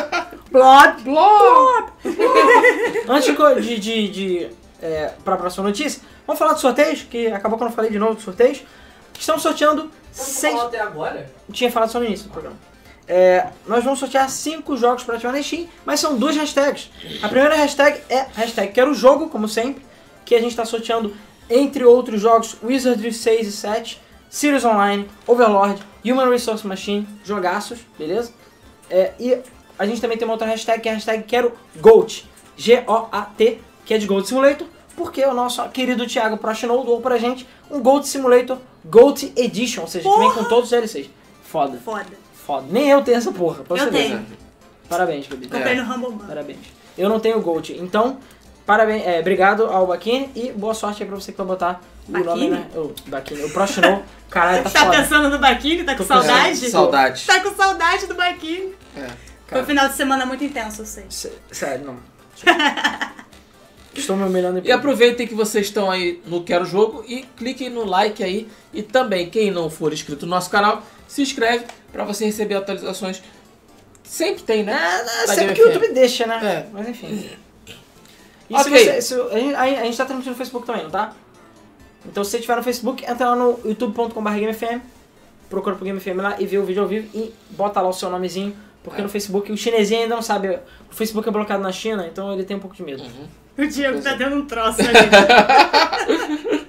Blob, 0.51 1.03
blob. 1.03 1.93
Antes 3.09 3.37
de, 3.67 3.79
de, 3.79 4.09
de, 4.09 4.51
é, 4.81 5.13
para 5.23 5.35
a 5.35 5.37
próxima 5.37 5.65
notícia, 5.65 6.01
vamos 6.27 6.39
falar 6.39 6.55
de 6.55 6.61
sorteios, 6.61 7.03
que 7.03 7.29
acabou 7.29 7.59
que 7.59 7.65
eu 7.65 7.69
não 7.69 7.75
falei 7.75 7.91
de 7.91 7.99
novo 7.99 8.17
de 8.17 8.23
sorteios. 8.23 8.63
Estamos 9.19 9.43
sorteando 9.43 9.85
não 9.85 9.91
seis. 10.11 10.59
até 10.59 10.81
agora? 10.81 11.31
Tinha 11.53 11.71
falado 11.71 11.91
só 11.91 11.99
no 11.99 12.07
início 12.07 12.27
do 12.27 12.33
programa. 12.33 12.57
É, 13.07 13.47
nós 13.67 13.85
vamos 13.85 13.99
sortear 13.99 14.29
cinco 14.29 14.77
jogos 14.77 15.05
para 15.05 15.15
ativar 15.15 15.33
na 15.33 15.43
Steam, 15.43 15.67
mas 15.85 16.01
são 16.01 16.17
duas 16.17 16.37
hashtags. 16.37 16.91
A 17.23 17.29
primeira 17.29 17.55
hashtag 17.57 18.01
é 18.09 18.27
hashtag 18.35 18.73
quero 18.73 18.93
jogo, 18.95 19.29
como 19.29 19.49
sempre, 19.49 19.85
que 20.25 20.35
a 20.35 20.41
gente 20.41 20.51
está 20.51 20.65
sorteando, 20.65 21.15
entre 21.51 21.85
outros 21.85 22.21
jogos, 22.21 22.57
Wizardry 22.63 23.13
6 23.13 23.47
e 23.49 23.53
7, 23.53 24.01
Series 24.31 24.65
Online, 24.65 25.09
Overlord, 25.27 25.83
Human 26.05 26.29
Resource 26.31 26.67
Machine, 26.67 27.07
jogaços, 27.25 27.79
beleza? 27.99 28.33
É, 28.91 29.13
e 29.19 29.39
a 29.79 29.87
gente 29.87 30.01
também 30.01 30.17
tem 30.19 30.27
uma 30.27 30.35
outra 30.35 30.47
hashtag, 30.47 30.81
que 30.83 30.89
é 30.89 30.93
a 30.93 30.95
hashtag 30.95 31.23
quero 31.25 31.53
GOAT, 31.81 32.25
G-O-A-T, 32.57 33.61
que 33.85 33.95
é 33.95 33.99
de 33.99 34.07
Goat 34.07 34.27
Simulator, 34.29 34.67
porque 34.97 35.25
o 35.25 35.33
nosso 35.33 35.67
querido 35.71 36.07
Thiago 36.07 36.37
Prochnow 36.37 36.85
doou 36.85 37.01
pra 37.01 37.17
gente 37.19 37.47
um 37.71 37.81
Goat 37.81 38.07
Simulator 38.07 38.59
GOAT 38.85 39.33
Edition, 39.37 39.83
ou 39.83 39.89
seja, 39.89 40.09
que 40.09 40.19
vem 40.19 40.33
com 40.33 40.45
todos 40.45 40.65
os 40.65 40.71
DLCs. 40.71 41.09
Foda. 41.43 41.79
Foda. 41.85 42.07
Foda. 42.47 42.67
Nem 42.71 42.89
eu 42.91 43.03
tenho 43.03 43.17
essa 43.17 43.33
porra. 43.33 43.63
pra 43.65 43.77
Eu 43.77 43.85
você 43.85 43.91
ver. 43.91 43.99
tenho. 44.09 44.27
Parabéns, 44.89 45.27
Gabi. 45.27 45.49
Comprei 45.49 45.73
É. 45.73 45.77
no 45.77 45.95
Humble 45.95 46.11
Man. 46.11 46.27
Parabéns. 46.27 46.59
Eu 46.97 47.09
não 47.09 47.21
tenho 47.21 47.41
Gold. 47.41 47.77
Então, 47.79 48.19
parabéns, 48.69 49.03
é, 49.07 49.19
obrigado 49.21 49.65
ao 49.65 49.87
Baquini 49.87 50.31
e 50.37 50.53
boa 50.53 50.75
sorte 50.75 51.03
aí 51.03 51.09
pra 51.09 51.19
você 51.19 51.33
que 51.33 51.39
vai 51.39 51.47
botar 51.47 51.81
o 52.07 52.13
nome 52.13 52.51
na. 52.51 52.59
O 52.77 52.95
Baquini. 53.07 53.43
O 53.45 53.51
Prochnow. 53.51 54.03
Caralho, 54.29 54.63
tá 54.65 54.69
Tá 54.71 54.85
foda. 54.85 54.97
pensando 54.99 55.31
no 55.31 55.39
Baquini? 55.39 55.85
Tá 55.85 55.93
com 55.93 56.05
Tô 56.05 56.05
saudade? 56.05 56.67
É, 56.67 56.69
Saudade. 56.69 57.27
Tá 57.27 57.41
com 57.41 57.55
saudade 57.55 58.07
do 58.07 58.15
Baquini. 58.15 58.75
É. 58.95 59.07
Foi 59.47 59.63
um 59.63 59.65
final 59.65 59.89
de 59.89 59.95
semana 59.95 60.27
muito 60.27 60.45
intenso, 60.45 60.83
eu 60.83 60.87
sei. 60.87 61.07
Sério, 61.51 61.87
não. 61.87 61.97
Estou 63.95 64.15
me 64.17 64.23
humilhando 64.25 64.61
E 64.65 64.71
aproveitem 64.71 65.27
que 65.27 65.35
vocês 65.35 65.67
estão 65.67 65.91
aí 65.91 66.23
no 66.27 66.45
Quero 66.45 66.65
Jogo 66.67 67.03
e 67.09 67.23
cliquem 67.37 67.71
no 67.71 67.85
like 67.85 68.23
aí. 68.23 68.47
E 68.73 68.83
também, 68.83 69.29
quem 69.31 69.51
não 69.51 69.71
for 69.71 69.93
inscrito 69.93 70.27
no 70.27 70.31
nosso 70.31 70.51
canal, 70.51 70.83
se 71.09 71.23
inscreve 71.23 71.65
para 71.91 72.05
você 72.05 72.27
receber 72.27 72.55
atualizações. 72.57 73.23
Sempre 74.05 74.43
tem, 74.43 74.63
né? 74.63 74.73
É, 74.73 75.27
Da 75.27 75.35
sempre 75.35 75.55
que 75.55 75.63
o. 75.63 75.67
YouTube 75.73 75.93
deixa, 75.95 76.27
né? 76.27 76.39
É. 76.45 76.67
Mas 76.73 76.89
enfim. 76.89 77.31
E 78.51 78.55
Ok. 78.55 78.79
se 78.79 78.85
você, 78.85 79.03
se, 79.03 79.15
a, 79.15 79.39
gente, 79.39 79.55
a 79.55 79.85
gente 79.85 79.97
tá 79.97 80.05
transmitindo 80.05 80.31
no 80.33 80.37
Facebook 80.37 80.67
também, 80.67 80.85
não 80.85 80.91
tá? 80.91 81.13
Então 82.07 82.25
se 82.25 82.31
você 82.31 82.37
estiver 82.39 82.57
no 82.57 82.63
Facebook, 82.63 83.05
entra 83.05 83.31
lá 83.31 83.37
no 83.37 83.59
youtube.com.br 83.65 84.31
GameFM, 84.31 84.81
procura 85.51 85.77
pro 85.77 85.85
GameFM 85.85 86.17
lá 86.23 86.37
e 86.39 86.47
vê 86.47 86.57
o 86.59 86.65
vídeo 86.65 86.83
ao 86.83 86.89
vivo 86.89 87.09
e 87.15 87.35
bota 87.51 87.81
lá 87.81 87.89
o 87.89 87.93
seu 87.93 88.09
nomezinho, 88.09 88.57
Porque 88.83 89.03
no 89.03 89.09
Facebook, 89.09 89.51
o 89.53 89.57
chinesinho 89.57 90.03
ainda 90.03 90.15
não 90.15 90.23
sabe. 90.23 90.49
O 90.91 90.95
Facebook 90.95 91.29
é 91.29 91.33
bloqueado 91.33 91.63
na 91.63 91.73
China, 91.73 92.07
então 92.07 92.33
ele 92.33 92.45
tem 92.45 92.57
um 92.57 92.61
pouco 92.61 92.75
de 92.75 92.83
medo. 92.83 93.03
O 93.59 93.67
Diego 93.67 94.01
tá 94.01 94.13
é. 94.13 94.17
dando 94.17 94.37
um 94.37 94.47
troço 94.47 94.81
ali. 94.81 96.69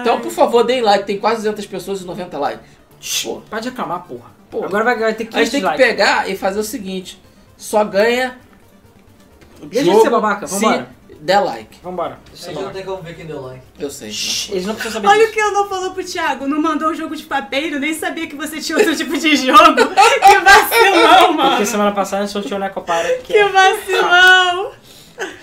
Então, 0.00 0.20
por 0.20 0.30
favor, 0.32 0.64
deem 0.64 0.80
like. 0.80 1.04
Tem 1.06 1.18
quase 1.18 1.42
200 1.42 1.66
pessoas 1.66 2.00
e 2.00 2.04
90 2.04 2.38
likes. 2.38 2.66
Shhh, 3.00 3.40
Para 3.50 3.60
de 3.60 3.68
reclamar, 3.68 4.04
porra. 4.06 4.30
Porra. 4.50 4.66
Agora 4.66 4.84
vai, 4.84 4.98
vai 4.98 5.14
ter 5.14 5.26
que 5.26 5.36
A 5.36 5.40
gente 5.40 5.50
tem 5.50 5.60
que 5.60 5.66
likes. 5.66 5.86
pegar 5.86 6.30
e 6.30 6.36
fazer 6.36 6.58
o 6.60 6.62
seguinte: 6.64 7.20
só 7.56 7.84
ganha. 7.84 8.38
O 9.62 9.66
Deixa 9.66 9.84
de 9.84 9.90
jogo 9.90 10.02
ser 10.02 10.10
babaca, 10.10 10.46
se 10.46 10.54
vambora. 10.54 10.88
der 11.20 11.40
like. 11.40 11.78
Vambora. 11.82 12.18
Deixa 12.30 12.50
eu 12.52 12.62
não 12.62 12.70
tem 12.70 12.84
como 12.84 13.02
ver 13.02 13.14
quem 13.14 13.26
deu 13.26 13.40
like. 13.42 13.62
Eu 13.78 13.90
sei. 13.90 14.10
Shhh. 14.10 14.50
Eles 14.50 14.66
não 14.66 14.74
precisam 14.74 15.00
saber 15.00 15.08
Olha 15.08 15.18
o 15.20 15.22
disso. 15.22 15.32
que 15.34 15.40
eu 15.40 15.52
não 15.52 15.68
falou 15.68 15.92
pro 15.92 16.04
Thiago. 16.04 16.46
Não 16.48 16.60
mandou 16.60 16.90
um 16.90 16.94
jogo 16.94 17.14
de 17.14 17.22
papeiro, 17.24 17.78
nem 17.78 17.94
sabia 17.94 18.26
que 18.26 18.34
você 18.36 18.60
tinha 18.60 18.76
outro 18.78 18.94
tipo 18.96 19.16
de 19.16 19.36
jogo. 19.36 19.58
Que 20.24 20.38
vacilão, 20.38 21.32
mano. 21.32 21.50
Porque 21.50 21.66
semana 21.66 21.92
passada 21.92 22.22
a 22.22 22.26
gente 22.26 22.32
sorteou 22.32 22.58
o 22.58 22.62
Necopara. 22.62 23.08
Que 23.18 23.32
Que 23.32 23.38
é... 23.38 23.48
vacilão. 23.48 24.72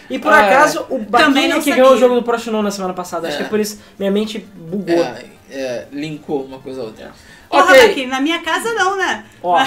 E 0.10 0.20
por 0.20 0.34
Ah, 0.34 0.40
acaso, 0.46 0.82
o 0.90 1.00
Também 1.06 1.08
Baquinha 1.10 1.48
não 1.56 1.62
que 1.62 1.72
ganhou 1.72 1.94
o 1.94 1.98
jogo 1.98 2.16
do 2.16 2.24
Proxinon 2.24 2.62
na 2.62 2.72
semana 2.72 2.94
passada. 2.94 3.28
Acho 3.28 3.38
É. 3.38 3.40
que 3.40 3.46
é 3.46 3.48
por 3.50 3.60
isso 3.60 3.80
minha 3.98 4.12
mente 4.12 4.40
bugou. 4.40 4.96
É, 4.96 5.26
é, 5.52 5.88
linkou 5.92 6.44
uma 6.44 6.60
coisa 6.60 6.82
a 6.82 6.86
outra. 6.86 7.12
Porra, 7.50 7.64
Ok. 7.72 7.88
Baquinha, 7.88 8.08
na 8.08 8.20
minha 8.20 8.40
casa 8.42 8.74
não, 8.74 8.98
né? 8.98 9.26
Ó, 9.42 9.64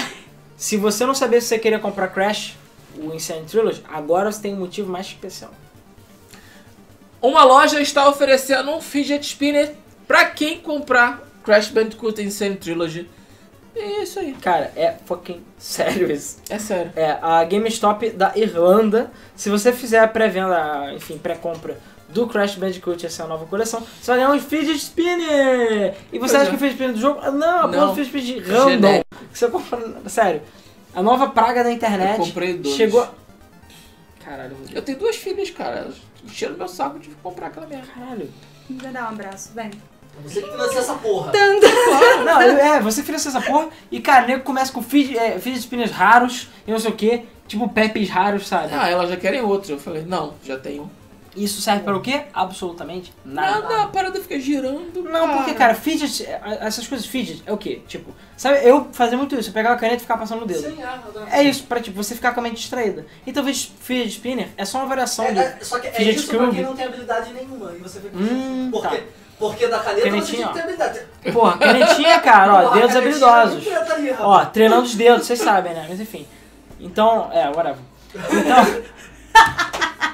se 0.57 0.77
você 0.77 1.05
não 1.05 1.15
sabia 1.15 1.41
se 1.41 1.47
você 1.47 1.57
queria 1.59 1.79
comprar 1.79 2.07
Crash, 2.09 2.55
o 2.97 3.13
Insane 3.13 3.45
Trilogy, 3.45 3.81
agora 3.87 4.31
você 4.31 4.41
tem 4.41 4.53
um 4.53 4.59
motivo 4.59 4.91
mais 4.91 5.07
especial. 5.07 5.51
Uma 7.21 7.43
loja 7.43 7.79
está 7.81 8.07
oferecendo 8.09 8.71
um 8.71 8.81
fidget 8.81 9.25
spinner 9.25 9.73
pra 10.07 10.25
quem 10.25 10.59
comprar 10.59 11.23
Crash 11.43 11.69
Bandicoot 11.69 12.21
Insane 12.21 12.55
Trilogy. 12.55 13.09
É 13.75 14.03
isso 14.03 14.19
aí. 14.19 14.33
Cara, 14.33 14.71
é 14.75 14.95
fucking 15.05 15.41
sério 15.57 16.11
isso. 16.11 16.37
É 16.49 16.59
sério. 16.59 16.91
É, 16.95 17.17
a 17.21 17.43
GameStop 17.43 18.09
da 18.11 18.31
Irlanda, 18.35 19.11
se 19.35 19.49
você 19.49 19.71
fizer 19.71 19.99
a 19.99 20.07
pré-venda, 20.07 20.93
enfim, 20.93 21.17
pré-compra 21.17 21.79
do 22.09 22.27
Crash 22.27 22.55
Bandicoot, 22.55 23.03
essa 23.05 23.25
nova 23.25 23.45
coleção, 23.47 23.81
você 23.99 24.11
vai 24.11 24.17
ganhar 24.17 24.31
um 24.31 24.39
fidget 24.39 24.77
spinner! 24.77 25.95
E 26.11 26.19
você 26.19 26.33
Pois 26.33 26.35
acha 26.35 26.43
é. 26.43 26.49
que 26.49 26.55
o 26.55 26.59
fidget 26.59 26.73
spinner 26.73 26.93
do 26.93 26.99
jogo? 27.01 27.31
Não, 27.31 27.59
a 27.61 27.67
porra 27.67 27.87
do 27.87 27.95
fidget 27.95 28.13
spinner 28.13 28.59
random. 28.59 28.69
Genérico. 28.69 29.05
Que 29.31 29.39
você 29.39 29.47
compra, 29.47 29.79
sério. 30.07 30.41
A 30.95 31.01
nova 31.01 31.29
praga 31.29 31.63
da 31.63 31.71
internet 31.71 32.19
Eu 32.19 32.25
comprei 32.25 32.57
dois. 32.57 32.75
chegou... 32.75 33.07
Caralho. 34.23 34.55
Eu 34.71 34.81
tenho 34.81 34.97
duas 34.97 35.15
filhas, 35.17 35.49
cara. 35.49 35.79
Elas 35.79 35.95
encheram 36.23 36.55
meu 36.55 36.67
saco 36.67 36.97
de 36.99 37.09
comprar 37.21 37.47
aquela 37.47 37.67
merda. 37.67 37.87
Caralho. 37.93 38.29
Me 38.69 38.77
dá 38.77 39.03
um 39.03 39.07
abraço, 39.09 39.51
vem. 39.53 39.71
Você 40.23 40.41
que 40.41 40.49
financia 40.51 40.79
essa 40.79 40.93
porra. 40.93 41.31
Não, 42.23 42.41
é, 42.41 42.79
você 42.79 43.01
financia 43.03 43.29
essa 43.29 43.41
porra 43.41 43.69
e, 43.91 43.99
cara, 43.99 44.25
o 44.25 44.27
nego 44.27 44.43
começa 44.43 44.71
com 44.71 44.81
fidget, 44.81 45.17
é, 45.17 45.39
fidget 45.39 45.63
spinners 45.63 45.91
raros 45.91 46.47
e 46.67 46.71
não 46.71 46.79
sei 46.79 46.91
o 46.91 46.95
que, 46.95 47.23
tipo 47.47 47.67
Pepes 47.67 48.09
raros, 48.09 48.47
sabe? 48.47 48.73
Ah, 48.73 48.87
elas 48.87 49.09
já 49.09 49.17
querem 49.17 49.41
outro. 49.41 49.71
Eu 49.73 49.79
falei, 49.79 50.03
não, 50.03 50.35
já 50.43 50.57
tenho. 50.57 50.89
Isso 51.35 51.61
serve 51.61 51.83
para 51.83 51.95
o 51.97 52.01
quê? 52.01 52.25
Absolutamente 52.31 53.11
nada. 53.25 53.61
Nada, 53.61 53.81
a 53.83 53.87
parada 53.87 54.19
fica 54.21 54.39
girando. 54.39 55.01
Não, 55.03 55.37
porque, 55.37 55.53
cara, 55.55 55.73
fidget, 55.73 56.27
essas 56.59 56.87
coisas 56.87 57.07
fidget 57.07 57.41
é 57.45 57.51
o 57.51 57.57
quê? 57.57 57.81
Tipo, 57.87 58.13
sabe, 58.37 58.59
eu 58.63 58.87
fazia 58.91 59.17
muito 59.17 59.33
isso, 59.35 59.49
eu 59.49 59.53
pegava 59.53 59.73
a 59.73 59.77
caneta 59.79 59.97
e 59.97 60.01
ficava 60.01 60.19
passando 60.19 60.41
no 60.41 60.45
dedo. 60.45 60.61
Sim, 60.61 60.77
é. 61.31 61.39
É 61.39 61.43
isso, 61.43 61.63
pra 61.63 61.79
tipo, 61.79 61.95
você 61.97 62.13
ficar 62.13 62.33
com 62.33 62.39
a 62.39 62.43
mente 62.43 62.57
distraída. 62.57 63.05
E 63.25 63.33
talvez 63.33 63.71
fidget 63.81 64.09
spinner 64.11 64.49
é 64.55 64.63
só 64.63 64.77
uma 64.79 64.87
variação 64.87 65.25
É, 65.25 65.31
do. 65.33 65.39
é, 65.39 65.57
só 65.61 65.79
que 65.79 65.87
é 65.87 66.03
isso 66.03 66.27
pra 66.27 66.47
quem 66.51 66.61
não 66.61 66.75
tem 66.75 66.85
habilidade 66.85 67.33
nenhuma. 67.33 67.73
E 67.73 67.79
você 67.79 67.99
fica. 67.99 68.15
Hum, 68.15 68.69
porque, 68.71 68.97
tá. 68.97 69.03
porque 69.39 69.67
da 69.67 69.79
caneta 69.79 70.03
Canetinha, 70.09 70.47
você 70.47 70.53
tem 70.53 70.61
habilidade. 70.61 71.01
Porra, 71.33 71.57
canetinha, 71.57 72.19
cara, 72.19 72.53
ó, 72.53 72.61
Porra, 72.61 72.79
dedos 72.79 72.95
habilidosos. 72.95 73.67
ali. 73.91 74.15
Ó, 74.19 74.45
treinando 74.45 74.83
os 74.83 74.93
dedos, 74.93 75.25
vocês 75.25 75.39
sabem, 75.39 75.73
né? 75.73 75.87
Mas 75.89 75.99
enfim. 75.99 76.27
Então, 76.79 77.31
é, 77.33 77.47
whatever. 77.49 77.79
Então. 78.13 78.93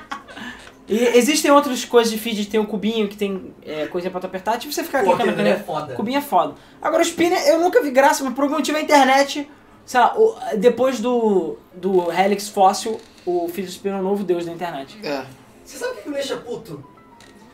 E 0.90 0.98
existem 1.18 1.52
outras 1.52 1.86
coisas 1.86 2.12
de 2.12 2.18
feed, 2.18 2.48
tem 2.48 2.60
um 2.60 2.66
cubinho 2.66 3.08
que 3.08 3.16
tem 3.16 3.54
é, 3.64 3.86
coisa 3.88 4.10
pra 4.10 4.20
tu 4.20 4.26
apertar, 4.26 4.58
tipo 4.58 4.74
você 4.74 4.84
ficar 4.84 5.04
Pô, 5.04 5.12
clicando 5.12 5.32
aquele 5.32 5.50
na 5.50 5.56
é 5.56 5.60
foda. 5.60 5.94
Cubinho 5.94 6.18
é 6.18 6.22
foda. 6.22 6.56
Agora 6.82 7.04
o 7.04 7.06
spinner 7.06 7.40
eu 7.48 7.60
nunca 7.60 7.82
vi 7.82 7.92
graça, 7.92 8.24
mas 8.24 8.34
por 8.34 8.44
algum 8.44 8.56
motivo 8.56 8.78
a 8.78 8.82
internet, 8.82 9.48
sei 9.86 10.00
lá, 10.00 10.18
o- 10.18 10.36
depois 10.58 11.00
do, 11.00 11.58
do 11.76 12.12
Helix 12.12 12.50
Fóssil, 12.50 13.00
o 13.26 13.48
feed 13.50 13.68
spinner 13.70 13.98
é 13.98 14.02
o 14.02 14.04
novo 14.04 14.24
deus 14.24 14.46
da 14.46 14.52
internet. 14.52 14.98
É. 15.04 15.24
Você 15.64 15.78
sabe 15.78 16.00
o 16.00 16.02
que 16.02 16.10
me 16.10 16.16
deixa 16.16 16.38
puto? 16.38 16.84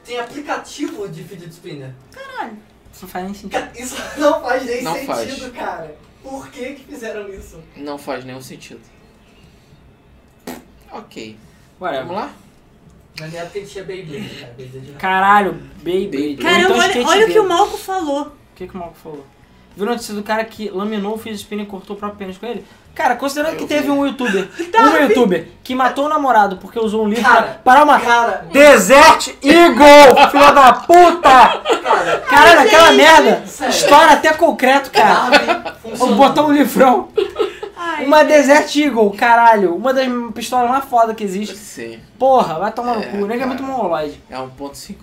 Tem 0.06 0.18
aplicativo 0.20 1.08
de 1.10 1.24
fidget 1.24 1.52
spinner. 1.52 1.92
Isso 2.94 3.02
não 3.02 3.10
faz 3.10 3.26
nem 3.26 3.34
sentido. 3.34 3.68
Isso 3.78 3.96
não 4.18 4.42
faz 4.42 4.66
nem 4.66 4.84
Não 4.84 4.94
sentido, 4.94 5.08
faz. 5.42 5.52
cara. 5.52 5.96
Por 6.24 6.48
que 6.50 6.74
que 6.76 6.84
fizeram 6.86 7.28
isso? 7.30 7.62
Não 7.76 7.98
faz 7.98 8.24
nenhum 8.24 8.42
sentido. 8.42 8.80
Ok. 10.92 11.38
Whatever. 11.80 12.06
Vamos 12.08 12.22
lá? 12.22 12.34
Na 13.20 13.28
minha 13.28 13.42
época 13.42 13.58
a 13.60 13.62
gente 13.62 13.72
tinha 13.72 13.84
Beyblade, 13.84 14.30
cara. 14.40 14.54
Beyblade 14.58 14.88
não. 14.92 14.98
Caralho, 14.98 15.54
Beyblade. 15.82 16.36
Caramba, 16.38 16.64
então 16.88 17.02
olha, 17.04 17.08
olha 17.08 17.26
o 17.28 17.30
que 17.32 17.40
o 17.40 17.48
Malco 17.48 17.78
falou. 17.78 18.22
O 18.24 18.32
que, 18.56 18.68
que 18.68 18.76
o 18.76 18.78
Malco 18.78 18.96
falou? 19.02 19.26
Viu 19.76 19.86
a 19.88 19.92
notícia 19.92 20.14
do 20.14 20.24
cara 20.24 20.44
que 20.46 20.70
laminou 20.70 21.16
o 21.16 21.18
fidget 21.18 21.42
spinner 21.42 21.66
e 21.66 21.68
cortou 21.68 21.96
o 21.96 22.00
próprio 22.00 22.18
pênis 22.20 22.38
com 22.38 22.46
ele? 22.46 22.66
Cara, 22.94 23.16
considerando 23.18 23.54
Eu 23.54 23.58
que 23.58 23.64
vi. 23.64 23.70
teve 23.70 23.92
um 23.92 24.06
youtuber, 24.06 24.48
um 24.74 25.04
youtuber 25.04 25.48
que 25.62 25.76
matou 25.76 26.06
o 26.06 26.10
namorado 26.10 26.56
porque 26.58 26.80
usou 26.80 27.04
um 27.04 27.10
livro 27.10 27.26
Cara, 27.26 27.60
para 27.62 27.84
uma 27.84 28.00
Cara, 28.00 28.48
Desert 28.54 29.34
Eagle, 29.44 30.30
filho 30.32 30.54
da 30.54 30.72
puta! 30.74 31.22
cara, 31.22 32.20
Caralho, 32.30 32.60
aquela 32.62 32.92
merda 32.94 33.46
Sério. 33.46 33.74
estoura 33.74 34.12
até 34.14 34.32
concreto, 34.34 34.92
cara. 34.92 35.76
Vou 35.84 35.92
funciona. 35.92 36.16
botar 36.16 36.44
um 36.46 36.54
livrão. 36.54 37.10
Ai, 37.98 38.06
Uma 38.06 38.24
Desert 38.24 38.76
Eagle, 38.76 39.12
caralho. 39.12 39.76
Uma 39.76 39.94
das 39.94 40.08
pistolas 40.34 40.70
mais 40.70 40.86
foda 40.86 41.14
que 41.14 41.24
existe. 41.24 41.56
Sim. 41.56 42.00
Porra, 42.20 42.60
vai 42.60 42.72
tomar 42.72 42.96
no 42.96 43.02
É, 43.04 43.06
cu. 43.08 43.18
O 43.18 43.28
nego 43.28 43.44
é 43.44 43.46
muito 43.46 43.64
mongoloide. 43.64 44.22
É 44.30 44.36
1.5. 44.38 44.96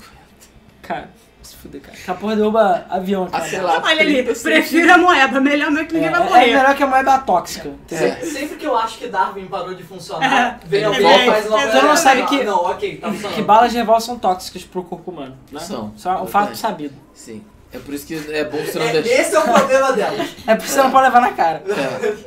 Cara, 0.83 1.11
se 1.43 1.55
fuder, 1.57 1.81
cara. 1.81 1.95
Essa 1.97 2.15
porra 2.15 2.35
derruba 2.37 2.85
avião, 2.91 3.25
Ah, 3.29 3.31
cara. 3.39 3.45
sei 3.45 3.61
lá. 3.61 3.81
Olha 3.85 4.01
ali, 4.01 4.23
30 4.25 4.41
prefiro 4.41 4.93
a 4.93 4.99
moeba, 4.99 5.41
melhor 5.41 5.71
não 5.71 5.85
que 5.85 5.93
É, 5.97 6.01
ninguém 6.01 6.11
vai 6.11 6.21
é 6.21 6.25
morrer. 6.25 6.47
melhor 6.57 6.75
que 6.75 6.83
a 6.83 6.87
moeda 6.87 7.19
tóxica. 7.19 7.69
entendeu? 7.69 8.09
É. 8.09 8.17
Sempre 8.25 8.57
que 8.57 8.67
eu 8.67 8.77
acho 8.77 8.99
que 8.99 9.07
Darwin 9.09 9.47
parou 9.47 9.75
de 9.75 9.83
funcionar, 9.83 10.61
É, 10.63 10.67
vem 10.67 10.85
alguém 10.85 11.01
e 11.01 11.27
faz 11.31 11.47
uma 11.47 11.59
Você 11.61 11.83
não 11.83 11.97
sabe 11.97 12.23
Ah, 12.23 12.27
que- 12.27 12.45
Não, 12.45 12.57
ok, 12.65 12.97
tá. 12.99 13.11
Que 13.35 13.43
balas 13.43 13.71
de 13.73 13.79
revólver 13.79 14.01
são 14.03 14.19
tóxicas 14.19 14.65
pro 14.65 14.83
corpo 14.83 15.11
humano. 15.11 15.37
Né? 15.51 15.61
São. 15.61 15.93
É 16.05 16.09
um 16.21 16.27
fato 16.27 16.57
sabido. 16.57 16.95
Sim. 17.15 17.45
É 17.75 17.79
por 17.79 17.95
isso 17.95 18.07
que 18.07 18.15
é 18.31 18.45
bom 18.45 18.59
você 18.59 18.79
não 18.79 18.87
É, 18.87 18.93
deixar. 19.01 19.21
esse 19.23 19.35
é 19.35 19.39
o 19.39 19.43
problema 19.43 19.93
dela. 19.93 20.15
É 20.47 20.55
por 20.55 20.63
isso 20.65 20.67
que 20.67 20.69
você 20.75 20.83
não 20.83 20.91
pode 20.91 21.05
levar 21.05 21.21
na 21.23 21.33
cara. 21.33 21.63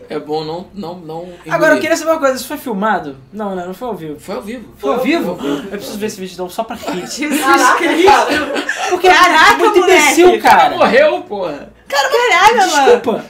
É, 0.10 0.16
é 0.16 0.20
bom 0.20 0.44
não. 0.44 0.68
não, 0.74 0.96
não 0.96 1.30
Agora, 1.48 1.76
eu 1.76 1.80
queria 1.80 1.96
saber 1.96 2.12
uma 2.12 2.20
coisa. 2.20 2.36
Isso 2.36 2.48
foi 2.48 2.58
filmado? 2.58 3.16
Não, 3.32 3.54
né? 3.56 3.64
Não 3.66 3.74
foi 3.74 3.88
ao 3.88 3.94
vivo. 3.96 4.20
Foi 4.20 4.36
ao 4.36 4.42
vivo. 4.42 4.74
Foi 4.78 4.90
ao 4.92 4.98
Foi 5.00 5.06
vivo? 5.08 5.30
ao 5.32 5.36
vivo. 5.38 5.64
Eu 5.66 5.78
preciso 5.78 5.98
ver 6.00 6.08
esse 6.08 6.20
vídeo 6.20 6.34
então, 6.34 6.50
só 6.50 6.64
pra 6.64 6.76
rir. 6.76 7.06
Jesus 7.08 7.40
Caraca, 7.42 7.78
Cristo. 7.78 8.06
cara. 8.12 8.64
Porque 8.90 9.08
Caraca, 9.08 9.54
é 9.54 9.58
muito 9.58 9.80
moleque. 9.80 10.02
imbecil, 10.22 10.42
cara. 10.42 10.76
Morreu, 10.78 11.22
porra. 11.22 11.70
Caralho, 11.88 12.58
mano. 12.58 12.84
Desculpa. 12.86 13.26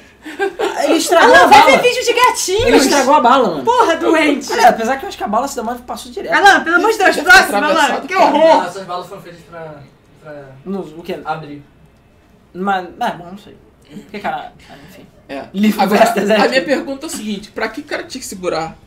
Ele 0.86 0.94
estragou 0.96 1.36
Alan, 1.36 1.44
a 1.44 1.48
vai 1.48 1.60
bala. 1.60 1.72
ver 1.78 1.82
vídeo 1.90 2.04
de 2.06 2.14
gatinhos. 2.14 2.64
Ele 2.66 2.78
estragou 2.78 3.14
a 3.16 3.20
bala, 3.20 3.50
mano. 3.50 3.64
Porra, 3.64 3.96
doente. 3.98 4.52
Olha, 4.54 4.70
apesar 4.70 4.98
que 4.98 5.04
eu 5.06 5.10
acho 5.10 5.18
que 5.18 5.24
a 5.24 5.28
bala 5.28 5.48
se 5.48 5.56
demora 5.56 5.78
passou 5.86 6.12
direto. 6.12 6.34
Alan, 6.34 6.64
pelo 6.64 6.78
amor 6.78 6.92
de 6.92 6.98
Deus, 6.98 7.18
próximo, 7.18 7.58
Alan. 7.58 8.02
Que 8.02 8.14
cara. 8.14 8.26
horror. 8.26 8.66
Essas 8.66 8.84
balas 8.86 9.08
foram 9.08 9.22
feitas 9.22 9.42
pra, 9.50 9.74
pra 10.24 10.34
No, 10.66 10.80
o 10.80 11.04
que? 11.04 11.20
abrir. 11.24 11.62
Mas, 12.56 12.88
ah, 13.00 13.12
bom, 13.12 13.26
não 13.32 13.38
sei. 13.38 13.56
Porque, 13.90 14.20
cara, 14.20 14.54
enfim. 14.90 15.06
É. 15.28 15.46
Livro 15.54 15.82
Agora, 15.82 16.12
Desert 16.12 16.42
a 16.42 16.48
minha 16.48 16.64
pergunta 16.64 17.06
é 17.06 17.08
o 17.08 17.10
seguinte: 17.10 17.52
pra 17.52 17.68
que 17.68 17.82
o 17.82 17.84
cara 17.84 18.04
tinha 18.04 18.22
que 18.22 18.28
segurar 18.28 18.78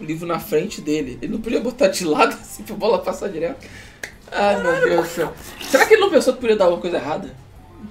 o 0.00 0.04
livro 0.04 0.26
na 0.26 0.38
frente 0.38 0.80
dele? 0.80 1.18
Ele 1.20 1.32
não 1.32 1.40
podia 1.40 1.60
botar 1.60 1.88
de 1.88 2.04
lado 2.04 2.34
assim 2.40 2.62
pra 2.62 2.74
bola 2.74 2.98
passar 2.98 3.28
direto? 3.28 3.66
Ai, 4.32 4.62
meu 4.62 4.80
Deus 4.80 5.06
do 5.08 5.14
céu. 5.14 5.32
Será 5.70 5.86
que 5.86 5.94
ele 5.94 6.00
não 6.00 6.10
pensou 6.10 6.34
que 6.34 6.40
podia 6.40 6.56
dar 6.56 6.64
alguma 6.64 6.80
coisa 6.80 6.96
errada? 6.96 7.34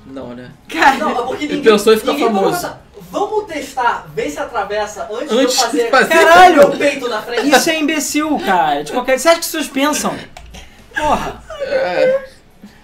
Não, 0.05 0.33
né? 0.35 0.51
Cara, 0.69 0.97
Não, 0.97 1.11
é 1.11 1.15
porque 1.23 1.45
Ele 1.45 1.55
ninguém, 1.55 1.71
pensou 1.73 1.93
em 1.93 1.97
ficar 1.97 2.17
famoso. 2.17 2.69
Vamos 3.09 3.45
testar, 3.45 4.07
ver 4.13 4.29
se 4.29 4.39
atravessa 4.39 5.07
antes, 5.11 5.31
Antes 5.31 5.31
de 5.31 5.43
eu 5.43 5.49
fazer, 5.51 5.83
de 5.85 5.89
fazer. 5.91 6.09
Caralho! 6.09 6.55
meu 6.69 6.77
peito 6.77 7.07
na 7.07 7.21
frente. 7.23 7.49
Isso 7.49 7.69
é 7.69 7.79
imbecil, 7.79 8.37
cara. 8.39 8.83
De 8.83 8.91
qualquer... 8.91 9.17
Você 9.17 9.29
acha 9.29 9.39
que 9.39 9.45
as 9.45 9.51
pessoas 9.51 9.67
pensam? 9.67 10.17
Porra. 10.95 11.43
É. 11.61 12.25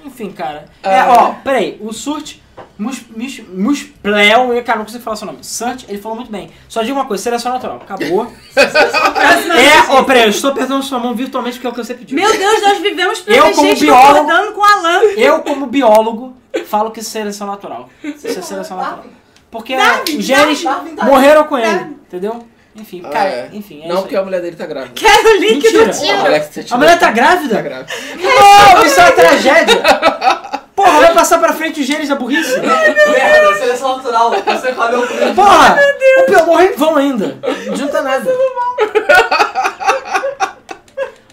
Enfim, 0.06 0.32
cara. 0.32 0.66
Ah. 0.82 0.92
É, 0.92 1.04
ó, 1.04 1.34
peraí. 1.44 1.78
O 1.82 1.92
Surt 1.92 2.38
Mus, 2.78 3.02
mus, 3.16 3.42
Musplel, 3.54 4.54
eu, 4.54 4.64
cara, 4.64 4.80
não 4.80 4.86
consigo 4.86 5.04
falar 5.04 5.16
seu 5.16 5.28
nome. 5.28 5.40
Surt, 5.44 5.84
ele 5.88 6.00
falou 6.00 6.16
muito 6.18 6.32
bem. 6.32 6.50
Só 6.68 6.82
diga 6.82 6.94
uma 6.96 7.06
coisa, 7.06 7.22
seleção 7.24 7.52
natural. 7.54 7.78
Acabou. 7.78 8.26
é, 8.58 9.92
ó, 9.92 10.04
peraí, 10.04 10.24
eu 10.24 10.30
estou 10.30 10.52
apertando 10.52 10.82
sua 10.84 10.98
mão 11.00 11.14
virtualmente 11.14 11.58
porque 11.58 11.68
é 11.68 11.70
o 11.70 11.74
que 11.74 11.84
você 11.84 11.94
pediu. 11.94 12.16
meu 12.16 12.32
Deus, 12.36 12.62
nós 12.62 12.80
vivemos 12.80 13.24
Eu, 13.28 13.52
como 13.52 13.76
biólogo- 13.76 14.54
com 14.54 14.62
o 14.62 14.64
Alan. 14.64 15.02
Eu, 15.16 15.40
como 15.42 15.66
biólogo, 15.68 16.36
falo 16.68 16.92
que 16.92 17.00
isso 17.00 17.10
é 17.10 17.22
seleção 17.22 17.48
natural. 17.48 17.90
Isso 18.04 18.28
é 18.28 18.42
seleção 18.42 18.78
natural. 18.78 19.06
Porque 19.52 19.76
Darwin, 19.78 20.18
os 20.18 20.26
genes 20.26 20.64
Darwin, 20.64 20.96
Darwin. 20.96 21.12
morreram 21.12 21.44
com 21.46 21.58
ele, 21.58 21.96
entendeu? 22.08 22.44
Enfim, 22.76 23.04
Ah, 23.06 23.10
cara, 23.10 23.30
é. 23.30 23.50
enfim, 23.54 23.82
é 23.84 23.88
Não, 23.88 23.94
isso 23.94 24.02
porque 24.04 24.16
aí. 24.16 24.22
a 24.22 24.26
mulher 24.26 24.42
dele 24.42 24.56
tá 24.56 24.66
grávida. 24.66 24.94
Quero 24.96 25.30
o 25.30 25.40
link 25.40 25.62
Mentira. 25.64 25.86
do 25.86 25.90
A 25.92 25.94
tio. 25.94 26.18
mulher, 26.18 26.48
que 26.50 26.54
você 26.64 26.74
A 26.74 26.78
mulher 26.78 26.98
tá 27.00 27.06
Tá 27.06 27.12
grávida? 27.12 27.62
grávida. 27.62 27.94
Não, 28.16 28.84
isso 28.86 29.00
é 29.00 29.04
uma 29.04 29.12
tragédia. 29.12 29.84
Porra, 30.84 31.00
vai 31.00 31.14
passar 31.14 31.38
pra 31.40 31.54
frente 31.54 31.80
os 31.82 31.86
genes 31.88 32.10
da 32.10 32.16
burrice? 32.16 32.60
Merda, 32.60 33.54
seleção 33.58 33.98
natural. 33.98 34.32
Você 34.32 34.74
falhou 34.74 35.06
comigo. 35.08 35.34
Porra! 35.36 35.78
O 36.20 36.26
pior, 36.26 36.46
morrer 36.46 36.76
ainda. 36.98 37.38
Não 37.68 37.76
junta 37.76 38.02
nada. 38.02 38.30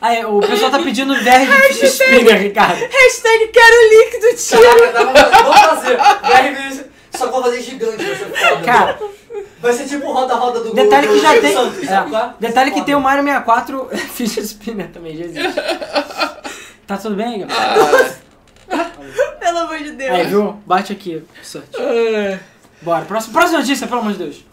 Aí, 0.00 0.24
o 0.24 0.40
pessoal 0.40 0.70
tá 0.70 0.78
pedindo 0.78 1.14
VR 1.14 1.44
de 1.68 1.74
Fish 1.74 1.92
Spinner, 2.00 2.40
Ricardo. 2.40 2.78
Hashtag 2.80 3.48
quero 3.48 3.76
o 3.76 3.88
link 3.90 4.20
do 4.20 4.36
tio. 4.36 4.60
Caraca, 4.62 4.92
dá 4.92 5.06
pra- 5.28 5.42
vamos 5.42 5.60
fazer. 5.60 5.96
VR, 5.96 6.84
só 7.12 7.18
que 7.18 7.24
eu 7.24 7.30
vou 7.32 7.42
fazer 7.42 7.60
gigante, 7.62 8.04
foda. 8.04 8.64
Cara, 8.64 8.98
Vai 9.60 9.74
ser 9.74 9.84
tipo 9.84 10.10
roda-roda 10.10 10.60
do 10.60 10.72
detalhe 10.74 11.06
do 11.06 11.12
que 11.12 11.20
já 11.20 11.38
tem. 11.38 11.52
Santos, 11.52 11.86
é, 11.86 11.92
é? 11.94 12.30
detalhe 12.40 12.70
que 12.70 12.80
tem 12.82 12.94
o 12.94 13.00
Mario 13.00 13.22
64 13.24 13.90
Fish 14.14 14.38
Spinner 14.38 14.88
também, 14.90 15.16
já 15.16 15.24
existe. 15.24 15.60
Tá 16.86 16.96
tudo 16.96 17.14
bem, 17.14 17.42
Igor? 17.42 17.48
Pelo 19.40 19.58
amor 19.58 19.78
de 19.78 19.92
Deus. 19.92 20.10
Aí, 20.10 20.26
viu? 20.26 20.52
Bate 20.66 20.92
aqui. 20.92 21.24
Sorte. 21.42 21.76
Bora, 22.82 23.04
próxima, 23.04 23.32
próxima 23.34 23.58
notícia, 23.58 23.86
pelo 23.86 24.00
amor 24.00 24.12
de 24.12 24.18
Deus. 24.18 24.44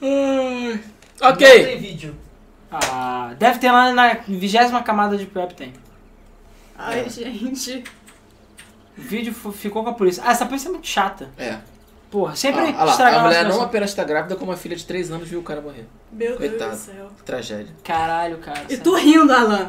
Não 0.00 1.30
Ok. 1.30 1.64
tem 1.64 1.78
vídeo. 1.78 2.16
Ah, 2.70 3.34
deve 3.38 3.58
ter 3.58 3.70
lá 3.70 3.92
na 3.92 4.14
vigésima 4.26 4.82
camada 4.82 5.16
de 5.16 5.26
prep 5.26 5.54
tem. 5.54 5.72
Ai, 6.76 7.08
gente. 7.08 7.84
O 8.96 9.00
vídeo 9.00 9.32
ficou 9.32 9.84
com 9.84 9.90
a 9.90 9.94
polícia. 9.94 10.22
Ah, 10.26 10.32
essa 10.32 10.44
polícia 10.44 10.68
é 10.68 10.72
muito 10.72 10.86
chata. 10.86 11.28
É. 11.38 11.58
Porra, 12.10 12.34
sempre 12.34 12.60
Ah, 12.62 12.74
ah 12.78 12.84
lá, 12.84 12.90
estragar 12.90 13.14
a 13.14 13.18
uma 13.18 13.28
mulher 13.28 13.44
não 13.46 13.62
apenas 13.62 13.90
está 13.90 14.02
grávida, 14.02 14.34
como 14.34 14.50
a 14.50 14.56
filha 14.56 14.74
de 14.74 14.84
3 14.84 15.10
anos 15.10 15.28
viu 15.28 15.40
o 15.40 15.42
cara 15.42 15.60
morrer. 15.60 15.86
Meu 16.10 16.36
Coitado. 16.36 16.70
Deus 16.70 16.86
do 16.86 16.92
céu. 16.92 17.08
Tragédia. 17.24 17.74
Caralho, 17.84 18.38
cara. 18.38 18.62
E 18.64 18.76
sério. 18.76 18.82
tu 18.82 18.94
rindo, 18.94 19.32
Alan. 19.32 19.68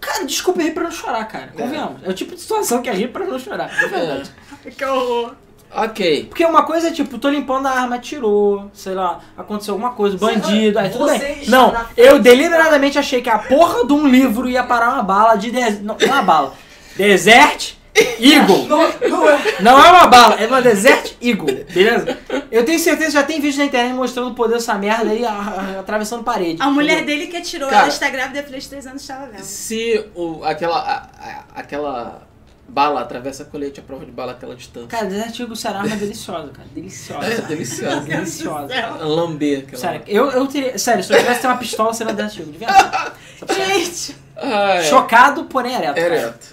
Cara, 0.00 0.24
desculpa 0.24 0.62
rir 0.62 0.72
pra 0.72 0.84
não 0.84 0.90
chorar, 0.90 1.24
cara. 1.26 1.52
Convenhamos. 1.56 2.02
É 2.02 2.10
o 2.10 2.14
tipo 2.14 2.34
de 2.34 2.40
situação 2.40 2.82
que 2.82 2.90
é 2.90 2.92
rir 2.92 3.08
pra 3.08 3.24
não 3.24 3.38
chorar. 3.38 3.70
É 3.82 3.86
verdade. 3.86 4.30
Que 4.76 4.84
horror. 4.84 5.34
Ok. 5.74 6.26
Porque 6.26 6.44
uma 6.44 6.64
coisa 6.64 6.88
é 6.88 6.90
tipo, 6.90 7.18
tô 7.18 7.30
limpando 7.30 7.66
a 7.66 7.70
arma, 7.70 7.96
atirou, 7.96 8.70
sei 8.74 8.94
lá, 8.94 9.20
aconteceu 9.36 9.74
alguma 9.74 9.92
coisa, 9.92 10.18
bandido, 10.18 10.78
aí 10.78 10.90
tudo 10.90 11.06
bem. 11.06 11.48
Não, 11.48 11.74
eu 11.96 12.18
deliberadamente 12.18 12.98
achei 12.98 13.22
que 13.22 13.30
a 13.30 13.38
porra 13.38 13.86
de 13.86 13.92
um 13.92 14.06
livro 14.06 14.48
ia 14.48 14.62
parar 14.62 14.90
uma 14.92 15.02
bala 15.02 15.34
de. 15.36 15.50
Des... 15.50 15.80
Não, 15.80 15.96
é 15.98 16.06
uma 16.06 16.22
bala. 16.22 16.54
Desert 16.94 17.74
Eagle. 17.94 18.66
Não, 18.68 18.78
não 19.08 19.28
é. 19.28 19.38
Não 19.60 19.78
é 19.84 19.90
uma 19.90 20.06
bala, 20.06 20.34
é 20.36 20.46
uma 20.46 20.62
Desert 20.62 21.12
Eagle, 21.20 21.64
beleza? 21.72 22.18
Eu 22.50 22.64
tenho 22.64 22.78
certeza 22.78 23.06
que 23.08 23.12
já 23.14 23.22
tem 23.22 23.40
vídeo 23.40 23.58
na 23.58 23.64
internet 23.66 23.94
mostrando 23.94 24.30
o 24.30 24.34
poder 24.34 24.54
dessa 24.54 24.74
merda 24.74 25.10
aí 25.10 25.24
a- 25.24 25.30
a- 25.30 25.80
atravessando 25.80 26.22
parede. 26.24 26.60
A 26.62 26.70
mulher 26.70 26.98
entendeu? 27.02 27.16
dele 27.16 27.26
que 27.30 27.36
atirou, 27.36 27.68
Cara. 27.68 27.82
ela 27.82 27.88
está 27.92 28.08
grávida, 28.08 28.42
de 28.42 28.68
3 28.68 28.86
anos 28.86 29.02
estava 29.02 29.26
vendo. 29.26 29.42
Se 29.42 30.06
o, 30.14 30.42
aquela, 30.44 30.78
a- 30.78 31.06
a- 31.20 31.44
aquela 31.60 32.22
bala 32.68 33.02
atravessa 33.02 33.44
colete 33.44 33.80
a 33.80 33.82
prova 33.82 34.06
de 34.06 34.10
bala 34.10 34.32
àquela 34.32 34.54
distância. 34.56 34.88
Cara, 34.88 35.04
Desert 35.04 35.38
Eagle 35.40 35.56
será 35.56 35.80
arma 35.80 35.94
deliciosa, 35.96 36.48
cara. 36.48 36.68
Deliciosa. 36.74 37.26
É 37.26 37.40
deliciosa. 37.46 38.00
Deliciosa. 38.00 38.74
Lamber 39.04 39.58
aquela. 39.66 39.76
Sério, 39.78 40.02
eu, 40.06 40.30
eu 40.30 40.46
teria. 40.46 40.78
Sério, 40.78 41.04
se 41.04 41.12
eu 41.12 41.18
tivesse 41.18 41.46
uma 41.46 41.56
pistola, 41.58 41.92
seria 41.92 42.14
Desert 42.14 42.38
Eagle, 42.38 42.52
de 42.52 42.58
verdade. 42.58 43.12
Gente, 43.54 44.16
Ah, 44.36 44.74
é. 44.76 44.82
Chocado, 44.84 45.44
porém 45.44 45.74
ereto. 45.74 45.94
cara. 45.94 46.06
Ereto. 46.16 46.46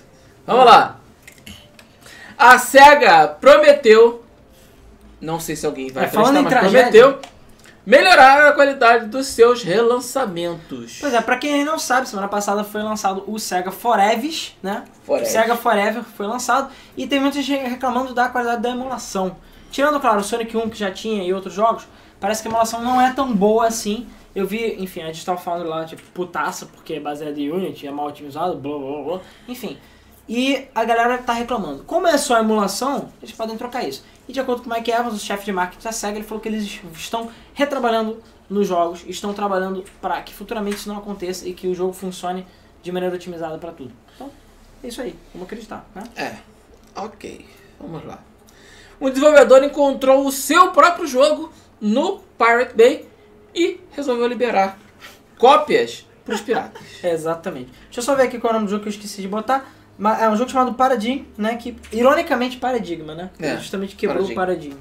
Vamos 0.46 0.66
lá. 0.66 1.00
A 2.40 2.58
SEGA 2.58 3.28
prometeu. 3.28 4.24
Não 5.20 5.40
sei 5.40 5.56
se 5.58 5.66
alguém 5.66 5.92
vai 5.92 6.06
É, 6.06 6.08
em 6.08 6.12
mas 6.16 6.48
tragédia- 6.48 6.60
prometeu 7.04 7.20
melhorar 7.86 8.48
a 8.48 8.52
qualidade 8.54 9.08
dos 9.08 9.28
seus 9.28 9.62
relançamentos. 9.64 10.98
Pois 11.02 11.14
é, 11.14 11.22
pra 11.22 11.38
quem 11.38 11.64
não 11.66 11.78
sabe, 11.80 12.08
semana 12.08 12.28
passada 12.28 12.64
foi 12.64 12.82
lançado 12.82 13.24
o 13.28 13.38
Sega 13.40 13.72
Forever, 13.72 14.52
né? 14.64 14.86
Forever. 15.04 15.28
O 15.28 15.32
Sega 15.32 15.56
Forever 15.56 16.04
foi 16.04 16.28
lançado 16.28 16.72
e 16.96 17.06
tem 17.08 17.20
muita 17.20 17.42
gente 17.42 17.68
reclamando 17.68 18.14
da 18.14 18.30
qualidade 18.30 18.62
da 18.62 18.70
emulação. 18.70 19.36
Tirando, 19.72 20.00
claro, 20.00 20.20
o 20.20 20.24
Sonic 20.24 20.56
1 20.56 20.70
que 20.70 20.78
já 20.78 20.92
tinha 20.92 21.24
e 21.24 21.34
outros 21.34 21.54
jogos, 21.54 21.88
parece 22.20 22.42
que 22.42 22.48
a 22.48 22.52
emulação 22.52 22.82
não 22.82 23.02
é 23.02 23.12
tão 23.12 23.34
boa 23.34 23.68
assim. 23.68 24.08
Eu 24.36 24.46
vi, 24.48 24.76
enfim, 24.82 25.02
a 25.02 25.08
gente 25.08 25.26
tava 25.26 25.38
falando 25.38 25.68
lá, 25.68 25.84
tipo, 25.86 26.02
putaça, 26.14 26.66
porque 26.68 26.94
é 26.94 27.00
baseado 27.00 27.38
em 27.38 27.52
Unity, 27.52 27.88
é 27.88 27.92
mal 27.92 28.08
otimizado, 28.08 28.56
blá 28.56 28.78
blá 28.78 29.04
blá, 29.04 29.20
enfim. 29.48 29.78
E 30.30 30.68
a 30.76 30.86
galera 30.86 31.18
tá 31.18 31.34
reclamando. 31.34 31.84
Como 31.86 32.06
é 32.06 32.16
só 32.16 32.40
emulação, 32.40 33.12
eles 33.20 33.34
podem 33.34 33.58
trocar 33.58 33.84
isso. 33.84 34.06
E 34.28 34.32
de 34.32 34.40
acordo 34.40 34.62
com 34.62 34.70
o 34.70 34.74
Mike 34.74 34.92
Evans, 34.92 35.16
o 35.16 35.20
chefe 35.20 35.46
de 35.46 35.52
marketing 35.52 35.84
da 35.84 35.92
SEGA, 35.92 36.18
ele 36.20 36.24
falou 36.24 36.40
que 36.40 36.48
eles 36.48 36.80
estão 36.94 37.32
retrabalhando 37.56 38.22
nos 38.48 38.68
jogos, 38.68 39.04
estão 39.08 39.34
trabalhando 39.34 39.84
para 40.00 40.22
que 40.22 40.32
futuramente 40.32 40.78
isso 40.78 40.88
não 40.88 41.00
aconteça 41.00 41.48
e 41.48 41.54
que 41.54 41.68
o 41.68 41.74
jogo 41.74 41.94
funcione 41.94 42.46
de 42.84 42.92
maneira 42.92 43.16
otimizada 43.16 43.58
para 43.58 43.72
tudo. 43.72 43.92
Então, 44.16 44.30
é 44.84 44.88
isso 44.88 45.02
aí, 45.02 45.16
vamos 45.34 45.48
acreditar, 45.48 45.84
né? 45.96 46.04
É. 46.16 46.38
Ok. 46.96 47.46
Vamos 47.80 48.06
lá. 48.06 48.20
Um 49.02 49.10
desenvolvedor 49.10 49.64
encontrou 49.64 50.28
o 50.28 50.32
seu 50.32 50.72
próprio 50.72 51.08
jogo 51.08 51.52
no 51.82 52.20
Pirate 52.38 52.76
Bay 52.76 53.08
e 53.56 53.80
resolveu 53.92 54.28
liberar 54.28 54.78
cópias 55.40 56.06
para 56.26 56.36
os 56.36 56.42
piratas. 56.42 56.84
Exatamente. 57.04 57.72
Deixa 57.86 58.00
eu 58.00 58.04
só 58.04 58.16
ver 58.16 58.24
aqui 58.24 58.38
qual 58.38 58.52
é 58.52 58.56
o 58.56 58.60
nome 58.60 58.68
do 58.68 58.72
jogo 58.72 58.84
que 58.84 58.90
eu 58.90 58.94
esqueci 58.94 59.22
de 59.22 59.28
botar. 59.28 59.79
É 60.20 60.30
um 60.30 60.36
jogo 60.36 60.50
chamado 60.50 60.74
Paradigm, 60.74 61.24
né? 61.38 61.56
Que, 61.58 61.76
ironicamente, 61.92 62.58
Paradigma, 62.58 63.14
né? 63.14 63.30
É, 63.40 63.58
justamente 63.58 63.96
quebrou 63.96 64.20
Paradigm. 64.20 64.34
o 64.34 64.36
Paradigma. 64.36 64.80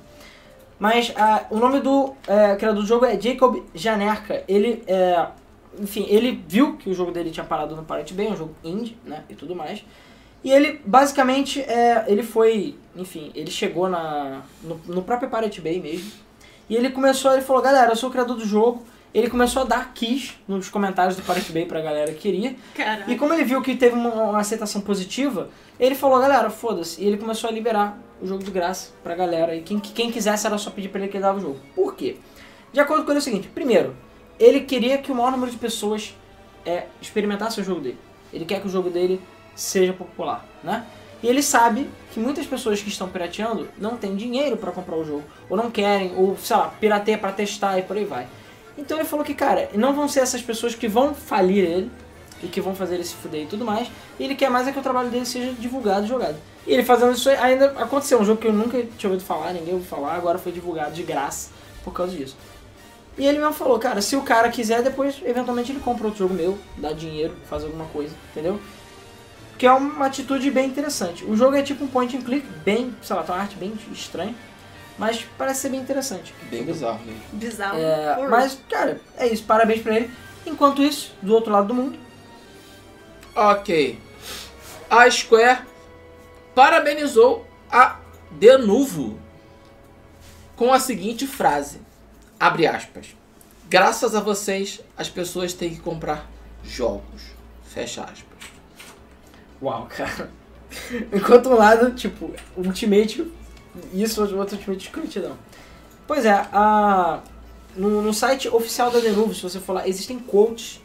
Mas 0.78 1.12
ah, 1.16 1.44
o 1.50 1.58
nome 1.58 1.80
do 1.80 2.14
é, 2.26 2.54
criador 2.54 2.82
do 2.82 2.86
jogo 2.86 3.04
é 3.04 3.20
Jacob 3.20 3.64
Janerka. 3.74 4.44
Ele, 4.46 4.82
é, 4.86 5.26
enfim, 5.80 6.06
ele 6.08 6.42
viu 6.46 6.76
que 6.76 6.88
o 6.88 6.94
jogo 6.94 7.10
dele 7.10 7.30
tinha 7.30 7.44
parado 7.44 7.74
no 7.74 7.82
Pirate 7.82 8.14
Bay, 8.14 8.28
um 8.28 8.36
jogo 8.36 8.54
indie, 8.62 8.96
né? 9.04 9.24
E 9.28 9.34
tudo 9.34 9.56
mais. 9.56 9.84
E 10.44 10.52
ele, 10.52 10.80
basicamente, 10.84 11.60
é, 11.60 12.04
ele 12.06 12.22
foi, 12.22 12.76
enfim, 12.94 13.32
ele 13.34 13.50
chegou 13.50 13.88
na, 13.88 14.42
no, 14.62 14.80
no 14.86 15.02
próprio 15.02 15.28
Pirate 15.28 15.60
Bay 15.60 15.80
mesmo. 15.80 16.12
E 16.70 16.76
ele 16.76 16.90
começou, 16.90 17.32
ele 17.32 17.42
falou, 17.42 17.60
galera, 17.60 17.90
eu 17.90 17.96
sou 17.96 18.08
o 18.08 18.12
criador 18.12 18.36
do 18.36 18.44
jogo. 18.44 18.84
Ele 19.14 19.30
começou 19.30 19.62
a 19.62 19.64
dar 19.64 19.92
keys 19.94 20.34
nos 20.46 20.68
comentários 20.68 21.16
do 21.16 21.22
Pirate 21.22 21.50
Bay 21.52 21.64
pra 21.64 21.80
galera 21.80 22.12
que 22.12 22.18
queria. 22.18 22.54
E 23.08 23.16
como 23.16 23.32
ele 23.32 23.44
viu 23.44 23.62
que 23.62 23.74
teve 23.74 23.94
uma, 23.94 24.10
uma 24.10 24.38
aceitação 24.38 24.80
positiva, 24.80 25.48
ele 25.80 25.94
falou, 25.94 26.20
galera, 26.20 26.50
foda-se. 26.50 27.02
E 27.02 27.06
ele 27.06 27.16
começou 27.16 27.48
a 27.48 27.52
liberar 27.52 27.98
o 28.20 28.26
jogo 28.26 28.44
de 28.44 28.50
graça 28.50 28.92
pra 29.02 29.14
galera. 29.14 29.54
E 29.54 29.62
quem, 29.62 29.78
quem 29.80 30.10
quisesse 30.10 30.46
era 30.46 30.58
só 30.58 30.70
pedir 30.70 30.88
pra 30.88 31.00
ele 31.00 31.08
que 31.08 31.16
ele 31.16 31.22
dava 31.22 31.38
o 31.38 31.40
jogo. 31.40 31.58
Por 31.74 31.94
quê? 31.94 32.16
De 32.72 32.80
acordo 32.80 33.04
com 33.04 33.10
ele 33.10 33.18
é 33.18 33.20
o 33.20 33.24
seguinte, 33.24 33.48
primeiro, 33.48 33.96
ele 34.38 34.60
queria 34.60 34.98
que 34.98 35.10
o 35.10 35.14
maior 35.14 35.32
número 35.32 35.50
de 35.50 35.56
pessoas 35.56 36.14
é, 36.66 36.84
experimentasse 37.00 37.60
o 37.60 37.64
jogo 37.64 37.80
dele. 37.80 37.98
Ele 38.32 38.44
quer 38.44 38.60
que 38.60 38.66
o 38.66 38.70
jogo 38.70 38.90
dele 38.90 39.20
seja 39.54 39.92
popular, 39.92 40.46
né? 40.62 40.84
E 41.22 41.26
ele 41.26 41.42
sabe 41.42 41.88
que 42.12 42.20
muitas 42.20 42.46
pessoas 42.46 42.80
que 42.80 42.88
estão 42.88 43.08
pirateando 43.08 43.68
não 43.78 43.96
têm 43.96 44.14
dinheiro 44.14 44.56
pra 44.56 44.70
comprar 44.70 44.96
o 44.96 45.04
jogo, 45.04 45.24
ou 45.48 45.56
não 45.56 45.70
querem, 45.70 46.12
ou 46.16 46.36
sei 46.36 46.56
lá, 46.56 46.68
pirateia 46.68 47.18
pra 47.18 47.32
testar 47.32 47.78
e 47.78 47.82
por 47.82 47.96
aí 47.96 48.04
vai. 48.04 48.28
Então 48.78 48.96
ele 48.96 49.06
falou 49.06 49.24
que, 49.24 49.34
cara, 49.34 49.68
não 49.74 49.92
vão 49.92 50.08
ser 50.08 50.20
essas 50.20 50.40
pessoas 50.40 50.74
que 50.74 50.86
vão 50.86 51.12
falir 51.12 51.64
ele 51.64 51.90
e 52.42 52.46
que 52.46 52.60
vão 52.60 52.76
fazer 52.76 52.94
ele 52.94 53.04
se 53.04 53.14
fuder 53.16 53.42
e 53.42 53.46
tudo 53.46 53.64
mais. 53.64 53.90
E 54.18 54.24
ele 54.24 54.36
quer 54.36 54.48
mais 54.48 54.68
é 54.68 54.72
que 54.72 54.78
o 54.78 54.82
trabalho 54.82 55.10
dele 55.10 55.26
seja 55.26 55.52
divulgado 55.52 56.06
e 56.06 56.08
jogado. 56.08 56.36
E 56.64 56.72
ele 56.72 56.84
fazendo 56.84 57.12
isso 57.12 57.28
ainda 57.28 57.72
aconteceu. 57.72 58.20
Um 58.20 58.24
jogo 58.24 58.40
que 58.40 58.46
eu 58.46 58.52
nunca 58.52 58.80
tinha 58.96 59.10
ouvido 59.10 59.26
falar, 59.26 59.52
ninguém 59.52 59.74
ouviu 59.74 59.88
falar, 59.88 60.14
agora 60.14 60.38
foi 60.38 60.52
divulgado 60.52 60.92
de 60.92 61.02
graça 61.02 61.50
por 61.82 61.92
causa 61.92 62.16
disso. 62.16 62.36
E 63.18 63.26
ele 63.26 63.38
mesmo 63.38 63.52
falou, 63.52 63.80
cara, 63.80 64.00
se 64.00 64.14
o 64.14 64.22
cara 64.22 64.48
quiser, 64.48 64.80
depois 64.80 65.16
eventualmente 65.24 65.72
ele 65.72 65.80
compra 65.80 66.06
outro 66.06 66.20
jogo 66.20 66.34
meu, 66.34 66.56
dá 66.76 66.92
dinheiro, 66.92 67.34
faz 67.50 67.64
alguma 67.64 67.86
coisa, 67.86 68.14
entendeu? 68.30 68.60
Que 69.58 69.66
é 69.66 69.72
uma 69.72 70.06
atitude 70.06 70.48
bem 70.52 70.68
interessante. 70.68 71.24
O 71.24 71.36
jogo 71.36 71.56
é 71.56 71.62
tipo 71.62 71.82
um 71.82 71.88
point 71.88 72.16
and 72.16 72.22
click, 72.22 72.46
bem, 72.64 72.94
sei 73.02 73.16
lá, 73.16 73.24
tem 73.24 73.34
uma 73.34 73.40
arte 73.40 73.56
bem 73.56 73.72
estranha, 73.90 74.36
mas 74.98 75.26
parece 75.38 75.60
ser 75.60 75.68
bem 75.70 75.80
interessante. 75.80 76.34
Bem 76.50 76.64
bizarro 76.64 77.00
mesmo. 77.04 77.22
Bizarro. 77.32 77.78
É, 77.78 78.28
mas, 78.28 78.58
cara, 78.68 79.00
é 79.16 79.26
isso, 79.26 79.44
parabéns 79.44 79.82
pra 79.82 79.96
ele. 79.96 80.10
Enquanto 80.44 80.82
isso, 80.82 81.14
do 81.22 81.34
outro 81.34 81.52
lado 81.52 81.68
do 81.68 81.74
mundo, 81.74 81.98
Ok. 83.40 83.96
A 84.90 85.08
Square 85.08 85.60
parabenizou 86.56 87.46
a 87.70 88.00
Denuvo 88.32 89.16
com 90.56 90.72
a 90.72 90.80
seguinte 90.80 91.24
frase: 91.24 91.80
abre 92.40 92.66
aspas. 92.66 93.14
Graças 93.70 94.16
a 94.16 94.20
vocês, 94.20 94.80
as 94.96 95.08
pessoas 95.08 95.52
têm 95.52 95.70
que 95.70 95.80
comprar 95.80 96.28
jogos. 96.64 97.22
Fecha 97.62 98.02
aspas. 98.02 98.48
Uau, 99.62 99.86
cara. 99.86 100.32
Enquanto 101.12 101.50
um 101.50 101.54
lado, 101.54 101.94
tipo, 101.94 102.34
Ultimate, 102.56 103.30
isso 103.92 104.22
o 104.22 104.38
outro 104.38 104.56
Ultimate 104.56 104.78
de 104.78 104.84
escrutidão. 104.84 105.36
Pois 106.06 106.24
é, 106.24 106.46
a, 106.52 107.20
no, 107.76 108.02
no 108.02 108.14
site 108.14 108.48
oficial 108.48 108.90
da 108.90 108.98
Denuvo, 108.98 109.34
se 109.34 109.42
você 109.42 109.60
for 109.60 109.74
lá, 109.74 109.88
existem 109.88 110.18
quotes 110.18 110.80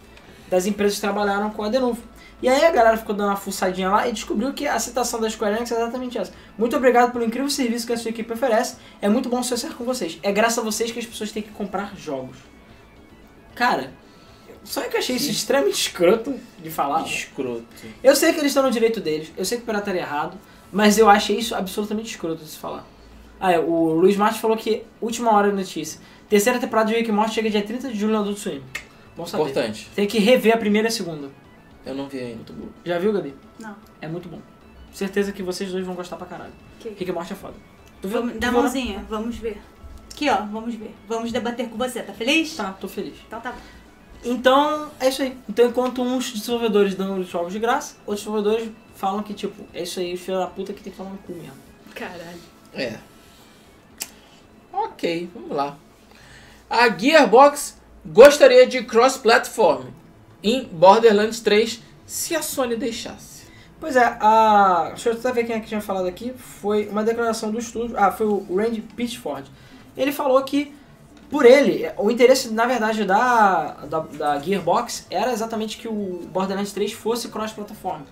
das 0.50 0.66
empresas 0.66 0.96
que 0.96 1.02
trabalharam 1.02 1.50
com 1.50 1.64
a 1.64 1.70
Denuvo. 1.70 2.02
E 2.42 2.50
aí 2.50 2.66
a 2.66 2.72
galera 2.72 2.98
ficou 2.98 3.16
dando 3.16 3.30
uma 3.30 3.38
fuçadinha 3.38 3.90
lá 3.90 4.06
e 4.08 4.12
descobriu 4.12 4.52
que 4.54 4.68
a 4.68 4.78
citação 4.78 5.22
da 5.22 5.30
Square 5.30 5.56
Enix 5.56 5.72
é 5.72 5.76
exatamente 5.76 6.18
essa. 6.18 6.34
Muito 6.58 6.76
obrigado 6.76 7.14
pelo 7.14 7.24
incrível 7.24 7.50
serviço 7.50 7.88
que 7.88 7.94
a 7.94 7.98
sua 7.98 8.10
equipe 8.10 8.34
oferece. 8.34 8.76
É 9.02 9.08
muito 9.08 9.30
bom 9.30 9.38
associar 9.38 9.74
com 9.76 9.86
vocês. 9.86 10.20
É 10.22 10.30
graças 10.30 10.60
a 10.60 10.62
vocês 10.62 10.92
que 10.92 11.00
as 11.00 11.06
pessoas 11.06 11.32
têm 11.32 11.42
que 11.42 11.52
comprar 11.52 11.96
jogos. 11.96 12.36
Cara, 13.56 13.94
só 14.64 14.82
que 14.82 14.96
eu 14.96 15.00
achei 15.00 15.16
isso 15.16 15.32
extremamente 15.32 15.80
escroto 15.80 16.38
de 16.62 16.70
falar. 16.70 17.04
Escroto. 17.06 17.66
Eu 18.04 18.16
sei 18.16 18.34
que 18.34 18.40
eles 18.40 18.52
estão 18.52 18.64
no 18.64 18.72
direito 18.72 19.00
deles, 19.00 19.32
eu 19.38 19.46
sei 19.46 19.58
que 19.58 19.66
pirataria 19.66 20.02
é 20.02 20.04
errado, 20.04 20.38
mas 20.74 20.98
eu 20.98 21.10
achei 21.10 21.38
isso 21.38 21.56
absolutamente 21.56 22.10
escroto 22.10 22.44
de 22.44 22.50
se 22.50 22.58
falar. 22.58 22.86
Ah, 23.40 23.52
é, 23.52 23.60
o 23.60 23.94
Luiz 23.94 24.18
Martins 24.18 24.42
falou 24.42 24.58
que, 24.58 24.84
última 25.02 25.32
hora 25.34 25.50
de 25.50 25.56
notícia, 25.56 26.00
Terceira 26.30 26.58
temporada 26.58 26.90
de 26.90 26.96
Rick 26.96 27.12
and 27.12 27.14
Morty 27.14 27.34
chega 27.36 27.50
dia 27.50 27.62
30 27.62 27.90
de 27.90 28.00
julho 28.00 28.14
no 28.14 28.20
Adult 28.22 28.38
Swim. 28.40 28.62
Bom 29.16 29.26
saber. 29.26 29.44
Importante. 29.44 29.88
Tem 29.96 30.08
que 30.08 30.18
rever 30.18 30.56
a 30.56 30.58
primeira 30.58 30.88
e 30.88 30.90
a 30.90 30.92
segunda. 30.92 31.30
Eu 31.86 31.94
não 31.94 32.08
vi 32.08 32.18
ainda, 32.20 32.36
muito 32.36 32.54
bom. 32.54 32.68
Já 32.84 32.98
viu, 32.98 33.14
Gabi? 33.14 33.36
Não. 33.60 33.76
É 34.02 34.08
muito 34.08 34.28
bom. 34.30 34.40
Certeza 34.92 35.32
que 35.32 35.44
vocês 35.44 35.72
dois 35.72 35.86
vão 35.86 35.94
gostar 35.94 36.16
pra 36.16 36.26
caralho. 36.26 36.54
Que- 36.80 36.90
Rick 36.90 37.12
and 37.12 37.14
Morty 37.14 37.34
é 37.34 37.36
foda. 37.36 37.54
Tu 38.02 38.08
viu? 38.08 38.18
Vamos, 38.20 38.34
Tu 38.34 38.40
dá 38.40 38.48
a 38.48 38.50
viu, 38.50 38.60
né? 38.60 38.64
mãozinha, 38.64 39.06
vamos 39.10 39.36
ver. 39.38 39.62
Aqui, 40.12 40.28
ó, 40.30 40.38
vamos 40.38 40.74
ver. 40.74 40.96
Vamos 41.08 41.32
debater 41.32 41.70
com 41.70 41.78
você, 41.78 42.02
tá 42.02 42.14
feliz? 42.14 42.56
Tá, 42.56 42.72
tô 42.72 42.88
feliz. 42.88 43.14
Então 43.28 43.40
tá 43.42 43.52
bom. 43.52 43.58
Então, 44.24 44.90
é 45.00 45.10
isso 45.10 45.22
aí. 45.22 45.38
Então, 45.48 45.68
enquanto 45.68 46.02
uns 46.02 46.32
desenvolvedores 46.34 46.96
dão 46.96 47.20
os 47.20 47.28
jogos 47.28 47.52
de 47.54 47.60
graça, 47.60 47.96
outros 48.08 48.26
desenvolvedores 48.26 48.72
falam 49.04 49.22
que, 49.22 49.34
tipo, 49.34 49.66
é 49.74 49.84
isso 49.84 50.00
aí, 50.00 50.14
os 50.14 50.22
filhos 50.22 50.40
da 50.40 50.48
puta 50.48 50.72
que 50.72 50.82
tem 50.82 50.90
que 50.90 50.98
tomar 50.98 51.10
no 51.10 51.18
cu 51.18 51.34
mesmo. 51.34 51.52
Caralho. 51.94 52.40
É. 52.74 52.98
Ok, 54.72 55.30
vamos 55.34 55.52
lá. 55.52 55.78
A 56.70 56.88
Gearbox 56.88 57.78
gostaria 58.06 58.66
de 58.66 58.82
cross-platform 58.82 59.88
em 60.42 60.64
Borderlands 60.64 61.42
3 61.42 61.82
se 62.06 62.34
a 62.34 62.42
Sony 62.42 62.78
deixasse. 62.78 63.44
Pois 63.78 63.98
é, 63.98 64.06
a. 64.22 64.92
Deixa 64.92 65.10
eu 65.10 65.16
até 65.16 65.34
ver 65.34 65.44
quem 65.44 65.58
é 65.58 65.60
que 65.60 65.68
tinha 65.68 65.82
falado 65.82 66.08
aqui. 66.08 66.34
Foi 66.38 66.88
uma 66.88 67.04
declaração 67.04 67.52
do 67.52 67.60
estúdio. 67.60 67.98
Ah, 68.00 68.10
foi 68.10 68.26
o 68.26 68.56
Randy 68.56 68.80
Pitchford. 68.80 69.52
Ele 69.98 70.14
falou 70.14 70.42
que, 70.44 70.74
por 71.30 71.46
ele, 71.46 71.92
o 71.98 72.10
interesse, 72.10 72.54
na 72.54 72.66
verdade, 72.66 73.04
da, 73.04 73.84
da, 73.84 74.00
da 74.00 74.40
Gearbox 74.40 75.08
era 75.10 75.34
exatamente 75.34 75.78
que 75.78 75.90
o 75.90 76.26
Borderlands 76.32 76.72
3 76.72 76.94
fosse 76.94 77.28
cross-plataforma. 77.28 78.06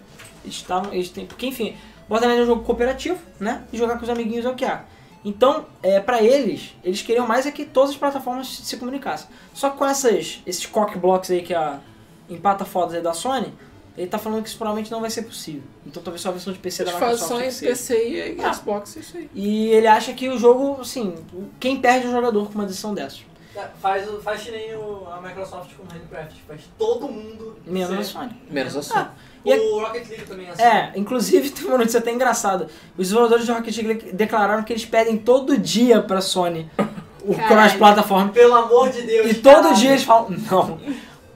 Eles 0.44 0.56
estavam. 0.56 0.94
Eles 0.94 1.10
têm, 1.10 1.26
porque, 1.26 1.46
enfim, 1.48 1.76
Borderlands 2.10 2.42
é 2.42 2.44
um 2.44 2.48
jogo 2.48 2.64
cooperativo, 2.64 3.20
né? 3.40 3.64
E 3.72 3.78
jogar 3.78 3.98
com 3.98 4.04
os 4.04 4.10
amiguinhos 4.10 4.46
é 4.46 4.50
o 4.50 4.56
que 4.56 4.66
há. 4.66 4.84
Então, 5.24 5.66
é, 5.84 6.00
para 6.00 6.22
eles, 6.24 6.74
eles 6.84 7.02
queriam 7.04 7.28
mais 7.28 7.46
é 7.46 7.52
que 7.52 7.64
todas 7.66 7.92
as 7.92 7.96
plataformas 7.98 8.48
se 8.48 8.66
se 8.66 8.78
comunicassem. 8.78 9.28
Só 9.54 9.70
que 9.70 9.78
com 9.78 9.86
essas, 9.86 10.42
esses 10.48 10.66
cock 10.66 10.98
blocks 10.98 11.30
aí 11.30 11.44
que 11.44 11.54
a 11.54 11.80
empata 12.30 12.66
fodas 12.66 12.96
aí 12.96 13.02
da 13.02 13.14
Sony, 13.14 13.54
ele 13.96 14.08
tá 14.08 14.18
falando 14.18 14.42
que 14.42 14.50
isso 14.50 14.58
provavelmente 14.58 14.90
não 14.90 15.00
vai 15.00 15.12
ser 15.12 15.22
possível. 15.24 15.62
Então 15.86 16.02
talvez 16.02 16.22
só 16.22 16.30
a 16.30 16.32
versão 16.32 16.52
de 16.52 16.58
PC 16.58 16.82
Eles 16.84 16.94
da 16.94 17.00
Microsoft 17.00 17.30
só 17.30 17.40
em. 17.42 17.68
PC 17.70 18.08
e 18.38 18.42
Ah. 18.42 18.52
Xbox, 18.54 18.96
isso 18.96 19.18
aí. 19.18 19.30
E 19.36 19.68
ele 19.68 19.86
acha 19.86 20.12
que 20.14 20.28
o 20.28 20.40
jogo, 20.40 20.82
assim, 20.82 21.14
quem 21.60 21.80
perde 21.80 22.08
é 22.08 22.10
o 22.10 22.14
jogador 22.14 22.48
com 22.48 22.56
uma 22.56 22.66
decisão 22.66 22.94
dessas. 22.96 23.22
É, 23.56 23.68
Faz, 23.82 24.10
o- 24.10 24.22
faz 24.22 24.42
que 24.42 24.50
nem 24.50 24.74
o- 24.78 25.06
a 25.12 25.20
Microsoft 25.22 25.76
com 25.76 25.84
o 25.84 25.86
Minecraft. 25.86 26.42
Faz 26.48 26.62
todo 26.80 27.08
mundo. 27.10 27.58
Menos 27.68 27.92
a 27.92 27.98
ser- 27.98 28.04
Sony. 28.06 28.42
Menos 28.50 28.76
a 28.78 28.82
Sony. 28.82 29.08
E 29.44 29.52
a- 29.54 29.58
O 29.58 29.80
Rocket 29.82 30.08
League 30.10 30.26
também 30.26 30.48
é 30.48 30.50
assim. 30.52 30.62
É, 30.62 30.92
inclusive 30.96 31.50
tem 31.52 31.66
uma 31.66 31.78
notícia 31.80 32.00
até 32.00 32.12
engraçada. 32.12 32.66
Os 32.98 33.08
desenvolvedores 33.08 33.46
de 33.46 33.52
Rocket 33.52 33.78
League 33.78 34.12
declararam 34.14 34.64
que 34.64 34.72
eles 34.74 34.86
pedem 34.86 35.18
todo 35.18 35.58
dia 35.58 36.02
pra 36.02 36.22
Sony 36.22 36.70
o 37.24 37.34
cross-plataforma. 37.36 38.32
Pelo 38.32 38.56
amor 38.56 38.90
de 38.90 39.02
Deus. 39.04 39.32
E 39.32 39.34
todo 39.36 39.54
caralho. 39.56 39.76
dia 39.76 39.90
eles 39.92 40.04
falam, 40.04 40.30
não. 40.52 40.80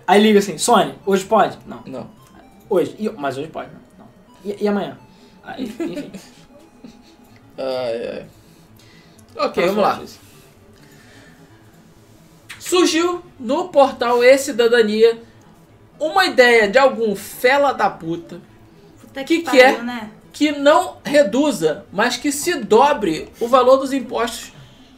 Aí 0.07 0.21
liga 0.21 0.39
assim, 0.39 0.57
Sony, 0.57 0.93
hoje 1.05 1.25
pode? 1.25 1.57
Não. 1.65 1.81
Não. 1.85 2.09
Hoje. 2.69 2.95
E- 2.99 3.09
mas 3.09 3.37
hoje 3.37 3.47
pode, 3.47 3.69
né? 3.69 3.77
Não. 3.97 4.05
E, 4.43 4.63
e 4.63 4.67
amanhã? 4.67 4.97
Aí, 5.43 5.63
enfim. 5.65 6.11
Ai, 7.57 8.07
ai. 8.07 8.25
Ok, 9.37 9.63
Próxima 9.63 9.65
vamos 9.67 9.77
lá. 9.81 9.95
notícia. 9.95 10.19
Surgiu 12.59 13.21
no 13.39 13.69
portal 13.69 14.23
E-Cidadania 14.23 15.21
uma 15.99 16.25
ideia 16.25 16.67
de 16.67 16.77
algum 16.77 17.15
fela 17.15 17.71
da 17.73 17.89
puta 17.89 18.39
Puta 19.01 19.23
Que 19.23 19.37
que, 19.37 19.39
que 19.39 19.45
pariu, 19.45 19.63
é? 19.79 19.81
né? 19.83 20.09
que 20.33 20.51
não 20.51 20.97
reduza, 21.03 21.85
mas 21.93 22.17
que 22.17 22.31
se 22.31 22.55
dobre 22.59 23.29
o 23.39 23.47
valor 23.47 23.77
dos 23.77 23.93
impostos 23.93 24.51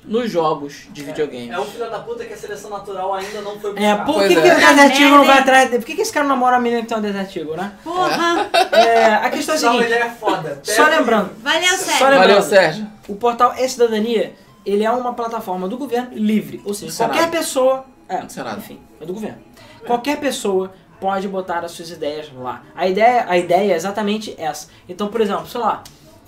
nos 0.03 0.31
jogos 0.31 0.87
de 0.91 1.03
videogame. 1.03 1.49
É 1.51 1.59
o 1.59 1.65
filho 1.65 1.89
da 1.91 1.99
puta 1.99 2.23
que 2.25 2.33
a 2.33 2.37
seleção 2.37 2.69
natural 2.71 3.13
ainda 3.13 3.41
não 3.41 3.59
foi 3.59 3.71
É, 3.71 3.73
buscar. 3.73 4.05
por 4.05 4.15
Pois 4.15 4.27
que, 4.29 4.33
é. 4.39 4.41
que 4.41 4.47
o 4.47 4.55
Desert 4.55 4.99
Eagle 5.01 5.17
não 5.17 5.25
vai 5.25 5.39
atrás 5.39 5.69
dele? 5.69 5.79
Por 5.81 5.85
que, 5.85 5.95
que 5.95 6.01
esse 6.01 6.13
cara 6.13 6.25
namora 6.25 6.55
a 6.55 6.59
menina 6.59 6.81
que 6.81 6.87
tem 6.87 6.97
um 6.97 7.01
Desert 7.01 7.35
Eagle, 7.35 7.57
né? 7.57 7.73
Porra! 7.83 8.49
É, 8.71 9.13
a 9.15 9.29
questão 9.29 9.53
é 9.53 9.57
a 9.57 9.61
Não, 9.61 9.71
seguinte, 9.73 9.85
ele 9.85 9.93
é 9.95 10.09
foda. 10.09 10.59
só 10.63 10.85
Pega 10.85 10.97
lembrando, 10.97 11.29
Valeu, 11.43 11.61
Só 11.69 11.75
Sérgio. 11.75 12.05
lembrando. 12.05 12.19
Valeu, 12.27 12.41
Sérgio. 12.41 12.87
o 13.09 13.15
portal 13.15 13.53
E-Cidadania, 13.59 14.33
ele 14.65 14.83
é 14.85 14.89
uma 14.91 15.13
plataforma 15.13 15.67
do 15.67 15.77
governo 15.77 16.09
livre, 16.13 16.61
ou 16.65 16.73
seja, 16.73 16.95
qualquer 16.95 17.29
pessoa... 17.29 17.85
É, 18.09 18.27
Senado. 18.29 18.59
enfim, 18.59 18.79
é 19.01 19.05
do 19.05 19.13
governo. 19.13 19.37
Qualquer 19.85 20.17
pessoa 20.19 20.71
pode 20.99 21.27
botar 21.27 21.59
as 21.63 21.71
suas 21.71 21.89
ideias 21.91 22.31
lá. 22.33 22.63
A 22.75 22.87
ideia, 22.87 23.25
a 23.27 23.37
ideia 23.37 23.73
é 23.73 23.75
exatamente 23.75 24.35
essa. 24.37 24.67
Então, 24.87 25.07
por 25.07 25.21
exemplo, 25.21 25.47
sei 25.47 25.59
lá, 25.61 25.83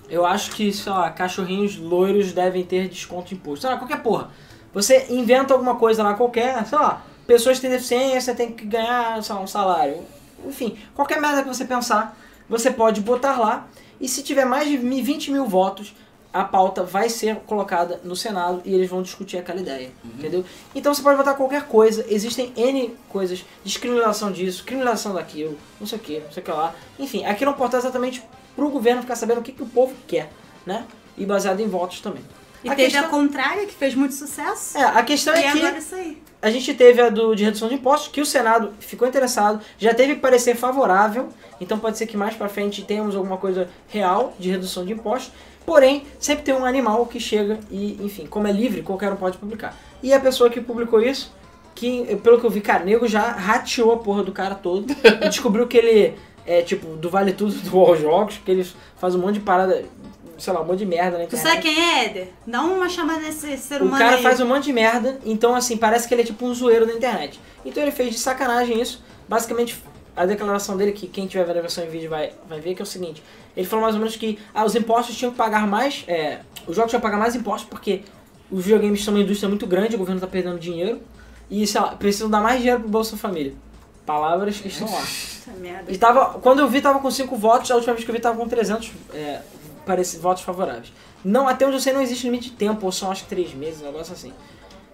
eu 0.10 0.26
acho 0.26 0.52
que, 0.52 0.72
sei 0.74 0.92
lá, 0.92 1.10
cachorrinhos 1.12 1.78
loiros 1.78 2.32
devem 2.34 2.64
ter 2.64 2.88
desconto 2.88 3.30
de 3.30 3.36
imposto. 3.36 3.62
Sei 3.62 3.70
lá, 3.70 3.78
qualquer 3.78 4.02
porra. 4.02 4.30
Você 4.74 5.08
inventa 5.10 5.54
alguma 5.54 5.76
coisa 5.76 6.04
lá 6.04 6.14
qualquer, 6.14 6.66
sei 6.66 6.78
lá, 6.78 7.04
pessoas 7.26 7.60
têm 7.60 7.70
deficiência 7.70 8.36
têm 8.36 8.52
que 8.52 8.66
ganhar, 8.66 9.22
sei 9.24 9.36
lá, 9.36 9.42
um 9.42 9.48
salário. 9.48 9.98
Enfim, 10.46 10.78
qualquer 10.96 11.20
merda 11.20 11.42
que 11.42 11.48
você 11.48 11.66
pensar, 11.66 12.18
você 12.48 12.72
pode 12.72 13.02
botar 13.02 13.38
lá. 13.40 13.68
E 14.00 14.08
se 14.08 14.24
tiver 14.24 14.46
mais 14.46 14.68
de 14.70 14.78
mi- 14.78 15.02
20 15.02 15.30
mil 15.32 15.46
votos, 15.46 15.94
a 16.32 16.44
pauta 16.44 16.84
vai 16.84 17.10
ser 17.10 17.38
colocada 17.48 18.00
no 18.04 18.16
Senado 18.16 18.62
e 18.64 18.74
eles 18.74 18.90
vão 18.90 19.02
discutir 19.02 19.38
aquela 19.38 19.60
ideia, 19.60 19.90
entendeu? 20.06 20.46
Então 20.76 20.94
você 20.94 21.02
pode 21.02 21.18
botar 21.18 21.34
qualquer 21.34 21.64
coisa, 21.64 22.06
existem 22.08 22.54
N 22.56 22.96
coisas, 23.10 23.44
descriminalização 23.64 24.32
disso, 24.32 24.64
criminalização 24.64 25.14
daquilo, 25.14 25.58
não 25.80 25.88
sei 25.88 25.98
o 25.98 26.02
que, 26.02 26.20
não 26.20 26.32
sei 26.32 26.44
o 26.44 26.46
que 26.46 26.52
lá. 26.52 26.76
Enfim, 27.00 27.26
aqui 27.26 27.44
é 27.44 27.50
um 27.50 27.54
portal 27.54 27.80
exatamente 27.80 28.24
pro 28.56 28.70
governo 28.70 29.02
ficar 29.02 29.16
sabendo 29.16 29.40
o 29.40 29.44
que, 29.44 29.52
que 29.52 29.64
o 29.64 29.68
povo 29.68 29.96
quer, 30.08 30.30
né? 30.66 30.86
E 31.18 31.26
baseado 31.26 31.62
em 31.62 31.68
votos 31.68 32.00
também. 32.00 32.24
E 32.64 32.70
a 32.70 32.76
teve 32.76 32.92
questão, 32.92 33.08
a 33.08 33.10
contrária, 33.10 33.66
que 33.66 33.74
fez 33.74 33.96
muito 33.96 34.14
sucesso. 34.14 34.78
é, 34.78 34.84
a 34.84 35.02
questão 35.04 35.34
e 35.34 35.40
é 35.40 35.52
que 35.52 35.60
agora 35.60 35.78
isso 35.78 35.96
aí. 35.96 36.22
a 36.42 36.52
gente 36.52 36.74
teve 36.74 37.02
a 37.02 37.10
do, 37.10 37.34
de 37.34 37.44
redução 37.44 37.70
de 37.70 37.76
impostos, 37.76 38.10
que 38.10 38.22
o 38.22 38.26
Senado 38.26 38.74
ficou 38.80 39.08
interessado, 39.08 39.62
já 39.78 39.94
teve 39.94 40.16
parecer 40.16 40.56
favorável, 40.56 41.30
então 41.60 41.80
pode 41.80 41.98
ser 41.98 42.06
que 42.06 42.18
mais 42.18 42.36
pra 42.36 42.50
frente 42.50 42.84
tenhamos 42.84 43.16
alguma 43.16 43.38
coisa 43.38 43.70
real 43.88 44.34
de 44.38 44.50
redução 44.50 44.86
de 44.86 44.92
impostos, 44.92 45.32
porém, 45.70 46.04
sempre 46.20 46.44
tem 46.44 46.52
um 46.52 46.66
animal 46.66 47.06
que 47.06 47.20
chega 47.20 47.60
e, 47.70 48.00
enfim, 48.02 48.26
como 48.26 48.48
é 48.48 48.52
livre, 48.52 48.82
qualquer 48.82 49.14
um 49.14 49.16
pode 49.16 49.38
publicar. 49.38 49.78
E 50.02 50.12
a 50.12 50.20
pessoa 50.20 50.50
que 50.50 50.60
publicou 50.60 51.00
isso, 51.00 51.32
que, 51.76 52.16
pelo 52.24 52.40
que 52.40 52.46
eu 52.48 52.50
vi, 52.50 52.60
cara, 52.60 52.84
nego 52.84 53.08
já 53.08 53.34
rateou 53.34 53.94
a 53.94 53.98
porra 53.98 54.24
do 54.24 54.32
cara 54.32 54.56
todo 54.56 54.92
e 55.22 55.30
descobriu 55.30 55.68
que 55.68 55.78
ele 55.78 56.16
é, 56.44 56.64
tipo, 56.64 56.96
do 56.96 57.08
Vale 57.08 57.34
Tudo 57.34 57.54
do 57.54 57.80
All 57.80 57.96
Jogos, 57.96 58.40
que 58.44 58.50
eles 58.50 58.76
fazem 58.98 59.20
um 59.20 59.22
monte 59.22 59.36
de 59.36 59.42
parada, 59.42 59.86
sei 60.40 60.52
lá, 60.52 60.60
um 60.60 60.66
monte 60.66 60.80
de 60.80 60.88
merda 60.88 61.20
na 61.20 61.28
Tu 61.28 61.38
sabe 61.38 61.62
quem 61.62 61.80
é, 61.80 62.06
Éder? 62.06 62.30
Dá 62.48 62.64
uma 62.64 62.90
chamada 62.90 63.20
nesse 63.20 63.56
ser 63.56 63.84
O 63.84 63.86
humano 63.86 64.04
cara 64.04 64.16
aí. 64.16 64.24
faz 64.24 64.40
um 64.40 64.48
monte 64.48 64.64
de 64.64 64.74
merda, 64.74 65.20
então 65.24 65.54
assim, 65.54 65.78
parece 65.78 66.08
que 66.08 66.16
ele 66.16 66.24
é 66.24 66.26
tipo 66.26 66.48
um 66.48 66.54
zoeiro 66.56 66.88
da 66.88 66.94
internet. 66.94 67.40
Então 67.64 67.84
ele 67.84 67.92
fez 67.92 68.10
de 68.10 68.18
sacanagem 68.18 68.82
isso. 68.82 69.04
Basicamente, 69.28 69.80
a 70.22 70.26
declaração 70.26 70.76
dele, 70.76 70.92
que 70.92 71.08
quem 71.08 71.28
tiver 71.28 71.50
a 71.50 71.54
versão 71.62 71.84
em 71.84 71.90
vídeo 71.90 72.10
vai, 72.10 72.34
vai 72.48 72.60
ver, 72.60 72.76
que 72.76 72.82
é 72.82 72.84
o 72.84 72.86
seguinte. 72.86 73.24
Ele 73.56 73.66
falou 73.66 73.84
mais 73.84 73.96
ou 73.96 74.00
menos 74.02 74.16
que 74.16 74.38
ah, 74.54 74.66
os 74.66 74.76
impostos 74.76 75.16
tinham 75.18 75.32
que 75.32 75.38
pagar 75.38 75.66
mais, 75.66 76.04
é, 76.08 76.40
os 76.68 76.76
jogos 76.76 76.92
tinham 76.92 77.00
que 77.00 77.08
pagar 77.08 77.18
mais 77.18 77.36
impostos 77.36 77.70
porque 77.70 78.02
os 78.52 78.64
videogames 78.64 79.04
são 79.04 79.14
uma 79.14 79.22
indústria 79.24 79.48
muito 79.48 79.66
grande, 79.66 79.96
o 79.96 79.98
governo 79.98 80.20
tá 80.20 80.28
perdendo 80.28 80.60
dinheiro. 80.60 81.00
E, 81.50 81.66
sei 81.66 81.82
lá, 81.82 81.96
precisam 81.96 82.30
dar 82.30 82.42
mais 82.42 82.60
dinheiro 82.60 82.80
pro 82.82 82.90
Bolsa 82.90 83.18
Família. 83.18 83.54
Palavras 84.06 84.58
que 84.58 84.68
estão 84.68 84.92
lá. 84.92 85.04
E 85.88 85.98
tava, 85.98 86.40
quando 86.40 86.60
eu 86.60 86.68
vi, 86.68 86.82
tava 86.82 87.00
com 87.00 87.10
5 87.10 87.36
votos, 87.36 87.72
a 87.72 87.76
última 87.76 87.94
vez 87.94 88.04
que 88.06 88.12
eu 88.12 88.16
vi, 88.16 88.22
tava 88.22 88.38
com 88.38 88.48
300 88.48 88.92
é, 89.14 89.40
parece, 89.86 90.18
votos 90.18 90.44
favoráveis. 90.44 90.92
Não, 91.24 91.48
até 91.48 91.66
onde 91.66 91.76
eu 91.76 91.80
sei, 91.80 91.94
não 91.94 92.02
existe 92.02 92.26
limite 92.26 92.50
de 92.50 92.56
tempo, 92.56 92.86
ou 92.86 92.92
são 92.92 93.12
acho 93.12 93.24
que 93.24 93.30
3 93.30 93.54
meses, 93.54 93.82
um 93.82 93.86
negócio 93.86 94.14
assim. 94.14 94.34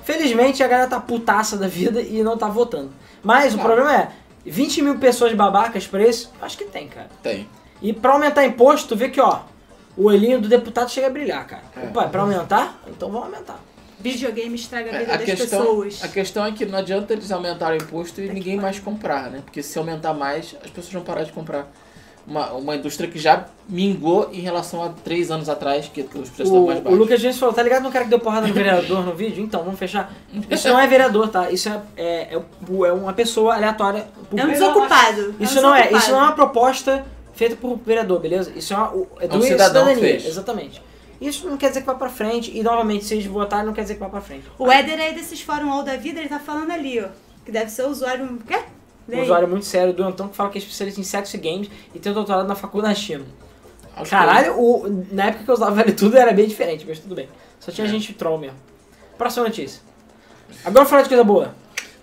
Felizmente, 0.01 0.61
a 0.63 0.67
galera 0.67 0.89
tá 0.89 0.99
putaça 0.99 1.57
da 1.57 1.67
vida 1.67 1.99
e 2.01 2.21
não 2.23 2.37
tá 2.37 2.47
votando. 2.47 2.91
Mas 3.23 3.53
o 3.55 3.59
Ah. 3.59 3.63
problema 3.63 3.93
é, 3.95 4.11
20 4.45 4.81
mil 4.81 4.97
pessoas 4.99 5.33
babacas 5.33 5.87
pra 5.87 6.07
isso, 6.07 6.31
acho 6.41 6.57
que 6.57 6.65
tem, 6.65 6.87
cara. 6.87 7.09
Tem. 7.23 7.47
E 7.81 7.91
pra 7.93 8.13
aumentar 8.13 8.45
imposto, 8.45 8.89
tu 8.89 8.95
vê 8.95 9.09
que, 9.09 9.19
ó, 9.19 9.41
o 9.97 10.05
olhinho 10.05 10.39
do 10.41 10.47
deputado 10.47 10.89
chega 10.89 11.07
a 11.07 11.09
brilhar, 11.09 11.45
cara. 11.47 11.63
É. 11.75 11.87
Opa, 11.87 12.03
é 12.03 12.07
pra 12.07 12.21
aumentar? 12.21 12.79
Então 12.87 13.09
vamos 13.11 13.27
aumentar. 13.27 13.59
Videogame 13.99 14.55
estraga 14.55 14.89
a 14.89 14.99
vida 14.99 15.11
É, 15.11 15.15
a, 15.15 15.17
das 15.17 15.25
questão, 15.25 15.59
pessoas. 15.61 16.03
a 16.03 16.07
questão 16.07 16.45
é 16.45 16.51
que 16.51 16.65
não 16.65 16.77
adianta 16.77 17.13
eles 17.13 17.31
aumentarem 17.31 17.79
o 17.79 17.83
imposto 17.83 18.21
e 18.21 18.27
Tá 18.27 18.33
ninguém 18.33 18.57
mais 18.57 18.77
comprar, 18.77 19.31
né? 19.31 19.41
Porque 19.43 19.63
se 19.63 19.77
aumentar 19.79 20.13
mais, 20.13 20.55
as 20.63 20.69
pessoas 20.69 20.93
vão 20.93 21.03
parar 21.03 21.23
de 21.23 21.31
comprar. 21.31 21.67
Uma, 22.27 22.53
uma 22.53 22.75
indústria 22.75 23.07
que 23.09 23.19
já 23.19 23.45
mingou 23.69 24.29
em 24.33 24.39
relação 24.39 24.83
a 24.83 24.89
três 24.89 25.29
anos 25.29 25.47
atrás, 25.47 25.87
que 25.87 26.01
os 26.01 26.07
preços 26.09 26.39
estavam 26.39 26.63
O, 26.63 26.65
mais 26.67 26.79
o 26.79 26.81
baixos. 26.81 26.99
Lucas 26.99 27.21
James 27.21 27.37
falou, 27.37 27.53
tá 27.53 27.61
ligado 27.61 27.83
no 27.83 27.91
cara 27.91 28.03
que 28.05 28.09
deu 28.09 28.19
porrada 28.19 28.47
no 28.47 28.53
vereador 28.55 29.05
no 29.05 29.13
vídeo? 29.13 29.43
Então, 29.43 29.63
vamos 29.63 29.77
fechar. 29.77 30.11
Isso 30.49 30.67
não 30.67 30.79
é 30.79 30.87
vereador, 30.87 31.29
tá? 31.29 31.51
Isso 31.51 31.69
é, 31.69 31.81
é, 31.95 32.35
é, 32.35 32.41
é 32.87 32.91
uma 32.93 33.13
pessoa 33.13 33.53
aleatória. 33.53 34.07
É 34.35 34.43
um 34.43 34.47
desocupado. 34.49 35.35
Isso 35.39 35.57
é 35.57 35.59
um 35.59 35.63
não 35.63 35.75
é, 35.75 35.81
desocupado. 35.83 36.03
isso 36.03 36.11
não 36.11 36.19
é 36.19 36.23
uma 36.23 36.31
proposta 36.31 37.05
feita 37.33 37.55
por 37.55 37.77
vereador, 37.85 38.19
beleza? 38.19 38.51
Isso 38.55 38.73
é, 38.73 38.77
uma, 38.77 38.89
o- 38.91 39.07
é 39.19 39.27
do 39.27 39.37
um 39.37 39.41
cidadão 39.41 39.95
fez. 39.95 40.25
exatamente. 40.25 40.81
Isso 41.21 41.47
não 41.47 41.57
quer 41.57 41.67
dizer 41.69 41.81
que 41.81 41.85
vai 41.87 41.95
pra 41.97 42.09
frente, 42.09 42.51
e 42.57 42.63
novamente, 42.63 43.05
se 43.05 43.13
eles 43.13 43.25
votarem, 43.27 43.65
não 43.67 43.73
quer 43.73 43.83
dizer 43.83 43.93
que 43.93 43.99
vai 43.99 44.09
pra 44.09 44.19
frente. 44.21 44.45
O 44.57 44.69
Éder 44.71 44.99
aí 44.99 45.13
desses 45.13 45.41
fórum 45.41 45.71
all 45.71 45.83
da 45.83 45.95
vida, 45.95 46.19
ele 46.19 46.29
tá 46.29 46.39
falando 46.39 46.71
ali, 46.71 46.99
ó. 46.99 47.07
Que 47.45 47.51
deve 47.51 47.69
ser 47.69 47.83
usuário. 47.83 48.25
O 48.25 48.37
quê? 48.45 48.59
Um 49.07 49.21
usuário 49.21 49.47
muito 49.47 49.65
sério 49.65 49.93
do 49.93 50.03
Antão 50.03 50.27
que 50.27 50.35
fala 50.35 50.49
que 50.49 50.57
é 50.57 50.61
especialista 50.61 50.99
em 50.99 51.03
sexo 51.03 51.35
e 51.35 51.39
games 51.39 51.69
e 51.93 51.99
tem 51.99 52.11
um 52.11 52.15
doutorado 52.15 52.47
na 52.47 52.55
faculdade 52.55 52.93
na 52.93 52.99
China. 52.99 53.25
Acho 53.95 54.09
Caralho, 54.09 54.59
o, 54.59 55.05
na 55.11 55.25
época 55.25 55.43
que 55.45 55.49
eu 55.49 55.53
usava 55.55 55.71
Vale 55.71 55.93
Tudo 55.93 56.17
era 56.17 56.33
bem 56.33 56.47
diferente, 56.47 56.85
mas 56.87 56.99
tudo 56.99 57.15
bem. 57.15 57.29
Só 57.59 57.71
tinha 57.71 57.87
É. 57.87 57.89
gente 57.89 58.13
troll 58.13 58.37
mesmo. 58.37 58.57
Próxima 59.17 59.45
notícia. 59.45 59.81
que 60.49 60.57
Agora 60.59 60.73
vamos 60.73 60.89
falar 60.89 61.01
de 61.03 61.07
coisa 61.09 61.23
boa. 61.23 61.55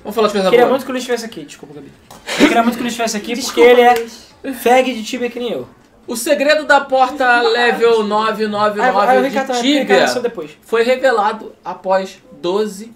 Vamos 0.03 0.15
falar 0.15 0.29
de 0.29 0.33
coisa 0.33 0.49
queria 0.49 0.65
boa. 0.65 0.71
muito 0.71 0.85
que 0.85 0.91
o 0.91 0.93
Luiz 0.93 1.03
estivesse 1.03 1.27
aqui. 1.27 1.45
Desculpa, 1.45 1.75
Gabi. 1.75 1.93
Eu 2.41 2.49
queria 2.49 2.63
muito 2.63 2.75
que 2.77 2.81
o 2.81 2.83
Luiz 2.85 2.93
estivesse 2.93 3.17
aqui 3.17 3.37
porque 3.37 3.41
Desculpa, 3.43 3.69
ele 3.69 3.83
é 3.83 4.53
fag 4.55 4.95
de 4.95 5.05
Tibia 5.05 5.29
que 5.29 5.39
nem 5.39 5.53
eu. 5.53 5.69
O 6.07 6.17
segredo 6.17 6.65
da 6.65 6.81
porta 6.81 7.43
level 7.43 8.01
Aí, 8.03 8.09
999 8.09 8.81
aí 8.81 9.19
o 9.19 9.23
Ricardo 9.23 9.53
de 9.53 9.61
Tibia 9.61 10.07
foi 10.63 10.83
revelado 10.83 11.53
após 11.65 12.19
12 12.41 12.93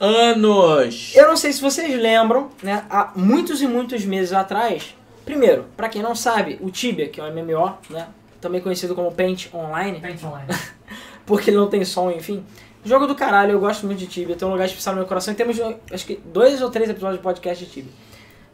anos. 0.00 1.12
Eu 1.14 1.28
não 1.28 1.36
sei 1.36 1.52
se 1.52 1.60
vocês 1.60 1.98
lembram, 2.00 2.50
né? 2.62 2.84
Há 2.90 3.12
muitos 3.14 3.62
e 3.62 3.66
muitos 3.66 4.04
meses 4.04 4.32
atrás. 4.32 4.94
Primeiro, 5.24 5.66
pra 5.76 5.88
quem 5.88 6.02
não 6.02 6.14
sabe, 6.14 6.58
o 6.60 6.70
Tibia, 6.70 7.08
que 7.08 7.20
é 7.20 7.24
um 7.24 7.32
MMO, 7.32 7.78
né? 7.90 8.08
Também 8.40 8.60
conhecido 8.60 8.94
como 8.94 9.10
Paint 9.10 9.48
Online, 9.52 10.00
Paint 10.00 10.22
online. 10.24 10.48
porque 11.26 11.50
ele 11.50 11.56
não 11.56 11.68
tem 11.68 11.84
som, 11.84 12.10
enfim. 12.10 12.44
Jogo 12.84 13.06
do 13.06 13.14
caralho, 13.16 13.52
eu 13.52 13.60
gosto 13.60 13.84
muito 13.84 13.98
de 13.98 14.06
Tibia, 14.06 14.36
tem 14.36 14.46
um 14.46 14.52
lugar 14.52 14.66
especial 14.66 14.94
no 14.94 15.00
meu 15.00 15.08
coração. 15.08 15.34
E 15.34 15.36
temos, 15.36 15.58
acho 15.90 16.06
que, 16.06 16.20
dois 16.26 16.62
ou 16.62 16.70
três 16.70 16.88
episódios 16.88 17.18
de 17.18 17.22
podcast 17.24 17.64
de 17.64 17.70
Tibia. 17.70 17.92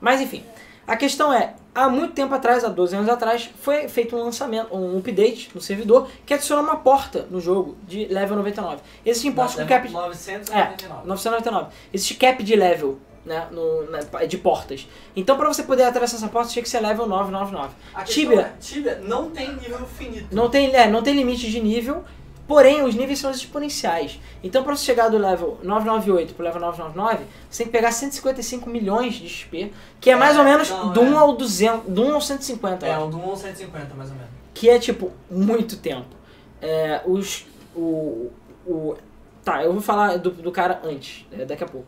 Mas 0.00 0.20
enfim, 0.20 0.42
a 0.86 0.96
questão 0.96 1.32
é, 1.32 1.54
há 1.74 1.88
muito 1.88 2.12
tempo 2.14 2.34
atrás, 2.34 2.64
há 2.64 2.68
12 2.68 2.94
anos 2.96 3.08
atrás, 3.08 3.48
foi 3.60 3.88
feito 3.88 4.14
um 4.16 4.22
lançamento, 4.24 4.74
um 4.76 4.98
update 4.98 5.50
no 5.54 5.60
servidor 5.60 6.08
que 6.26 6.34
adicionou 6.34 6.64
uma 6.64 6.76
porta 6.76 7.26
no 7.30 7.40
jogo 7.40 7.76
de 7.86 8.06
level 8.06 8.36
99. 8.36 8.80
Existem 9.04 9.32
portas 9.32 9.56
com 9.56 9.66
cap... 9.66 9.88
999. 9.90 11.06
999. 11.06 11.66
Existe 11.92 12.14
cap 12.14 12.42
de 12.42 12.54
level, 12.56 12.98
né, 13.24 13.46
no, 13.50 13.90
na- 13.90 14.00
de 14.26 14.36
portas. 14.38 14.86
Então 15.16 15.36
pra 15.36 15.48
você 15.48 15.62
poder 15.62 15.84
atravessar 15.84 16.16
essa 16.16 16.28
porta, 16.28 16.50
tinha 16.52 16.62
que 16.62 16.68
ser 16.68 16.80
level 16.80 17.06
999. 17.06 17.74
A 17.94 18.02
Tibia 18.04 18.40
é, 18.40 18.52
Tibia 18.60 19.00
não 19.02 19.30
tem 19.30 19.54
nível 19.56 19.86
finito. 19.86 20.26
não 20.34 20.48
tem, 20.50 20.74
é, 20.74 20.88
não 20.90 21.02
tem 21.02 21.14
limite 21.14 21.50
de 21.50 21.60
nível, 21.60 22.04
porém 22.52 22.82
os 22.82 22.94
níveis 22.94 23.18
são 23.18 23.30
exponenciais. 23.30 24.20
Então 24.44 24.62
pra 24.62 24.76
você 24.76 24.84
chegar 24.84 25.08
do 25.08 25.16
level 25.16 25.56
998 25.62 26.34
pro 26.34 26.44
level 26.44 26.60
999, 26.60 27.24
você 27.48 27.62
tem 27.64 27.66
que 27.66 27.72
pegar 27.72 27.90
155 27.92 28.68
milhões 28.68 29.14
de 29.14 29.26
XP, 29.26 29.72
que 29.98 30.10
é 30.10 30.16
mais 30.16 30.36
É, 30.36 30.38
ou 30.38 30.44
menos 30.44 30.68
não, 30.68 30.92
do 30.92 31.00
1 31.00 31.12
é. 31.14 31.16
ao 31.16 31.32
200, 31.34 31.88
do 31.94 32.02
1 32.04 32.14
ao 32.14 32.20
150, 32.20 32.86
eu 32.86 32.92
É, 32.92 32.98
um 32.98 33.08
do 33.08 33.16
1 33.16 33.36
150 33.36 33.94
mais 33.94 34.10
ou 34.10 34.16
menos. 34.16 34.30
que 34.52 34.68
é 34.68 34.78
tipo 34.78 35.10
muito 35.30 35.78
tempo. 35.78 36.14
É, 36.60 37.00
os 37.06 37.46
o, 37.74 38.30
o 38.66 38.96
tá, 39.42 39.64
eu 39.64 39.72
vou 39.72 39.80
falar 39.80 40.18
do, 40.18 40.30
do 40.30 40.52
cara 40.52 40.78
antes, 40.84 41.26
é, 41.32 41.46
daqui 41.46 41.64
a 41.64 41.66
pouco. 41.66 41.86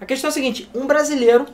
A 0.00 0.06
questão 0.06 0.28
é 0.28 0.30
a 0.30 0.32
seguinte, 0.32 0.70
um 0.72 0.86
brasileiro, 0.86 1.44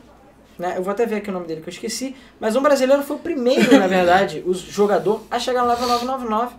né, 0.59 0.75
eu 0.77 0.83
vou 0.83 0.93
até 0.93 1.07
ver 1.07 1.17
aqui 1.17 1.31
o 1.31 1.33
nome 1.33 1.47
dele 1.47 1.63
que 1.63 1.69
eu 1.69 1.73
esqueci, 1.73 2.15
mas 2.39 2.55
um 2.57 2.61
brasileiro 2.63 3.03
foi 3.03 3.17
o 3.17 3.19
primeiro, 3.19 3.79
na 3.79 3.87
verdade, 3.87 4.43
o 4.47 4.53
jogador 4.53 5.23
a 5.31 5.39
chegar 5.39 5.63
no 5.63 5.69
level 5.71 5.89
999, 5.89 6.57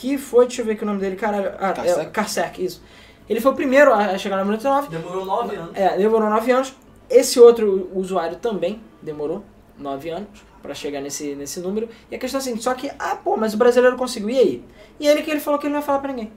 que 0.00 0.16
foi, 0.16 0.46
deixa 0.46 0.62
eu 0.62 0.66
ver 0.66 0.72
aqui 0.72 0.82
o 0.82 0.86
nome 0.86 0.98
dele, 0.98 1.14
caralho, 1.14 1.52
ah, 1.58 1.74
é, 1.84 2.04
Karsak. 2.06 2.64
Isso. 2.64 2.82
Ele 3.28 3.38
foi 3.38 3.52
o 3.52 3.54
primeiro 3.54 3.92
a 3.92 4.16
chegar 4.16 4.42
no 4.42 4.50
level 4.50 4.70
99, 4.70 4.88
Demorou 4.96 5.26
9 5.26 5.56
anos. 5.56 5.70
é, 5.76 5.96
demorou 5.98 6.30
9 6.30 6.52
anos. 6.52 6.74
Esse 7.08 7.38
outro 7.38 7.90
usuário 7.94 8.36
também 8.38 8.80
demorou 9.02 9.44
9 9.78 10.08
anos 10.08 10.28
pra 10.62 10.74
chegar 10.74 11.02
nesse, 11.02 11.34
nesse 11.34 11.60
número. 11.60 11.86
E 12.10 12.14
a 12.14 12.18
questão 12.18 12.38
é 12.38 12.42
assim, 12.42 12.56
só 12.58 12.72
que, 12.72 12.90
ah, 12.98 13.14
pô, 13.22 13.36
mas 13.36 13.52
o 13.52 13.58
brasileiro 13.58 13.96
conseguiu, 13.96 14.30
e 14.30 14.38
aí? 14.38 14.64
E 14.98 15.06
ele 15.06 15.22
que 15.22 15.30
ele 15.30 15.40
falou 15.40 15.60
que 15.60 15.66
ele 15.66 15.74
não 15.74 15.80
ia 15.80 15.86
falar 15.86 15.98
pra 15.98 16.10
ninguém. 16.12 16.32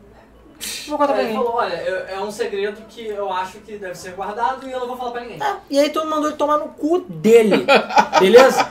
Não 0.87 0.89
vou 0.89 0.97
contar 0.97 1.13
pra 1.13 1.21
Ele 1.23 1.31
ninguém. 1.31 1.43
falou, 1.45 1.59
olha, 1.59 1.75
eu- 1.75 2.07
é 2.07 2.19
um 2.21 2.31
segredo 2.31 2.81
que 2.89 3.05
eu 3.07 3.31
acho 3.31 3.57
que 3.59 3.77
deve 3.77 3.95
ser 3.95 4.11
guardado 4.11 4.67
e 4.67 4.71
eu 4.71 4.79
não 4.79 4.87
vou 4.87 4.97
falar 4.97 5.11
pra 5.11 5.21
ninguém. 5.21 5.37
Ah, 5.41 5.57
e 5.69 5.79
aí 5.79 5.89
todo 5.89 6.03
mundo 6.03 6.15
mandou 6.15 6.29
ele 6.29 6.37
tomar 6.37 6.57
no 6.57 6.69
cu 6.69 6.99
dele. 7.07 7.65
Beleza? 8.19 8.65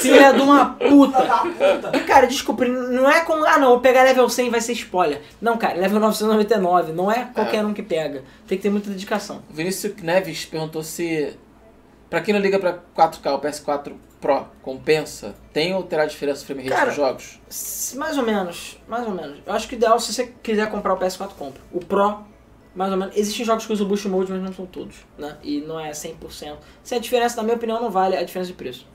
Filha 0.00 0.32
de 0.32 0.40
uma 0.40 0.66
puta. 0.74 1.22
Da 1.24 1.38
puta. 1.38 1.96
E, 1.96 2.00
cara, 2.00 2.26
desculpa, 2.26 2.64
não 2.64 3.10
é 3.10 3.20
como, 3.20 3.44
ah 3.44 3.58
não, 3.58 3.70
vou 3.70 3.80
pegar 3.80 4.02
level 4.02 4.28
100 4.28 4.50
vai 4.50 4.60
ser 4.60 4.72
spoiler. 4.72 5.20
Não, 5.40 5.56
cara, 5.58 5.74
level 5.78 6.00
999, 6.00 6.92
não 6.92 7.10
é 7.10 7.28
qualquer 7.34 7.64
um 7.64 7.74
que 7.74 7.82
pega. 7.82 8.22
Tem 8.46 8.56
que 8.58 8.62
ter 8.62 8.70
muita 8.70 8.88
dedicação. 8.90 9.42
O 9.50 9.54
Vinícius 9.54 9.94
Neves 10.02 10.44
perguntou 10.44 10.82
se. 10.82 11.36
Pra 12.08 12.20
quem 12.20 12.32
não 12.32 12.40
liga 12.40 12.58
pra 12.58 12.78
4K, 12.96 13.34
o 13.34 13.40
PS4 13.40 13.92
Pro 14.24 14.46
compensa? 14.62 15.34
Tem 15.52 15.74
ou 15.74 15.82
terá 15.82 16.06
diferença 16.06 16.44
frame 16.46 16.62
rate 16.62 16.74
Cara, 16.74 16.86
dos 16.86 16.96
jogos? 16.96 17.40
Mais 17.96 18.16
ou 18.16 18.24
menos, 18.24 18.78
mais 18.88 19.06
ou 19.06 19.12
menos. 19.12 19.38
Eu 19.44 19.52
acho 19.52 19.68
que 19.68 19.74
o 19.74 19.76
ideal, 19.76 20.00
se 20.00 20.12
você 20.14 20.32
quiser 20.42 20.70
comprar 20.70 20.94
o 20.94 20.98
PS4, 20.98 21.28
compra. 21.38 21.60
O 21.70 21.78
Pro, 21.80 22.18
mais 22.74 22.90
ou 22.90 22.96
menos. 22.96 23.14
Existem 23.16 23.44
jogos 23.44 23.66
que 23.66 23.72
usam 23.72 23.84
o 23.84 23.88
Boost 23.88 24.08
Mode, 24.08 24.32
mas 24.32 24.42
não 24.42 24.52
são 24.52 24.64
todos, 24.66 24.96
né? 25.18 25.36
E 25.42 25.60
não 25.60 25.78
é 25.78 25.90
100%. 25.90 26.56
Se 26.82 26.94
a 26.94 26.98
diferença, 26.98 27.36
na 27.36 27.42
minha 27.42 27.56
opinião, 27.56 27.80
não 27.82 27.90
vale 27.90 28.16
a 28.16 28.22
diferença 28.24 28.48
de 28.48 28.54
preço. 28.56 28.86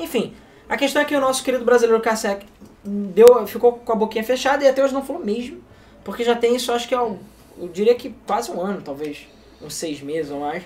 Enfim, 0.00 0.34
a 0.68 0.76
questão 0.76 1.00
é 1.00 1.04
que 1.04 1.14
o 1.14 1.20
nosso 1.20 1.44
querido 1.44 1.64
brasileiro 1.64 2.02
Kasek 2.02 2.44
deu, 2.84 3.46
ficou 3.46 3.74
com 3.74 3.92
a 3.92 3.96
boquinha 3.96 4.24
fechada 4.24 4.64
e 4.64 4.68
até 4.68 4.82
hoje 4.84 4.92
não 4.92 5.04
falou 5.04 5.24
mesmo. 5.24 5.62
Porque 6.02 6.24
já 6.24 6.34
tem 6.34 6.56
isso, 6.56 6.72
acho 6.72 6.88
que 6.88 6.94
é, 6.94 7.00
um- 7.00 7.18
eu 7.56 7.68
diria 7.68 7.94
que 7.94 8.12
quase 8.26 8.50
um 8.50 8.60
ano, 8.60 8.82
talvez, 8.82 9.28
uns 9.62 9.74
seis 9.74 10.00
meses 10.00 10.32
ou 10.32 10.40
mais, 10.40 10.64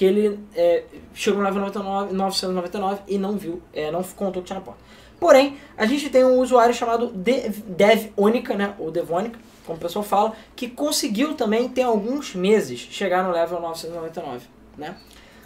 que 0.00 0.04
ele 0.06 0.40
é, 0.56 0.82
chegou 1.12 1.40
no 1.40 1.44
level 1.44 1.60
99, 1.60 2.14
999 2.14 3.02
e 3.06 3.18
não 3.18 3.36
viu, 3.36 3.60
é, 3.70 3.90
não 3.90 4.02
contou 4.02 4.40
que 4.40 4.46
tinha 4.46 4.58
na 4.58 4.64
porta. 4.64 4.80
Porém, 5.20 5.58
a 5.76 5.84
gente 5.84 6.08
tem 6.08 6.24
um 6.24 6.38
usuário 6.40 6.72
chamado 6.74 7.08
Dev- 7.08 7.58
Devonica, 7.66 8.54
né, 8.54 8.72
ou 8.78 8.90
Devonica, 8.90 9.38
como 9.66 9.76
o 9.76 9.80
pessoal 9.80 10.02
fala, 10.02 10.32
que 10.56 10.68
conseguiu 10.68 11.34
também, 11.34 11.68
tem 11.68 11.84
alguns 11.84 12.34
meses, 12.34 12.80
chegar 12.80 13.22
no 13.22 13.30
level 13.30 13.60
999, 13.60 14.46
né? 14.78 14.96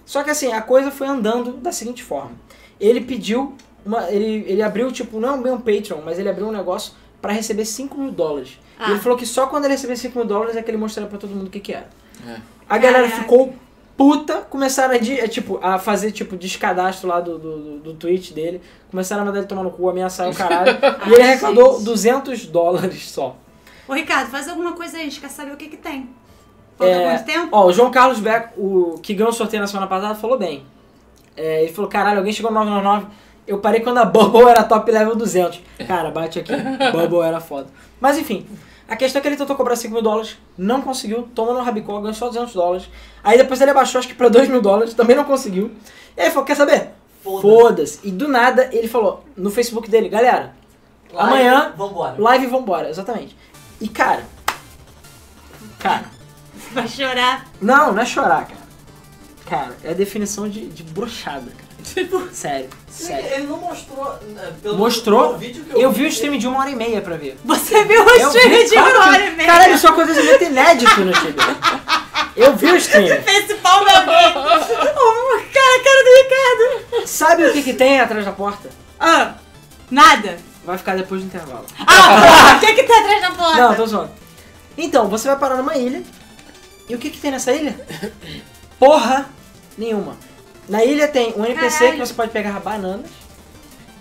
Só 0.06 0.22
que 0.22 0.30
assim, 0.30 0.52
a 0.52 0.62
coisa 0.62 0.92
foi 0.92 1.08
andando 1.08 1.54
da 1.54 1.72
seguinte 1.72 2.04
forma. 2.04 2.30
Ele 2.78 3.00
pediu, 3.00 3.56
uma, 3.84 4.08
ele, 4.08 4.44
ele 4.46 4.62
abriu, 4.62 4.92
tipo, 4.92 5.18
não 5.18 5.34
é 5.34 5.38
bem 5.42 5.52
um 5.52 5.58
Patreon, 5.60 6.00
mas 6.04 6.16
ele 6.16 6.28
abriu 6.28 6.46
um 6.46 6.52
negócio 6.52 6.92
para 7.20 7.32
receber 7.32 7.64
5 7.64 7.98
mil 7.98 8.12
dólares. 8.12 8.50
E 8.78 8.84
Ah. 8.84 8.90
ele 8.92 9.00
falou 9.00 9.18
que 9.18 9.26
só 9.26 9.48
quando 9.48 9.64
ele 9.64 9.74
receber 9.74 9.96
5 9.96 10.16
mil 10.16 10.28
dólares 10.28 10.54
é 10.54 10.62
que 10.62 10.70
ele 10.70 10.78
mostraria 10.78 11.10
pra 11.10 11.18
todo 11.18 11.30
mundo 11.34 11.48
o 11.48 11.50
que 11.50 11.58
que 11.58 11.72
era. 11.72 11.88
É. 12.28 12.36
A 12.68 12.78
galera 12.78 13.08
Caraca. 13.08 13.22
ficou 13.22 13.52
puta, 13.96 14.38
começaram 14.50 14.94
a, 14.94 14.98
de- 14.98 15.18
é, 15.20 15.28
tipo, 15.28 15.58
a 15.62 15.78
fazer 15.78 16.10
tipo 16.12 16.36
descadastro 16.36 17.08
lá 17.08 17.20
do, 17.20 17.38
do, 17.38 17.58
do, 17.58 17.78
do 17.80 17.94
tweet 17.94 18.32
dele, 18.32 18.60
começaram 18.90 19.22
a 19.22 19.24
mandar 19.24 19.38
ele 19.38 19.46
tomar 19.46 19.62
no 19.62 19.70
cu, 19.70 19.88
ameaçar 19.88 20.28
o 20.28 20.34
caralho, 20.34 20.76
e 21.08 21.12
ele 21.12 21.22
arrecadou 21.22 21.74
gente. 21.74 21.84
200 21.84 22.46
dólares 22.46 23.08
só. 23.10 23.36
Ô, 23.86 23.92
Ricardo, 23.92 24.30
faz 24.30 24.48
alguma 24.48 24.72
coisa 24.72 24.96
aí, 24.96 25.02
a 25.02 25.04
gente 25.04 25.20
quer 25.20 25.28
saber 25.30 25.52
o 25.52 25.56
que 25.56 25.68
que 25.68 25.76
tem. 25.76 26.08
Falta 26.76 26.92
É, 26.92 27.04
quanto 27.16 27.24
tempo? 27.26 27.48
Ó, 27.52 27.66
o 27.66 27.72
João 27.72 27.90
Carlos 27.90 28.18
Beck, 28.18 28.48
o 28.56 28.98
que 29.02 29.14
ganhou 29.14 29.30
o 29.30 29.34
sorteio 29.34 29.60
na 29.60 29.66
semana 29.66 29.86
passada, 29.86 30.14
falou 30.14 30.38
bem. 30.38 30.64
É, 31.36 31.62
ele 31.62 31.72
falou, 31.72 31.88
caralho, 31.90 32.18
alguém 32.18 32.32
chegou 32.32 32.50
no 32.50 32.58
999, 32.58 33.06
eu 33.46 33.58
parei 33.58 33.80
quando 33.80 33.98
a 33.98 34.04
Bubble 34.06 34.48
era 34.48 34.64
top 34.64 34.90
level 34.90 35.14
200. 35.14 35.60
Cara, 35.86 36.10
bate 36.10 36.38
aqui, 36.40 36.52
Bubble 36.92 37.20
era 37.20 37.40
foda. 37.40 37.66
Mas 38.00 38.18
enfim, 38.18 38.46
a 38.88 38.96
questão 38.96 39.18
é 39.18 39.22
que 39.22 39.28
ele 39.28 39.36
tentou 39.36 39.56
cobrar 39.56 39.76
5 39.76 39.92
mil 39.92 40.02
dólares, 40.02 40.36
não 40.58 40.82
conseguiu, 40.82 41.28
tomou 41.34 41.54
no 41.54 41.62
Rabicó, 41.62 41.98
ganhou 42.00 42.14
só 42.14 42.26
200 42.28 42.52
dólares. 42.54 42.88
Aí 43.22 43.38
depois 43.38 43.60
ele 43.60 43.70
abaixou, 43.70 43.98
acho 43.98 44.08
que 44.08 44.14
pra 44.14 44.28
2 44.28 44.48
mil 44.48 44.60
dólares, 44.60 44.92
também 44.94 45.16
não 45.16 45.24
conseguiu. 45.24 45.70
E 46.16 46.20
aí 46.20 46.26
ele 46.26 46.30
falou, 46.30 46.44
quer 46.46 46.54
saber? 46.56 46.90
Foda-se. 47.22 47.42
Foda-se. 47.42 48.00
E 48.04 48.10
do 48.10 48.28
nada 48.28 48.68
ele 48.72 48.86
falou 48.88 49.24
no 49.36 49.50
Facebook 49.50 49.88
dele, 49.90 50.08
galera, 50.08 50.54
Live, 51.12 51.32
Amanhã- 51.32 51.72
Vambora. 51.76 52.16
live 52.18 52.44
e 52.44 52.48
vambora, 52.48 52.90
exatamente. 52.90 53.36
E 53.80 53.88
cara, 53.88 54.24
cara, 55.78 56.04
Vai 56.72 56.88
chorar. 56.88 57.46
não, 57.60 57.92
não 57.92 58.02
é 58.02 58.04
chorar, 58.06 58.46
cara. 58.48 58.64
Cara, 59.46 59.76
é 59.84 59.90
a 59.90 59.94
definição 59.94 60.48
de, 60.48 60.66
de 60.68 60.82
brochada, 60.82 61.50
cara. 61.52 61.63
Sério, 62.32 62.68
sério. 62.90 63.26
Ele 63.32 63.46
não 63.46 63.58
mostrou. 63.58 64.04
né, 64.22 64.52
Pelo, 64.62 64.76
Mostrou? 64.76 65.38
vídeo 65.38 65.64
eu, 65.70 65.80
Eu 65.80 65.92
vi 65.92 66.04
o 66.04 66.08
stream 66.08 66.36
de 66.38 66.46
uma 66.48 66.58
hora 66.58 66.70
e 66.70 66.74
meia 66.74 67.00
pra 67.00 67.16
ver. 67.16 67.38
Você 67.44 67.84
viu 67.84 68.04
o 68.04 68.10
Eu 68.10 68.28
stream 68.28 68.48
vi, 68.50 68.64
de 68.64 68.74
claro 68.74 68.96
uma 68.96 69.06
hora 69.06 69.24
e 69.24 69.30
meia? 69.36 69.46
Caralho, 69.48 69.74
isso 69.74 69.86
é 69.86 69.90
uma 69.90 70.02
acontecimento 70.02 70.44
inédito 70.44 71.00
no 71.04 71.12
time. 71.12 71.34
Eu 72.36 72.56
vi 72.56 72.66
o 72.66 72.76
stream. 72.76 73.22
Principal 73.22 73.84
meu 73.84 73.94
amigo. 73.96 74.38
Oh, 74.40 75.40
cara, 75.52 75.84
cara 75.84 76.04
do 76.04 76.90
Ricardo. 76.90 77.06
Sabe 77.06 77.44
o 77.46 77.52
que, 77.52 77.62
que 77.62 77.72
tem 77.74 78.00
atrás 78.00 78.24
da 78.24 78.32
porta? 78.32 78.68
Ah, 78.98 79.34
nada. 79.90 80.36
Vai 80.64 80.78
ficar 80.78 80.96
depois 80.96 81.20
do 81.20 81.26
intervalo. 81.26 81.66
Ah, 81.78 81.84
porra, 81.86 82.56
o 82.56 82.60
que 82.60 82.72
que 82.74 82.82
tá 82.84 82.98
atrás 83.00 83.20
da 83.20 83.30
porta? 83.30 83.60
Não, 83.60 83.74
tô 83.76 83.86
zoando. 83.86 84.10
Então, 84.76 85.08
você 85.08 85.28
vai 85.28 85.36
parar 85.38 85.56
numa 85.56 85.76
ilha. 85.76 86.02
E 86.88 86.94
o 86.94 86.98
que, 86.98 87.10
que 87.10 87.18
tem 87.20 87.30
nessa 87.30 87.52
ilha? 87.52 87.74
Porra 88.80 89.26
nenhuma. 89.78 90.16
Na 90.68 90.84
ilha 90.84 91.08
tem 91.08 91.34
um 91.36 91.44
NPC 91.44 91.78
Caralho. 91.78 91.92
que 92.00 92.06
você 92.06 92.14
pode 92.14 92.30
pegar 92.30 92.58
bananas. 92.60 93.10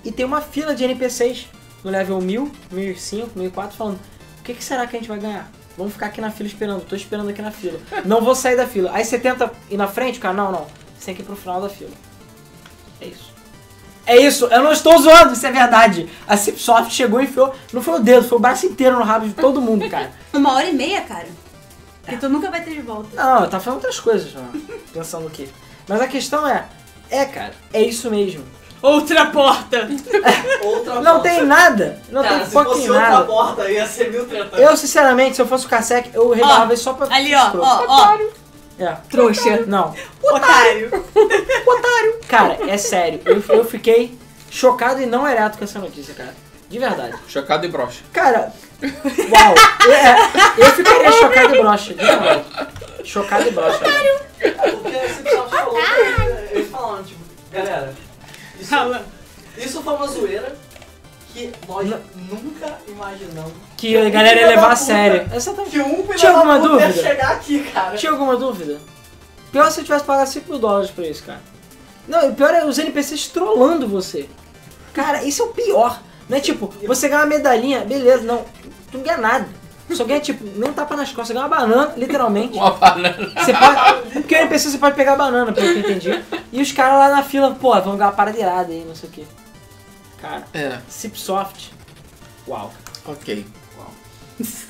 E 0.04 0.12
tem 0.12 0.26
uma 0.26 0.42
fila 0.42 0.76
de 0.76 0.84
NPCs 0.84 1.48
no 1.84 1.92
level 1.92 2.20
1000, 2.22 2.52
1005, 2.72 3.32
1004 3.38 3.78
falando: 3.78 4.00
O 4.40 4.44
que, 4.44 4.54
que 4.54 4.64
será 4.64 4.86
que 4.88 4.96
a 4.96 5.00
gente 5.00 5.08
vai 5.08 5.20
ganhar? 5.20 5.50
Vamos 5.78 5.94
ficar 5.94 6.08
aqui 6.08 6.22
na 6.22 6.32
fila 6.32 6.48
esperando. 6.48 6.86
Tô 6.86 6.96
esperando 6.96 7.30
aqui 7.30 7.42
na 7.42 7.52
fila. 7.52 7.80
Não 8.06 8.22
vou 8.22 8.36
sair 8.36 8.56
da 8.56 8.68
fila. 8.68 8.92
Aí 8.94 9.04
você 9.04 9.18
tenta 9.18 9.52
ir 9.70 9.78
na 9.78 9.88
frente, 9.88 10.20
cara? 10.20 10.34
Não, 10.34 10.52
não. 10.52 10.68
Você 10.98 11.08
tem 11.08 11.16
que 11.16 11.22
ir 11.22 11.26
pro 11.26 11.36
final 11.36 11.62
da 11.62 11.70
fila. 11.70 11.92
É 13.02 13.08
isso. 13.08 13.34
É 14.06 14.18
isso, 14.18 14.48
eu 14.48 14.62
não 14.62 14.74
estou 14.74 14.98
zoando, 14.98 15.32
isso 15.32 15.48
é 15.48 15.52
verdade. 15.52 16.10
A 16.28 16.36
Cipsoft 16.36 16.92
chegou 16.94 17.22
e 17.22 17.24
enfiou. 17.24 17.56
Não 17.72 17.82
foi 17.82 18.00
o 18.00 18.04
dedo, 18.04 18.28
foi 18.28 18.38
o 18.38 18.42
braço 18.42 18.66
inteiro 18.66 18.98
no 18.98 19.04
rabo 19.06 19.26
de 19.26 19.34
todo 19.34 19.62
mundo, 19.62 19.90
cara. 19.90 20.12
Uma 20.34 20.56
hora 20.56 20.70
e 20.70 20.74
meia, 20.74 21.02
cara. 21.02 21.28
Que 22.06 22.18
tu 22.18 22.28
nunca 22.28 22.52
vai 22.52 22.62
ter 22.62 22.72
de 22.72 22.82
volta. 22.82 23.10
Não, 23.16 23.50
tá 23.50 23.62
falando 23.62 23.78
outras 23.78 24.02
coisas 24.02 24.30
já. 24.30 24.42
Pensando 24.92 25.28
o 25.28 25.30
quê? 25.30 25.48
Mas 25.88 26.02
a 26.02 26.08
questão 26.08 26.48
é. 26.48 26.66
É, 27.10 27.26
cara, 27.26 27.52
é 27.74 27.82
isso 27.82 28.10
mesmo. 28.10 28.44
Outra 28.82 29.28
porta. 29.28 29.88
Outra 30.62 30.96
Não 30.96 31.14
porta. 31.22 31.30
tem 31.30 31.46
nada. 31.46 32.02
Não 32.10 32.22
Cara, 32.22 32.36
tem 32.36 32.46
se 32.46 32.52
fosse 32.52 32.90
outra 32.90 33.10
nada. 33.10 33.26
porta, 33.26 33.72
ia 33.72 33.86
ser 33.88 34.12
mil 34.12 34.26
tretando. 34.26 34.62
Eu, 34.62 34.76
sinceramente, 34.76 35.36
se 35.38 35.42
eu 35.42 35.48
fosse 35.48 35.66
o 35.66 35.70
Kasek, 35.70 36.10
eu 36.14 36.30
revelava 36.32 36.74
isso 36.74 36.84
só 36.84 36.94
pra. 36.94 37.08
Ali, 37.16 37.34
ó, 37.34 37.52
ó, 37.56 37.86
ó. 37.88 38.18
É. 38.78 38.98
Trouxa. 39.10 39.64
Não. 39.68 39.94
Otário. 40.22 40.90
Otário. 41.66 42.20
Cara, 42.28 42.58
é 42.68 42.78
sério. 42.78 43.22
Eu, 43.24 43.42
eu 43.56 43.64
fiquei 43.64 44.18
chocado 44.50 45.02
e 45.02 45.06
não 45.06 45.26
ereto 45.28 45.58
com 45.58 45.64
essa 45.64 45.80
notícia, 45.80 46.14
cara. 46.14 46.34
De 46.70 46.78
verdade. 46.80 47.14
Chocado 47.28 47.66
e 47.66 47.70
broxa. 47.70 48.02
Cara, 48.12 48.52
uau. 48.82 49.56
É, 49.90 50.62
eu 50.62 50.66
ficaria 50.74 51.12
chocado 51.14 51.56
e 51.56 51.60
broxa, 51.62 51.94
de 51.94 52.04
verdade. 52.04 52.44
Chocado 53.04 53.48
e 53.48 53.52
broxa. 53.52 53.80
Porque 53.80 54.96
esse 54.98 55.22
pessoal 55.24 55.50
falou, 55.50 55.78
eles 56.52 56.70
falaram, 56.70 57.04
tipo, 57.04 57.20
galera, 57.52 57.94
isso, 58.60 58.76
isso 59.58 59.82
foi 59.84 59.94
uma 59.94 60.08
zoeira 60.08 60.56
que 61.34 61.52
nós 61.68 61.90
nunca 62.16 62.78
imaginamos 62.88 63.54
Que 63.76 63.98
a 63.98 64.10
galera 64.10 64.40
ia 64.42 64.48
levar 64.50 64.72
a 64.72 64.76
sério. 64.76 65.30
Exatamente. 65.34 65.72
que 65.72 65.80
um 65.82 66.04
filho 66.06 66.16
Tinha 66.18 66.32
da 66.32 66.38
alguma 66.38 66.60
puta 66.60 66.74
ia 66.82 66.88
dúvida? 66.88 67.04
chegar 67.10 67.32
aqui, 67.32 67.64
cara. 67.72 67.98
Tinha 67.98 68.12
alguma 68.12 68.38
dúvida? 68.38 68.80
Pior 69.52 69.70
se 69.72 69.80
eu 69.82 69.84
tivesse 69.84 70.04
pagado 70.06 70.30
5 70.30 70.50
mil 70.50 70.60
dólares 70.60 70.92
pra 70.92 71.08
isso, 71.08 71.24
cara. 71.24 71.42
Não, 72.08 72.30
o 72.30 72.36
pior 72.36 72.54
é 72.54 72.66
os 72.66 72.78
NPCs 72.78 73.28
trollando 73.28 73.88
você. 73.88 74.28
Cara, 74.94 75.24
isso 75.24 75.42
é 75.42 75.46
o 75.46 75.50
pior. 75.50 76.02
Não 76.30 76.38
é 76.38 76.40
tipo, 76.42 76.72
você 76.86 77.08
ganha 77.10 77.22
uma 77.22 77.28
medalhinha, 77.28 77.82
beleza, 77.82 78.24
não. 78.24 78.46
Tu 78.92 78.98
não 78.98 79.04
ganha 79.04 79.18
nada. 79.18 79.48
Só 79.92 80.06
ganha, 80.06 80.20
tipo, 80.22 80.44
nem 80.58 80.70
um 80.70 80.74
tapa 80.74 80.96
nas 80.96 81.10
costas, 81.10 81.28
você 81.28 81.34
ganha 81.34 81.46
uma 81.46 81.56
banana, 81.58 81.94
literalmente. 81.98 82.58
Uma 82.58 82.72
banana. 82.72 83.32
Você 83.38 83.54
pode. 83.54 84.10
Porque 84.14 84.36
o 84.36 84.38
NPC 84.38 84.70
você 84.72 84.78
pode 84.78 84.96
pegar 84.96 85.16
banana, 85.16 85.52
pelo 85.52 85.68
que 85.68 85.74
eu 85.74 85.80
entendi. 85.80 86.24
E 86.52 86.62
os 86.62 86.72
caras 86.72 86.98
lá 87.00 87.10
na 87.18 87.24
fila, 87.24 87.52
pô, 87.54 87.72
vão 87.82 87.98
ganhar 87.98 88.10
uma 88.10 88.16
parada 88.16 88.38
irada 88.40 88.72
aí, 88.72 88.84
não 88.88 88.96
sei 88.96 89.10
o 89.10 89.12
que. 89.12 89.28
Cara, 90.22 90.44
É, 90.54 90.80
Cipsoft. 90.88 91.72
Uau. 92.48 92.72
ok. 93.06 93.46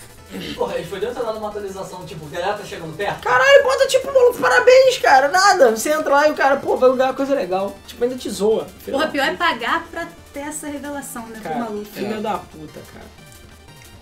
Porra, 0.56 0.76
eles 0.76 0.90
podiam 0.90 1.14
ter 1.14 1.24
dado 1.24 1.38
uma 1.38 1.50
atualização, 1.50 2.04
tipo, 2.06 2.26
galera 2.26 2.54
tá 2.54 2.64
chegando 2.66 2.98
perto. 2.98 3.22
Caralho, 3.22 3.64
bota 3.64 3.86
tipo, 3.88 4.08
maluco, 4.12 4.40
parabéns, 4.40 4.98
cara. 4.98 5.28
Nada. 5.28 5.70
Você 5.72 5.92
entra 5.92 6.10
lá 6.12 6.28
e 6.28 6.32
o 6.32 6.36
cara, 6.36 6.58
pô, 6.58 6.76
vai 6.76 6.90
ganhar 6.94 7.10
uma 7.10 7.14
coisa 7.14 7.36
legal. 7.36 7.76
Tipo, 7.86 8.04
ainda 8.04 8.16
te 8.16 8.30
zoa. 8.32 8.66
Porra, 8.84 9.08
pior 9.10 9.28
é 9.28 9.36
pagar 9.36 9.84
pra 9.92 10.08
ter 10.34 10.40
essa 10.40 10.66
revelação, 10.68 11.28
né? 11.28 11.40
Pro 11.40 11.44
Cara, 11.52 11.64
maluco. 11.66 11.86
filho 11.86 12.18
É. 12.18 12.22
da 12.22 12.38
puta, 12.40 12.80
cara. 12.92 13.06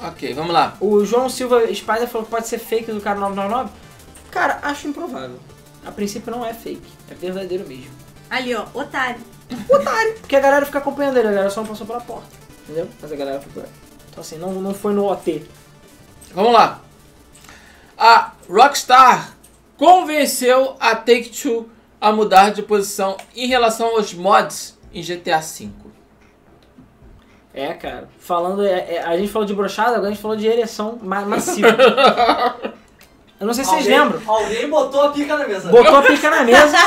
Ok, 0.02 0.34
vamos 0.34 0.52
lá. 0.52 0.76
O 0.82 1.06
João 1.06 1.30
Silva 1.30 1.62
Spider 1.74 2.08
falou 2.08 2.26
que 2.26 2.32
pode 2.32 2.48
ser 2.48 2.58
fake 2.58 2.92
do 2.92 3.00
cara 3.00 3.20
999. 3.20 3.70
Cara, 4.32 4.60
acho 4.64 4.88
improvável. 4.88 5.40
A 5.86 5.92
princípio 5.92 6.32
não 6.32 6.46
é 6.46 6.54
fake. 6.54 6.90
É 7.10 7.14
verdadeiro 7.14 7.68
mesmo. 7.68 7.92
Ali, 8.30 8.56
ó, 8.56 8.66
otário. 8.74 9.22
Otário. 9.70 10.14
Porque 10.20 10.36
a 10.36 10.40
galera 10.40 10.66
fica 10.66 10.80
acompanhando 10.80 11.18
ele, 11.18 11.28
a 11.28 11.32
galera 11.32 11.50
só 11.50 11.62
não 11.62 11.68
passou 11.68 11.86
pela 11.86 12.00
porta. 12.02 12.30
Entendeu? 12.64 12.88
Mas 13.02 13.12
a 13.12 13.16
galera 13.16 13.42
foi 13.42 13.52
por 13.52 13.64
aí. 13.64 13.70
Então 14.10 14.22
assim, 14.22 14.38
não, 14.38 14.54
não 14.54 14.74
foi 14.74 14.94
no 14.94 15.12
OT. 15.12 15.44
Vamos 16.34 16.54
lá. 16.54 16.82
A 17.98 18.32
Rockstar 18.50 19.36
convenceu 19.78 20.76
a 20.80 20.96
Take-Two 20.96 21.70
a 22.00 22.12
mudar 22.12 22.52
de 22.52 22.64
posição 22.64 23.18
em 23.36 23.48
relação 23.48 23.98
aos 23.98 24.14
mods 24.14 24.78
em 24.94 25.04
GTA 25.04 25.40
V. 25.40 25.70
É, 27.54 27.74
cara. 27.74 28.08
Falando. 28.20 28.64
é- 28.66 28.96
é- 28.96 29.04
a 29.04 29.18
gente 29.18 29.32
falou 29.32 29.46
de 29.46 29.54
brochada, 29.54 29.92
agora 29.92 30.08
a 30.08 30.12
gente 30.12 30.22
falou 30.22 30.38
de 30.38 30.48
ereção 30.48 30.98
ma 31.02 31.22
massiva. 31.22 31.68
Eu 33.40 33.48
não 33.48 33.54
sei 33.54 33.64
se 33.64 33.72
vocês 33.72 33.86
Alguém- 33.88 34.00
lembram. 34.00 34.22
Alguém 34.28 34.70
botou 34.70 35.02
a 35.04 35.10
pica 35.10 35.36
na 35.38 35.48
mesa. 35.48 35.70
Botou 35.72 35.96
a 35.98 36.02
pica 36.04 36.30
na 36.30 36.44
mesa. 36.44 36.78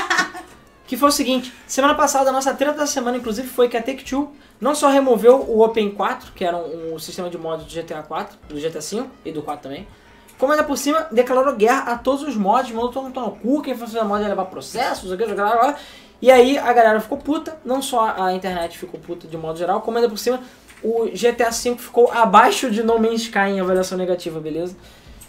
Que 0.86 0.96
foi 0.96 1.08
o 1.08 1.12
seguinte, 1.12 1.52
semana 1.66 1.94
passada 1.94 2.30
a 2.30 2.32
nossa 2.32 2.54
treta 2.54 2.76
da 2.78 2.86
semana, 2.86 3.16
inclusive, 3.16 3.48
foi 3.48 3.68
que 3.68 3.76
a 3.76 3.82
Take-Two 3.82 4.30
não 4.60 4.74
só 4.74 4.88
removeu 4.88 5.36
o 5.48 5.64
Open 5.64 5.90
4, 5.90 6.32
que 6.32 6.44
era 6.44 6.56
um, 6.56 6.94
um 6.94 6.98
sistema 6.98 7.28
de 7.28 7.36
mods 7.38 7.66
do 7.66 7.72
GTA 7.74 8.02
4, 8.02 8.38
do 8.48 8.54
GTA 8.54 8.80
5 8.82 9.08
e 9.24 9.32
do 9.32 9.42
4 9.42 9.62
também, 9.64 9.88
como 10.38 10.52
ainda 10.52 10.62
por 10.62 10.76
cima 10.76 11.08
declarou 11.10 11.54
guerra 11.56 11.92
a 11.92 11.98
todos 11.98 12.22
os 12.22 12.36
mods, 12.36 12.70
mandou 12.70 12.92
todo 12.92 13.04
mundo 13.04 13.18
no 13.20 13.30
cu, 13.32 13.62
quem 13.62 13.74
for 13.74 13.86
fazer 13.88 14.02
mod 14.04 14.22
ia 14.22 14.28
levar 14.28 14.44
processos, 14.44 15.10
aquilo, 15.10 15.32
aquilo, 15.32 15.48
aquilo, 15.48 15.74
e 16.24 16.30
aí 16.30 16.56
a 16.56 16.72
galera 16.72 16.98
ficou 17.00 17.18
puta, 17.18 17.54
não 17.62 17.82
só 17.82 18.14
a 18.16 18.32
internet 18.32 18.78
ficou 18.78 18.98
puta 18.98 19.28
de 19.28 19.36
modo 19.36 19.58
geral, 19.58 19.82
como 19.82 19.98
ainda 19.98 20.08
por 20.08 20.16
cima 20.16 20.40
o 20.82 21.04
GTA 21.10 21.52
5 21.52 21.82
ficou 21.82 22.10
abaixo 22.10 22.70
de 22.70 22.82
No 22.82 22.98
Man's 22.98 23.20
Sky 23.24 23.50
em 23.50 23.60
avaliação 23.60 23.98
negativa, 23.98 24.40
beleza? 24.40 24.74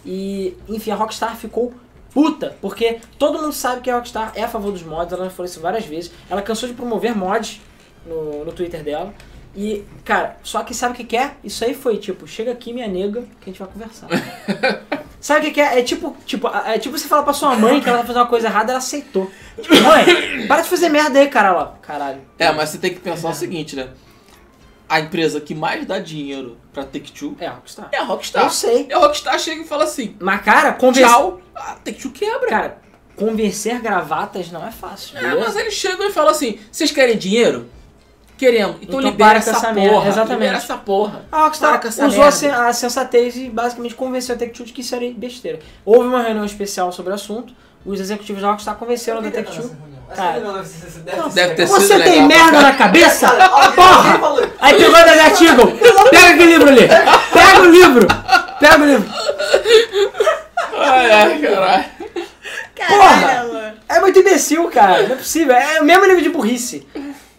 E, 0.06 0.56
enfim, 0.66 0.92
a 0.92 0.94
Rockstar 0.94 1.36
ficou 1.36 1.74
puta, 2.14 2.56
porque 2.62 2.98
todo 3.18 3.38
mundo 3.38 3.52
sabe 3.52 3.82
que 3.82 3.90
a 3.90 3.96
Rockstar 3.96 4.32
é 4.34 4.44
a 4.44 4.48
favor 4.48 4.72
dos 4.72 4.82
mods, 4.82 5.12
ela 5.12 5.24
já 5.24 5.30
falou 5.30 5.44
isso 5.44 5.60
várias 5.60 5.84
vezes. 5.84 6.10
Ela 6.30 6.40
cansou 6.40 6.66
de 6.66 6.74
promover 6.74 7.14
mods 7.14 7.60
no, 8.06 8.42
no 8.46 8.52
Twitter 8.52 8.82
dela. 8.82 9.12
E, 9.56 9.84
cara, 10.04 10.36
só 10.42 10.62
que 10.62 10.74
sabe 10.74 10.92
o 10.92 10.96
que 10.98 11.04
que 11.04 11.16
é? 11.16 11.32
Isso 11.42 11.64
aí 11.64 11.74
foi 11.74 11.96
tipo, 11.96 12.26
chega 12.26 12.52
aqui 12.52 12.74
minha 12.74 12.86
nega, 12.86 13.22
que 13.40 13.48
a 13.48 13.52
gente 13.52 13.58
vai 13.58 13.68
conversar. 13.68 14.06
sabe 15.18 15.40
o 15.40 15.42
que 15.44 15.50
que 15.52 15.60
é? 15.62 15.78
É 15.78 15.82
tipo, 15.82 16.14
tipo, 16.26 16.46
é 16.48 16.78
tipo 16.78 16.96
você 16.96 17.08
falar 17.08 17.22
pra 17.22 17.32
sua 17.32 17.56
mãe 17.56 17.80
que 17.80 17.88
ela 17.88 17.98
tá 17.98 18.04
fazendo 18.04 18.22
uma 18.22 18.28
coisa 18.28 18.48
errada, 18.48 18.72
ela 18.72 18.78
aceitou. 18.78 19.30
Tipo, 19.60 19.74
mãe, 19.80 20.46
para 20.46 20.60
de 20.60 20.68
fazer 20.68 20.90
merda 20.90 21.18
aí, 21.18 21.28
cara. 21.28 21.48
Ela, 21.48 21.78
caralho. 21.80 22.20
É, 22.38 22.52
mas 22.52 22.68
você 22.68 22.76
tem 22.78 22.92
que 22.92 23.00
pensar 23.00 23.30
o 23.30 23.34
seguinte, 23.34 23.74
né? 23.74 23.88
A 24.88 25.00
empresa 25.00 25.40
que 25.40 25.54
mais 25.54 25.86
dá 25.86 25.98
dinheiro 25.98 26.58
pra 26.72 26.84
Take-Two 26.84 27.36
É 27.40 27.46
a 27.46 27.52
Rockstar. 27.54 27.88
é 27.90 27.96
a 27.96 28.04
Rockstar. 28.04 28.44
Eu 28.44 28.50
sei. 28.50 28.86
E 28.88 28.92
a 28.92 28.98
Rockstar 28.98 29.38
chega 29.38 29.62
e 29.62 29.66
fala 29.66 29.84
assim, 29.84 30.14
Mas, 30.20 30.42
cara, 30.42 30.74
convencer... 30.74 31.08
tchau, 31.08 31.40
a 31.54 31.72
Take-Two 31.76 32.12
quebra. 32.12 32.48
Cara, 32.48 32.78
convencer 33.16 33.80
gravatas 33.80 34.52
não 34.52 34.64
é 34.64 34.70
fácil. 34.70 35.16
É, 35.18 35.22
beleza? 35.22 35.40
mas 35.40 35.56
eles 35.56 35.74
chegam 35.74 36.06
e 36.06 36.12
falam 36.12 36.30
assim, 36.30 36.58
vocês 36.70 36.90
querem 36.92 37.16
dinheiro? 37.16 37.68
Queremos. 38.36 38.76
Então, 38.82 38.98
Então 38.98 39.10
libera 39.10 39.38
essa 39.38 39.50
essa 39.50 39.60
porra. 39.60 39.72
merda, 39.74 40.08
exatamente. 40.08 40.32
Libera 40.40 40.56
essa 40.58 40.76
porra. 40.76 41.24
A 41.32 41.44
Rockstar 41.44 41.70
Para 41.70 41.78
com 41.80 41.88
essa 41.88 42.06
usou 42.06 42.24
a, 42.24 42.66
a 42.68 42.72
sensatez 42.72 43.36
e 43.36 43.48
basicamente 43.48 43.94
convenceu 43.94 44.34
a 44.34 44.38
Take-Two 44.38 44.66
de 44.66 44.72
que 44.72 44.82
isso 44.82 44.94
era 44.94 45.04
besteira. 45.10 45.58
Houve 45.84 46.08
uma 46.08 46.22
reunião 46.22 46.44
especial 46.44 46.92
sobre 46.92 47.12
o 47.12 47.14
assunto, 47.14 47.54
os 47.84 47.98
executivos 47.98 48.42
da 48.42 48.50
Rockstar 48.50 48.76
convenceram 48.76 49.22
Take-Two. 49.22 49.74
Essa 50.10 50.22
Cara. 50.22 50.32
reunião 50.32 51.28
deve 51.30 51.54
ter 51.54 51.66
sido 51.66 51.80
Você 51.80 51.96
legal 51.96 52.12
tem 52.12 52.26
merda 52.28 52.60
na 52.60 52.74
cabeça? 52.74 53.28
Porra! 53.74 54.20
Aí 54.60 54.74
pegou 54.74 54.92
da 54.92 55.16
Eagle! 55.16 55.78
Pega 56.10 56.28
aquele 56.34 56.44
livro 56.46 56.68
ali! 56.68 56.88
Pega 57.32 57.60
o 57.62 57.70
livro! 57.70 58.06
Pega 58.60 58.82
o 58.82 58.86
livro! 58.86 59.12
Ai, 60.78 61.10
ai, 61.10 61.38
caralho. 61.40 61.84
Caralho, 62.74 63.52
mano. 63.52 63.76
É 63.88 64.00
muito 64.00 64.18
imbecil, 64.18 64.68
cara. 64.70 65.02
Não 65.04 65.12
é 65.14 65.16
possível. 65.16 65.54
É 65.56 65.80
o 65.80 65.84
mesmo 65.84 66.04
nível 66.06 66.22
de 66.22 66.28
burrice. 66.28 66.86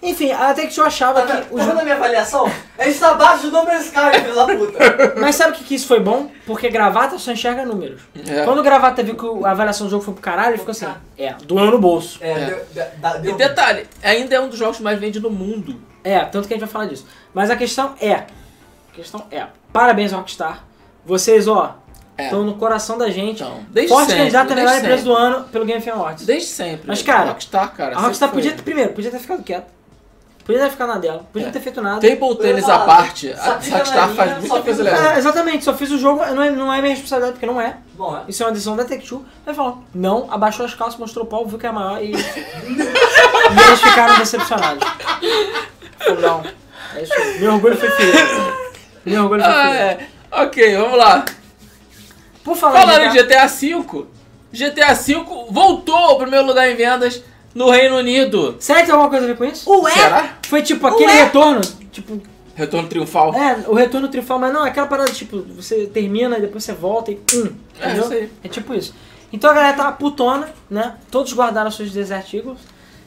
Enfim, 0.10 0.32
a 0.32 0.54
Take-Two 0.54 0.84
achava 0.84 1.22
Tá 1.22 1.28
que 1.42 1.54
o 1.54 1.58
tá 1.58 1.64
vendo 1.64 1.66
jogo... 1.68 1.80
a 1.80 1.84
minha 1.84 1.96
avaliação? 1.96 2.52
A 2.78 2.84
gente 2.86 3.00
tá 3.00 3.12
abaixo 3.12 3.44
do 3.44 3.52
No 3.52 3.66
Man's 3.66 3.86
Sky, 3.86 4.22
filho 4.22 4.36
da 4.36 4.46
puta. 4.46 5.16
Mas 5.20 5.36
sabe 5.36 5.52
o 5.52 5.56
que, 5.56 5.64
que 5.64 5.76
isso 5.76 5.88
foi 5.88 6.00
bom? 6.00 6.30
Porque 6.46 6.70
gravata 6.70 7.18
só 7.20 7.32
enxerga 7.32 7.66
números. 7.66 8.02
É. 8.28 8.44
Quando 8.44 8.60
o 8.60 8.64
gravata 8.64 9.04
viu 9.04 9.16
que 9.16 9.46
a 9.46 9.52
avaliação 9.52 9.88
do 9.88 9.92
jogo 9.92 10.04
foi 10.04 10.14
pro 10.14 10.24
caralho, 10.24 10.52
ele 10.52 10.58
ficou 10.60 10.72
assim, 10.72 10.88
é, 11.18 11.34
doeu 11.46 11.72
no 11.72 11.80
bolso. 11.80 12.20
É, 12.22 12.32
É. 12.32 12.46
deu, 12.46 12.66
deu, 12.74 12.86
dá- 12.98 13.18
E 13.18 13.22
deu 13.22 13.36
detalhe, 13.36 13.88
ainda 14.04 14.36
é 14.36 14.40
um 14.40 14.48
dos 14.48 14.58
jogos 14.58 14.80
mais 14.80 15.00
vendidos 15.00 15.30
no 15.30 15.36
mundo. 15.38 15.82
É, 16.04 16.20
tanto 16.20 16.48
que 16.48 16.54
a 16.54 16.58
gente 16.58 16.66
vai 16.66 16.72
falar 16.72 16.86
disso. 16.86 17.06
Mas 17.34 17.50
a 17.52 17.56
questão 17.56 17.94
é, 18.00 18.14
a 18.14 18.26
questão 18.94 19.26
é, 19.32 19.46
parabéns 19.74 20.12
Rockstar. 20.14 20.64
Vocês, 21.06 21.48
ó, 21.48 21.76
É. 22.18 22.26
estão 22.26 22.44
no 22.44 22.56
coração 22.56 22.98
da 22.98 23.10
gente. 23.10 23.44
Então, 23.44 23.60
desde 23.70 23.92
Forte 23.94 24.08
sempre, 24.08 24.20
candidato 24.24 24.52
a 24.52 24.56
melhor 24.56 24.78
empresa 24.78 25.04
do 25.04 25.14
ano 25.14 25.44
pelo 25.50 25.66
Game 25.66 25.82
Fan 25.82 25.92
Awards. 25.94 26.26
Desde 26.26 26.48
sempre. 26.50 26.84
Mas, 26.88 27.02
cara, 27.02 27.30
Rockstar, 27.32 27.74
cara. 27.74 27.96
A 27.96 28.00
Rockstar 28.00 28.30
podia, 28.30 28.52
foi. 28.54 28.62
primeiro, 28.62 28.94
podia 28.94 29.12
ter 29.12 29.20
ficado 29.20 29.44
quieto. 29.44 29.77
Podia 30.48 30.62
ter 30.64 30.70
ficado 30.72 30.88
na 30.88 30.98
dela. 30.98 31.26
Podia 31.32 31.50
É. 31.50 31.52
ter 31.52 31.60
feito 31.60 31.82
nada. 31.82 32.00
Table 32.00 32.36
tennis 32.38 32.68
à 32.70 32.80
parte, 32.80 33.32
a 33.34 33.46
Rockstar 33.56 34.08
na 34.08 34.16
faz 34.16 34.38
muita 34.40 34.62
coisa 34.62 34.82
legal. 34.84 35.02
É, 35.12 35.18
exatamente, 35.18 35.64
só 35.66 35.74
fiz 35.74 35.92
o 35.92 35.98
jogo, 36.00 36.26
não 36.34 36.42
é, 36.42 36.50
não 36.50 36.74
é 36.74 36.82
minha 36.82 36.94
responsabilidade, 36.94 37.34
porque 37.34 37.46
não 37.46 37.60
é. 37.62 37.76
Bom, 37.96 38.16
é. 38.18 38.22
Isso 38.30 38.42
é 38.42 38.46
uma 38.46 38.54
decisão 38.54 38.76
da 38.78 38.86
Take-Two. 38.86 39.26
Aí 39.46 39.54
falou, 39.54 39.84
não, 39.94 40.28
abaixou 40.32 40.66
as 40.66 40.74
calças, 40.74 40.98
mostrou 40.98 41.26
o 41.26 41.28
pau, 41.28 41.46
viu 41.46 41.60
que 41.60 41.68
é 41.68 41.72
maior 41.72 42.02
e... 42.02 42.12
e 42.16 42.16
eles 42.16 43.82
ficaram 43.82 44.18
decepcionados. 44.18 44.88
Falou, 46.00 46.22
não, 46.22 46.44
é 46.96 47.04
isso. 47.04 47.14
Meu 47.42 47.54
orgulho 47.56 47.76
foi 47.78 47.90
ferido. 47.92 48.18
Meu 49.06 49.24
orgulho 49.24 49.44
foi 49.44 49.52
Ah, 49.52 49.64
ferido. 49.64 50.04
é. 50.04 50.44
Ok, 50.44 50.78
vamos 50.78 50.98
lá. 50.98 51.26
Por 52.44 52.56
falar 52.56 52.80
Falando 52.82 53.02
em 53.04 53.10
GTA 53.22 53.48
V, 53.48 54.06
GTA 54.54 54.94
V 54.94 55.26
voltou 55.50 55.96
ao 55.96 56.18
primeiro 56.18 56.46
lugar 56.46 56.70
em 56.70 56.76
vendas 56.76 57.22
no 57.58 57.70
Reino 57.72 57.98
Unido. 57.98 58.56
Será 58.60 58.80
que 58.80 58.86
tem 58.86 58.94
alguma 58.94 59.10
coisa 59.10 59.26
a 59.26 59.28
ver 59.30 59.38
com 59.38 59.46
isso? 59.46 59.70
Ué? 59.82 59.92
Será? 59.92 60.38
Foi 60.48 60.62
tipo 60.62 60.86
aquele 60.88 61.12
Ué? 61.12 61.24
retorno, 61.24 61.62
tipo, 61.92 62.22
Retorno 62.56 62.88
triunfal. 62.88 63.34
é, 63.36 63.64
o 63.68 63.74
retorno 63.74 64.08
triunfal, 64.08 64.40
mas 64.40 64.54
não, 64.54 64.64
aquela 64.64 64.88
parada 64.88 65.12
tipo, 65.12 65.42
você 65.56 65.86
termina 65.88 66.38
e 66.38 66.42
depois 66.42 66.64
você 66.64 66.74
volta 66.74 67.12
e 67.12 67.16
hum, 67.34 67.52
É, 67.80 67.86
entendeu? 67.88 68.04
isso 68.04 68.14
aí. 68.14 68.32
É 68.44 68.48
tipo 68.48 68.74
isso. 68.74 68.94
Então 69.32 69.50
a 69.50 69.54
galera 69.54 69.76
tava 69.76 69.92
putona, 69.92 70.50
né? 70.70 70.96
Todos 71.12 71.34
guardaram 71.34 71.70
seus 71.70 71.92
Desert 71.92 72.34
Eagles. 72.34 72.60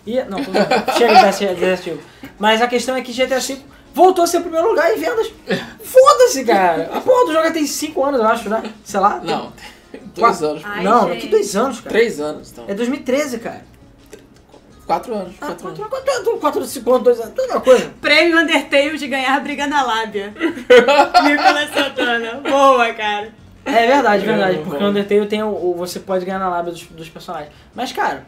E. 0.07 0.23
Não, 0.25 0.39
chega 0.99 1.31
de 1.31 1.55
Desert 1.61 1.87
Eagles. 1.87 2.05
Mas 2.39 2.61
a 2.63 2.67
questão 2.69 2.95
é 2.97 3.03
que 3.03 3.13
GTA 3.13 3.39
V 3.41 3.59
voltou 3.95 4.25
a 4.25 4.27
ser 4.27 4.39
o 4.39 4.43
primeiro 4.43 4.69
lugar 4.69 4.93
em 4.95 4.99
vendas. 5.01 5.33
Foda-se, 5.83 6.45
cara. 6.45 6.91
A 6.93 7.01
porra 7.01 7.27
do 7.27 7.33
jogo 7.33 7.45
já 7.45 7.51
tem 7.53 7.67
5 7.67 8.05
anos, 8.05 8.21
eu 8.21 8.27
acho, 8.27 8.49
né? 8.49 8.63
Sei 8.85 9.01
lá. 9.01 9.19
tem- 9.19 9.31
Não, 9.31 9.53
dois 10.15 10.43
anos. 10.43 10.63
Ai, 10.65 10.85
não, 10.85 11.09
gente. 11.09 11.21
que 11.23 11.27
dois 11.29 11.57
anos, 11.57 11.79
cara. 11.81 11.91
Três 11.91 12.21
anos, 12.21 12.53
então. 12.53 12.65
É 12.69 12.75
2013, 12.75 13.39
cara. 13.39 13.63
Quatro 14.91 15.15
anos. 15.15 15.35
Ah, 15.41 15.47
Quatro 15.47 15.67
anos. 15.69 15.79
4, 15.79 16.05
4, 16.05 16.39
4, 16.39 16.65
5 16.65 16.91
anos, 16.91 17.05
2 17.05 17.21
anos, 17.21 17.35
tudo 17.35 17.51
uma 17.53 17.61
coisa. 17.61 17.93
Prêmio 18.01 18.39
Undertale 18.41 18.99
de 18.99 19.07
ganhar 19.07 19.39
briga 19.41 19.67
na 19.69 19.83
lábia. 19.83 20.35
Nicolas 21.25 21.71
Santana. 21.73 22.41
Boa, 22.41 22.93
cara. 22.95 23.33
É 23.65 23.87
verdade, 23.87 24.25
verdade. 24.25 24.59
É, 24.59 24.63
Porque 24.63 24.83
o 24.83 24.87
Undertale 24.89 25.27
tem 25.27 25.43
o, 25.43 25.49
o- 25.49 25.75
Você 25.77 26.01
pode 26.01 26.25
ganhar 26.25 26.39
na 26.41 26.49
lábia 26.49 26.73
dos, 26.73 26.83
dos 26.87 27.09
personagens. 27.09 27.53
Mas, 27.75 27.93
cara, 27.93 28.27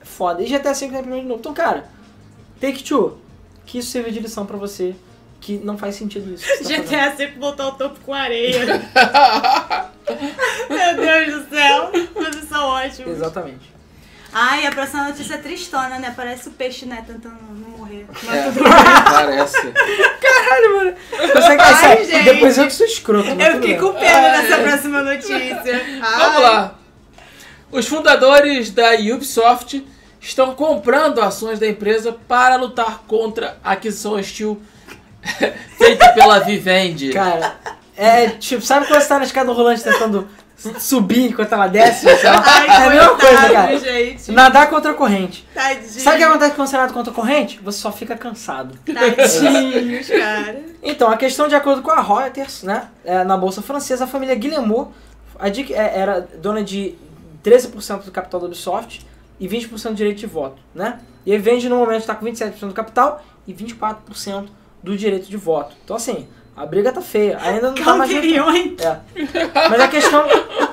é 0.00 0.04
foda. 0.04 0.42
E 0.42 0.46
GTA 0.46 0.74
V 0.74 0.84
é 0.86 0.88
primeiro 0.98 1.22
de 1.22 1.28
novo. 1.28 1.40
Então, 1.40 1.54
cara, 1.54 1.84
Take 2.60 2.82
Two, 2.84 3.16
que 3.64 3.78
isso 3.78 3.90
sirva 3.90 4.10
de 4.10 4.20
lição 4.20 4.44
pra 4.44 4.56
você. 4.58 4.94
Que 5.40 5.58
não 5.58 5.76
faz 5.78 5.94
sentido 5.96 6.32
isso. 6.34 6.44
você 6.44 6.58
tá 6.58 6.64
fazendo. 6.64 6.82
GTA 6.84 7.16
sempre 7.16 7.38
botar 7.38 7.68
o 7.68 7.72
topo 7.72 7.98
com 8.00 8.12
areia. 8.12 8.64
Meu 10.68 10.96
Deus 10.96 11.42
do 11.44 11.48
céu. 11.54 11.90
Vocês 12.14 12.48
são 12.48 12.64
ótimos. 12.68 13.12
Exatamente. 13.12 13.72
Ai, 14.34 14.66
a 14.66 14.70
próxima 14.72 15.04
notícia 15.08 15.34
é 15.34 15.38
tristona, 15.38 15.98
né? 15.98 16.12
Parece 16.16 16.48
o 16.48 16.52
peixe, 16.52 16.86
né? 16.86 17.04
Tentando 17.06 17.36
não 17.50 17.76
morrer. 17.78 18.06
Mas 18.22 18.34
É, 18.34 18.42
tudo 18.50 18.62
bem. 18.64 18.72
parece. 19.04 19.72
Caralho, 20.20 20.76
mano. 20.76 20.94
Você, 21.10 21.56
Ai, 21.86 22.04
gente. 22.04 22.24
Depois 22.24 22.56
eu 22.58 22.66
que 22.66 22.72
sou 22.72 22.86
escroto. 22.86 23.28
Eu 23.28 23.52
fiquei 23.54 23.76
com 23.76 23.92
pena 23.92 24.28
Ai. 24.30 24.42
dessa 24.42 24.62
próxima 24.62 25.02
notícia. 25.02 25.82
Vamos 26.00 26.36
Ai. 26.36 26.40
lá. 26.42 26.78
Os 27.70 27.86
fundadores 27.86 28.70
da 28.70 28.92
Ubisoft 28.94 29.86
estão 30.20 30.54
comprando 30.54 31.20
ações 31.20 31.58
da 31.58 31.66
empresa 31.66 32.12
para 32.26 32.56
lutar 32.56 33.02
contra 33.06 33.58
a 33.62 33.72
aquisição 33.72 34.12
hostil 34.14 34.62
feita 35.78 36.08
pela 36.12 36.38
Vivendi. 36.40 37.12
Cara, 37.12 37.56
é 37.96 38.28
tipo, 38.28 38.62
sabe 38.62 38.86
quando 38.86 39.00
você 39.00 39.08
tá 39.08 39.18
na 39.18 39.24
escada 39.24 39.52
rolante 39.52 39.82
tentando 39.82 40.28
subir 40.78 41.30
enquanto 41.30 41.52
ela 41.52 41.66
desce? 41.66 42.06
Ai, 42.08 42.66
é 42.66 42.86
a 42.86 42.90
mesma 42.90 43.16
coisa, 43.16 43.50
cara. 43.50 43.78
gente. 43.78 44.32
Nadar 44.32 44.70
contra 44.70 44.92
a 44.92 44.94
corrente. 44.94 45.46
Tadinho. 45.54 45.88
Sabe 45.88 46.16
o 46.16 46.18
que 46.18 46.24
acontece 46.24 46.54
quando 46.54 46.68
você 46.68 46.76
nada 46.76 46.92
contra 46.92 47.12
a 47.12 47.14
corrente? 47.14 47.60
Você 47.62 47.78
só 47.78 47.90
fica 47.90 48.16
cansado. 48.16 48.78
Tadinhos, 48.86 50.08
cara. 50.08 50.62
Então, 50.82 51.10
a 51.10 51.16
questão 51.16 51.48
de 51.48 51.54
acordo 51.54 51.82
com 51.82 51.90
a 51.90 52.00
Reuters, 52.00 52.62
né, 52.62 52.88
é, 53.04 53.24
na 53.24 53.36
Bolsa 53.36 53.62
Francesa, 53.62 54.04
a 54.04 54.06
família 54.06 54.34
Guillemot 54.34 54.90
é, 55.40 56.00
era 56.00 56.20
dona 56.40 56.62
de 56.62 56.94
13% 57.44 58.04
do 58.04 58.10
capital 58.10 58.40
da 58.40 58.46
Ubisoft 58.46 59.06
e 59.40 59.48
20% 59.48 59.88
do 59.88 59.94
direito 59.94 60.18
de 60.18 60.26
voto, 60.26 60.62
né? 60.74 61.00
E 61.26 61.34
a 61.34 61.38
Vende 61.38 61.68
no 61.68 61.76
momento 61.76 62.00
está 62.00 62.14
com 62.14 62.24
27% 62.24 62.68
do 62.68 62.74
capital 62.74 63.24
e 63.46 63.52
24% 63.52 64.46
do 64.82 64.96
direito 64.96 65.28
de 65.28 65.36
voto. 65.36 65.74
Então, 65.84 65.96
assim, 65.96 66.28
a 66.56 66.66
briga 66.66 66.92
tá 66.92 67.00
feia. 67.00 67.38
Ainda 67.40 67.68
não 67.68 67.74
tá 67.74 67.94
mais... 67.96 68.10
É. 68.12 69.00
Mas 69.70 69.80
a 69.80 69.88
questão 69.88 70.24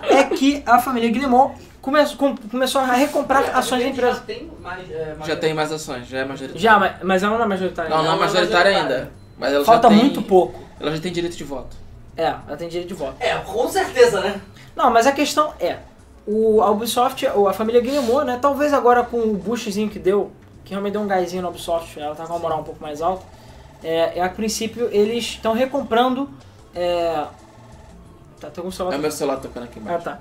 é 0.10 0.24
que 0.26 0.62
a 0.66 0.80
família 0.80 1.10
Guillemot 1.10 1.54
começou, 1.82 2.18
com- 2.18 2.36
começou 2.50 2.82
a 2.82 2.86
recomprar 2.94 3.56
ações 3.58 3.80
da 3.80 3.86
Já 3.86 3.92
empresa. 3.94 4.20
tem 4.26 4.50
mais. 4.62 4.92
é, 4.92 5.16
Já 5.26 5.36
tem 5.36 5.54
mais 5.54 5.72
ações, 5.72 6.08
já 6.08 6.20
é 6.20 6.26
majoritária. 6.26 6.62
Já, 6.62 6.80
mas, 6.80 6.94
mas 7.04 7.24
ela 7.24 7.38
não 7.38 7.46
é 7.46 7.48
majoritária. 7.48 7.90
Não, 7.90 7.98
não 7.98 8.04
é 8.04 8.08
Não, 8.10 8.18
não 8.18 8.24
é 8.24 8.28
majoritária 8.28 8.78
ainda. 8.78 9.12
Mas 9.38 9.54
ela 9.54 9.64
Falta 9.66 9.88
já 9.88 9.94
tem, 9.96 10.04
muito 10.04 10.22
pouco. 10.22 10.60
Ela 10.80 10.92
já 10.96 11.02
tem 11.02 11.12
direito 11.12 11.38
de 11.38 11.44
voto. 11.44 11.76
É, 12.18 12.36
ela 12.48 12.58
tem 12.58 12.68
direito 12.68 12.90
de 12.90 12.94
voto. 12.94 13.16
É, 13.20 13.36
com 13.38 13.68
certeza, 13.70 14.20
né? 14.20 14.42
Não, 14.76 14.90
mas 14.92 15.08
a 15.08 15.12
questão 15.14 15.54
é, 15.60 15.78
o, 16.28 16.62
a 16.62 16.70
Ubisoft, 16.70 17.26
ou 17.34 17.48
a 17.48 17.54
família 17.54 17.80
Guillemot, 17.82 18.26
né, 18.26 18.38
talvez 18.42 18.74
agora 18.74 19.04
com 19.04 19.18
o 19.20 19.34
boostzinho 19.36 19.90
que 19.90 19.98
deu, 19.98 20.32
que 20.66 20.72
realmente 20.72 20.94
deu 20.94 21.02
um 21.02 21.08
gásinho 21.08 21.42
na 21.42 21.48
Ubisoft, 21.50 21.98
ela 22.00 22.14
tá 22.14 22.26
com 22.26 22.34
uma 22.34 22.40
moral 22.40 22.60
um 22.60 22.64
pouco 22.64 22.82
mais 22.82 23.02
alta, 23.02 23.24
é, 23.84 24.18
é, 24.20 24.22
a 24.22 24.30
princípio 24.30 24.90
eles 24.92 25.24
estão 25.26 25.54
recomprando, 25.54 26.30
é... 26.76 27.26
Tá, 28.40 28.50
tem 28.50 28.62
algum 28.62 28.72
celular... 28.72 28.96
É 28.96 28.98
o 28.98 29.02
meu 29.02 29.12
celular 29.12 29.38
tocando 29.38 29.64
aqui 29.64 29.80
Ah, 29.80 29.82
embaixo. 29.82 30.04
tá. 30.06 30.20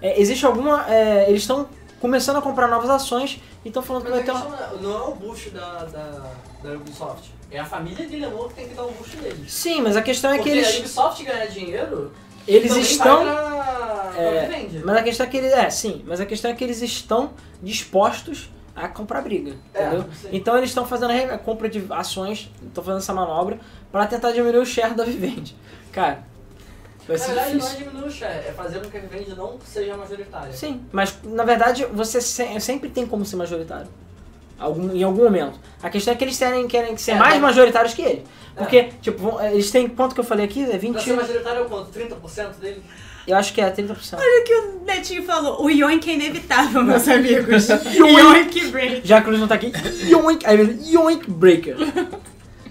É, 0.00 0.20
existe 0.20 0.46
alguma... 0.46 0.88
é, 0.92 1.28
eles 1.28 1.42
estão 1.42 1.68
começando 2.00 2.36
a 2.36 2.42
comprar 2.42 2.68
novas 2.68 2.90
ações 2.90 3.40
e 3.64 3.68
estão 3.68 3.82
falando 3.82 4.04
que 4.04 4.10
Mas 4.10 4.24
vai 4.24 4.36
a 4.36 4.40
ter 4.40 4.46
uma... 4.46 4.56
questão 4.56 4.82
não 4.82 4.96
é 4.96 5.08
o 5.08 5.14
boost 5.14 5.50
da, 5.50 5.84
da, 5.84 6.30
da 6.62 6.72
Ubisoft. 6.74 7.30
É 7.50 7.58
a 7.58 7.64
família 7.64 8.06
Guillemot 8.06 8.48
que 8.50 8.54
tem 8.54 8.68
que 8.68 8.74
dar 8.74 8.84
o 8.84 8.90
boost 8.92 9.16
deles. 9.16 9.52
Sim, 9.52 9.80
mas 9.82 9.96
a 9.96 10.02
questão 10.02 10.30
é 10.30 10.38
que 10.38 10.44
Porque 10.44 10.58
a 10.58 10.62
eles... 10.62 10.78
Ubisoft 10.78 11.24
ganhar 11.24 11.46
dinheiro, 11.46 12.12
Eles 12.46 12.76
estão... 12.76 13.24
vai 13.24 13.34
pra, 13.34 14.12
É. 14.16 14.68
Mas 14.84 14.96
a 14.96 15.02
questão 15.02 15.26
é 15.26 15.28
que 15.28 15.36
eles. 15.36 15.52
É, 15.52 15.68
sim, 15.70 16.04
mas 16.06 16.20
a 16.20 16.26
questão 16.26 16.50
é 16.50 16.54
que 16.54 16.62
eles 16.62 16.80
estão 16.82 17.30
dispostos 17.62 18.48
a 18.76 18.86
comprar 18.88 19.22
briga. 19.22 19.54
É, 19.74 19.86
Entendeu? 19.86 20.04
sim. 20.20 20.28
Então 20.32 20.56
eles 20.56 20.68
estão 20.70 20.84
fazendo 20.86 21.10
a 21.12 21.38
compra 21.38 21.68
de 21.68 21.84
ações, 21.90 22.50
estão 22.62 22.84
fazendo 22.84 22.98
essa 23.00 23.14
manobra 23.14 23.58
para 23.90 24.06
tentar 24.06 24.32
diminuir 24.32 24.60
o 24.60 24.66
share 24.66 24.92
da 24.94 25.02
Vivendi. 25.04 25.56
Cara, 25.90 26.22
vai 27.08 27.16
Na 27.16 27.22
ser 27.24 27.26
verdade, 27.32 27.54
não 27.54 27.56
é 27.56 27.58
difícil. 27.68 27.78
diminuir 27.88 28.08
o 28.08 28.10
share, 28.12 28.46
é 28.46 28.52
fazer 28.52 28.80
com 28.80 28.90
que 28.90 28.96
a 28.98 29.00
Vivendi 29.00 29.34
não 29.34 29.58
seja 29.64 29.96
majoritária. 29.96 30.52
Sim, 30.52 30.82
mas 30.92 31.16
na 31.24 31.44
verdade 31.44 31.86
você 31.86 32.20
se- 32.20 32.60
sempre 32.60 32.90
tem 32.90 33.06
como 33.06 33.24
ser 33.24 33.36
majoritário. 33.36 33.88
Algum, 34.58 34.90
em 34.94 35.02
algum 35.02 35.24
momento. 35.24 35.58
A 35.82 35.90
questão 35.90 36.14
é 36.14 36.16
que 36.16 36.24
eles 36.24 36.38
querem, 36.38 36.66
querem 36.66 36.96
ser 36.96 37.10
É, 37.12 37.14
mais 37.16 37.34
mas- 37.34 37.42
majoritários 37.42 37.92
que 37.92 38.00
ele. 38.00 38.24
Porque, 38.56 38.84
tipo, 39.02 39.38
eles 39.42 39.70
têm 39.70 39.86
quanto 39.86 40.14
que 40.14 40.20
eu 40.20 40.24
falei 40.24 40.46
aqui? 40.46 40.62
É 40.62 40.68
Pra 40.68 40.78
20. 40.78 41.02
ser 41.02 41.12
majoritário 41.12 41.58
é 41.58 41.62
o 41.62 41.68
quanto? 41.68 41.90
30% 41.92 42.56
dele? 42.58 42.82
Eu 43.26 43.36
acho 43.36 43.52
que 43.52 43.60
é 43.60 43.70
30%. 43.70 44.18
Olha 44.18 44.40
o 44.40 44.44
que 44.44 44.54
o 44.54 44.84
Netinho 44.84 45.22
falou. 45.24 45.64
O 45.64 45.68
yoink 45.70 46.08
é 46.10 46.14
inevitável, 46.14 46.82
meus 46.82 47.06
amigos. 47.08 47.66
yoink 47.68 48.68
break. 48.68 49.00
Já 49.06 49.20
que 49.20 49.26
o 49.26 49.30
Luiz 49.30 49.40
não 49.40 49.48
tá 49.48 49.56
aqui, 49.56 49.72
yoink, 50.08 50.46
aí 50.46 50.60
ele, 50.60 50.80
yoink 50.92 51.28
breaker. 51.30 51.76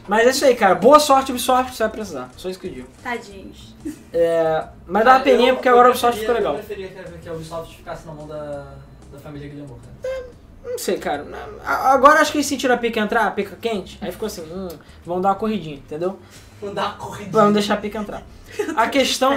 Mas 0.08 0.28
é 0.28 0.30
isso 0.30 0.46
aí, 0.46 0.56
cara. 0.56 0.76
Boa 0.76 1.00
sorte, 1.00 1.32
Ubisoft, 1.32 1.76
você 1.76 1.84
vai 1.84 1.92
precisar. 1.92 2.30
Só 2.38 2.48
isso 2.50 2.60
que 2.60 2.68
eu 2.68 2.72
digo. 2.74 2.88
Tadinhos. 3.04 3.76
É, 4.14 4.64
mas 4.88 5.04
dá 5.04 5.12
uma 5.14 5.18
Ah, 5.18 5.22
peninha 5.24 5.54
porque 5.56 5.68
agora 5.68 5.88
o 5.88 5.92
Ubisoft 5.92 6.18
preferia- 6.20 6.36
ficou 6.42 6.52
legal. 6.52 6.54
Eu 6.54 6.64
preferia 6.94 7.20
que 7.22 7.30
a- 7.30 7.34
Ubisoft 7.34 7.76
ficasse 7.78 8.06
na 8.06 8.14
mão 8.14 8.28
da, 8.28 8.74
da 9.12 9.20
família 9.20 9.50
Guillemot, 9.50 9.80
cara. 10.04 10.26
Não 10.64 10.78
sei, 10.80 10.98
cara. 10.98 11.26
Agora 11.66 12.22
acho 12.22 12.32
que 12.32 12.38
eles 12.38 12.48
sentiram 12.48 12.76
a 12.76 12.78
pica 12.78 13.00
entrar, 13.00 13.26
a 13.28 13.32
pica 13.32 13.58
quente. 13.60 13.98
Aí 14.02 14.12
ficou 14.12 14.28
assim, 14.28 14.42
hum, 14.42 14.68
vamos 15.06 15.22
dar 15.24 15.30
uma 15.30 15.36
corridinha, 15.36 15.76
entendeu? 15.78 16.20
Não 16.62 16.74
dá 16.74 16.86
uma 16.86 16.94
corridinha. 16.94 17.32
Vamos 17.32 17.54
deixar 17.54 17.74
a 17.74 17.78
pica 17.78 17.98
entrar. 18.00 18.24
A 18.78 18.88
questão 18.88 19.34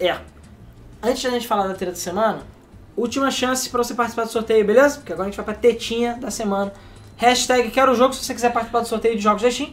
é, 0.00 0.16
antes 1.02 1.22
da 1.22 1.30
gente 1.30 1.46
falar 1.48 1.66
da 1.66 1.74
treta 1.74 1.92
da 1.92 1.98
semana, 1.98 2.42
última 2.96 3.30
chance 3.30 3.68
pra 3.68 3.82
você 3.82 3.94
participar 3.94 4.24
do 4.24 4.30
sorteio, 4.30 4.64
beleza? 4.64 4.96
Porque 4.96 5.12
agora 5.12 5.28
a 5.28 5.30
gente 5.30 5.36
vai 5.36 5.44
pra 5.44 5.54
tetinha 5.54 6.14
da 6.20 6.30
semana. 6.30 6.72
Hashtag 7.16 7.70
quero 7.70 7.92
o 7.92 7.94
jogo 7.94 8.14
se 8.14 8.24
você 8.24 8.34
quiser 8.34 8.52
participar 8.52 8.80
do 8.80 8.88
sorteio 8.88 9.16
de 9.16 9.22
jogos 9.22 9.42
da 9.42 9.50
Steam. 9.50 9.70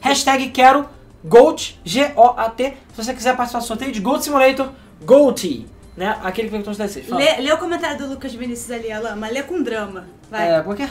Hashtag 0.00 0.50
quero 0.50 0.88
GOAT, 1.24 1.80
G-O-A-T, 1.84 2.76
se 2.94 3.04
você 3.04 3.12
quiser 3.14 3.36
participar 3.36 3.60
do 3.60 3.66
sorteio 3.66 3.92
de 3.92 4.00
Goat 4.00 4.22
Simulator, 4.22 4.68
GOAT, 5.02 5.66
né? 5.96 6.16
Aquele 6.22 6.48
que 6.48 6.52
vem 6.52 6.62
com 6.62 6.70
os 6.70 6.76
DLCs. 6.76 7.08
Lê, 7.08 7.40
lê 7.40 7.52
o 7.52 7.58
comentário 7.58 7.98
do 7.98 8.06
Lucas 8.06 8.34
Vinícius 8.34 8.70
ali, 8.70 8.92
Alama. 8.92 9.28
Lê 9.28 9.42
com 9.42 9.62
drama. 9.62 10.06
Vai. 10.30 10.54
É, 10.54 10.60
como 10.60 10.74
é 10.74 10.76
que 10.76 10.82
é? 10.82 10.90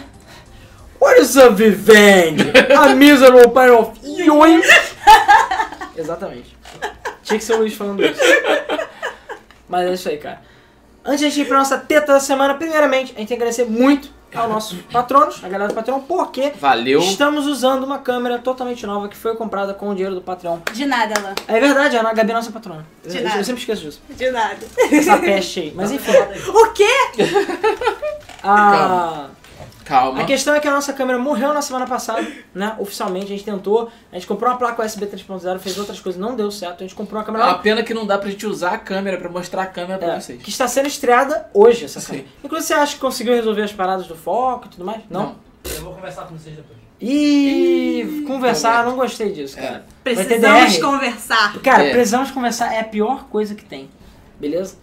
What 1.00 1.22
is 1.22 1.38
a 1.38 1.50
Vivendi? 1.50 2.52
A 2.76 2.96
miserable 2.96 3.50
pile 3.50 3.72
of 3.72 3.92
yoink! 4.04 4.68
Exatamente. 5.96 6.58
Tinha 7.24 7.40
que 7.40 7.46
ser 7.46 7.54
o 7.54 7.58
Luiz 7.58 7.74
falando 7.74 8.04
isso. 8.04 8.20
Mas 9.76 9.90
é 9.90 9.94
isso 9.94 10.08
aí, 10.08 10.18
cara. 10.18 10.42
Antes 11.04 11.20
de 11.20 11.26
a 11.26 11.30
gente 11.30 11.42
ir 11.42 11.46
pra 11.48 11.58
nossa 11.58 11.78
teta 11.78 12.14
da 12.14 12.20
semana, 12.20 12.54
primeiramente, 12.54 13.14
a 13.14 13.20
gente 13.20 13.28
tem 13.28 13.28
que 13.28 13.34
agradecer 13.34 13.66
muito 13.66 14.10
aos 14.34 14.50
nossos 14.50 14.80
patronos, 14.92 15.44
a 15.44 15.50
galera 15.50 15.68
do 15.68 15.74
Patreon, 15.76 16.00
porque 16.00 16.54
Valeu. 16.60 17.00
estamos 17.02 17.46
usando 17.46 17.84
uma 17.84 18.00
câmera 18.00 18.40
totalmente 18.40 18.86
nova 18.88 19.10
que 19.10 19.18
foi 19.18 19.36
comprada 19.36 19.74
com 19.74 19.90
o 19.90 19.94
dinheiro 19.94 20.16
do 20.16 20.22
Patreon. 20.22 20.60
De 20.74 20.86
nada, 20.86 21.14
Alan. 21.20 21.36
É 21.48 21.60
verdade, 21.60 21.98
a 21.98 22.14
Gabi 22.14 22.32
é 22.32 22.34
nossa 22.34 22.52
patrona. 22.54 22.86
Eu, 23.04 23.12
De 23.12 23.18
eu 23.18 23.24
nada. 23.24 23.44
sempre 23.44 23.60
esqueço 23.62 23.82
disso. 23.82 24.02
De 24.10 24.32
nada. 24.32 24.58
Essa 24.92 25.18
peste 25.18 25.60
aí. 25.60 25.74
Mas 25.76 25.92
enfim, 25.92 26.12
O 26.54 26.72
quê? 26.74 26.88
a... 28.42 28.48
Calma. 28.72 29.32
A 29.90 30.24
questão 30.26 30.56
é 30.56 30.60
que 30.60 30.68
a 30.68 30.72
nossa 30.72 30.92
câmera 30.94 31.20
morreu 31.20 31.54
na 31.54 31.62
semana 31.62 31.86
passada, 31.86 32.26
né? 32.54 32.76
Oficialmente, 32.80 33.26
a 33.26 33.30
gente 33.30 33.44
tentou. 33.44 33.92
A 34.12 34.16
gente 34.16 34.26
comprou 34.28 34.50
uma 34.52 34.58
placa 34.58 34.84
USB 34.84 35.06
3.0, 35.06 35.60
fez 35.60 35.78
outras 35.78 36.00
coisas, 36.00 36.20
não 36.20 36.36
deu 36.36 36.50
certo. 36.50 36.84
A 36.84 36.88
gente 36.88 36.96
comprou 36.96 37.18
uma 37.20 37.24
É 37.24 37.26
câmera 37.26 37.46
uma 37.46 37.60
pena 37.60 37.84
que 37.84 37.94
não 37.94 38.06
dá 38.06 38.18
pra 38.18 38.30
gente 38.30 38.46
usar 38.48 38.72
a 38.72 38.78
câmera 38.78 39.18
pra 39.18 39.30
mostrar 39.30 39.62
a 39.64 39.68
câmera 39.68 40.00
pra 40.00 40.14
é, 40.16 40.20
vocês. 40.20 40.42
que 40.42 40.50
está 40.50 40.68
sendo 40.68 40.88
estreada 40.88 41.48
hoje, 41.54 41.86
essa 41.86 42.00
Sim. 42.00 42.08
câmera. 42.08 42.28
Inclusive, 42.44 42.68
você 42.68 42.74
acha 42.74 42.94
que 42.96 43.00
conseguiu 43.02 43.34
resolver 43.36 43.62
as 43.62 43.72
paradas 43.74 44.08
do 44.08 44.16
foco 44.16 44.66
e 44.66 44.70
tudo 44.70 44.84
mais? 44.86 45.02
Não. 45.10 45.36
Eu 45.64 45.82
vou 45.84 45.94
conversar 45.94 46.24
com 46.24 46.36
vocês 46.38 46.56
depois. 46.56 46.76
E 47.02 48.24
conversar, 48.26 48.86
não 48.86 48.96
gostei 48.96 49.32
disso, 49.32 49.60
É. 49.60 49.62
cara. 49.62 49.86
Ter 50.04 50.16
Precisamos 50.16 50.78
conversar. 50.78 51.54
Cara, 51.62 51.84
É. 51.84 51.92
precisamos 51.92 52.32
conversar, 52.32 52.74
é 52.74 52.80
a 52.80 52.84
pior 52.84 53.26
coisa 53.26 53.54
que 53.54 53.64
tem. 53.66 53.90
Beleza? 54.40 54.78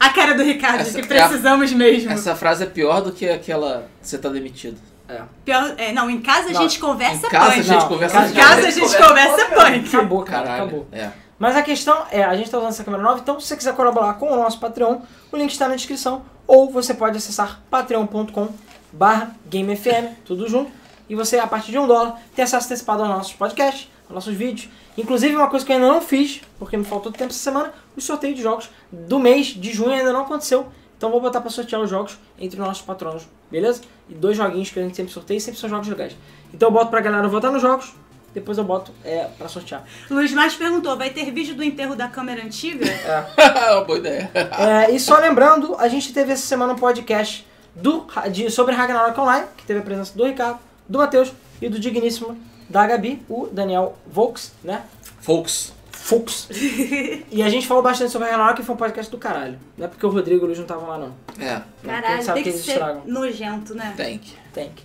A 0.00 0.08
cara 0.10 0.34
do 0.34 0.42
Ricardo, 0.42 0.80
Essa- 0.80 1.00
que 1.00 1.06
precisamos 1.06 1.72
mesmo. 1.72 2.10
Essa 2.10 2.34
frase 2.34 2.64
é 2.64 2.66
pior 2.66 3.02
do 3.02 3.12
que 3.12 3.28
aquela 3.28 3.86
você 4.00 4.16
tá 4.18 4.30
demitido. 4.30 4.78
É. 5.06 5.20
Pior- 5.44 5.74
é, 5.76 5.92
não, 5.92 6.08
em 6.08 6.20
casa 6.22 6.48
a 6.48 6.52
Não, 6.52 6.62
gente 6.62 6.78
conversa 6.78 7.26
em 7.26 7.30
casa 7.30 7.44
a 7.46 7.50
punk. 7.50 7.62
gente 7.62 7.76
Não, 7.80 7.88
conversa 7.88 8.16
em 8.16 8.20
casa- 8.20 8.32
Em 8.32 8.34
casa 8.36 8.66
a 8.66 8.70
gente 8.70 8.80
Conversa 8.80 9.08
conversa 9.08 9.46
punk. 9.46 9.88
Acabou, 9.96 10.22
cara, 10.22 10.42
Caralho. 10.44 10.62
acabou. 10.64 10.88
É. 10.90 11.10
Mas 11.38 11.56
a 11.56 11.62
questão 11.62 12.04
é, 12.10 12.22
a 12.24 12.34
gente 12.34 12.46
está 12.46 12.58
usando 12.58 12.70
essa 12.70 12.84
câmera 12.84 13.02
nova, 13.02 13.18
então 13.20 13.38
se 13.40 13.46
você 13.48 13.56
quiser 13.56 13.74
colaborar 13.74 14.14
com 14.14 14.30
o 14.32 14.36
nosso 14.36 14.58
Patreon, 14.60 15.00
o 15.32 15.36
link 15.36 15.50
está 15.50 15.68
na 15.68 15.74
descrição, 15.74 16.22
ou 16.46 16.70
você 16.70 16.94
pode 16.94 17.16
acessar 17.16 17.60
patreon.com 17.70 18.48
barra 18.92 19.32
GameFM, 19.50 20.14
tudo 20.24 20.48
junto, 20.48 20.70
e 21.08 21.14
você, 21.16 21.38
a 21.38 21.46
partir 21.46 21.72
de 21.72 21.78
um 21.78 21.86
dólar, 21.86 22.18
tem 22.36 22.44
acesso 22.44 22.66
antecipado 22.66 23.02
aos 23.02 23.08
nossos 23.10 23.32
podcasts, 23.32 23.88
nossos 24.14 24.34
vídeos. 24.34 24.68
Inclusive, 24.96 25.34
uma 25.34 25.48
coisa 25.48 25.64
que 25.64 25.72
eu 25.72 25.76
ainda 25.76 25.88
não 25.88 26.00
fiz, 26.00 26.40
porque 26.58 26.76
me 26.76 26.84
faltou 26.84 27.10
tempo 27.12 27.30
essa 27.30 27.38
semana, 27.38 27.72
o 27.96 28.00
sorteio 28.00 28.34
de 28.34 28.42
jogos 28.42 28.70
do 28.90 29.18
mês 29.18 29.48
de 29.48 29.72
junho 29.72 29.92
ainda 29.92 30.12
não 30.12 30.22
aconteceu, 30.22 30.66
então 30.96 31.10
vou 31.10 31.20
botar 31.20 31.40
para 31.40 31.50
sortear 31.50 31.80
os 31.80 31.88
jogos 31.88 32.18
entre 32.38 32.60
os 32.60 32.66
nossos 32.66 32.82
patronos, 32.82 33.26
beleza? 33.50 33.80
E 34.08 34.14
dois 34.14 34.36
joguinhos 34.36 34.70
que 34.70 34.78
a 34.78 34.82
gente 34.82 34.94
sempre 34.94 35.12
sorteia, 35.12 35.40
sempre 35.40 35.58
são 35.58 35.70
jogos 35.70 35.88
legais. 35.88 36.14
Então 36.52 36.68
eu 36.68 36.72
boto 36.72 36.90
pra 36.90 37.00
galera 37.00 37.26
votar 37.26 37.50
nos 37.50 37.62
jogos, 37.62 37.94
depois 38.34 38.58
eu 38.58 38.64
boto 38.64 38.92
é, 39.02 39.24
pra 39.38 39.48
sortear. 39.48 39.82
Luiz 40.10 40.32
Marques 40.32 40.56
perguntou: 40.56 40.96
vai 40.96 41.10
ter 41.10 41.30
vídeo 41.30 41.54
do 41.54 41.64
enterro 41.64 41.96
da 41.96 42.06
câmera 42.06 42.44
antiga? 42.44 42.84
Boa 43.86 43.98
ideia. 43.98 44.30
É, 44.34 44.90
e 44.90 45.00
só 45.00 45.18
lembrando, 45.18 45.74
a 45.76 45.88
gente 45.88 46.12
teve 46.12 46.32
essa 46.32 46.46
semana 46.46 46.74
um 46.74 46.76
podcast 46.76 47.46
do, 47.74 48.06
de, 48.30 48.50
sobre 48.50 48.74
Ragnarok 48.74 49.18
Online, 49.18 49.46
que 49.56 49.64
teve 49.64 49.80
a 49.80 49.82
presença 49.82 50.16
do 50.16 50.24
Ricardo, 50.24 50.58
do 50.88 50.98
Matheus 50.98 51.32
e 51.62 51.68
do 51.68 51.78
digníssimo 51.78 52.36
da 52.70 52.86
Gabi, 52.86 53.20
o 53.28 53.48
Daniel 53.52 53.96
Volks, 54.06 54.52
né? 54.64 54.84
Folks. 55.20 55.72
Fux. 55.90 56.48
e 57.30 57.42
a 57.42 57.48
gente 57.50 57.66
falou 57.66 57.82
bastante 57.82 58.10
sobre 58.10 58.28
Ragnarok 58.28 58.62
e 58.62 58.64
foi 58.64 58.74
um 58.74 58.78
podcast 58.78 59.10
do 59.10 59.18
caralho. 59.18 59.58
Não 59.76 59.84
é 59.84 59.88
porque 59.88 60.04
o 60.06 60.08
Rodrigo 60.08 60.40
e 60.40 60.44
o 60.44 60.46
Luiz 60.46 60.58
não 60.58 60.64
estavam 60.64 60.88
lá, 60.88 60.98
não. 60.98 61.12
É, 61.38 61.60
Caralho, 61.84 62.22
sabe 62.22 62.42
tem 62.42 62.44
que 62.44 62.50
que 62.50 62.56
eles 62.56 62.64
ser 62.64 62.72
estragam. 62.72 63.02
nojento, 63.06 63.74
né? 63.74 63.92
tem 63.96 64.18
que. 64.18 64.34
Tem 64.52 64.70
que. 64.74 64.82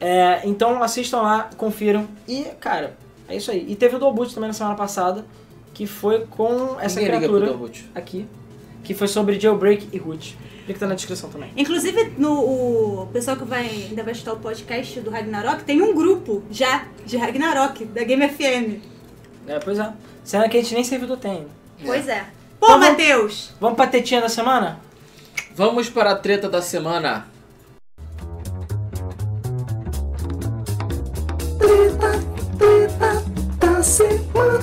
É, 0.00 0.40
então 0.44 0.82
assistam 0.82 1.20
lá, 1.20 1.50
confiram. 1.56 2.08
E, 2.26 2.44
cara, 2.58 2.96
é 3.28 3.36
isso 3.36 3.50
aí. 3.50 3.66
E 3.68 3.76
teve 3.76 3.96
o 3.96 3.98
Dolboot 3.98 4.34
também 4.34 4.48
na 4.48 4.54
semana 4.54 4.74
passada, 4.74 5.24
que 5.74 5.86
foi 5.86 6.26
com 6.26 6.80
essa 6.80 7.00
Ninguém 7.00 7.18
criatura 7.18 7.46
Dolboot. 7.46 7.90
aqui, 7.94 8.26
que 8.82 8.94
foi 8.94 9.08
sobre 9.08 9.38
Jailbreak 9.38 9.88
e 9.92 9.98
Root. 9.98 10.36
Link 10.66 10.78
tá 10.78 10.86
na 10.86 10.94
descrição 10.94 11.30
também. 11.30 11.50
Inclusive, 11.56 12.12
no 12.18 13.02
o 13.02 13.06
pessoal 13.12 13.36
que 13.36 13.44
vai, 13.44 13.66
ainda 13.68 14.02
vai 14.02 14.12
escutar 14.12 14.32
o 14.32 14.38
podcast 14.40 15.00
do 15.00 15.10
Ragnarok, 15.10 15.62
tem 15.64 15.80
um 15.80 15.94
grupo 15.94 16.42
já 16.50 16.86
de 17.04 17.16
Ragnarok, 17.16 17.84
da 17.84 18.02
Game 18.02 18.28
FM. 18.28 18.82
É, 19.46 19.58
pois 19.60 19.78
é. 19.78 19.92
Cena 20.24 20.48
que 20.48 20.56
a 20.56 20.62
gente 20.62 20.74
nem 20.74 20.82
servidor 20.82 21.18
tem. 21.18 21.46
Pois 21.84 22.08
é. 22.08 22.24
Pô, 22.58 22.66
Então 22.66 22.80
vamos- 22.80 22.88
Matheus! 22.88 23.50
Vamos 23.60 23.76
pra 23.76 23.86
tetinha 23.86 24.20
da 24.20 24.28
semana? 24.28 24.80
Vamos 25.54 25.88
para 25.88 26.10
a 26.12 26.16
treta 26.16 26.48
da 26.48 26.60
semana. 26.60 27.26
Treta, 31.58 32.10
treta 32.58 33.22
da 33.58 33.82
semana. 33.82 34.58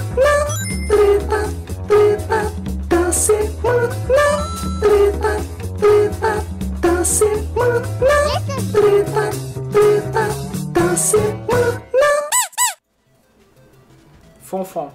Treta, 0.87 1.49
treta 1.87 2.51
da 2.89 3.11
semana. 3.11 3.89
Treta, 4.79 5.39
treta 5.39 5.52
da 7.03 7.05
semana. 7.05 7.81
Treta, 8.71 9.29
treta 9.73 10.27
da 10.71 10.95
semana. 10.95 11.83
Fonfon. 14.41 14.89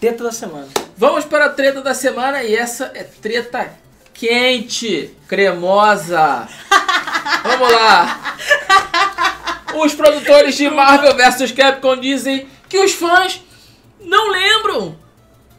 Teta 0.00 0.24
da 0.24 0.32
semana. 0.32 0.66
Vamos 0.96 1.24
para 1.24 1.46
a 1.46 1.50
treta 1.50 1.80
da 1.80 1.94
semana 1.94 2.42
e 2.42 2.56
essa 2.56 2.90
é 2.94 3.04
treta 3.04 3.70
quente, 4.12 5.16
cremosa. 5.28 6.48
Vamos 7.44 7.70
lá. 7.72 8.36
Os 9.76 9.94
produtores 9.94 10.56
de 10.56 10.68
Marvel 10.68 11.14
vs 11.16 11.52
Capcom 11.52 11.96
dizem 11.96 12.48
que 12.68 12.78
os 12.78 12.92
fãs 12.92 13.40
não 14.00 14.32
lembram 14.32 14.98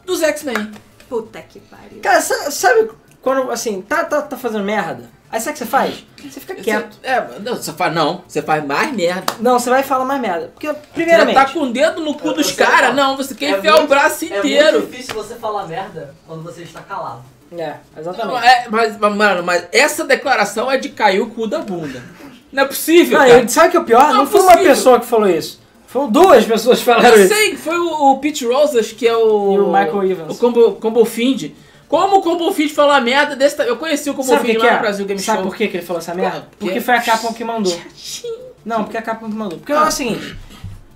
dos 0.05 0.21
X-Men. 0.21 0.73
Puta 1.07 1.41
que 1.41 1.61
pariu. 1.61 2.01
Cara, 2.03 2.19
sa- 2.19 2.51
sabe 2.51 2.91
quando, 3.21 3.49
assim, 3.51 3.81
tá, 3.81 4.03
tá, 4.03 4.21
tá 4.21 4.35
fazendo 4.37 4.65
merda? 4.65 5.14
Aí 5.31 5.39
sabe 5.41 5.51
o 5.51 5.53
que 5.53 5.59
você 5.59 5.65
faz? 5.65 6.05
Você 6.23 6.39
fica 6.39 6.55
quieto. 6.55 6.97
Você, 7.01 7.07
é, 7.07 7.27
não, 7.43 7.55
você 7.55 7.73
faz 7.73 7.93
não, 7.93 8.23
você 8.27 8.41
faz 8.41 8.65
mais 8.65 8.91
merda. 8.93 9.33
Não, 9.39 9.59
você 9.59 9.69
vai 9.69 9.83
falar 9.83 10.05
mais 10.05 10.21
merda. 10.21 10.49
Porque, 10.53 10.67
Você 10.67 10.77
primeiramente... 10.93 11.35
tá 11.35 11.45
com 11.45 11.59
o 11.61 11.71
dedo 11.73 12.01
no 12.01 12.13
cu 12.13 12.27
Eu- 12.29 12.33
dos 12.33 12.49
eu 12.49 12.55
sei 12.55 12.65
caras? 12.65 12.95
não. 12.95 13.05
Não, 13.11 13.17
você 13.17 13.35
quer 13.35 13.45
É 13.53 13.57
enfiar 13.57 13.73
o 13.73 13.77
muito- 13.79 13.89
braço 13.89 14.23
É 14.25 14.27
inteiro. 14.39 14.79
muito 14.79 14.91
difícil 14.91 15.13
você 15.13 15.35
falar 15.35 15.67
merda 15.67 16.15
quando 16.27 16.41
você 16.43 16.61
está 16.63 16.79
calado. 16.81 17.21
É, 17.51 17.75
Não, 17.93 18.01
exatamente. 18.01 18.45
é, 18.45 18.65
mas, 18.69 18.97
mano, 18.97 19.43
mas 19.43 19.67
essa 19.71 20.03
declaração 20.03 20.71
é 20.71 20.77
de 20.77 20.89
cair 20.89 21.21
o 21.21 21.27
cu 21.29 21.47
da 21.47 21.59
bunda. 21.59 22.01
Não 22.51 22.63
é 22.63 22.65
possível, 22.65 23.19
Não, 23.19 23.27
cara. 23.27 23.41
e 23.43 23.49
sabe 23.49 23.67
o 23.67 23.71
que 23.71 23.77
é 23.77 23.79
o 23.81 23.83
pior? 23.83 24.07
Não, 24.07 24.13
Não 24.15 24.23
é 24.23 24.25
foi 24.27 24.39
uma 24.41 24.51
possível. 24.53 24.71
pessoa 24.73 24.99
que 24.99 25.05
falou 25.05 25.29
isso. 25.29 25.61
Foram 25.87 26.09
duas 26.09 26.43
pessoas 26.45 26.79
que 26.79 26.85
falaram 26.85 27.09
Eu 27.09 27.25
isso. 27.25 27.33
sei 27.33 27.51
que 27.51 27.57
foi 27.57 27.77
o, 27.77 28.11
o 28.11 28.17
Pete 28.19 28.45
Rosas, 28.45 28.91
que 28.91 29.07
é 29.07 29.15
o. 29.15 29.53
E 29.53 29.59
o 29.59 29.67
Michael 29.67 30.03
Evans. 30.11 30.35
O 30.35 30.39
Combo, 30.39 30.71
Combo 30.73 31.05
Find. 31.05 31.51
Como 31.87 32.17
o 32.17 32.21
Combo 32.21 32.51
Find 32.51 32.71
falou 32.71 32.91
a 32.91 32.99
merda 33.01 33.35
desse. 33.35 33.61
Eu 33.63 33.77
conheci 33.77 34.09
o 34.09 34.15
que, 34.15 34.21
lá 34.31 34.39
que 34.39 34.53
no 34.57 34.65
é? 34.65 34.79
Brasil 34.79 35.05
Game 35.05 35.19
Sabe 35.21 35.37
Show. 35.39 35.47
por 35.47 35.55
que, 35.55 35.67
que 35.67 35.77
ele 35.77 35.85
falou 35.85 35.99
essa 36.01 36.13
merda? 36.13 36.41
Porque- 36.41 36.57
Porque 36.65 36.81
foi 36.81 36.95
a 36.95 37.01
Capcom 37.01 37.33
que 37.33 37.43
mandou. 37.43 37.79
Não, 38.65 38.83
porque 38.83 38.97
é 38.97 38.99
a 38.99 39.03
Capcom 39.03 39.29
que 39.29 39.35
mandou. 39.35 39.59
Porque 39.59 39.71
é 39.71 39.79
o 39.79 39.91
seguinte, 39.91 40.35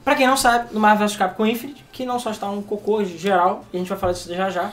pra 0.03 0.16
quem 0.16 0.26
não 0.26 0.36
sabe, 0.36 0.74
no 0.74 0.80
Marvel 0.80 1.07
vs 1.07 1.16
Capcom 1.18 1.45
Infinite, 1.45 1.86
que 1.91 2.06
não 2.06 2.18
só 2.20 2.32
está 2.32 2.49
um 2.49 2.61
cocô 2.61 3.03
geral, 3.06 3.64
e 3.72 3.78
a 3.78 3.80
gente 3.80 3.90
vai 3.90 3.98
falar 3.98 4.14
disso 4.14 4.34
já 4.34 4.49
já, 4.49 4.72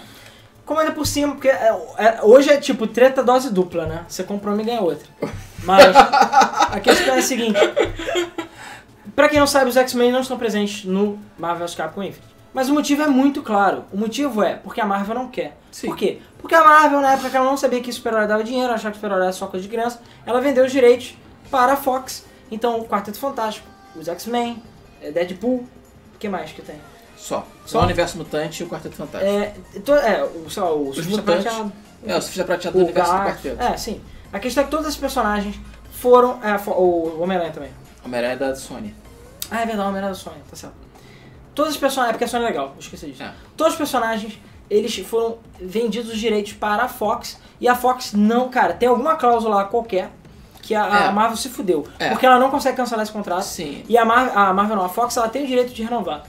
como 0.64 0.80
ainda 0.80 0.92
por 0.92 1.06
cima, 1.06 1.34
porque 1.34 1.48
é- 1.48 1.76
é- 1.98 2.18
hoje 2.22 2.50
é 2.50 2.56
tipo 2.56 2.86
treta 2.86 3.22
dose 3.22 3.52
dupla, 3.52 3.84
né? 3.86 4.04
Você 4.08 4.24
compra 4.24 4.50
uma 4.50 4.62
e 4.62 4.64
ganha 4.64 4.80
outra. 4.80 5.06
Mas 5.62 5.94
a 5.94 6.80
questão 6.80 7.14
é 7.14 7.18
a 7.18 7.22
seguinte, 7.22 7.58
pra 9.14 9.28
quem 9.28 9.38
não 9.40 9.46
sabe, 9.46 9.68
os 9.70 9.76
X-Men 9.76 10.10
não 10.12 10.20
estão 10.20 10.38
presentes 10.38 10.84
no 10.84 11.18
Marvel 11.38 11.66
vs 11.66 11.74
Capcom 11.76 12.02
Infinite. 12.02 12.35
Mas 12.56 12.70
o 12.70 12.72
motivo 12.72 13.02
é 13.02 13.06
muito 13.06 13.42
claro. 13.42 13.84
O 13.92 13.98
motivo 13.98 14.42
é 14.42 14.54
porque 14.54 14.80
a 14.80 14.86
Marvel 14.86 15.14
não 15.14 15.28
quer. 15.28 15.58
Sim. 15.70 15.88
Por 15.88 15.96
quê? 15.98 16.20
Porque 16.38 16.54
a 16.54 16.64
Marvel, 16.64 17.02
na 17.02 17.12
época 17.12 17.28
que 17.28 17.36
ela 17.36 17.44
não 17.44 17.56
sabia 17.58 17.82
que 17.82 17.92
super-herói 17.92 18.26
dava 18.26 18.42
dinheiro, 18.42 18.72
achava 18.72 18.92
que 18.92 18.96
super-herói 18.96 19.24
era 19.24 19.32
só 19.34 19.46
coisa 19.46 19.62
de 19.62 19.68
criança, 19.68 20.00
ela 20.24 20.40
vendeu 20.40 20.64
os 20.64 20.72
direitos 20.72 21.14
para 21.50 21.74
a 21.74 21.76
Fox. 21.76 22.24
Então, 22.50 22.80
o 22.80 22.86
Quarteto 22.88 23.18
Fantástico, 23.18 23.66
os 23.94 24.08
X-Men, 24.08 24.62
é, 25.02 25.10
Deadpool, 25.10 25.66
o 26.14 26.18
que 26.18 26.30
mais 26.30 26.50
que 26.50 26.62
tem? 26.62 26.76
Só. 27.14 27.40
Só? 27.40 27.46
Só 27.66 27.80
o 27.80 27.84
Universo 27.84 28.16
Mutante 28.16 28.62
e 28.62 28.64
o 28.66 28.70
Quarteto 28.70 28.96
Fantástico. 28.96 29.30
É, 29.34 29.52
to- 29.80 29.92
é 29.92 30.24
o, 30.24 30.48
lá, 30.48 30.70
o 30.70 30.94
Surfista 30.94 31.20
Mutantes. 31.20 31.44
Prateado, 31.44 31.72
É, 32.06 32.16
o 32.16 32.20
Surfista 32.22 32.44
Prateado 32.44 32.78
do 32.78 32.84
Universo 32.84 33.12
do. 33.12 33.26
Quarteto. 33.26 33.62
É, 33.62 33.76
sim. 33.76 34.00
A 34.32 34.38
questão 34.38 34.62
é 34.62 34.64
que 34.64 34.70
todos 34.70 34.86
esses 34.86 34.98
personagens 34.98 35.56
foram... 35.92 36.40
É, 36.42 36.56
o 36.70 37.20
Homem-Aranha 37.20 37.52
também. 37.52 37.70
Homem-Aranha 38.02 38.36
da 38.38 38.54
Sony. 38.56 38.94
Ah, 39.50 39.56
é 39.60 39.66
verdade, 39.66 39.80
o 39.80 39.88
Homem-Aranha 39.90 40.12
da 40.14 40.18
Sony, 40.18 40.36
tá 40.48 40.56
certo. 40.56 40.85
Todos 41.56 41.72
os 41.72 41.76
personagens... 41.78 42.10
É 42.10 42.12
porque 42.12 42.24
a 42.24 42.28
Sony 42.28 42.44
é 42.44 42.48
legal, 42.48 42.76
esqueci 42.78 43.06
disso. 43.06 43.22
É. 43.22 43.32
Todos 43.56 43.72
os 43.72 43.78
personagens, 43.78 44.38
eles 44.70 44.94
foram 44.98 45.38
vendidos 45.58 46.12
os 46.12 46.18
direitos 46.18 46.52
para 46.52 46.84
a 46.84 46.88
Fox. 46.88 47.40
E 47.60 47.66
a 47.66 47.74
Fox 47.74 48.12
não, 48.12 48.48
cara, 48.50 48.74
tem 48.74 48.88
alguma 48.88 49.16
cláusula 49.16 49.56
lá 49.56 49.64
qualquer 49.64 50.10
que 50.62 50.74
a, 50.74 50.84
a 50.84 51.04
É. 51.06 51.10
Marvel 51.10 51.36
se 51.36 51.48
fudeu. 51.48 51.86
É. 51.98 52.10
Porque 52.10 52.26
ela 52.26 52.38
não 52.38 52.50
consegue 52.50 52.76
cancelar 52.76 53.02
esse 53.02 53.12
contrato. 53.12 53.44
Sim. 53.44 53.82
E 53.88 53.96
a, 53.96 54.04
Mar 54.04 54.30
a 54.36 54.52
Marvel 54.52 54.76
não, 54.76 54.84
a 54.84 54.88
Fox, 54.88 55.16
ela 55.16 55.28
tem 55.28 55.44
o 55.44 55.46
direito 55.46 55.72
de 55.72 55.82
renovar. 55.82 56.24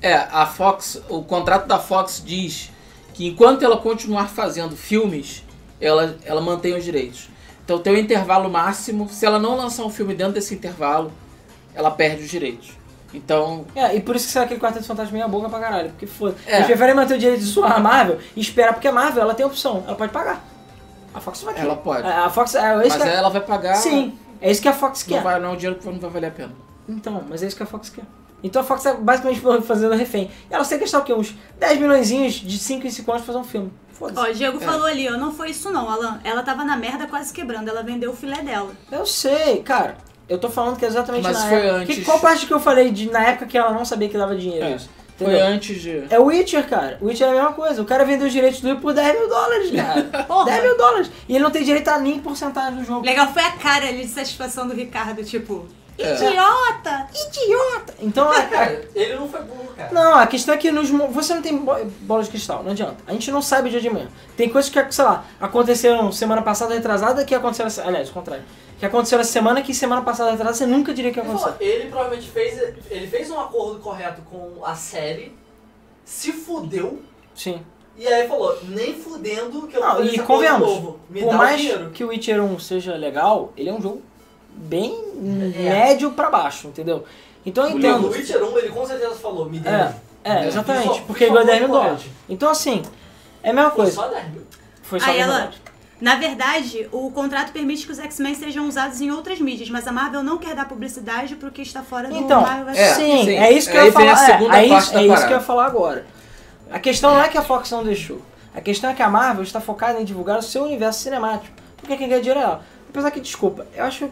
É, 0.00 0.14
a 0.14 0.46
Fox, 0.46 1.02
o 1.10 1.22
contrato 1.22 1.66
da 1.66 1.78
Fox 1.78 2.22
diz 2.24 2.70
que 3.12 3.26
enquanto 3.26 3.62
ela 3.62 3.76
continuar 3.76 4.30
fazendo 4.30 4.74
filmes, 4.74 5.44
ela, 5.78 6.16
ela 6.24 6.40
mantém 6.40 6.74
os 6.74 6.82
direitos. 6.82 7.28
Então 7.64 7.78
tem 7.78 7.92
um 7.92 7.98
intervalo 7.98 8.48
máximo. 8.48 9.10
Se 9.10 9.26
ela 9.26 9.38
não 9.38 9.56
lançar 9.56 9.84
um 9.84 9.90
filme 9.90 10.14
dentro 10.14 10.32
desse 10.32 10.54
intervalo, 10.54 11.12
ela 11.74 11.90
perde 11.90 12.22
os 12.22 12.30
direitos. 12.30 12.79
Então, 13.12 13.64
É, 13.74 13.94
e 13.96 14.00
por 14.00 14.14
isso 14.16 14.26
que 14.26 14.32
saiu 14.32 14.44
aquele 14.44 14.60
Quarteto 14.60 14.84
Fantástico 14.86 15.14
meia 15.14 15.26
boca 15.28 15.48
pra 15.48 15.58
caralho. 15.58 15.90
Porque 15.90 16.06
foda. 16.06 16.36
É. 16.46 16.56
Eles 16.56 16.66
preferem 16.66 16.94
manter 16.94 17.14
o 17.14 17.18
direito 17.18 17.40
de 17.40 17.46
zoar 17.46 17.72
a 17.72 17.80
Marvel 17.80 18.18
e 18.36 18.40
esperar, 18.40 18.72
porque 18.72 18.86
a 18.88 18.92
Marvel, 18.92 19.22
ela 19.22 19.34
tem 19.34 19.44
opção, 19.44 19.82
ela 19.86 19.96
pode 19.96 20.12
pagar. 20.12 20.44
A 21.12 21.20
Fox 21.20 21.40
não 21.40 21.46
vai 21.46 21.54
querer. 21.54 21.66
Ela 21.66 21.76
pode. 21.76 22.06
A 22.06 22.26
a 22.26 22.30
Fox, 22.30 22.54
é, 22.54 22.58
é 22.60 22.86
isso 22.86 22.98
mas 22.98 23.02
que 23.02 23.08
ela 23.16 23.28
vai 23.30 23.40
pagar. 23.40 23.74
Sim, 23.74 24.16
é 24.40 24.50
isso 24.50 24.62
que 24.62 24.68
a 24.68 24.72
Fox 24.72 25.04
Não, 25.08 25.16
quer. 25.16 25.22
vai, 25.24 25.40
não 25.40 25.50
é 25.50 25.52
um 25.52 25.56
dinheiro 25.56 25.78
que 25.80 25.86
não 25.86 25.98
vai 25.98 26.10
valer 26.10 26.26
a 26.28 26.30
pena. 26.30 26.52
Então, 26.88 27.24
mas 27.28 27.42
é 27.42 27.46
isso 27.48 27.56
que 27.56 27.62
a 27.62 27.66
Fox 27.66 27.88
quer. 27.90 28.04
Então 28.42 28.62
a 28.62 28.64
Fox 28.64 28.82
tá 28.84 28.94
basicamente 28.94 29.40
fazendo 29.66 29.94
refém. 29.94 30.30
E 30.50 30.54
ela 30.54 30.64
tem 30.64 30.78
que 30.78 30.84
gastar 30.84 31.00
o 31.00 31.02
quê? 31.02 31.12
Uns 31.12 31.34
10 31.58 31.78
milhões 31.80 32.08
de 32.08 32.58
5 32.58 32.86
em 32.86 32.90
5 32.90 33.10
anos 33.10 33.24
pra 33.24 33.34
fazer 33.34 33.44
um 33.44 33.48
filme. 33.48 33.72
Foda-se. 33.92 34.18
Ó, 34.18 34.30
o 34.30 34.34
Diego 34.34 34.56
É. 34.58 34.60
falou 34.64 34.86
ali, 34.86 35.08
ó, 35.12 35.18
não 35.18 35.30
foi 35.32 35.50
isso 35.50 35.70
não, 35.70 35.90
Alan. 35.90 36.20
Ela 36.24 36.42
tava 36.42 36.64
na 36.64 36.74
merda 36.76 37.06
quase 37.06 37.32
quebrando, 37.34 37.68
ela 37.68 37.82
vendeu 37.82 38.12
o 38.12 38.16
filé 38.16 38.40
dela. 38.42 38.70
Eu 38.90 39.04
sei, 39.04 39.62
cara. 39.62 39.98
Eu 40.30 40.38
tô 40.38 40.48
falando 40.48 40.78
que 40.78 40.84
é 40.84 40.88
exatamente 40.88 41.24
Mas 41.24 41.36
na 41.36 41.48
foi 41.48 41.58
época. 41.58 41.72
antes. 41.74 41.96
Que, 41.96 42.04
qual 42.04 42.20
parte 42.20 42.46
que 42.46 42.54
eu 42.54 42.60
falei 42.60 42.90
de 42.92 43.10
na 43.10 43.26
época 43.26 43.46
que 43.46 43.58
ela 43.58 43.72
não 43.72 43.84
sabia 43.84 44.08
que 44.08 44.16
dava 44.16 44.36
dinheiro? 44.36 44.64
É, 44.64 44.76
isso? 44.76 44.88
Foi 45.18 45.26
Entendeu? 45.26 45.46
antes 45.48 45.82
de. 45.82 46.04
É 46.08 46.18
o 46.20 46.26
Witcher, 46.26 46.66
cara. 46.68 46.98
O 47.00 47.06
Witcher 47.06 47.26
é 47.26 47.30
a 47.30 47.34
mesma 47.34 47.52
coisa. 47.52 47.82
O 47.82 47.84
cara 47.84 48.04
vendeu 48.04 48.28
os 48.28 48.32
direitos 48.32 48.60
do 48.60 48.68
jogo 48.68 48.80
por 48.80 48.94
10 48.94 49.18
mil 49.18 49.28
dólares, 49.28 49.70
cara. 49.72 50.02
Porra. 50.24 50.44
10 50.44 50.62
mil 50.62 50.76
dólares. 50.78 51.10
E 51.28 51.34
ele 51.34 51.42
não 51.42 51.50
tem 51.50 51.64
direito 51.64 51.88
a 51.88 51.98
nem 51.98 52.20
porcentagem 52.20 52.78
do 52.78 52.84
jogo. 52.86 53.04
Legal 53.04 53.26
foi 53.32 53.42
a 53.42 53.50
cara 53.50 53.88
ali 53.88 54.02
de 54.02 54.08
satisfação 54.08 54.68
do 54.68 54.72
Ricardo, 54.72 55.24
tipo. 55.24 55.66
Idiota! 56.02 57.08
Idiota! 57.14 57.94
Então, 58.00 58.28
a- 58.28 58.36
a- 58.38 58.42
Cara, 58.46 58.88
ele 58.94 59.14
não 59.16 59.28
foi 59.28 59.40
burro, 59.42 59.72
cara. 59.76 59.90
Não, 59.92 60.14
a 60.14 60.26
questão 60.26 60.54
é 60.54 60.58
que 60.58 60.70
nos, 60.70 60.88
você 60.90 61.34
não 61.34 61.42
tem 61.42 61.56
bo- 61.58 61.84
bola 62.02 62.22
de 62.22 62.30
cristal, 62.30 62.62
não 62.62 62.72
adianta. 62.72 62.96
A 63.06 63.12
gente 63.12 63.30
não 63.30 63.40
sabe 63.42 63.68
o 63.68 63.70
dia 63.70 63.80
de 63.80 63.88
amanhã. 63.88 64.08
Tem 64.36 64.48
coisas 64.48 64.70
que, 64.70 64.92
sei 64.92 65.04
lá, 65.04 65.24
aconteceram 65.40 66.10
semana 66.12 66.42
passada 66.42 66.74
retrasada 66.74 67.24
que 67.24 67.34
aconteceram. 67.34 67.88
Aliás, 67.88 68.08
o 68.10 68.12
contrário. 68.12 68.44
Que 68.78 68.86
aconteceram 68.86 69.20
essa 69.20 69.32
semana 69.32 69.60
que 69.60 69.74
semana 69.74 70.00
passada 70.02 70.30
retrasada 70.30 70.56
você 70.56 70.66
nunca 70.66 70.94
diria 70.94 71.12
que 71.12 71.18
ia 71.18 71.24
Ele, 71.60 71.90
provavelmente 71.90 72.30
fez. 72.30 72.58
Ele 72.90 73.06
fez 73.06 73.30
um 73.30 73.38
acordo 73.38 73.78
correto 73.80 74.22
com 74.22 74.64
a 74.64 74.74
série, 74.74 75.36
se 76.04 76.32
fudeu, 76.32 77.02
Sim. 77.34 77.60
e 77.96 78.06
aí 78.06 78.26
falou, 78.26 78.58
nem 78.64 78.94
fudendo 78.94 79.66
que 79.68 79.76
eu 79.76 79.80
vou 79.82 79.88
Não, 79.90 79.96
fazer 79.98 80.14
e 80.14 80.18
convenhamos, 80.20 80.66
novo. 80.68 81.00
Me 81.10 81.20
por 81.22 81.34
mais 81.34 81.60
dinheiro. 81.60 81.90
que 81.90 82.02
o 82.02 82.08
Witcher 82.08 82.42
1 82.42 82.58
seja 82.58 82.94
legal, 82.96 83.52
ele 83.54 83.68
é 83.68 83.72
um 83.72 83.82
jogo 83.82 84.00
bem 84.54 84.92
É. 85.56 85.68
médio 85.70 86.12
pra 86.12 86.30
baixo, 86.30 86.68
entendeu? 86.68 87.04
Então 87.44 87.64
eu 87.68 87.74
O 87.74 87.78
entendo. 87.78 88.08
Witcher 88.10 88.42
1, 88.42 88.58
ele 88.58 88.68
com 88.68 88.86
certeza 88.86 89.14
falou, 89.14 89.48
me 89.48 89.58
dê. 89.58 89.68
É, 89.68 89.94
é, 90.24 90.32
É. 90.44 90.46
exatamente. 90.48 90.86
Só- 90.88 91.00
porque 91.06 91.24
ele 91.24 91.32
ganhou 91.32 91.46
10 91.46 91.58
mil 91.60 91.68
foi 91.68 91.78
dólares. 91.78 92.02
Então 92.28 92.50
assim, 92.50 92.82
é 93.42 93.50
a 93.50 93.52
mesma 93.52 93.70
Foi 93.70 93.76
coisa. 93.84 93.92
só 93.92 94.08
10 94.08 94.28
mil. 94.30 94.42
Foi 94.82 95.00
só 95.00 95.06
Aí 95.06 95.16
10 95.16 95.26
mil 95.26 95.36
ela-. 95.36 95.50
Na 96.00 96.14
verdade, 96.16 96.88
o 96.92 97.10
contrato 97.10 97.52
permite 97.52 97.84
que 97.84 97.92
os 97.92 97.98
X-Men 97.98 98.34
sejam 98.34 98.66
usados 98.66 99.02
em 99.02 99.10
outras 99.10 99.38
mídias, 99.38 99.68
mas 99.68 99.86
a 99.86 99.92
Marvel 99.92 100.22
não 100.22 100.38
quer 100.38 100.54
dar 100.54 100.66
publicidade 100.66 101.36
pro 101.36 101.50
que 101.50 101.60
está 101.60 101.82
fora 101.82 102.08
do 102.08 102.16
Então, 102.16 102.40
Marvel 102.40 102.66
vs. 102.66 102.78
é, 102.78 102.94
sim, 102.94 103.24
sim. 103.24 103.36
é 103.36 103.52
isso 103.52 103.70
que 103.70 103.76
eu 103.76 103.84
ia 103.84 103.92
falar. 103.92 104.30
é, 104.30 104.60
é 104.60 104.66
isso, 104.66 104.96
é 104.96 105.04
isso 105.06 105.26
que 105.26 105.32
eu 105.32 105.36
ia 105.36 105.40
falar 105.42 105.66
agora. 105.66 106.06
A 106.72 106.78
questão 106.78 107.12
não 107.14 107.22
é 107.22 107.28
que 107.28 107.36
a 107.36 107.42
Fox 107.42 107.70
não 107.70 107.84
deixou. 107.84 108.22
A 108.54 108.62
questão 108.62 108.88
é 108.90 108.94
que 108.94 109.02
a 109.02 109.10
Marvel 109.10 109.42
está 109.42 109.60
focada 109.60 110.00
em 110.00 110.04
divulgar 110.04 110.38
o 110.38 110.42
seu 110.42 110.62
universo 110.64 111.00
cinemático. 111.02 111.54
Porque 111.76 111.96
quem 111.96 112.08
ganha 112.08 112.20
dinheiro 112.20 112.40
é 112.40 112.44
ela. 112.44 112.62
Apesar 112.88 113.10
que, 113.10 113.20
desculpa, 113.20 113.66
eu 113.74 113.84
acho 113.84 114.08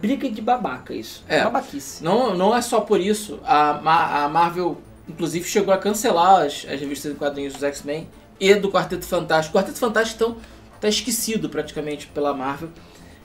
briga 0.00 0.30
de 0.30 0.40
babaca 0.40 0.94
isso. 0.94 1.24
É. 1.28 1.42
Babaquice. 1.44 2.02
Não, 2.02 2.36
não 2.36 2.54
é 2.54 2.62
só 2.62 2.80
por 2.80 3.00
isso. 3.00 3.40
A, 3.44 4.24
a 4.24 4.28
Marvel, 4.28 4.78
inclusive, 5.08 5.48
chegou 5.48 5.74
a 5.74 5.78
cancelar 5.78 6.46
as, 6.46 6.66
as 6.68 6.80
revistas 6.80 7.12
em 7.12 7.14
quadrinhos 7.14 7.54
dos 7.54 7.62
X-Men 7.62 8.08
e 8.38 8.54
do 8.54 8.70
Quarteto 8.70 9.04
Fantástico. 9.04 9.56
O 9.56 9.60
Quarteto 9.60 9.78
Fantástico, 9.78 10.22
então, 10.22 10.36
tá 10.80 10.88
esquecido 10.88 11.48
praticamente 11.48 12.06
pela 12.08 12.32
Marvel. 12.34 12.68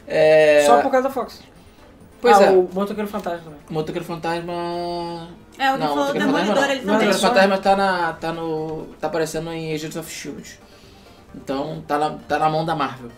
É... 0.08 0.64
Só 0.66 0.82
por 0.82 0.92
causa 0.92 1.08
da 1.08 1.14
Fox. 1.14 1.42
Pois 2.20 2.38
ah, 2.38 2.46
é. 2.46 2.50
o 2.50 2.68
Motoqueiro 2.74 3.08
Fantasma 3.08 3.40
também. 3.44 3.60
O 3.70 3.74
Motoqueiro 3.74 4.06
Fantasma... 4.06 5.28
É, 5.60 5.72
o 5.72 5.74
que 5.74 5.80
Não, 5.80 5.88
falou 5.88 5.96
Motoqueiro 5.96 6.32
Fantasma 6.32 6.54
Demolidor, 6.54 6.56
não. 6.56 6.72
ele 6.72 6.80
O 6.80 6.82
também. 6.82 6.94
Motoqueiro 6.94 7.20
Fantasma 7.20 7.58
tá, 7.60 7.76
na, 7.76 8.14
tá, 8.14 8.34
no, 8.34 8.86
tá 9.00 9.08
aparecendo 9.08 9.52
em 9.52 9.74
Agents 9.74 9.96
of 9.96 10.10
S.H.I.E.L.D. 10.10 10.68
Então, 11.36 11.84
tá 11.88 11.98
na, 11.98 12.12
tá 12.28 12.40
na 12.40 12.50
mão 12.50 12.66
da 12.66 12.76
Marvel. 12.76 13.12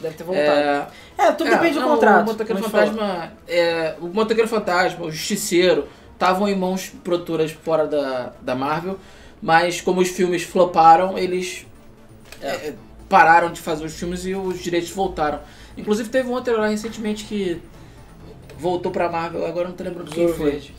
Deve 0.00 0.14
ter 0.14 0.24
voltado. 0.24 0.48
É, 0.48 0.86
É, 1.18 1.32
tudo 1.32 1.50
depende 1.50 1.74
do 1.74 1.80
não, 1.80 1.88
contrato. 1.88 2.22
O 2.22 2.26
Motoqueiro 2.26 2.62
Fantasma, 2.62 3.32
é, 3.48 3.94
o 4.00 4.06
Motoqueiro 4.06 4.48
Fantasma, 4.48 5.06
o 5.06 5.10
Justiceiro, 5.10 5.88
estavam 6.12 6.48
em 6.48 6.54
mãos 6.54 6.92
produtoras 7.02 7.50
fora 7.50 7.86
da, 7.86 8.32
da 8.40 8.54
Marvel, 8.54 8.98
mas 9.40 9.80
como 9.80 10.00
os 10.00 10.08
filmes 10.08 10.42
floparam, 10.42 11.16
eles 11.16 11.66
é, 12.42 12.74
pararam 13.08 13.52
de 13.52 13.60
fazer 13.60 13.84
os 13.84 13.94
filmes 13.94 14.24
e 14.26 14.34
os 14.34 14.62
direitos 14.62 14.90
voltaram. 14.90 15.40
Inclusive 15.76 16.08
teve 16.08 16.28
um 16.28 16.32
outro 16.32 16.58
lá 16.58 16.68
recentemente 16.68 17.24
que 17.24 17.60
voltou 18.58 18.90
pra 18.90 19.10
Marvel, 19.10 19.46
agora 19.46 19.68
não 19.68 19.74
tô 19.74 19.84
lembrando 19.84 20.10
quem 20.10 20.28
foi. 20.28 20.50
Verde. 20.52 20.74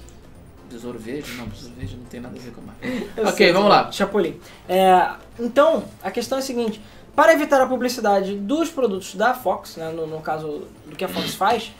Besouro 0.70 1.00
Verde? 1.00 1.32
Não, 1.38 1.46
Besouro 1.46 1.76
Verde 1.78 1.96
não 1.96 2.06
tem 2.06 2.20
nada 2.20 2.38
a 2.38 2.42
ver 2.42 2.52
com 2.52 2.62
a 2.62 2.64
Marvel. 2.66 3.08
Ok, 3.30 3.46
sei, 3.46 3.54
vamos 3.54 3.70
lá. 3.70 3.92
Chapolin. 3.92 4.40
É, 4.68 5.12
então, 5.40 5.86
a 6.04 6.12
questão 6.12 6.38
é 6.38 6.42
a 6.42 6.44
seguinte: 6.44 6.82
para 7.18 7.34
evitar 7.34 7.60
a 7.60 7.66
publicidade 7.66 8.36
dos 8.36 8.70
produtos 8.70 9.16
da 9.16 9.34
Fox, 9.34 9.76
né, 9.76 9.90
no, 9.90 10.06
no 10.06 10.22
caso 10.22 10.68
do 10.86 10.96
que 10.96 11.04
a 11.04 11.08
Fox 11.08 11.34
faz, 11.34 11.74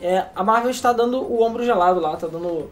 é, 0.00 0.26
a 0.36 0.44
Marvel 0.44 0.70
está 0.70 0.92
dando 0.92 1.20
o 1.20 1.42
ombro 1.42 1.64
gelado 1.64 1.98
lá, 1.98 2.14
está 2.14 2.28
dando 2.28 2.70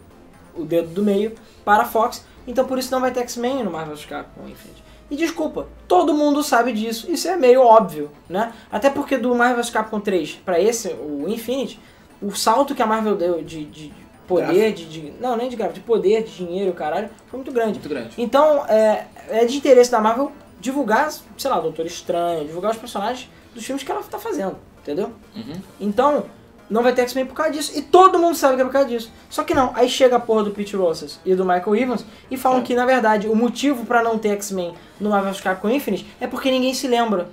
o 0.56 0.64
dedo 0.64 0.86
do 0.90 1.02
meio 1.02 1.32
para 1.64 1.82
a 1.82 1.86
Fox. 1.86 2.24
Então, 2.46 2.64
por 2.64 2.78
isso 2.78 2.92
não 2.92 3.00
vai 3.00 3.10
ter 3.10 3.20
X-Men 3.22 3.64
no 3.64 3.72
Marvel. 3.72 3.96
Capcom 4.08 4.48
Infinite. 4.48 4.84
E 5.10 5.16
desculpa, 5.16 5.66
todo 5.88 6.14
mundo 6.14 6.44
sabe 6.44 6.72
disso. 6.72 7.10
Isso 7.10 7.26
é 7.26 7.36
meio 7.36 7.60
óbvio, 7.60 8.08
né? 8.28 8.52
Até 8.70 8.88
porque 8.88 9.16
do 9.18 9.34
Marvel. 9.34 9.64
Capcom 9.72 9.98
3 9.98 10.40
para 10.44 10.60
esse, 10.60 10.88
o 10.94 11.24
Infinite, 11.28 11.80
o 12.22 12.30
salto 12.36 12.72
que 12.72 12.82
a 12.82 12.86
Marvel 12.86 13.16
deu 13.16 13.42
de, 13.42 13.64
de- 13.64 13.88
de 13.88 13.94
poder, 14.28 14.72
de, 14.72 14.84
de- 14.86 15.12
Não, 15.20 15.36
nem 15.36 15.48
de 15.48 15.56
gráfico, 15.56 15.80
de 15.80 15.84
poder, 15.84 16.22
de 16.22 16.36
dinheiro, 16.36 16.72
caralho, 16.72 17.10
foi 17.26 17.38
muito 17.38 17.50
grande. 17.52 17.72
Muito 17.72 17.88
grande. 17.88 18.14
Então, 18.16 18.64
é, 18.66 19.06
é 19.28 19.44
de 19.44 19.56
interesse 19.56 19.90
da 19.90 20.00
Marvel 20.00 20.30
divulgar, 20.62 21.10
sei 21.36 21.50
lá, 21.50 21.60
Doutor 21.60 21.84
Estranho, 21.84 22.46
divulgar 22.46 22.70
os 22.70 22.78
personagens 22.78 23.28
dos 23.54 23.64
filmes 23.64 23.82
que 23.82 23.90
ela 23.92 24.02
tá 24.02 24.18
fazendo, 24.18 24.56
entendeu? 24.80 25.12
Uhum. 25.36 25.60
Então, 25.80 26.24
não 26.70 26.82
vai 26.82 26.94
ter 26.94 27.02
X-Men 27.02 27.26
por 27.26 27.34
causa 27.34 27.52
disso. 27.52 27.72
E 27.76 27.82
todo 27.82 28.18
mundo 28.18 28.34
sabe 28.34 28.54
que 28.54 28.62
é 28.62 28.64
por 28.64 28.72
causa 28.72 28.88
disso. 28.88 29.10
Só 29.28 29.42
que 29.44 29.52
não, 29.52 29.72
aí 29.74 29.88
chega 29.90 30.16
a 30.16 30.20
porra 30.20 30.44
do 30.44 30.50
Pete 30.52 30.74
Rosas 30.76 31.20
e 31.26 31.34
do 31.34 31.44
Michael 31.44 31.76
Evans 31.76 32.06
e 32.30 32.36
falam 32.38 32.60
É. 32.60 32.62
que, 32.62 32.74
na 32.74 32.86
verdade, 32.86 33.28
o 33.28 33.34
motivo 33.34 33.84
pra 33.84 34.02
não 34.02 34.16
ter 34.16 34.30
X-Men 34.30 34.72
no 34.98 35.10
Marvel. 35.10 35.34
Capcom 35.42 35.68
Infinite 35.68 36.06
é 36.20 36.26
porque 36.26 36.50
ninguém 36.50 36.72
se 36.72 36.86
lembra 36.88 37.28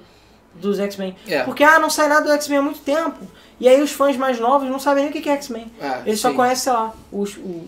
dos 0.56 0.80
X-Men. 0.80 1.16
É. 1.28 1.44
Porque, 1.44 1.64
ah, 1.64 1.80
não 1.80 1.90
sai 1.90 2.10
nada 2.10 2.26
do 2.26 2.32
X-Men 2.34 2.58
há 2.58 2.62
muito 2.64 2.80
tempo. 2.82 3.20
E 3.62 3.68
aí 3.70 3.82
os 3.82 3.92
fãs 3.92 4.18
mais 4.18 4.40
novos 4.40 4.68
não 4.70 4.80
sabem 4.80 5.04
nem 5.06 5.12
o 5.12 5.22
que 5.22 5.30
é 5.30 5.34
X-Men. 5.34 5.72
Ah, 5.80 6.02
Eles 6.06 6.20
só 6.20 6.32
sim. 6.32 6.36
conhecem, 6.36 6.64
sei 6.64 6.74
lá, 6.74 6.94
os, 7.12 7.38
o- 7.38 7.66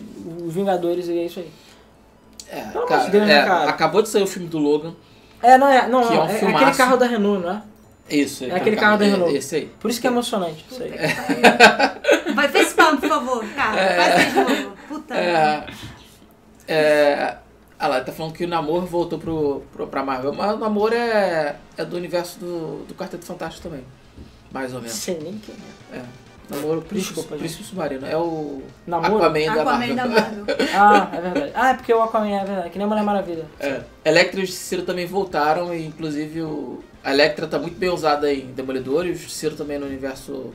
os 0.47 0.53
Vingadores 0.53 1.07
e 1.07 1.17
é 1.19 1.25
isso 1.25 1.39
aí. 1.39 1.51
É, 2.49 2.61
Pelo 2.71 2.85
cara, 2.85 3.05
de 3.05 3.11
Deus, 3.11 3.27
né, 3.27 3.37
é, 3.39 3.45
cara? 3.45 3.69
Acabou 3.69 4.01
de 4.01 4.09
sair 4.09 4.23
o 4.23 4.27
filme 4.27 4.47
do 4.49 4.57
Logan. 4.57 4.93
É, 5.43 5.57
não 5.57 5.67
é, 5.67 5.87
não, 5.87 6.01
Que 6.07 6.13
é 6.13 6.15
não, 6.17 6.23
um 6.23 6.29
é, 6.29 6.33
filmaço. 6.39 6.63
aquele 6.65 6.77
carro 6.77 6.97
da 6.97 7.05
Renault, 7.07 7.41
não 7.45 7.51
é? 7.51 7.61
Isso. 8.09 8.45
É 8.45 8.55
aquele 8.55 8.75
carro 8.75 8.97
da 8.97 9.05
é- 9.05 9.09
Renault. 9.09 9.35
Esse 9.35 9.55
aí. 9.55 9.65
Por 9.79 9.89
isso 9.89 9.99
que 10.01 10.07
é 10.07 10.09
emocionante. 10.09 10.65
Isso 10.69 10.83
aí. 10.83 10.91
Vai 12.35 12.47
face 12.49 12.67
spam, 12.69 12.97
por 12.97 13.09
favor, 13.09 13.45
cara. 13.55 13.95
Faz 13.95 14.27
isso 14.27 14.45
de 14.45 14.63
novo. 14.63 14.77
Puta. 14.87 15.15
É, 15.15 15.65
é, 16.67 17.37
ah 17.79 17.87
lá, 17.87 18.01
tá 18.01 18.11
falando 18.11 18.33
que 18.33 18.43
o 18.45 18.47
Namor 18.47 18.85
voltou 18.85 19.17
pro, 19.19 19.63
pro, 19.73 19.87
pra 19.87 20.03
Marvel. 20.03 20.33
Mas 20.33 20.53
o 20.53 20.57
Namor 20.57 20.93
é, 20.93 21.55
é 21.77 21.85
do 21.85 21.95
universo 21.97 22.39
do, 22.39 22.85
do 22.85 22.93
Quarteto 22.93 23.25
Fantástico 23.25 23.67
também. 23.69 23.83
Mais 24.51 24.67
ou 24.71 24.75
Não 24.75 24.81
menos. 24.81 24.97
sei 24.97 25.17
nem 25.19 25.37
quem 25.37 25.55
é. 25.93 25.97
É. 25.97 26.01
Namor, 26.49 26.81
Príncipe, 26.81 27.13
Desculpa. 27.13 27.37
Príncipe 27.37 27.63
Submarino. 27.63 28.05
É 28.07 28.17
o 28.17 28.61
Namoro? 28.85 29.17
Aquaman 29.23 29.45
da 29.45 29.51
Aquaman 29.61 29.77
Marvel. 29.77 29.95
da 29.95 30.05
Marvel. 30.07 30.45
Ah, 30.75 31.09
é 31.13 31.21
verdade. 31.21 31.51
Ah, 31.55 31.69
é 31.69 31.73
porque 31.75 31.93
o 31.93 32.01
Aquaman 32.01 32.29
é 32.41 32.43
verdade, 32.45 32.69
que 32.69 32.77
nem 32.77 32.85
a 32.85 32.89
Mulher 32.89 33.03
Maravilha. 33.03 33.45
É. 33.59 33.81
Electra 34.03 34.39
e 34.39 34.43
o 34.43 34.45
Justiceiro 34.45 34.83
também 34.85 35.05
voltaram. 35.05 35.73
E 35.73 35.85
inclusive 35.85 36.41
o, 36.41 36.83
a 37.03 37.11
Electra 37.11 37.47
tá 37.47 37.57
muito 37.57 37.77
bem 37.77 37.89
usada 37.89 38.31
em 38.33 38.47
Demolidor. 38.47 39.05
E 39.05 39.11
o 39.11 39.15
Justiceiro 39.15 39.55
também 39.55 39.79
no 39.79 39.85
universo 39.85 40.53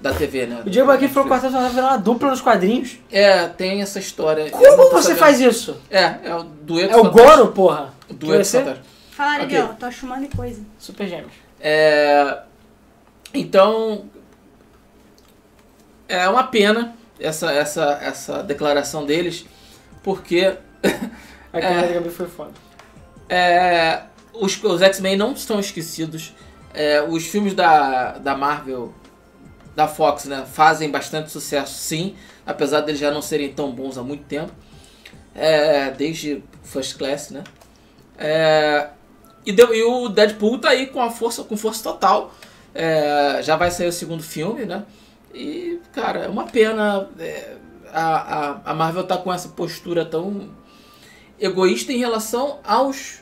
da 0.00 0.12
TV, 0.12 0.46
né? 0.46 0.62
O 0.66 0.68
Diego 0.70 0.90
aqui 0.90 1.08
falou 1.08 1.28
que 1.28 1.34
o 1.34 1.38
Quarteto 1.50 1.68
virou 1.72 1.88
uma 1.88 1.96
dupla 1.96 2.30
nos 2.30 2.40
quadrinhos. 2.40 2.98
É, 3.10 3.46
tem 3.46 3.80
essa 3.82 3.98
história. 3.98 4.50
Como 4.50 4.90
você 4.90 5.02
sabendo. 5.14 5.18
faz 5.18 5.40
isso? 5.40 5.76
É, 5.90 6.16
é 6.24 6.34
o 6.34 6.42
dueto 6.42 6.92
É 6.92 6.96
o 6.96 7.04
fantástico. 7.04 7.28
Goro, 7.36 7.52
porra? 7.52 7.94
O 8.10 8.14
dueto 8.14 8.44
fantástico. 8.46 8.86
Fala, 9.12 9.34
Ok. 9.44 9.44
Ariel, 9.44 9.74
tô 9.80 9.90
chamando 9.90 10.24
e 10.24 10.28
coisa. 10.28 10.60
Super 10.78 11.08
Gêmeos. 11.08 11.32
É, 11.58 12.38
então, 13.32 14.04
é 16.08 16.28
uma 16.28 16.44
pena 16.44 16.94
essa, 17.18 17.50
essa, 17.52 17.98
essa 18.02 18.42
declaração 18.42 19.04
deles, 19.06 19.46
porque 20.02 20.56
A 21.52 21.60
câmera 21.60 21.86
da 21.88 21.94
Gabi 21.94 22.10
foi 22.10 22.26
foda. 22.26 22.52
é, 23.28 24.02
os, 24.32 24.62
os 24.62 24.82
X-Men 24.82 25.16
não 25.16 25.32
estão 25.32 25.58
esquecidos. 25.58 26.34
É, 26.74 27.00
os 27.02 27.26
filmes 27.26 27.54
da, 27.54 28.18
da 28.18 28.36
Marvel, 28.36 28.92
da 29.74 29.88
Fox, 29.88 30.26
né, 30.26 30.44
fazem 30.52 30.90
bastante 30.90 31.30
sucesso, 31.30 31.72
sim, 31.74 32.14
apesar 32.44 32.82
deles 32.82 33.00
já 33.00 33.10
não 33.10 33.22
serem 33.22 33.52
tão 33.52 33.72
bons 33.72 33.96
há 33.96 34.02
muito 34.02 34.24
tempo, 34.24 34.52
é, 35.34 35.90
desde 35.90 36.42
First 36.62 36.98
Class, 36.98 37.30
né? 37.30 37.42
É, 38.18 38.88
e, 39.44 39.52
deu- 39.52 39.74
e 39.74 39.82
o 39.82 40.08
Deadpool 40.08 40.58
tá 40.58 40.70
aí 40.70 40.86
com 40.88 41.00
a 41.00 41.10
força, 41.10 41.42
com 41.44 41.56
força 41.56 41.82
total. 41.82 42.34
É, 42.74 43.40
já 43.42 43.56
vai 43.56 43.70
sair 43.70 43.88
o 43.88 43.92
segundo 43.92 44.22
filme, 44.22 44.66
né? 44.66 44.82
E, 45.36 45.80
cara, 45.92 46.20
é 46.20 46.28
uma 46.28 46.44
pena. 46.46 47.08
é, 47.18 47.56
a, 47.92 48.06
a, 48.50 48.60
a 48.70 48.74
Marvel 48.74 49.04
tá 49.06 49.16
com 49.16 49.32
essa 49.32 49.48
postura 49.50 50.04
tão 50.04 50.50
egoísta 51.38 51.92
em 51.92 51.98
relação 51.98 52.58
aos 52.64 53.20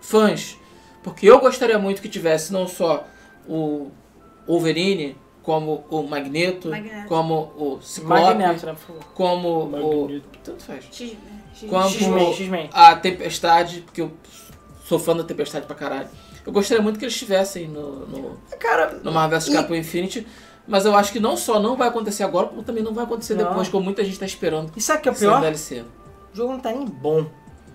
fãs. 0.00 0.56
Porque 1.02 1.26
eu 1.26 1.38
gostaria 1.40 1.78
muito 1.78 2.00
que 2.02 2.08
tivesse 2.08 2.52
não 2.52 2.66
só 2.66 3.06
o 3.48 3.90
Wolverine, 4.46 5.16
como 5.42 5.84
o 5.90 6.02
Magneto, 6.02 6.68
Magneto. 6.68 7.06
como 7.08 7.34
o 7.56 7.78
Ciclope, 7.80 8.20
Magneto, 8.34 8.66
né, 8.66 8.76
como 9.14 9.48
o... 9.64 9.70
Magneto. 10.06 10.24
Tanto 10.42 10.62
faz. 10.64 10.84
X? 10.90 11.16
X- 11.54 11.70
Como- 11.70 11.88
X-Men, 11.88 12.34
X-Men. 12.34 12.70
A 12.72 12.96
Tempestade, 12.96 13.80
porque 13.82 14.02
eu 14.02 14.12
sou 14.84 14.98
fã 14.98 15.16
da 15.16 15.22
Tempestade 15.24 15.66
pra 15.66 15.76
caralho. 15.76 16.08
Eu 16.44 16.52
gostaria 16.52 16.82
muito 16.82 16.98
que 16.98 17.04
eles 17.04 17.14
estivessem 17.14 17.66
no, 17.68 18.06
no, 18.06 18.38
Cara, 18.58 19.00
no 19.02 19.10
Marvel 19.12 19.38
vs. 19.38 19.48
E- 19.48 19.52
Capcom 19.52 19.74
Infinity, 19.74 20.26
mas 20.66 20.84
eu 20.84 20.94
acho 20.96 21.12
que 21.12 21.20
não 21.20 21.36
só 21.36 21.58
não 21.60 21.76
vai 21.76 21.88
acontecer 21.88 22.22
agora, 22.24 22.48
como 22.48 22.62
também 22.62 22.82
não 22.82 22.92
vai 22.94 23.04
acontecer 23.04 23.34
Não. 23.34 23.48
depois, 23.48 23.68
como 23.68 23.84
muita 23.84 24.04
gente 24.04 24.18
tá 24.18 24.26
esperando. 24.26 24.72
e 24.76 24.80
sabe 24.80 25.00
o 25.00 25.02
que 25.02 25.08
é 25.08 25.12
pior? 25.12 25.40
DLC. 25.40 25.84
O 26.32 26.36
jogo 26.36 26.52
não 26.52 26.60
tá 26.60 26.72
nem 26.72 26.84
bom. 26.86 27.26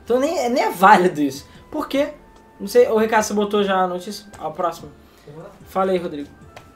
Então 0.04 0.20
nem, 0.20 0.50
nem 0.50 0.64
é 0.64 0.72
válido 0.72 1.22
isso. 1.22 1.48
Por 1.70 1.88
quê? 1.88 2.10
Não 2.60 2.68
sei, 2.68 2.88
o 2.88 2.98
Ricardo, 2.98 3.24
você 3.24 3.34
botou 3.34 3.64
já 3.64 3.78
a 3.78 3.88
notícia? 3.88 4.26
A 4.38 4.50
próxima. 4.50 4.90
Fala 5.70 5.92
aí, 5.92 5.98
Rodrigo. 5.98 6.30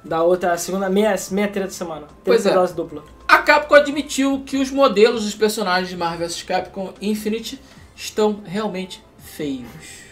Da 0.04 0.24
outra, 0.24 0.58
segunda, 0.58 0.90
meia, 0.90 1.16
meia 1.32 1.48
treta 1.48 1.72
semana. 1.72 2.08
Pois 2.24 2.46
é. 2.46 2.54
dose 2.54 2.74
dupla. 2.74 3.04
A 3.28 3.40
Capcom 3.40 3.76
admitiu 3.76 4.44
que 4.46 4.58
os 4.58 4.70
modelos 4.72 5.24
dos 5.26 5.36
personagens 5.36 5.90
de 5.90 5.98
Marvel 5.98 6.28
vs. 6.28 6.44
Capcom 6.44 6.94
Infinite 7.02 7.60
estão 7.96 8.42
realmente 8.46 9.04
feios. 9.18 10.06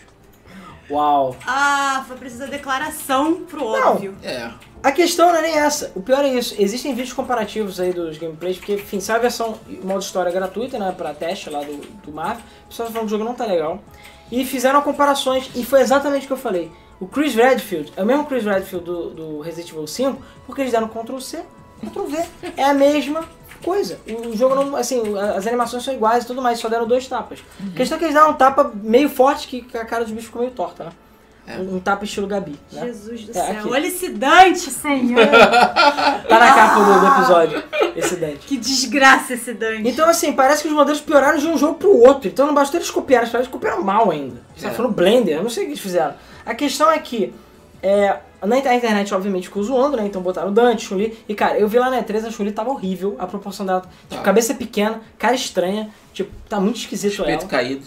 Uau. 0.90 1.36
Ah, 1.48 2.04
foi 2.08 2.18
preciso 2.18 2.44
a 2.44 2.48
declaração 2.48 3.46
pro 3.46 3.60
Não. 3.72 3.92
óbvio. 3.94 4.16
É. 4.22 4.52
A 4.84 4.92
questão 4.92 5.30
não 5.30 5.38
é 5.38 5.42
nem 5.42 5.58
essa. 5.58 5.94
O 5.96 6.02
pior 6.02 6.26
é 6.26 6.28
isso. 6.28 6.56
Existem 6.60 6.94
vídeos 6.94 7.14
comparativos 7.14 7.80
aí 7.80 7.94
dos 7.94 8.18
gameplays, 8.18 8.58
porque, 8.58 8.74
enfim, 8.74 9.00
sai 9.00 9.16
a 9.16 9.20
versão 9.20 9.58
modo 9.82 10.02
história 10.02 10.30
gratuita, 10.30 10.78
né, 10.78 10.94
pra 10.96 11.14
teste 11.14 11.50
lá 11.50 11.62
do, 11.62 11.78
do 11.78 12.12
Marvel. 12.12 12.44
O 12.66 12.68
pessoal 12.68 12.88
tá 12.88 12.94
falando 12.94 13.08
que 13.08 13.16
o 13.16 13.18
jogo 13.18 13.24
não 13.24 13.34
tá 13.34 13.46
legal. 13.46 13.80
E 14.30 14.44
fizeram 14.46 14.82
comparações, 14.82 15.50
e 15.56 15.64
foi 15.64 15.80
exatamente 15.80 16.26
o 16.26 16.28
que 16.28 16.34
eu 16.34 16.38
falei. 16.38 16.70
O 17.00 17.08
Chris 17.08 17.34
Redfield 17.34 17.94
é 17.96 18.04
o 18.04 18.06
mesmo 18.06 18.26
Chris 18.26 18.44
Redfield 18.44 18.86
do, 18.86 19.10
do 19.12 19.40
Resident 19.40 19.72
Evil 19.72 19.88
5, 19.88 20.22
porque 20.46 20.62
eles 20.62 20.74
deram 20.74 20.90
Ctrl 20.90 21.20
C, 21.20 21.44
Ctrl 21.82 22.06
V. 22.06 22.26
É 22.58 22.66
a 22.66 22.74
mesma 22.74 23.24
coisa. 23.64 24.00
O 24.06 24.36
jogo 24.36 24.56
não, 24.56 24.76
assim, 24.76 25.02
as 25.18 25.48
animações 25.48 25.84
são 25.84 25.94
iguais 25.94 26.26
e 26.26 26.28
tudo 26.28 26.42
mais, 26.42 26.60
só 26.60 26.68
deram 26.68 26.86
dois 26.86 27.08
tapas. 27.08 27.40
A 27.74 27.76
questão 27.78 27.96
é 27.96 28.00
que 28.00 28.06
eles 28.06 28.16
deram 28.16 28.32
um 28.32 28.34
tapa 28.34 28.70
meio 28.76 29.10
forte 29.10 29.48
que 29.48 29.78
a 29.78 29.86
cara 29.86 30.04
dos 30.04 30.12
bichos 30.12 30.26
ficou 30.26 30.42
meio 30.42 30.54
torta, 30.54 30.86
né? 30.86 30.92
É. 31.45 31.57
Um, 31.57 31.78
tapa 31.80 32.06
estilo 32.06 32.26
Gabi, 32.26 32.57
né? 32.72 32.86
Jesus 32.86 33.26
do 33.26 33.32
É, 33.32 33.34
céu. 33.34 33.60
aqui. 33.60 33.68
Olha 33.70 33.88
esse 33.88 34.10
Dante, 34.10 34.70
senhor. 34.72 35.28
Tá 36.30 36.40
na 36.40 36.53
capa 36.53 36.80
do, 36.80 36.99
do 37.02 37.07
episódio, 37.18 37.64
esse 37.98 38.15
Dante. 38.15 38.38
que 38.48 38.57
desgraça 38.57 39.34
esse 39.34 39.53
Dante. 39.53 39.88
Então, 39.90 40.07
assim, 40.10 40.32
parece 40.34 40.61
que 40.64 40.70
os 40.70 40.74
modelos 40.74 41.02
pioraram 41.02 41.38
de 41.38 41.48
um 41.48 41.57
jogo 41.57 41.76
pro 41.76 41.95
outro. 41.98 42.30
Então 42.30 42.48
não 42.48 42.53
bastou 42.53 42.80
eles 42.80 42.90
copiarem, 42.90 43.30
eles 43.34 43.48
copiaram 43.48 43.84
mal 43.84 44.10
ainda. 44.10 44.41
Você 44.56 44.65
É. 44.65 44.70
tá 44.70 44.76
falando 44.76 44.94
Blender, 44.94 45.36
eu 45.38 45.44
não 45.44 45.49
sei 45.49 45.64
o 45.64 45.65
que 45.68 45.72
eles 45.74 45.82
fizeram. 45.82 46.14
A 46.45 46.56
questão 46.56 46.90
é 46.90 46.98
que 46.99 47.34
é, 47.82 48.18
na 48.41 48.57
internet, 48.57 49.14
obviamente, 49.14 49.49
ficou 49.49 49.61
zoando, 49.64 49.98
né? 49.98 50.06
Então 50.06 50.22
botaram 50.22 50.48
o 50.48 50.52
Dante, 50.52 50.86
Chun-Li. 50.86 51.18
E, 51.28 51.36
cara, 51.36 51.57
eu 51.60 51.68
vi 51.68 51.78
lá 51.78 51.90
na 51.90 52.02
E3, 52.02 52.26
a 52.26 52.32
Chun-Li 52.32 52.53
tava 52.53 52.70
horrível, 52.70 53.18
a 53.20 53.28
proporção 53.28 53.65
dela. 53.65 53.82
Tipo, 53.82 54.15
Tá. 54.15 54.22
cabeça 54.22 54.53
pequena, 54.53 55.02
cara 55.20 55.36
estranha. 55.36 55.90
Tipo, 56.14 56.32
tá 56.48 56.57
muito 56.61 56.78
esquisito 56.78 57.18
ela. 57.18 57.26
Peito 57.28 57.48
caído. 57.48 57.86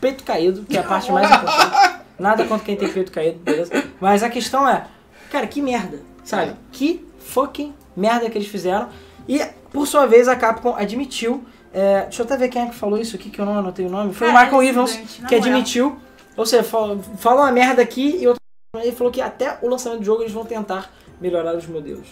Peitos 0.00 0.24
caídos, 0.24 0.64
que 0.68 0.76
é 0.76 0.80
a 0.80 0.82
parte 0.82 1.10
mais 1.12 1.30
importante. 1.30 2.02
Nada 2.22 2.44
contra 2.44 2.64
quem 2.64 2.76
tem 2.76 2.88
peito 2.88 3.10
caído, 3.10 3.40
beleza? 3.40 3.72
Mas 4.00 4.22
a 4.22 4.30
questão 4.30 4.68
é, 4.68 4.86
cara, 5.28 5.44
que 5.44 5.60
merda, 5.60 6.00
sabe? 6.22 6.52
É. 6.52 6.54
Que 6.70 7.04
fucking 7.18 7.74
merda 7.96 8.30
que 8.30 8.38
eles 8.38 8.46
fizeram. 8.46 8.88
E, 9.28 9.40
por 9.72 9.88
sua 9.88 10.06
vez, 10.06 10.28
a 10.28 10.36
Capcom 10.36 10.76
admitiu. 10.76 11.44
é, 11.74 12.02
deixa 12.02 12.22
eu 12.22 12.26
até 12.26 12.36
ver 12.36 12.48
quem 12.48 12.62
é 12.62 12.66
que 12.66 12.76
falou 12.76 12.96
isso 12.96 13.16
aqui, 13.16 13.28
que 13.28 13.40
eu 13.40 13.44
não 13.44 13.58
anotei 13.58 13.84
o 13.84 13.90
nome. 13.90 14.14
Foi 14.14 14.28
o 14.28 14.32
Michael 14.32 14.62
esse 14.62 14.70
Evans, 14.70 14.96
que 14.96 15.22
moral. 15.22 15.40
admitiu. 15.40 15.96
Ou 16.36 16.46
seja, 16.46 16.62
falou, 16.62 17.00
falou 17.18 17.40
uma 17.40 17.50
merda 17.50 17.82
aqui 17.82 18.18
e 18.20 18.26
outra. 18.28 18.40
Ele 18.76 18.92
falou 18.92 19.12
que 19.12 19.20
até 19.20 19.58
o 19.60 19.68
lançamento 19.68 19.98
do 19.98 20.04
jogo 20.04 20.22
eles 20.22 20.32
vão 20.32 20.44
tentar 20.44 20.92
melhorar 21.20 21.56
os 21.56 21.66
modelos. 21.66 22.06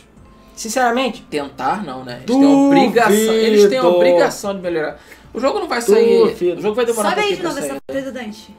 Sinceramente, 0.56 1.22
Tentar 1.30 1.84
não, 1.84 2.04
né? 2.04 2.22
Eles 2.26 2.36
têm 2.36 2.44
a 2.44 2.56
obrigação. 2.58 3.34
Eles 3.34 3.68
têm 3.68 3.80
obrigação 3.80 4.54
de 4.56 4.60
melhorar. 4.60 4.98
O 5.32 5.40
jogo 5.40 5.60
não 5.60 5.68
vai 5.68 5.80
sair. 5.80 6.18
Duvido. 6.18 6.58
O 6.58 6.62
jogo 6.62 6.74
vai 6.74 6.84
demorar 6.84 7.10
Sobe 7.10 7.20
um 7.20 7.24
aí 7.24 7.36
pouquinho 7.36 7.54
de 7.54 7.68
novo 7.68 7.80
essa 7.88 8.10
do 8.10 8.12
Dante. 8.12 8.56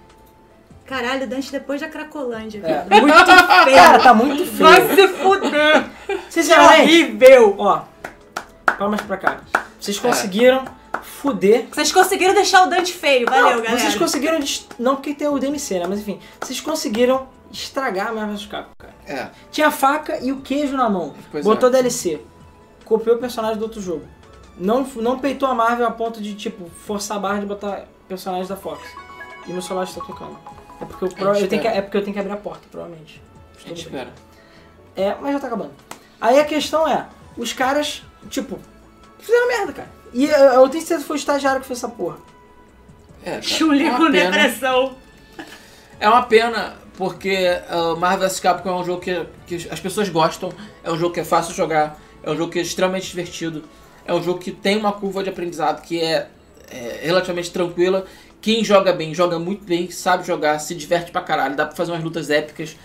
Caralho, 0.92 1.26
Dante 1.26 1.52
depois 1.54 1.80
da 1.80 1.88
Cracolândia, 1.88 2.62
É. 2.66 3.00
Muito 3.00 3.14
feio. 3.64 3.76
cara, 3.78 4.00
tá 4.00 4.14
muito 4.14 4.46
feio. 4.46 4.58
Vai 4.70 4.96
se 4.96 5.08
fuder. 5.08 5.86
Sinceramente, 6.30 6.82
horrível. 6.82 7.56
ó, 7.58 7.82
palmas 8.78 9.00
pra 9.02 9.16
cá. 9.16 9.40
Vocês 9.80 9.98
É. 9.98 10.02
conseguiram 10.02 10.66
fuder 11.02 11.68
Vocês 11.72 11.92
conseguiram 11.94 12.34
deixar 12.34 12.64
o 12.68 12.70
Dante 12.70 12.92
feio. 12.94 13.26
Valeu, 13.26 13.44
Não, 13.58 13.64
galera. 13.64 13.80
Vocês 13.80 13.96
conseguiram. 13.96 14.40
Não 14.78 14.96
porque 14.98 15.14
tem 15.14 15.30
o 15.30 15.40
DMC, 15.40 15.80
né? 15.80 15.86
Mas 15.88 16.00
enfim, 16.02 16.20
vocês 16.42 16.60
conseguiram 16.60 17.26
estragar 17.50 18.08
a 18.10 18.12
Marvel 18.12 18.38
Capcom, 18.50 18.72
cara. 18.78 18.94
É. 19.08 19.30
Tinha 19.50 19.68
a 19.68 19.72
faca 19.72 20.20
e 20.22 20.32
o 20.34 20.42
queijo 20.42 20.76
na 20.76 20.90
mão. 20.90 21.14
Pois 21.32 21.46
botou 21.46 21.70
é. 21.70 21.72
DLC. 21.72 22.20
Copiou 22.84 23.16
o 23.16 23.20
personagem 23.20 23.58
do 23.58 23.64
outro 23.64 23.80
jogo. 23.82 24.04
Não, 24.58 24.84
não 24.98 25.18
peitou 25.20 25.48
a 25.48 25.56
Marvel 25.56 25.88
a 25.88 25.92
ponto 25.92 26.22
de, 26.22 26.34
tipo, 26.36 26.70
forçar 26.86 27.16
a 27.16 27.20
barra 27.22 27.40
de 27.40 27.46
botar 27.46 27.86
personagens 28.10 28.50
da 28.50 28.58
Fox. 28.58 28.82
E 29.48 29.54
meu 29.54 29.62
celular 29.62 29.86
está 29.86 30.02
tocando. 30.02 30.38
É 30.82 30.86
porque 30.86 31.06
eu, 31.06 31.10
prova- 31.10 31.40
eu 31.40 31.48
tenho 31.48 31.62
que, 31.62 31.68
é 31.68 31.82
porque 31.82 31.98
eu 31.98 32.02
tenho 32.04 32.14
que 32.14 32.20
abrir 32.20 32.34
a 32.34 32.38
porta, 32.38 32.64
provavelmente. 32.72 33.22
A 33.56 33.58
Estou 33.60 33.74
espera. 33.76 34.10
É, 34.96 35.16
mas 35.22 35.34
já 35.34 35.40
tá 35.40 35.48
acabando. 35.48 35.72
Aí 36.20 36.40
a 36.40 36.46
questão 36.46 36.88
é, 36.88 37.08
os 37.38 37.54
caras, 37.54 38.04
tipo, 38.30 38.60
fizeram 39.20 39.48
merda, 39.48 39.74
cara. 39.74 39.90
E 40.14 40.26
eu, 40.26 40.32
eu 40.38 40.70
tenho 40.70 40.82
certeza 40.82 41.02
que 41.02 41.08
foi 41.08 41.16
o 41.16 41.20
estagiário 41.20 41.62
que 41.62 41.68
fez 41.68 41.80
essa 41.80 41.88
porra. 41.90 42.18
É, 43.24 43.32
cara, 43.32 43.42
Chuli 43.42 43.86
é 43.86 43.90
uma 43.90 43.98
com 43.98 44.12
pena. 44.12 44.32
depressão. 44.32 44.96
É 46.00 46.10
uma 46.10 46.24
pena, 46.24 46.76
porque 46.98 47.38
uh, 47.70 47.96
Marvel 47.96 48.28
vs 48.28 48.40
Capcom 48.40 48.70
é 48.70 48.74
um 48.82 48.84
jogo 48.84 49.02
que, 49.02 49.26
que 49.46 49.68
as 49.70 49.80
pessoas 49.80 50.10
gostam, 50.10 50.52
é 50.84 50.92
um 50.92 50.98
jogo 50.98 51.14
que 51.14 51.20
é 51.20 51.24
fácil 51.24 51.52
de 51.52 51.58
jogar, 51.58 52.00
é 52.24 52.32
um 52.32 52.36
jogo 52.36 52.52
que 52.52 52.58
é 52.60 52.62
extremamente 52.64 53.08
divertido, 53.08 53.64
é 54.06 54.14
um 54.14 54.22
jogo 54.22 54.40
que 54.40 54.52
tem 54.52 54.78
uma 54.78 54.92
curva 54.92 55.24
de 55.24 55.30
aprendizado 55.30 55.82
que 55.84 56.02
é, 56.02 56.28
é 56.70 57.00
relativamente 57.04 57.52
tranquila. 57.52 58.06
Quem 58.42 58.64
joga 58.64 58.92
bem, 58.92 59.14
joga 59.14 59.38
muito 59.38 59.64
bem, 59.64 59.90
sabe 59.92 60.26
jogar, 60.26 60.58
se 60.60 60.74
diverte 60.74 61.12
pra 61.12 61.22
caralho, 61.22 61.56
dá 61.56 61.66
pra 61.66 61.76
fazer 61.76 61.92
umas 61.92 62.04
lutas 62.04 62.30
épicas. 62.30 62.76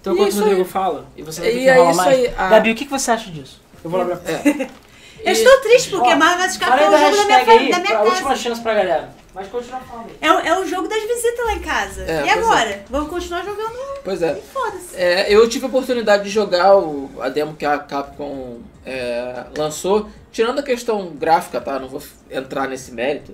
Então, 0.00 0.12
enquanto 0.14 0.32
o 0.34 0.38
Rodrigo 0.40 0.60
aí. 0.62 0.66
fala, 0.66 1.06
e 1.16 1.22
você 1.22 1.40
vai 1.40 1.50
ter 1.50 1.58
que 1.58 1.68
é 1.68 1.72
enrolar 1.74 1.90
isso 1.92 2.00
mais. 2.04 2.18
aí, 2.18 2.34
a- 2.36 2.48
Gabi, 2.48 2.70
o 2.72 2.74
que 2.74 2.84
você 2.86 3.10
acha 3.10 3.30
disso? 3.30 3.60
Eu 3.82 3.90
vou 3.90 4.00
abrir 4.00 4.12
a 4.14 4.16
porta. 4.16 4.48
É. 4.48 4.68
Eu 5.24 5.30
estou 5.32 5.56
triste 5.60 5.90
porque 5.90 6.08
Ó, 6.12 6.16
Marvel 6.16 6.48
vs 6.48 6.56
Capcom 6.56 6.82
é 6.82 6.88
o 6.88 6.98
jogo 7.14 7.16
da 7.16 7.24
minha, 7.26 7.36
aí, 7.38 7.46
da 7.70 7.78
minha 7.78 7.80
pra 7.80 7.98
casa. 7.98 8.10
última 8.10 8.34
chance 8.36 8.60
pra 8.60 8.74
galera. 8.74 9.14
Mas 9.32 9.46
continua 9.46 9.78
falando. 9.78 10.10
É, 10.20 10.32
o- 10.32 10.38
é 10.40 10.58
o 10.58 10.66
jogo 10.66 10.88
das 10.88 11.00
visitas 11.00 11.46
lá 11.46 11.52
em 11.54 11.60
casa. 11.60 12.02
É, 12.02 12.22
e 12.22 12.32
pois 12.32 12.38
agora? 12.38 12.84
Vamos 12.90 13.08
continuar 13.08 13.44
jogando? 13.44 13.78
Pois 14.02 14.20
é. 14.20 14.34
Foda-se. 14.52 14.96
É, 14.96 15.32
eu 15.32 15.48
tive 15.48 15.64
a 15.64 15.68
oportunidade 15.68 16.24
de 16.24 16.28
jogar 16.30 16.76
o, 16.76 17.08
a 17.20 17.28
demo 17.28 17.54
que 17.54 17.64
a 17.64 17.78
Capcom 17.78 18.62
é, 18.84 19.44
lançou, 19.56 20.08
tirando 20.32 20.58
a 20.58 20.62
questão 20.64 21.10
gráfica, 21.14 21.60
tá? 21.60 21.78
Não 21.78 21.88
vou 21.88 22.02
entrar 22.28 22.66
nesse 22.66 22.90
mérito. 22.90 23.32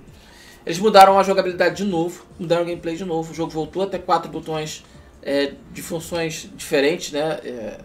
Eles 0.69 0.77
mudaram 0.79 1.17
a 1.17 1.23
jogabilidade 1.23 1.77
de 1.77 1.83
novo, 1.83 2.27
mudaram 2.37 2.61
o 2.61 2.65
gameplay 2.65 2.95
de 2.95 3.03
novo. 3.03 3.31
O 3.31 3.35
jogo 3.35 3.49
voltou 3.51 3.81
até 3.81 3.97
quatro 3.97 4.29
botões 4.29 4.83
é, 5.23 5.53
de 5.71 5.81
funções 5.81 6.47
diferentes, 6.55 7.11
né? 7.11 7.39
É, 7.43 7.79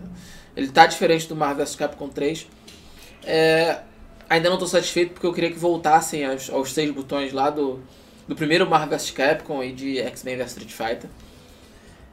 ele 0.55 0.69
tá 0.69 0.85
diferente 0.85 1.27
do 1.27 1.35
Marvel 1.35 1.65
vs 1.65 1.77
Capcom 1.77 2.11
3. 2.11 2.47
É, 3.25 3.79
ainda 4.29 4.51
não 4.51 4.57
estou 4.57 4.69
satisfeito 4.69 5.15
porque 5.15 5.27
eu 5.27 5.33
queria 5.33 5.51
que 5.51 5.59
voltassem 5.59 6.27
aos, 6.27 6.51
aos 6.51 6.75
seis 6.75 6.91
botões 6.91 7.33
lá 7.33 7.49
do, 7.49 7.81
do 8.29 8.37
primeiro 8.37 8.69
Marvel 8.69 8.91
vs 8.99 9.11
Capcom 9.13 9.65
e 9.65 9.73
de 9.73 9.99
X-Men 10.01 10.37
vs 10.37 10.49
Street 10.49 10.71
Fighter. 10.71 11.09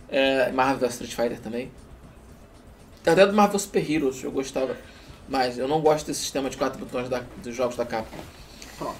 É, 0.07 0.53
Marvel 0.53 0.77
vs 0.87 1.01
Street 1.01 1.13
Fighter 1.13 1.39
também. 1.41 1.69
Até 3.05 3.25
do 3.27 3.33
Marvel 3.33 3.59
Super 3.59 3.91
Heroes 3.91 4.23
eu 4.23 4.31
gostava. 4.31 4.77
Mas 5.27 5.57
eu 5.57 5.67
não 5.67 5.81
gosto 5.81 6.07
desse 6.07 6.21
sistema 6.21 6.49
de 6.49 6.55
quatro 6.55 6.79
botões 6.79 7.09
da- 7.09 7.23
dos 7.43 7.53
jogos 7.53 7.75
da 7.75 7.85
Capcom. 7.85 8.17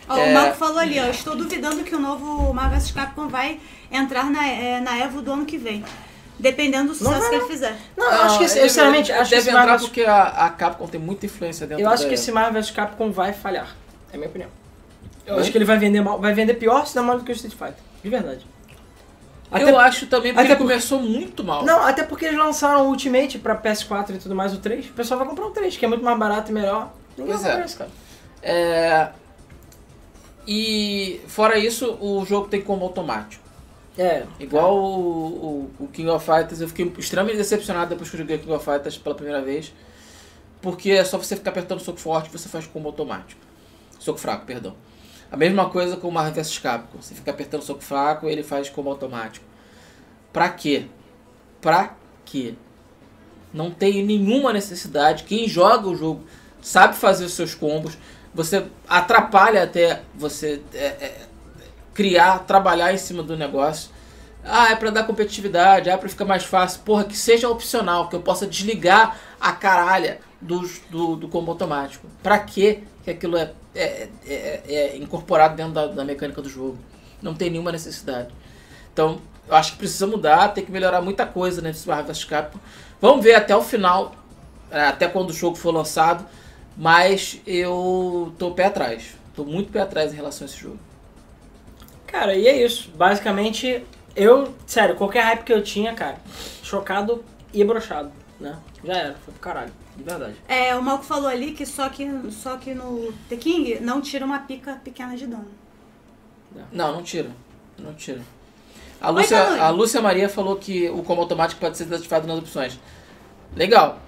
Ó, 0.07 0.15
É. 0.17 0.29
O 0.29 0.33
Marco 0.33 0.57
falou 0.57 0.77
ali, 0.79 0.99
ó. 0.99 1.05
Estou 1.05 1.35
duvidando 1.35 1.83
que 1.83 1.95
o 1.95 1.99
novo 1.99 2.53
Marvel 2.53 2.79
vs 2.79 2.91
Capcom 2.91 3.27
vai 3.27 3.59
entrar 3.91 4.29
na, 4.29 4.47
é, 4.47 4.79
na 4.79 4.97
Evo 4.99 5.21
do 5.21 5.31
ano 5.33 5.45
que 5.45 5.57
vem. 5.57 5.83
Dependendo 6.39 6.89
do 6.89 6.95
sucesso 6.95 7.19
vai 7.19 7.29
que 7.29 7.35
ele 7.35 7.45
fizer. 7.45 7.75
Não, 7.95 8.05
eu 8.11 8.21
acho 8.23 8.37
que, 8.39 8.43
ele- 8.45 8.59
eu, 8.59 8.63
sinceramente, 8.69 9.11
acho 9.11 9.23
que 9.29 9.29
deve 9.35 9.41
esse 9.41 9.49
entrar 9.49 9.65
Marvel, 9.67 9.87
porque 9.87 10.01
a, 10.03 10.23
a 10.45 10.49
Capcom 10.49 10.87
tem 10.87 10.99
muita 10.99 11.25
influência 11.27 11.67
dentro 11.67 11.83
eu 11.83 11.89
acho 11.89 12.03
da- 12.03 12.09
que 12.09 12.15
esse 12.15 12.31
Marvel 12.31 12.53
vs 12.61 12.71
Capcom 12.71 13.11
vai 13.11 13.31
falhar. 13.33 13.75
É 14.11 14.15
a 14.15 14.17
minha 14.17 14.29
opinião. 14.29 14.49
Eu 15.25 15.37
acho 15.39 15.51
que 15.51 15.57
ele 15.57 15.65
vai 15.65 15.77
vender 15.77 16.01
mal, 16.01 16.19
vai 16.19 16.33
vender 16.33 16.55
pior 16.55 16.85
se 16.87 16.95
der 16.95 17.01
mal 17.01 17.17
do 17.17 17.23
que 17.23 17.31
o 17.31 17.33
Street 17.33 17.53
Fighter. 17.53 17.75
De 18.03 18.09
verdade. 18.09 18.45
Até, 19.51 19.69
Eu 19.69 19.77
acho 19.77 20.07
também 20.07 20.31
porque 20.33 20.39
até 20.45 20.53
ele 20.53 20.55
porque- 20.57 20.73
começou 20.73 20.99
muito 21.01 21.43
mal. 21.43 21.63
Não, 21.65 21.83
até 21.83 22.03
porque 22.03 22.25
eles 22.25 22.37
lançaram 22.39 22.85
o 22.85 22.87
Ultimate 22.89 23.37
pra 23.37 23.53
PS4 23.55 24.15
e 24.15 24.17
tudo 24.17 24.33
mais, 24.33 24.53
o 24.53 24.57
3. 24.57 24.87
O 24.89 24.93
pessoal 24.93 25.19
vai 25.19 25.27
comprar 25.27 25.45
o 25.45 25.51
3, 25.51 25.75
que 25.77 25.85
é 25.85 25.87
muito 25.87 26.03
mais 26.03 26.17
barato 26.17 26.49
e 26.49 26.53
melhor. 26.53 26.91
Ninguém 27.17 27.33
Pois 27.33 27.41
vai 27.41 27.51
comprar 27.51 27.61
é. 27.61 27.65
esse, 27.65 27.75
cara. 27.77 27.89
É, 28.41 29.09
E 30.47 31.21
fora 31.27 31.57
isso, 31.57 31.97
o 32.01 32.25
jogo 32.25 32.47
tem 32.47 32.61
como 32.61 32.83
automático. 32.83 33.43
É. 33.97 34.25
Igual 34.39 34.75
o, 34.77 35.69
o- 35.79 35.83
o 35.83 35.87
King 35.87 36.09
of 36.09 36.25
Fighters, 36.25 36.61
eu 36.61 36.67
fiquei 36.67 36.91
extremamente 36.97 37.37
decepcionado 37.37 37.89
depois 37.89 38.09
que 38.09 38.15
eu 38.15 38.19
joguei 38.19 38.37
King 38.37 38.51
of 38.53 38.63
Fighters 38.65 38.97
pela 38.97 39.15
primeira 39.15 39.41
vez. 39.41 39.73
Porque 40.61 40.91
é 40.91 41.03
só 41.03 41.17
você 41.17 41.35
ficar 41.35 41.51
apertando 41.51 41.79
soco 41.79 41.99
forte 41.99 42.29
que 42.29 42.37
você 42.37 42.47
faz 42.49 42.65
combo 42.67 42.87
automático. 42.89 43.41
Soco 43.99 44.19
fraco, 44.19 44.45
perdão. 44.45 44.75
A 45.31 45.37
mesma 45.37 45.69
coisa 45.69 45.97
com 45.97 46.07
o 46.07 46.11
Marvel 46.11 46.33
vs 46.43 46.57
Capcom. 46.59 47.01
Você 47.01 47.13
fica 47.15 47.31
apertando 47.31 47.61
soco 47.63 47.81
fraco 47.81 48.27
e 48.27 48.31
ele 48.31 48.43
faz 48.43 48.69
combo 48.69 48.89
automático. 48.89 49.45
Pra 50.31 50.49
quê? 50.49 50.85
Pra 51.59 51.95
quê? 52.25 52.53
Não 53.53 53.69
tem 53.71 54.03
nenhuma 54.03 54.53
necessidade. 54.53 55.23
Quem 55.23 55.47
joga 55.47 55.87
o 55.87 55.95
jogo 55.95 56.23
sabe 56.61 56.95
fazer 56.95 57.25
os 57.25 57.33
seus 57.33 57.53
combos. 57.55 57.97
Você 58.33 58.65
atrapalha 58.87 59.63
até 59.63 60.01
você 60.15 60.61
é, 60.73 60.85
é, 60.85 61.21
criar, 61.93 62.39
trabalhar 62.39 62.93
em 62.93 62.97
cima 62.97 63.21
do 63.21 63.35
negócio. 63.35 63.89
Ah, 64.43 64.71
é 64.71 64.75
pra 64.75 64.89
dar 64.89 65.03
competitividade, 65.05 65.89
ah, 65.89 65.93
é 65.93 65.97
pra 65.97 66.09
ficar 66.09 66.25
mais 66.25 66.43
fácil. 66.43 66.81
Porra, 66.81 67.03
que 67.03 67.15
seja 67.15 67.49
opcional, 67.49 68.07
que 68.09 68.15
eu 68.15 68.21
possa 68.21 68.47
desligar 68.47 69.17
a 69.39 69.51
caralha 69.51 70.19
dos- 70.39 70.79
do, 70.89 71.15
do 71.15 71.27
combo 71.27 71.51
automático. 71.51 72.07
Quê 72.47 72.79
que 73.03 73.11
aquilo 73.11 73.37
é, 73.37 73.51
é, 73.75 74.09
é- 74.25 74.61
é 74.67 74.97
incorporado 74.97 75.55
dentro 75.55 75.73
da, 75.73 75.87
da 75.87 76.05
mecânica 76.05 76.41
do 76.41 76.49
jogo? 76.49 76.77
Não 77.21 77.33
tem 77.35 77.49
nenhuma 77.49 77.71
necessidade. 77.71 78.29
Então, 78.93 79.21
eu 79.47 79.55
acho 79.55 79.73
que 79.73 79.77
precisa 79.79 80.07
mudar, 80.07 80.49
tem 80.49 80.65
que 80.65 80.71
melhorar 80.71 81.01
muita 81.01 81.25
coisa 81.25 81.61
nesse 81.61 81.87
Marvel 81.87 82.13
vs. 82.13 82.27
Vamos 82.99 83.23
ver 83.23 83.35
até 83.35 83.55
o 83.55 83.61
final, 83.61 84.13
é, 84.71 84.81
até 84.87 85.07
quando 85.07 85.29
o 85.29 85.33
jogo 85.33 85.55
for 85.55 85.71
lançado, 85.73 86.25
mas 86.77 87.39
eu 87.45 88.33
tô 88.37 88.51
pé 88.51 88.65
atrás. 88.65 89.15
Tô 89.35 89.43
muito 89.43 89.71
pé 89.71 89.81
atrás 89.81 90.11
em 90.11 90.15
relação 90.15 90.45
a 90.45 90.49
esse 90.49 90.59
jogo. 90.59 90.79
Cara, 92.07 92.35
e 92.35 92.47
é 92.47 92.63
isso. 92.63 92.91
Basicamente, 92.91 93.85
eu, 94.15 94.53
sério, 94.65 94.95
qualquer 94.95 95.23
hype 95.23 95.43
que 95.43 95.53
eu 95.53 95.63
tinha, 95.63 95.93
cara, 95.93 96.17
chocado 96.61 97.23
e 97.53 97.63
brochado, 97.63 98.11
né? 98.39 98.57
Já 98.83 98.93
era, 98.93 99.13
foi 99.13 99.33
pro 99.33 99.41
caralho, 99.41 99.71
de 99.95 100.03
verdade. 100.03 100.35
É, 100.47 100.75
o 100.75 100.81
Malco 100.81 101.03
falou 101.03 101.27
ali 101.27 101.53
que 101.53 101.65
só 101.65 101.87
que, 101.89 102.09
só 102.31 102.57
que 102.57 102.73
no 102.73 103.13
The 103.29 103.37
King 103.37 103.79
não 103.79 104.01
tira 104.01 104.25
uma 104.25 104.39
pica 104.39 104.79
pequena 104.83 105.15
de 105.15 105.27
dano. 105.27 105.47
Não, 106.71 106.91
não 106.93 107.03
tira. 107.03 107.29
Não 107.77 107.93
tira. 107.93 108.21
A 108.99 109.09
Lúcia, 109.09 109.37
Danone. 109.37 109.59
a 109.61 109.69
Lúcia 109.69 110.01
Maria 110.01 110.29
falou 110.29 110.57
que 110.57 110.89
o 110.89 111.01
combo 111.01 111.21
automático 111.21 111.59
pode 111.59 111.77
ser 111.77 111.85
desativado 111.85 112.27
nas 112.27 112.37
opções. 112.37 112.79
Legal. 113.55 113.99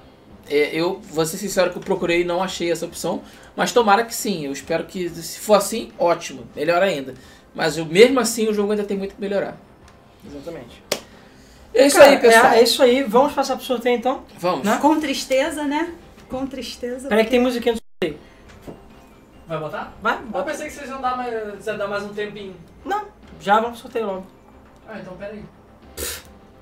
É, 0.49 0.76
Eu, 0.76 0.99
vou 0.99 1.26
ser 1.26 1.38
sincero 1.38 1.72
que 1.72 1.78
eu 1.78 1.82
procurei 1.82 2.22
e 2.22 2.24
não 2.26 2.44
achei 2.44 2.72
essa 2.72 2.86
opção, 2.86 3.22
mas 3.56 3.72
tomara 3.72 4.03
que 4.03 4.14
sim. 4.14 4.45
Eu 4.45 4.52
espero 4.52 4.84
que, 4.86 5.07
se 5.10 5.40
for 5.40 5.56
assim, 5.56 5.91
ótimo. 5.98 6.45
Melhor 6.56 6.82
ainda. 6.84 7.14
Mas 7.56 7.78
eu- 7.78 7.86
mesmo 7.86 8.20
assim, 8.20 8.48
o 8.48 8.53
jogo 8.53 8.72
ainda 8.72 8.84
tem 8.84 8.98
muito 8.98 9.15
que 9.15 9.22
melhorar. 9.22 9.56
Exatamente. 10.26 10.84
É 11.74 11.88
isso 11.88 11.98
Cara, 11.98 12.11
aí, 12.11 12.20
pessoal. 12.20 12.45
É, 12.53 12.60
é 12.60 12.64
isso 12.64 12.84
aí. 12.84 13.03
Vamos 13.03 13.34
passar 13.34 13.56
pro 13.56 13.65
sorteio 13.65 13.95
então? 13.98 14.24
Vamos. 14.38 14.65
Né? 14.65 14.78
Com 14.82 14.99
tristeza, 14.99 15.64
né? 15.64 15.94
Com 16.30 16.45
tristeza. 16.45 17.07
Peraí 17.10 17.24
que 17.26 17.32
tem 17.32 17.40
musiquinha 17.40 17.76
do 17.76 17.80
sorteio. 18.02 18.20
Vai 19.48 19.60
botar? 19.60 19.94
Vai, 20.02 20.18
Eu 20.18 20.22
bota. 20.28 20.45
pensei 20.52 20.68
que 20.68 20.74
vocês 20.74 20.90
iam 20.90 21.02
dar 21.02 21.18
mais, 21.18 21.65
dar 21.65 21.88
mais 21.88 22.03
um 22.03 22.10
tempinho. 22.14 22.56
Não, 22.86 23.06
já 23.40 23.56
vamos 23.56 23.72
pro 23.80 23.82
sorteio 23.82 24.06
logo. 24.06 24.28
Ah, 24.88 24.99
então 24.99 25.15
peraí. 25.18 25.44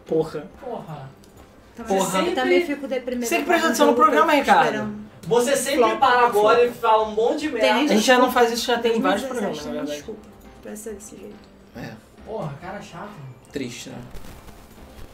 Porra. 0.06 0.48
Porra. 0.60 1.10
Porra. 1.88 2.22
Eu 2.22 2.36
também 2.36 2.66
fico 2.66 2.88
deprimida. 2.88 3.26
Você 3.26 3.38
que 3.38 3.46
presta 3.46 3.68
atenção 3.68 3.88
no 3.88 3.96
programa, 3.96 4.34
Ricardo. 4.34 5.02
Você 5.28 5.56
sempre 5.56 5.80
Flop, 5.80 6.00
para 6.00 6.20
flop, 6.20 6.30
agora 6.30 6.66
e 6.66 6.72
fala 6.72 7.08
um 7.08 7.12
monte 7.12 7.42
de 7.42 7.50
Tem 7.50 7.62
merda. 7.62 7.80
A 7.80 7.88
gente 7.96 8.02
já 8.02 8.18
não 8.18 8.32
faz 8.32 8.52
isso, 8.52 8.66
já 8.66 8.80
tem 8.80 9.00
vários 9.00 9.22
2017, 9.22 9.30
programas, 9.30 9.66
na 9.66 9.72
verdade. 9.72 9.98
Desculpa, 9.98 10.28
pra 10.64 10.76
ser 10.76 10.94
desse 10.96 11.16
jeito. 11.16 11.36
É, 11.76 11.92
Porra, 12.26 12.54
cara 12.60 12.82
chato. 12.82 13.12
triste, 13.52 13.90
né? 13.90 13.98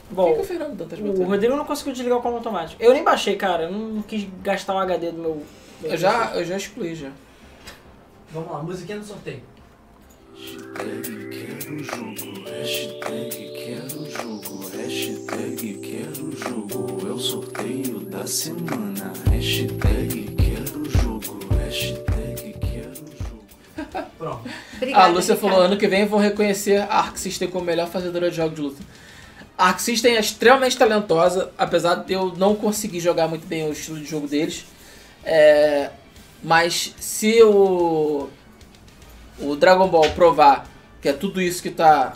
Que, 0.08 0.16
Bom, 0.16 0.34
que 0.34 0.40
o 0.40 1.12
o? 1.12 1.24
Rodrigo 1.26 1.56
não 1.58 1.66
conseguiu 1.66 1.92
desligar 1.92 2.18
o 2.18 2.22
como 2.22 2.38
automático. 2.38 2.82
Eu 2.82 2.94
nem 2.94 3.04
baixei, 3.04 3.36
cara. 3.36 3.64
Eu 3.64 3.72
não 3.72 4.02
quis 4.02 4.26
gastar 4.42 4.74
o 4.76 4.78
HD 4.78 5.12
do 5.12 5.22
meu. 5.22 5.44
meu 5.82 5.92
Eu 5.92 5.98
já, 5.98 6.32
eu 6.34 6.46
já 6.46 6.56
excluí 6.56 6.96
já. 6.96 7.12
Vamos 8.32 8.50
lá, 8.50 8.64
musiquinha 8.64 9.00
do 9.00 9.06
sorteio. 9.06 9.44
Hashtag 10.38 11.30
quero 11.32 11.84
jogo, 11.84 12.44
hashtag 12.46 13.54
quero 13.56 14.12
jogo, 14.12 14.70
hashtag 14.70 15.74
quero 15.82 16.32
jogo, 16.38 17.08
é 17.08 17.12
o 17.12 17.20
sorteio 17.20 18.02
da 18.02 18.28
semana. 18.28 19.14
Hashtag 19.32 20.36
quero 20.36 20.90
jogo, 20.92 21.40
hashtag 21.56 22.56
quero 22.60 23.06
jogo. 23.18 23.46
Pronto. 24.20 24.50
Obrigada, 24.76 25.06
a 25.06 25.08
Lúcia 25.08 25.36
falou, 25.36 25.62
ano 25.62 25.76
que 25.76 25.88
vem 25.88 26.06
vão 26.06 26.20
reconhecer 26.20 26.82
a 26.84 27.00
Arc 27.00 27.18
System 27.18 27.50
como 27.50 27.66
melhor 27.66 27.88
fazedora 27.90 28.30
de 28.30 28.36
jogos 28.36 28.56
de 28.56 28.62
luta. 28.62 28.84
A 29.58 29.70
Arc 29.70 29.80
System 29.80 30.18
é 30.18 30.20
extremamente 30.20 30.78
talentosa, 30.78 31.52
apesar 31.58 31.96
de 31.96 32.14
eu 32.14 32.36
não 32.38 32.54
conseguir 32.54 33.00
jogar 33.00 33.28
muito 33.28 33.48
bem 33.48 33.68
o 33.68 33.72
estilo 33.72 33.98
de 33.98 34.06
jogo 34.06 34.28
deles. 34.28 34.66
É, 35.26 35.90
mas 36.44 36.94
se 37.00 37.42
o, 37.42 38.30
o 39.40 39.56
Dragon 39.56 39.88
Ball 39.88 40.10
provar 40.12 40.68
que 41.02 41.10
é 41.10 41.14
tudo 41.14 41.42
isso 41.42 41.62
que 41.62 41.70
tá... 41.72 42.14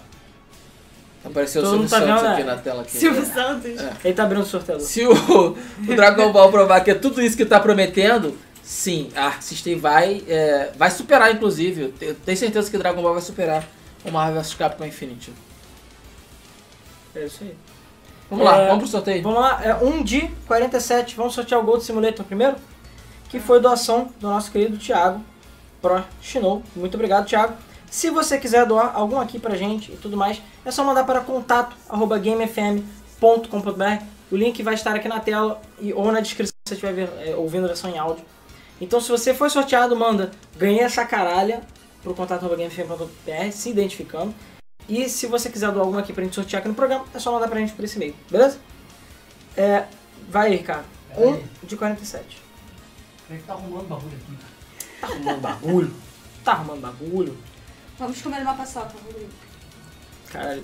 Apareceu 1.24 1.62
o 1.62 1.66
Todo 1.66 1.72
Silvio 1.72 1.84
mundo 1.84 1.90
tá 1.92 2.00
Santos 2.00 2.22
vendo, 2.24 2.32
aqui 2.34 2.44
né? 2.44 2.56
na 2.56 2.58
tela. 2.62 2.82
Aqui. 2.82 2.98
Silvio 2.98 3.26
Santos. 3.26 3.80
É. 3.80 3.94
Ele 4.06 4.14
tá 4.16 4.24
abrindo 4.24 4.42
o 4.42 4.46
sorteio. 4.46 4.80
Se 4.80 5.06
o, 5.06 5.12
o 5.52 5.96
Dragon 5.96 6.32
Ball 6.32 6.50
provar 6.50 6.82
que 6.82 6.90
é 6.90 6.96
tudo 6.96 7.22
isso 7.22 7.38
que 7.38 7.46
tá 7.46 7.60
prometendo, 7.60 8.36
sim, 8.64 9.12
a 9.16 9.26
Arc 9.28 9.44
System 9.44 9.78
vai, 9.78 10.24
é, 10.28 10.72
vai 10.76 10.90
superar, 10.90 11.32
inclusive. 11.32 11.82
Eu 11.84 11.92
te- 11.92 12.06
eu 12.06 12.16
tenho 12.16 12.38
certeza 12.38 12.72
que 12.72 12.76
Dragon 12.78 13.04
Ball 13.04 13.14
vai 13.14 13.22
superar 13.22 13.64
o 14.04 14.10
Marvel 14.12 14.42
vs 14.42 14.56
Capcom 14.56 14.84
Infinity. 14.84 15.32
É 17.16 17.26
isso 17.26 17.44
aí. 17.44 17.56
Vamos 18.30 18.44
lá, 18.46 18.58
É, 18.58 18.68
vamos 18.68 18.84
pro 18.84 18.92
sorteio. 18.92 19.22
Vamos 19.22 19.40
lá, 19.42 19.62
é 19.64 19.76
um 19.76 20.02
de 20.02 20.28
47. 20.48 21.16
Vamos 21.16 21.36
sortear 21.36 21.62
o 21.62 21.64
Gold 21.64 21.84
Simulator 21.84 22.26
primeiro. 22.26 22.56
Que 23.30 23.40
foi 23.40 23.60
doação 23.60 24.10
do 24.20 24.28
nosso 24.28 24.52
querido 24.52 24.76
Thiago 24.78 25.24
Pro 25.82 26.04
Chinou. 26.22 26.62
Muito 26.76 26.96
obrigado, 26.96 27.26
Thiago. 27.28 27.54
Se 27.90 28.10
você 28.10 28.38
quiser 28.38 28.66
doar 28.66 28.92
algum 28.96 29.20
aqui 29.20 29.38
pra 29.40 29.56
gente 29.56 29.92
e 29.92 29.98
tudo 29.98 30.16
mais, 30.16 30.42
é 30.64 30.72
só 30.72 30.84
mandar 30.84 31.04
para 31.04 31.20
contato 31.22 31.76
arroba 31.90 32.18
gamefm.com.br. 33.20 34.04
O 34.32 34.36
link 34.38 34.64
vai 34.64 34.76
estar 34.76 34.96
aqui 34.96 35.08
na 35.10 35.20
tela 35.20 35.62
e, 35.80 35.92
ou 35.94 36.10
na 36.12 36.22
descrição 36.22 36.54
se 36.66 36.70
você 36.70 36.74
estiver 36.76 36.94
ver- 36.94 37.30
é, 37.30 37.36
ouvindo 37.36 37.66
a 37.66 37.68
versão 37.68 37.90
em 37.90 37.98
áudio. 37.98 38.24
Então, 38.80 39.02
se 39.02 39.10
você 39.10 39.34
foi 39.34 39.50
sorteado, 39.50 39.96
manda 39.96 40.32
ganhei 40.58 40.80
essa 40.82 41.04
caralha 41.06 41.62
pro 42.02 42.14
contato 42.14 42.40
arroba 42.46 42.56
gamefm.com.br, 42.56 43.52
se 43.52 43.70
identificando. 43.70 44.34
E 44.88 45.08
se 45.10 45.28
você 45.28 45.50
quiser 45.50 45.70
doar 45.72 45.82
alguma 45.86 46.00
aqui 46.02 46.14
pra 46.14 46.24
gente 46.24 46.34
sortear 46.36 46.60
aqui 46.62 46.70
no 46.70 46.74
programa, 46.76 47.06
é 47.14 47.20
só 47.20 47.32
mandar 47.32 47.48
pra 47.50 47.60
gente 47.60 47.74
por 47.74 47.84
esse 47.86 47.98
e-mail, 47.98 48.16
beleza? 48.30 48.58
É, 49.56 49.84
vai 50.30 50.48
aí, 50.48 50.56
Ricardo. 50.58 50.86
Pera 51.14 51.28
1 51.28 51.34
aí. 51.34 51.46
de 51.64 51.76
47. 51.78 52.42
Como 53.28 53.38
é 53.38 53.42
que 53.42 53.48
tá 53.48 53.54
arrumando 53.54 53.88
bagulho 53.88 54.16
aqui? 54.16 54.51
Tá 55.02 55.08
arrumando 55.08 55.42
bagulho? 55.42 55.94
Tá 56.44 56.52
arrumando 56.54 56.82
bagulho? 56.82 57.38
Vamos 58.00 58.22
comer 58.22 58.42
uma 58.42 58.54
paçoca, 58.56 58.94
Rodrigo. 59.06 59.30
Caralho, 60.30 60.64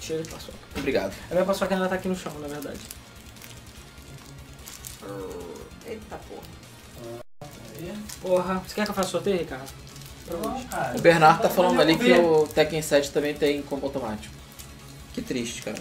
cheiro 0.00 0.22
de 0.22 0.28
paçoca. 0.30 0.58
Obrigado. 0.76 1.14
A 1.30 1.34
minha 1.34 1.44
paçoca 1.46 1.74
ainda 1.74 1.88
tá 1.88 1.94
aqui 1.94 2.08
no 2.08 2.16
chão, 2.16 2.32
na 2.40 2.48
verdade. 2.48 2.80
Eita 5.86 6.18
porra. 6.28 7.22
Porra, 8.20 8.54
você 8.66 8.74
quer 8.74 8.84
que 8.84 8.90
eu 8.90 8.94
faça 8.94 9.10
sorteio, 9.10 9.38
Ricardo? 9.38 9.70
Não, 10.30 10.64
cara. 10.64 10.96
O 10.96 11.00
Bernardo 11.00 11.42
tá 11.42 11.48
falando 11.50 11.80
ali 11.80 11.96
que 11.96 12.12
o 12.12 12.46
Tekken 12.48 12.82
7 12.82 13.10
também 13.12 13.34
tem 13.34 13.62
combo 13.62 13.86
automático. 13.86 14.34
Que 15.12 15.22
triste, 15.22 15.62
cara. 15.62 15.78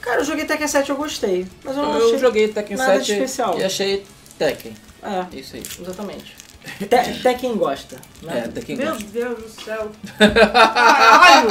Cara, 0.00 0.20
eu 0.20 0.24
joguei 0.24 0.44
Tekken 0.44 0.68
7 0.68 0.90
eu 0.90 0.96
gostei. 0.96 1.46
Mas 1.64 1.76
eu 1.76 1.82
não 1.82 1.98
Eu 1.98 2.06
achei... 2.06 2.18
joguei 2.18 2.48
Tekken 2.48 2.76
nada 2.76 2.98
7 2.98 3.12
especial. 3.12 3.58
e 3.58 3.64
achei 3.64 4.06
Tekken. 4.38 4.76
É, 5.02 5.36
Isso 5.36 5.56
aí. 5.56 5.62
exatamente. 5.80 6.36
Te- 6.78 7.22
Tekken 7.22 7.56
gosta, 7.56 7.96
É, 8.22 8.26
né? 8.26 8.48
Tekken 8.54 8.76
Meu 8.76 8.92
gosta. 8.92 9.04
Deus 9.08 9.38
do 9.42 9.48
céu. 9.62 9.90
Caralho! 10.18 11.48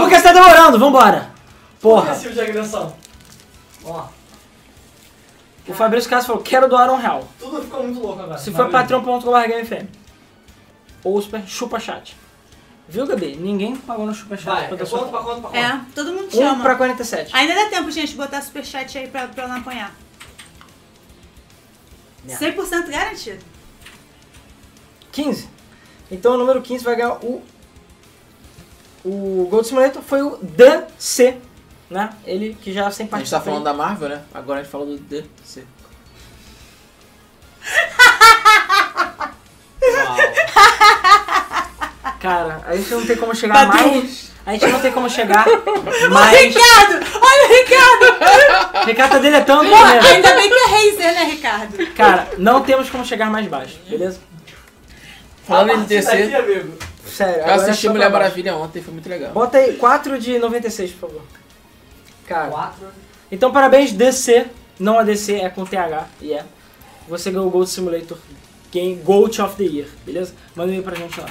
Por 0.00 0.08
que 0.08 0.16
você 0.16 0.22
tá 0.22 0.32
demorando? 0.32 0.78
Vambora! 0.78 1.30
Porra! 1.80 2.12
Esse 2.12 2.22
tipo 2.22 2.34
de 2.34 2.40
agressão. 2.40 2.94
Lá. 3.84 4.08
O 5.66 5.74
Fabrício 5.74 6.08
Castro 6.10 6.28
falou, 6.34 6.42
quero 6.42 6.68
doar 6.68 6.90
um 6.90 6.96
real. 6.96 7.26
Tudo 7.38 7.62
ficou 7.62 7.82
muito 7.82 8.00
louco 8.00 8.20
agora. 8.22 8.38
Se 8.38 8.50
for 8.52 8.68
patreon.com.br. 8.70 9.84
Ou 11.04 11.20
super 11.22 11.42
chupa 11.46 11.78
chat. 11.80 12.16
Viu, 12.88 13.06
Gabi? 13.06 13.36
Ninguém 13.36 13.74
pagou 13.76 14.04
no 14.06 14.14
chupa 14.14 14.36
chat 14.36 14.44
Vai, 14.54 14.68
pra 14.68 14.76
é 14.82 14.84
sua 14.84 14.98
quanto 15.00 15.10
pra 15.10 15.20
quanto 15.20 15.40
pra 15.40 15.50
quanto? 15.50 15.56
É, 15.64 15.80
todo 15.94 16.12
mundo 16.12 16.26
1 16.26 16.30
chama. 16.30 16.62
pra 16.62 16.74
47. 16.74 17.30
Ainda 17.34 17.54
dá 17.54 17.66
tempo, 17.70 17.90
gente, 17.90 18.08
de 18.10 18.16
botar 18.16 18.42
superchat 18.42 18.98
aí 18.98 19.06
pra, 19.08 19.28
pra 19.28 19.48
não 19.48 19.56
apanhar. 19.56 19.92
Merda. 22.24 22.46
100% 22.46 22.90
garantido. 22.90 23.44
15. 25.10 25.48
Então 26.10 26.34
o 26.34 26.38
número 26.38 26.60
15 26.62 26.84
vai 26.84 26.96
ganhar 26.96 27.14
o. 27.24 27.42
O 29.04 29.48
Gold 29.50 29.66
Simulator 29.66 30.00
foi 30.00 30.22
o 30.22 30.36
DC, 30.36 31.36
né? 31.90 32.14
Ele 32.24 32.54
que 32.54 32.72
já 32.72 32.88
sempre 32.90 33.16
A 33.16 33.18
gente 33.18 33.30
tá 33.30 33.40
falando 33.40 33.64
da 33.64 33.74
Marvel, 33.74 34.08
né? 34.08 34.22
Agora 34.32 34.60
a 34.60 34.62
gente 34.62 34.70
fala 34.70 34.86
do 34.86 34.96
DC. 34.96 35.64
Cara, 42.20 42.62
a 42.64 42.76
gente 42.76 42.90
não 42.92 43.04
tem 43.04 43.16
como 43.16 43.34
chegar 43.34 43.66
Tá 43.66 43.74
mais. 43.74 44.31
A 44.44 44.52
gente 44.52 44.66
não 44.66 44.80
tem 44.80 44.92
como 44.92 45.08
chegar 45.08 45.46
mais. 46.10 46.40
Ricardo! 46.40 47.06
Olha 47.20 47.48
o 47.48 47.52
Ricardo! 47.52 48.86
Ricardo 48.86 49.10
tá 49.12 49.18
deletando 49.18 49.70
Porra, 49.70 49.92
primeiro. 49.92 50.06
ainda 50.08 50.34
bem 50.34 50.48
que 50.48 50.54
é 50.54 50.66
Razer, 50.66 51.14
né, 51.14 51.24
Ricardo? 51.24 51.86
Cara, 51.94 52.28
não 52.38 52.62
temos 52.62 52.90
como 52.90 53.04
chegar 53.04 53.30
mais 53.30 53.46
baixo, 53.46 53.78
beleza? 53.88 54.18
Falando 55.46 55.70
em 55.70 55.76
daqui, 55.80 55.86
DC, 55.88 56.34
amigo. 56.34 56.78
Sério. 57.06 57.42
eu 57.42 57.46
é 57.46 57.54
assisti 57.54 57.88
Mulher. 57.88 58.10
Maravilha 58.10 58.56
ontem, 58.56 58.82
foi 58.82 58.92
muito 58.92 59.08
legal. 59.08 59.32
Bota 59.32 59.58
aí 59.58 59.76
4 59.76 60.18
de 60.18 60.38
96, 60.38 60.92
por 60.92 61.08
favor. 61.08 61.22
Cara. 62.26 62.48
Quatro. 62.48 62.86
Então 63.30 63.52
parabéns 63.52 63.92
DC, 63.92 64.46
não 64.78 64.98
a 64.98 65.02
DC, 65.02 65.34
é 65.34 65.48
com 65.48 65.64
TH, 65.64 66.06
e 66.20 66.32
é. 66.32 66.44
Você 67.08 67.30
ganhou 67.30 67.46
o 67.48 67.50
Gold 67.50 67.68
Simulator 67.68 68.16
Game 68.70 68.94
Gold 68.96 69.40
of 69.42 69.56
the 69.56 69.64
Year, 69.64 69.88
beleza? 70.06 70.32
Manda 70.54 70.70
um 70.70 70.74
e-mail 70.74 70.84
pra 70.84 70.96
gente 70.96 71.20
lá. 71.20 71.26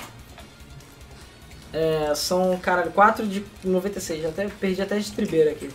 É, 1.73 2.13
são, 2.15 2.57
cara, 2.57 2.83
4 2.83 3.25
de 3.25 3.45
96, 3.63 4.23
já 4.23 4.29
até, 4.29 4.47
perdi 4.59 4.81
até 4.81 4.95
a 4.95 4.99
estribeira 4.99 5.51
aqui. 5.51 5.69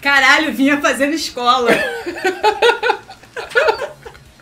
Caralho, 0.00 0.52
vinha 0.52 0.80
fazendo 0.80 1.14
escola. 1.14 1.70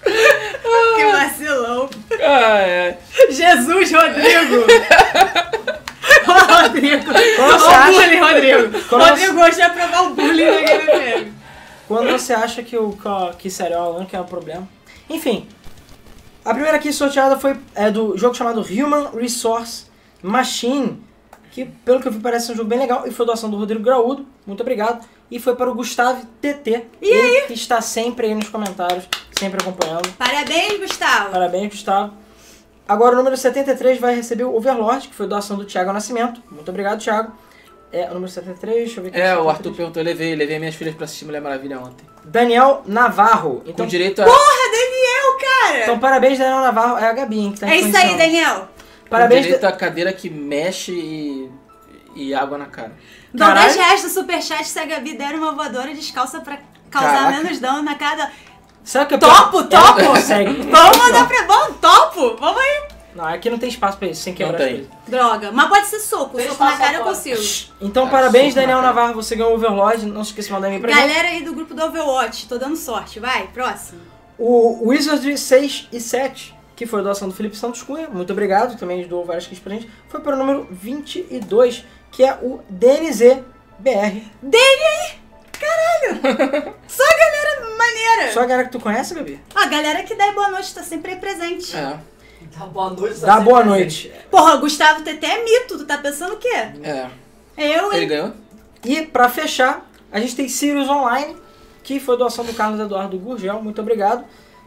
que 0.02 1.04
vacilão. 1.12 1.88
Ai, 2.20 2.88
ai. 2.88 2.98
Jesus, 3.30 3.92
Rodrigo. 3.92 4.66
Ó, 6.26 6.62
Rodrigo. 6.62 7.12
Você 7.12 7.40
o 7.40 7.68
acha? 7.68 7.92
bullying, 7.92 8.20
Rodrigo. 8.20 8.88
Como 8.88 9.04
Rodrigo 9.04 9.34
gosta 9.34 9.54
de 9.54 9.62
aprovar 9.62 10.04
o 10.04 10.14
bullying 10.14 10.44
da 10.44 10.60
Game. 10.60 11.34
Quando 11.88 12.10
você 12.10 12.32
acha 12.32 12.62
que 12.62 12.76
o 12.76 12.96
que 13.38 13.50
sério 13.50 13.78
Alan 13.78 14.04
que 14.04 14.16
é 14.16 14.20
o 14.20 14.24
problema. 14.24 14.68
Enfim. 15.08 15.46
A 16.44 16.52
primeira 16.52 16.76
aqui 16.76 16.92
sorteada 16.92 17.38
foi 17.38 17.56
é 17.74 17.90
do 17.90 18.16
jogo 18.16 18.34
chamado 18.34 18.62
Human 18.62 19.10
Resource 19.14 19.86
Machine, 20.22 21.00
que 21.52 21.64
pelo 21.64 22.00
que 22.00 22.08
eu 22.08 22.12
vi 22.12 22.18
parece 22.18 22.46
ser 22.46 22.52
um 22.52 22.56
jogo 22.56 22.68
bem 22.68 22.80
legal 22.80 23.06
e 23.06 23.12
foi 23.12 23.24
doação 23.24 23.48
do 23.48 23.56
Rodrigo 23.56 23.82
Graúdo. 23.82 24.26
Muito 24.44 24.60
obrigado. 24.60 25.06
E 25.30 25.38
foi 25.38 25.54
para 25.54 25.70
o 25.70 25.74
Gustavo 25.74 26.26
TT, 26.40 26.84
E 27.00 27.08
ele 27.08 27.46
que 27.46 27.54
está 27.54 27.80
sempre 27.80 28.26
aí 28.26 28.34
nos 28.34 28.48
comentários, 28.48 29.08
sempre 29.38 29.62
acompanhando. 29.62 30.12
Parabéns, 30.18 30.78
Gustavo. 30.78 31.30
Parabéns, 31.30 31.68
Gustavo. 31.70 32.12
Agora 32.86 33.14
o 33.14 33.16
número 33.16 33.36
73 33.36 33.98
vai 33.98 34.14
receber 34.16 34.44
o 34.44 34.54
Overlord, 34.54 35.08
que 35.08 35.14
foi 35.14 35.26
doação 35.26 35.56
do 35.56 35.64
Thiago 35.64 35.92
Nascimento. 35.92 36.42
Muito 36.50 36.68
obrigado, 36.68 37.00
Thiago. 37.00 37.32
É, 37.92 38.08
o 38.10 38.14
número 38.14 38.30
73, 38.32 38.76
deixa 38.86 39.00
eu 39.00 39.04
ver 39.04 39.10
aqui. 39.10 39.20
É, 39.20 39.34
o 39.34 39.44
73. 39.44 39.48
Arthur 39.56 39.72
perguntou, 39.74 40.00
eu 40.02 40.06
levei, 40.06 40.34
levei 40.34 40.58
minhas 40.58 40.74
filhas 40.74 40.94
pra 40.94 41.04
assistir 41.04 41.26
Mulher 41.26 41.42
Maravilha 41.42 41.78
ontem. 41.78 42.06
Daniel 42.24 42.82
Navarro. 42.86 43.62
Então, 43.66 43.84
Com 43.84 43.90
direito 43.90 44.22
a. 44.22 44.24
Porra, 44.24 44.70
Daniel, 44.70 45.38
cara. 45.40 45.82
então 45.82 45.98
parabéns, 45.98 46.38
Daniel 46.38 46.60
Navarro. 46.62 46.96
É 46.98 47.06
a 47.06 47.12
Gabi, 47.12 47.38
hein, 47.38 47.52
que 47.52 47.60
tá 47.60 47.68
é 47.68 47.76
isso 47.76 47.96
aí. 47.96 48.16
Daniel. 48.16 48.68
Com 49.02 49.08
Parabéns, 49.10 49.42
direito 49.42 49.64
a 49.64 49.72
cadeira 49.72 50.12
que 50.12 50.30
mexe 50.30 50.92
e, 50.92 51.50
e 52.16 52.34
água 52.34 52.56
na 52.56 52.66
cara. 52.66 52.92
Dou 53.34 53.46
Caralho. 53.46 53.66
10 53.66 53.76
reais 53.76 54.02
do 54.02 54.08
superchat 54.08 54.64
se 54.66 54.78
a 54.78 54.86
Gabi 54.86 55.16
der 55.16 55.34
uma 55.34 55.52
voadora 55.52 55.92
descalça 55.94 56.40
pra 56.40 56.58
causar 56.90 57.12
Caraca. 57.12 57.42
menos 57.42 57.58
dano 57.58 57.82
na 57.82 57.94
cada. 57.96 58.30
Sabe 58.84 59.04
o 59.04 59.08
que 59.08 59.14
é 59.14 59.18
Topo, 59.18 59.64
topo! 59.64 60.04
Consegue. 60.06 60.62
Vamos 60.62 60.96
mandar 60.96 61.28
pra. 61.28 61.42
Vamos, 61.46 61.76
topo! 61.78 62.36
Vamos 62.40 62.60
aí! 62.60 62.91
Não, 63.14 63.24
aqui 63.26 63.50
não 63.50 63.58
tem 63.58 63.68
espaço 63.68 63.98
pra 63.98 64.08
isso, 64.08 64.22
sem 64.22 64.34
quebrar 64.34 64.58
Não 64.58 64.64
as 64.66 64.72
tem. 64.72 64.84
coisas. 64.84 65.08
Droga. 65.08 65.52
Mas 65.52 65.68
pode 65.68 65.86
ser 65.86 66.00
soco. 66.00 66.36
Tem 66.36 66.48
soco 66.48 66.64
na 66.64 66.76
cara 66.76 66.98
eu 66.98 67.04
consigo. 67.04 67.40
Então, 67.80 68.06
Ah, 68.06 68.10
parabéns, 68.10 68.54
na 68.54 68.62
Daniel 68.62 68.78
cara. 68.78 68.88
Navarro, 68.88 69.14
você 69.14 69.36
ganhou 69.36 69.52
o 69.52 69.56
Overlord. 69.56 70.06
Não 70.06 70.24
se 70.24 70.30
esqueça 70.30 70.48
de 70.48 70.54
mandar 70.54 70.68
e-mail 70.68 70.82
pra. 70.82 70.94
Galera 70.94 71.28
aí 71.28 71.42
do 71.42 71.52
grupo 71.54 71.74
do 71.74 71.82
Overwatch, 71.84 72.48
tô 72.48 72.58
dando 72.58 72.76
sorte. 72.76 73.20
Vai, 73.20 73.46
próximo. 73.48 74.00
O 74.38 74.88
Wizard 74.88 75.36
6 75.38 75.88
e 75.92 76.00
7, 76.00 76.54
que 76.74 76.86
foi 76.86 77.00
a 77.00 77.02
doação 77.02 77.28
do 77.28 77.34
Felipe 77.34 77.56
Santos 77.56 77.82
Cunha, 77.82 78.08
muito 78.08 78.32
obrigado, 78.32 78.76
também 78.78 79.06
doou 79.06 79.24
várias 79.24 79.46
kits 79.46 79.60
pra 79.60 79.74
gente, 79.74 79.88
foi 80.08 80.20
para 80.20 80.34
o 80.34 80.38
número 80.38 80.66
22, 80.70 81.84
que 82.10 82.24
é 82.24 82.34
o 82.42 82.60
DNZ 82.68 83.40
BR. 83.78 84.22
Só 86.88 87.02
a 87.04 87.18
galera 87.18 87.76
maneira. 87.76 88.32
Só 88.32 88.40
a 88.40 88.46
galera 88.46 88.64
que 88.64 88.72
tu 88.72 88.80
conhece, 88.80 89.14
Gabi? 89.14 89.38
A 89.54 89.66
galera 89.66 90.02
que 90.02 90.14
dá 90.14 90.32
boa 90.32 90.48
noite 90.48 90.74
tá 90.74 90.82
sempre 90.82 91.12
aí 91.12 91.18
presente. 91.18 91.76
É, 91.76 91.96
Dá 92.56 92.66
boa 92.66 92.90
noite. 92.90 93.20
tá 93.20 93.26
Dá 93.26 93.40
boa 93.40 93.62
presente. 93.62 94.08
noite. 94.08 94.26
Porra, 94.30 94.56
Gustavo 94.56 95.02
TT 95.02 95.24
é 95.26 95.44
mito. 95.44 95.78
Tu 95.78 95.84
tá 95.86 95.98
pensando 95.98 96.34
o 96.34 96.36
quê? 96.38 96.48
é. 96.82 97.08
Eu, 97.56 97.92
Ele 97.92 98.02
hein? 98.02 98.08
ganhou? 98.08 98.32
E 98.84 99.02
pra 99.02 99.28
fechar, 99.28 99.88
a 100.10 100.18
gente 100.18 100.34
tem 100.34 100.48
Sirius 100.48 100.88
Online, 100.88 101.36
que 101.82 102.00
foi 102.00 102.16
doação 102.16 102.44
do 102.44 102.54
Carlos 102.54 102.80
Eduardo 102.80 103.18
Gurgel, 103.18 103.62
muito 103.62 103.80
obrigado, 103.80 104.24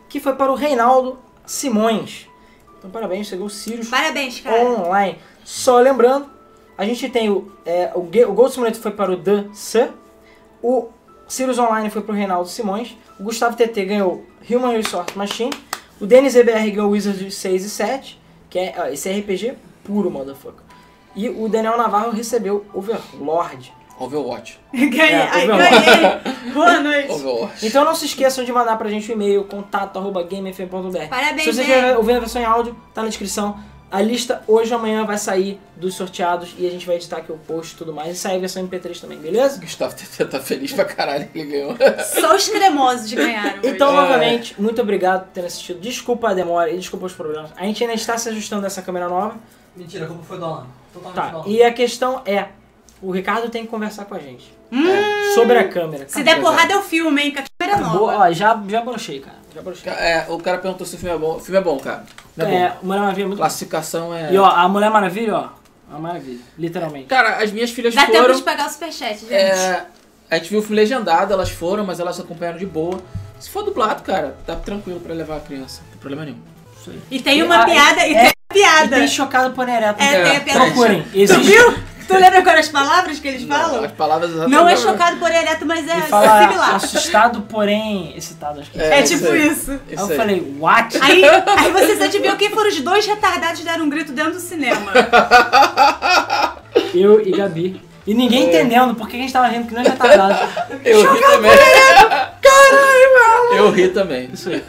que 0.07 0.19
foi 0.19 0.35
para 0.35 0.51
o 0.51 0.55
Reinaldo 0.55 1.17
Simões. 1.45 2.27
Então 2.77 2.89
parabéns, 2.91 3.27
você 3.27 3.35
ganhou 3.35 3.47
o 3.47 3.49
Sirius 3.49 3.89
Parabéns, 3.89 4.39
cara. 4.39 4.63
online. 4.63 5.17
Só 5.43 5.79
lembrando, 5.79 6.27
a 6.77 6.85
gente 6.85 7.09
tem 7.09 7.29
o, 7.29 7.51
é, 7.65 7.91
o, 7.95 8.01
o 8.01 8.33
Gold 8.33 8.51
Simulator 8.53 8.79
foi 8.81 8.91
para 8.91 9.11
o 9.11 9.17
Dan 9.17 9.51
Sun, 9.53 9.89
o 10.61 10.89
Sirius 11.27 11.57
Online 11.57 11.89
foi 11.89 12.03
para 12.03 12.13
o 12.13 12.15
Reinaldo 12.15 12.47
Simões, 12.47 12.95
o 13.19 13.23
Gustavo 13.23 13.57
TT 13.57 13.83
ganhou 13.85 14.23
Human 14.49 14.71
Resource 14.73 15.17
Machine, 15.17 15.51
o 15.99 16.05
DNZBR 16.05 16.71
ganhou 16.71 16.91
Wizard 16.91 17.31
6 17.31 17.65
e 17.65 17.69
7, 17.69 18.19
que 18.49 18.59
é 18.59 18.75
ó, 18.77 18.85
esse 18.87 19.09
RPG 19.11 19.53
puro, 19.83 20.09
motherfucker. 20.11 20.63
E 21.15 21.29
o 21.29 21.47
Daniel 21.47 21.77
Navarro 21.77 22.11
recebeu 22.11 22.65
Overlord. 22.73 23.73
Overwatch. 23.97 24.59
Ganhei. 24.73 25.13
É, 25.13 25.21
Ai, 25.31 25.43
Overwatch. 25.49 25.85
ganhei. 25.85 26.51
Boa 26.53 26.79
noite. 26.81 27.11
Overwatch. 27.13 27.65
Então 27.65 27.85
não 27.85 27.95
se 27.95 28.05
esqueçam 28.05 28.43
de 28.43 28.51
mandar 28.51 28.77
pra 28.77 28.89
gente 28.89 29.09
o 29.09 29.13
e-mail 29.13 29.45
contato@gamefm.br. 29.45 31.07
Parabéns, 31.09 31.43
Se 31.43 31.53
você 31.53 31.63
Ben. 31.63 31.67
quer 31.67 31.97
ouvir 31.97 32.13
a 32.13 32.19
versão 32.19 32.41
em 32.41 32.45
áudio, 32.45 32.75
tá 32.93 33.01
na 33.03 33.07
descrição. 33.07 33.57
A 33.91 34.01
lista 34.01 34.43
hoje 34.47 34.73
ou 34.73 34.79
amanhã 34.79 35.05
vai 35.05 35.17
sair 35.17 35.59
dos 35.77 35.93
sorteados 35.95 36.53
e 36.57 36.67
a 36.67 36.71
gente 36.71 36.85
vai 36.85 36.95
editar 36.97 37.17
aqui 37.17 37.31
o 37.31 37.37
post 37.37 37.73
e 37.73 37.77
tudo 37.77 37.93
mais. 37.93 38.17
E 38.17 38.19
sair 38.19 38.35
a 38.37 38.39
versão 38.39 38.67
MP3 38.67 38.99
também, 38.99 39.17
beleza? 39.19 39.59
Gustavo 39.61 39.95
TT 39.95 40.25
tá 40.25 40.39
feliz 40.39 40.73
pra 40.73 40.83
caralho 40.85 41.27
que 41.27 41.39
ele 41.39 41.51
ganhou. 41.51 41.77
Só 42.19 42.35
os 42.35 42.47
cremosos 42.49 43.13
ganharam. 43.13 43.59
Então, 43.63 43.89
É. 43.89 43.95
novamente, 43.95 44.59
muito 44.61 44.81
obrigado 44.81 45.25
por 45.25 45.31
ter 45.31 45.45
assistido. 45.45 45.79
Desculpa 45.79 46.29
a 46.29 46.33
demora 46.33 46.71
e 46.71 46.77
desculpa 46.77 47.05
os 47.05 47.13
problemas. 47.13 47.51
A 47.55 47.63
gente 47.63 47.83
ainda 47.83 47.93
está 47.95 48.17
se 48.17 48.27
ajustando 48.27 48.63
dessa 48.63 48.81
câmera 48.81 49.07
nova. 49.07 49.35
Mentira, 49.75 50.07
como 50.07 50.23
foi 50.23 50.39
do 50.39 50.45
Alan? 50.45 50.67
Totalmente 50.93 51.15
Tá, 51.15 51.27
do 51.29 51.37
Alan. 51.37 51.47
e 51.47 51.63
a 51.63 51.71
questão 51.71 52.21
é: 52.25 52.47
o 53.01 53.11
Ricardo 53.11 53.49
tem 53.49 53.63
que 53.63 53.69
conversar 53.69 54.05
com 54.05 54.15
a 54.15 54.19
gente 54.19 54.51
sobre 55.35 55.57
a 55.57 55.69
câmera. 55.69 56.05
Se 56.09 56.21
der 56.23 56.41
porrada, 56.41 56.73
eu 56.73 56.81
filme, 56.81 57.21
hein? 57.21 57.33
Com 57.33 57.39
a 57.39 57.43
câmera 57.59 57.77
Boa, 57.89 58.11
nova. 58.13 58.29
ó, 58.29 58.31
já, 58.33 58.61
já 58.67 58.81
brochei, 58.81 59.19
cara. 59.21 59.37
É, 59.99 60.25
o 60.29 60.37
cara 60.39 60.57
perguntou 60.57 60.85
se 60.85 60.95
o 60.95 60.97
filme 60.97 61.15
é 61.15 61.17
bom. 61.17 61.35
O 61.35 61.39
filme 61.39 61.59
é 61.59 61.63
bom, 61.63 61.77
cara. 61.79 62.03
Não 62.35 62.45
é, 62.45 62.55
É, 62.55 62.69
bom. 62.69 62.77
o 62.81 62.85
Mulher 62.87 62.99
Maravilha 63.01 63.23
é 63.23 63.27
muito 63.27 63.39
Classificação 63.39 64.13
é. 64.13 64.33
E 64.33 64.37
ó, 64.37 64.45
a 64.45 64.67
Mulher 64.67 64.89
Maravilha, 64.89 65.35
ó. 65.35 65.49
Uma 65.89 65.99
maravilha, 65.99 66.39
literalmente. 66.57 67.05
Cara, 67.05 67.43
as 67.43 67.51
minhas 67.51 67.69
filhas 67.69 67.93
Dá 67.93 68.07
tempo 68.07 68.17
foram. 68.17 68.35
de 68.35 68.41
pegar 68.41 68.65
o 68.65 68.69
superchat, 68.69 69.19
gente. 69.19 69.31
É, 69.33 69.85
a 70.31 70.37
gente 70.37 70.49
viu 70.49 70.59
o 70.59 70.61
filme 70.63 70.75
legendado, 70.77 71.31
elas 71.31 71.51
foram, 71.51 71.85
mas 71.85 71.99
elas 71.99 72.19
acompanharam 72.19 72.57
de 72.57 72.65
boa. 72.65 72.99
Se 73.39 73.49
for 73.51 73.63
dublado, 73.63 74.01
cara, 74.01 74.35
tá 74.47 74.55
tranquilo 74.55 74.99
pra 74.99 75.13
levar 75.13 75.37
a 75.37 75.39
criança. 75.41 75.81
Não 75.83 75.89
tem 75.91 75.99
problema 75.99 76.25
nenhum. 76.25 76.39
Isso 76.81 76.89
aí. 76.89 76.99
E 77.11 77.19
tem 77.21 77.43
uma 77.43 77.61
Ah, 77.61 77.65
piada, 77.65 78.07
e 78.07 78.13
é- 78.15 78.17
tem 78.17 78.23
uma 78.23 78.29
E 78.51 78.53
piada. 78.53 78.95
tem 78.97 79.07
chocado 79.07 79.53
por 79.53 79.69
ereto. 79.69 80.01
É, 80.01 80.23
tem 80.23 80.37
a 80.37 80.41
piada. 80.41 80.59
Procurem. 80.65 81.03
Tu 81.03 81.39
viu? 81.41 81.73
Tu 82.07 82.13
lembra 82.13 82.39
agora 82.39 82.59
as 82.59 82.67
palavras 82.69 83.19
que 83.19 83.27
eles 83.27 83.43
falam? 83.43 83.83
As 83.83 83.91
palavras 83.91 84.29
exatamente. 84.29 84.55
Não 84.55 84.67
é 84.69 84.75
chocado 84.77 85.17
por 85.17 85.29
ereto, 85.31 85.65
mas 85.65 85.87
é 85.87 86.01
fala 86.01 86.41
similar. 86.43 86.75
assustado, 86.75 87.41
porém 87.43 88.13
excitado, 88.15 88.59
acho 88.61 88.69
que 88.71 88.79
É, 88.79 88.99
É, 88.99 89.01
tipo 89.03 89.23
isso 89.23 89.31
aí. 89.31 89.47
isso. 89.47 89.71
Aí 89.71 89.79
Isso 89.95 90.03
eu 90.03 90.09
aí. 90.11 90.17
falei, 90.17 90.55
what? 90.59 90.97
Aí, 91.01 91.23
aí 91.57 91.71
vocês 91.71 92.01
adivinham 92.01 92.35
quem 92.37 92.49
foram 92.51 92.69
os 92.69 92.79
dois 92.81 93.05
retardados 93.05 93.59
que 93.59 93.65
deram 93.65 93.85
um 93.85 93.89
grito 93.89 94.11
dentro 94.11 94.33
do 94.33 94.39
cinema. 94.39 94.91
Eu 96.93 97.21
e 97.25 97.31
Gabi. 97.31 97.81
E 98.07 98.13
ninguém 98.13 98.43
É. 98.43 98.45
entendendo 98.49 98.93
por 98.95 99.07
que 99.09 99.15
a 99.17 99.19
gente 99.19 99.33
tava 99.33 99.47
rindo 99.47 99.67
que 99.67 99.73
não 99.73 99.81
é 99.81 99.85
retardado. 99.85 100.37
Eu 100.85 101.11
ri 101.13 101.21
também. 101.21 101.51
Eu 103.55 103.71
ri 103.71 103.87
também. 103.89 104.29
Isso 104.31 104.49
aí. 104.49 104.63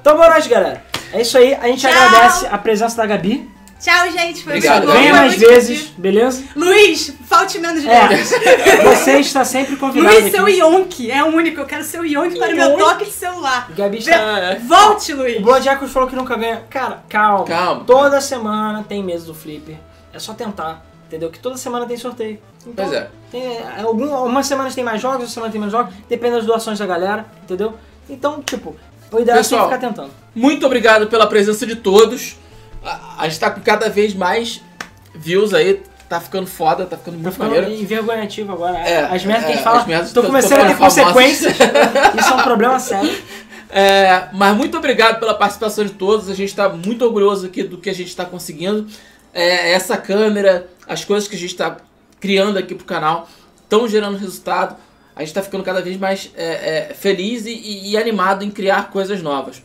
Então, 0.00 0.16
boa 0.16 0.30
noite, 0.30 0.48
galera. 0.48 0.82
É 1.12 1.20
isso 1.20 1.36
aí. 1.36 1.54
A 1.54 1.66
gente 1.66 1.80
Tchau. 1.86 1.90
agradece 1.90 2.46
a 2.50 2.56
presença 2.56 2.96
da 2.96 3.06
Gabi. 3.06 3.50
Tchau, 3.80 4.10
gente. 4.10 4.44
Foi 4.44 4.56
Obrigado. 4.56 4.82
muito 4.84 4.92
bom. 4.94 5.00
Venha 5.00 5.14
mais 5.14 5.34
vezes, 5.36 5.68
divertido. 5.78 6.02
beleza? 6.02 6.44
Luiz, 6.54 7.14
falte 7.26 7.58
menos 7.58 7.84
É. 7.86 8.08
vezes. 8.08 8.38
Você 8.84 9.18
está 9.20 9.44
sempre 9.44 9.76
convidado 9.76 10.12
Luiz, 10.14 10.26
aqui. 10.26 10.36
seu 10.36 10.48
Yonk. 10.48 11.10
É 11.10 11.24
o 11.24 11.28
único. 11.28 11.60
Eu 11.60 11.66
quero 11.66 11.82
seu 11.82 12.04
Yonk 12.04 12.38
para 12.38 12.52
o 12.52 12.56
meu 12.56 12.76
toque 12.76 13.06
de 13.06 13.10
celular. 13.10 13.70
Gabi 13.74 13.98
está... 13.98 14.12
É. 14.14 14.58
Volte, 14.58 15.12
O 15.14 15.16
Luiz. 15.16 15.40
Blood 15.40 15.64
Jacos 15.64 15.90
falou 15.90 16.08
que 16.08 16.14
nunca 16.14 16.36
ganha. 16.36 16.62
Cara, 16.68 17.02
calma. 17.08 17.44
Calma. 17.44 17.84
Toda 17.84 18.20
semana 18.20 18.84
tem 18.86 19.02
mesa 19.02 19.24
do 19.26 19.34
Flipper. 19.34 19.76
É 20.12 20.18
só 20.18 20.34
tentar. 20.34 20.84
Entendeu? 21.06 21.30
Que 21.30 21.38
toda 21.40 21.56
semana 21.56 21.86
tem 21.86 21.96
sorteio. 21.96 22.38
Então, 22.66 22.84
Pois 22.86 22.92
é. 22.96 23.08
Tem, 23.32 23.42
é, 23.42 23.80
algum, 23.82 24.14
algumas 24.14 24.46
semanas 24.46 24.74
tem 24.74 24.84
mais 24.84 25.00
jogos, 25.00 25.16
outras 25.16 25.32
semanas 25.32 25.52
tem 25.52 25.60
menos 25.60 25.72
jogos. 25.72 25.94
Depende 26.08 26.36
das 26.36 26.44
doações 26.46 26.78
da 26.78 26.86
galera. 26.86 27.24
Entendeu? 27.42 27.74
Então, 28.08 28.42
tipo, 28.42 28.76
o 29.10 29.18
ideal 29.18 29.38
é 29.38 29.40
Pessoal, 29.40 29.62
sempre 29.68 29.76
ficar 29.76 29.88
tentando. 29.88 30.10
Muito 30.34 30.66
obrigado 30.66 31.06
pela 31.08 31.26
presença 31.26 31.66
de 31.66 31.76
todos. 31.76 32.36
A, 32.84 33.22
a 33.22 33.28
gente 33.28 33.40
tá 33.40 33.50
com 33.50 33.60
cada 33.60 33.88
vez 33.88 34.14
mais 34.14 34.60
views 35.14 35.52
aí. 35.54 35.82
Tá 36.08 36.20
ficando 36.20 36.46
foda, 36.48 36.86
tá 36.86 36.96
ficando 36.96 37.18
Tá 37.18 37.22
muito 37.22 37.34
ficando 37.34 37.50
maneiro. 37.54 37.70
envergonhativo 37.82 38.52
agora. 38.52 38.78
É, 38.78 39.04
as 39.04 39.24
merdas 39.24 39.44
que 39.46 39.52
a 39.52 39.54
gente 39.54 39.60
é, 39.60 39.64
fala 39.64 39.84
merdas 39.86 40.08
estão 40.08 40.22
tão- 40.24 40.30
começando 40.32 40.60
a 40.62 40.66
ter 40.66 40.76
consequências. 40.76 41.54
Isso 42.18 42.28
é 42.30 42.34
um 42.34 42.42
problema 42.42 42.80
sério. 42.80 43.16
É, 43.70 44.24
mas 44.32 44.56
muito 44.56 44.76
obrigado 44.76 45.20
pela 45.20 45.34
participação 45.34 45.84
de 45.84 45.92
todos. 45.92 46.28
A 46.28 46.34
gente 46.34 46.48
está 46.48 46.68
muito 46.68 47.04
orgulhoso 47.04 47.46
aqui 47.46 47.62
do 47.62 47.78
que 47.78 47.88
a 47.88 47.94
gente 47.94 48.08
está 48.08 48.24
conseguindo. 48.24 48.88
É, 49.32 49.72
essa 49.72 49.96
câmera, 49.96 50.66
as 50.88 51.04
coisas 51.04 51.28
que 51.28 51.36
a 51.36 51.38
gente 51.38 51.50
está 51.52 51.76
criando 52.18 52.58
aqui 52.58 52.74
pro 52.74 52.84
canal 52.84 53.28
estão 53.62 53.86
gerando 53.86 54.18
resultado. 54.18 54.74
A 55.14 55.20
gente 55.20 55.28
está 55.28 55.42
ficando 55.42 55.62
cada 55.62 55.80
vez 55.80 55.96
mais 55.96 56.30
é, 56.36 56.88
é, 56.90 56.94
feliz 56.94 57.46
e- 57.46 57.90
e 57.90 57.96
animado 57.96 58.42
em 58.42 58.50
criar 58.50 58.90
coisas 58.90 59.22
novas. 59.22 59.62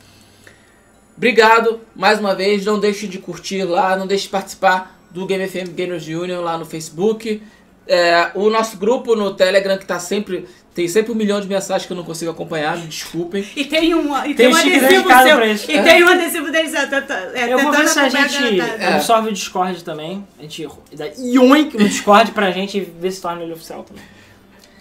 Obrigado 1.18 1.80
mais 1.96 2.20
uma 2.20 2.36
vez. 2.36 2.66
Não 2.66 2.80
deixe 2.80 3.08
de 3.08 3.20
curtir 3.20 3.64
lá, 3.64 3.96
não 3.96 4.06
deixe 4.08 4.24
de 4.24 4.30
participar 4.30 5.00
do 5.12 5.26
Game 5.26 5.48
FM 5.48 5.70
Gamers 5.76 6.08
Union 6.08 6.42
lá 6.42 6.58
no 6.58 6.66
Facebook. 6.66 7.42
É, 7.88 8.32
o 8.34 8.50
nosso 8.50 8.78
grupo 8.78 9.16
no 9.16 9.34
Telegram 9.36 9.78
que 9.78 9.86
tá 9.86 10.00
sempre 10.00 10.48
tem 10.74 10.90
sempre 10.90 11.12
um 11.14 11.16
milhão 11.16 11.40
de 11.40 11.48
mensagens 11.48 11.86
que 11.86 11.94
eu 11.94 11.96
não 11.96 12.04
consigo 12.04 12.30
acompanhar, 12.32 12.78
me 12.78 12.88
desculpem. 12.88 13.48
E 13.56 13.64
tem 13.64 13.96
um, 13.96 14.14
e 14.26 14.34
tem 14.34 14.36
Tem 14.36 14.48
um 14.50 14.56
adesivo 14.56 15.10
seu. 15.10 15.74
E 15.74 15.84
tem 15.84 16.04
um 16.04 16.08
adesivo 16.10 16.52
deles. 16.52 16.74
É, 16.74 16.86
tenta- 16.86 17.32
é, 17.34 17.54
Eu 17.54 17.60
vou 17.60 17.72
ver 17.72 17.88
se 17.88 17.98
a 17.98 18.10
gente. 18.10 18.60
É. 18.60 18.88
absorve 18.96 19.30
o 19.30 19.32
Discord 19.32 19.84
também. 19.86 20.28
A 20.38 20.42
gente 20.42 20.68
dá 20.92 21.06
yoink 21.18 21.78
no 21.78 21.88
Discord 21.88 22.32
pra 22.32 22.52
gente 22.52 22.82
ver 22.82 23.12
se 23.12 23.22
torna 23.22 23.42
ele 23.44 23.54
oficial 23.54 23.84
também. 23.84 24.04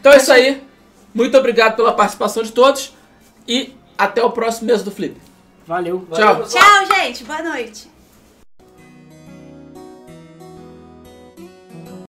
Então 0.01 0.11
é 0.12 0.16
isso 0.16 0.32
aí. 0.32 0.61
Muito 1.15 1.39
obrigado 1.39 1.77
pela 1.77 1.93
participação 1.93 2.43
de 2.43 2.51
todos 2.51 2.93
e 3.47 3.73
até 3.97 4.20
o 4.20 4.31
próximo 4.31 4.66
mês 4.66 4.82
do 4.82 4.90
Flip. 4.90 5.16
Valeu. 5.66 6.06
Tchau. 6.12 6.44
Tchau, 6.44 6.86
gente. 6.86 7.24
Boa 7.24 7.42
noite. 7.42 7.93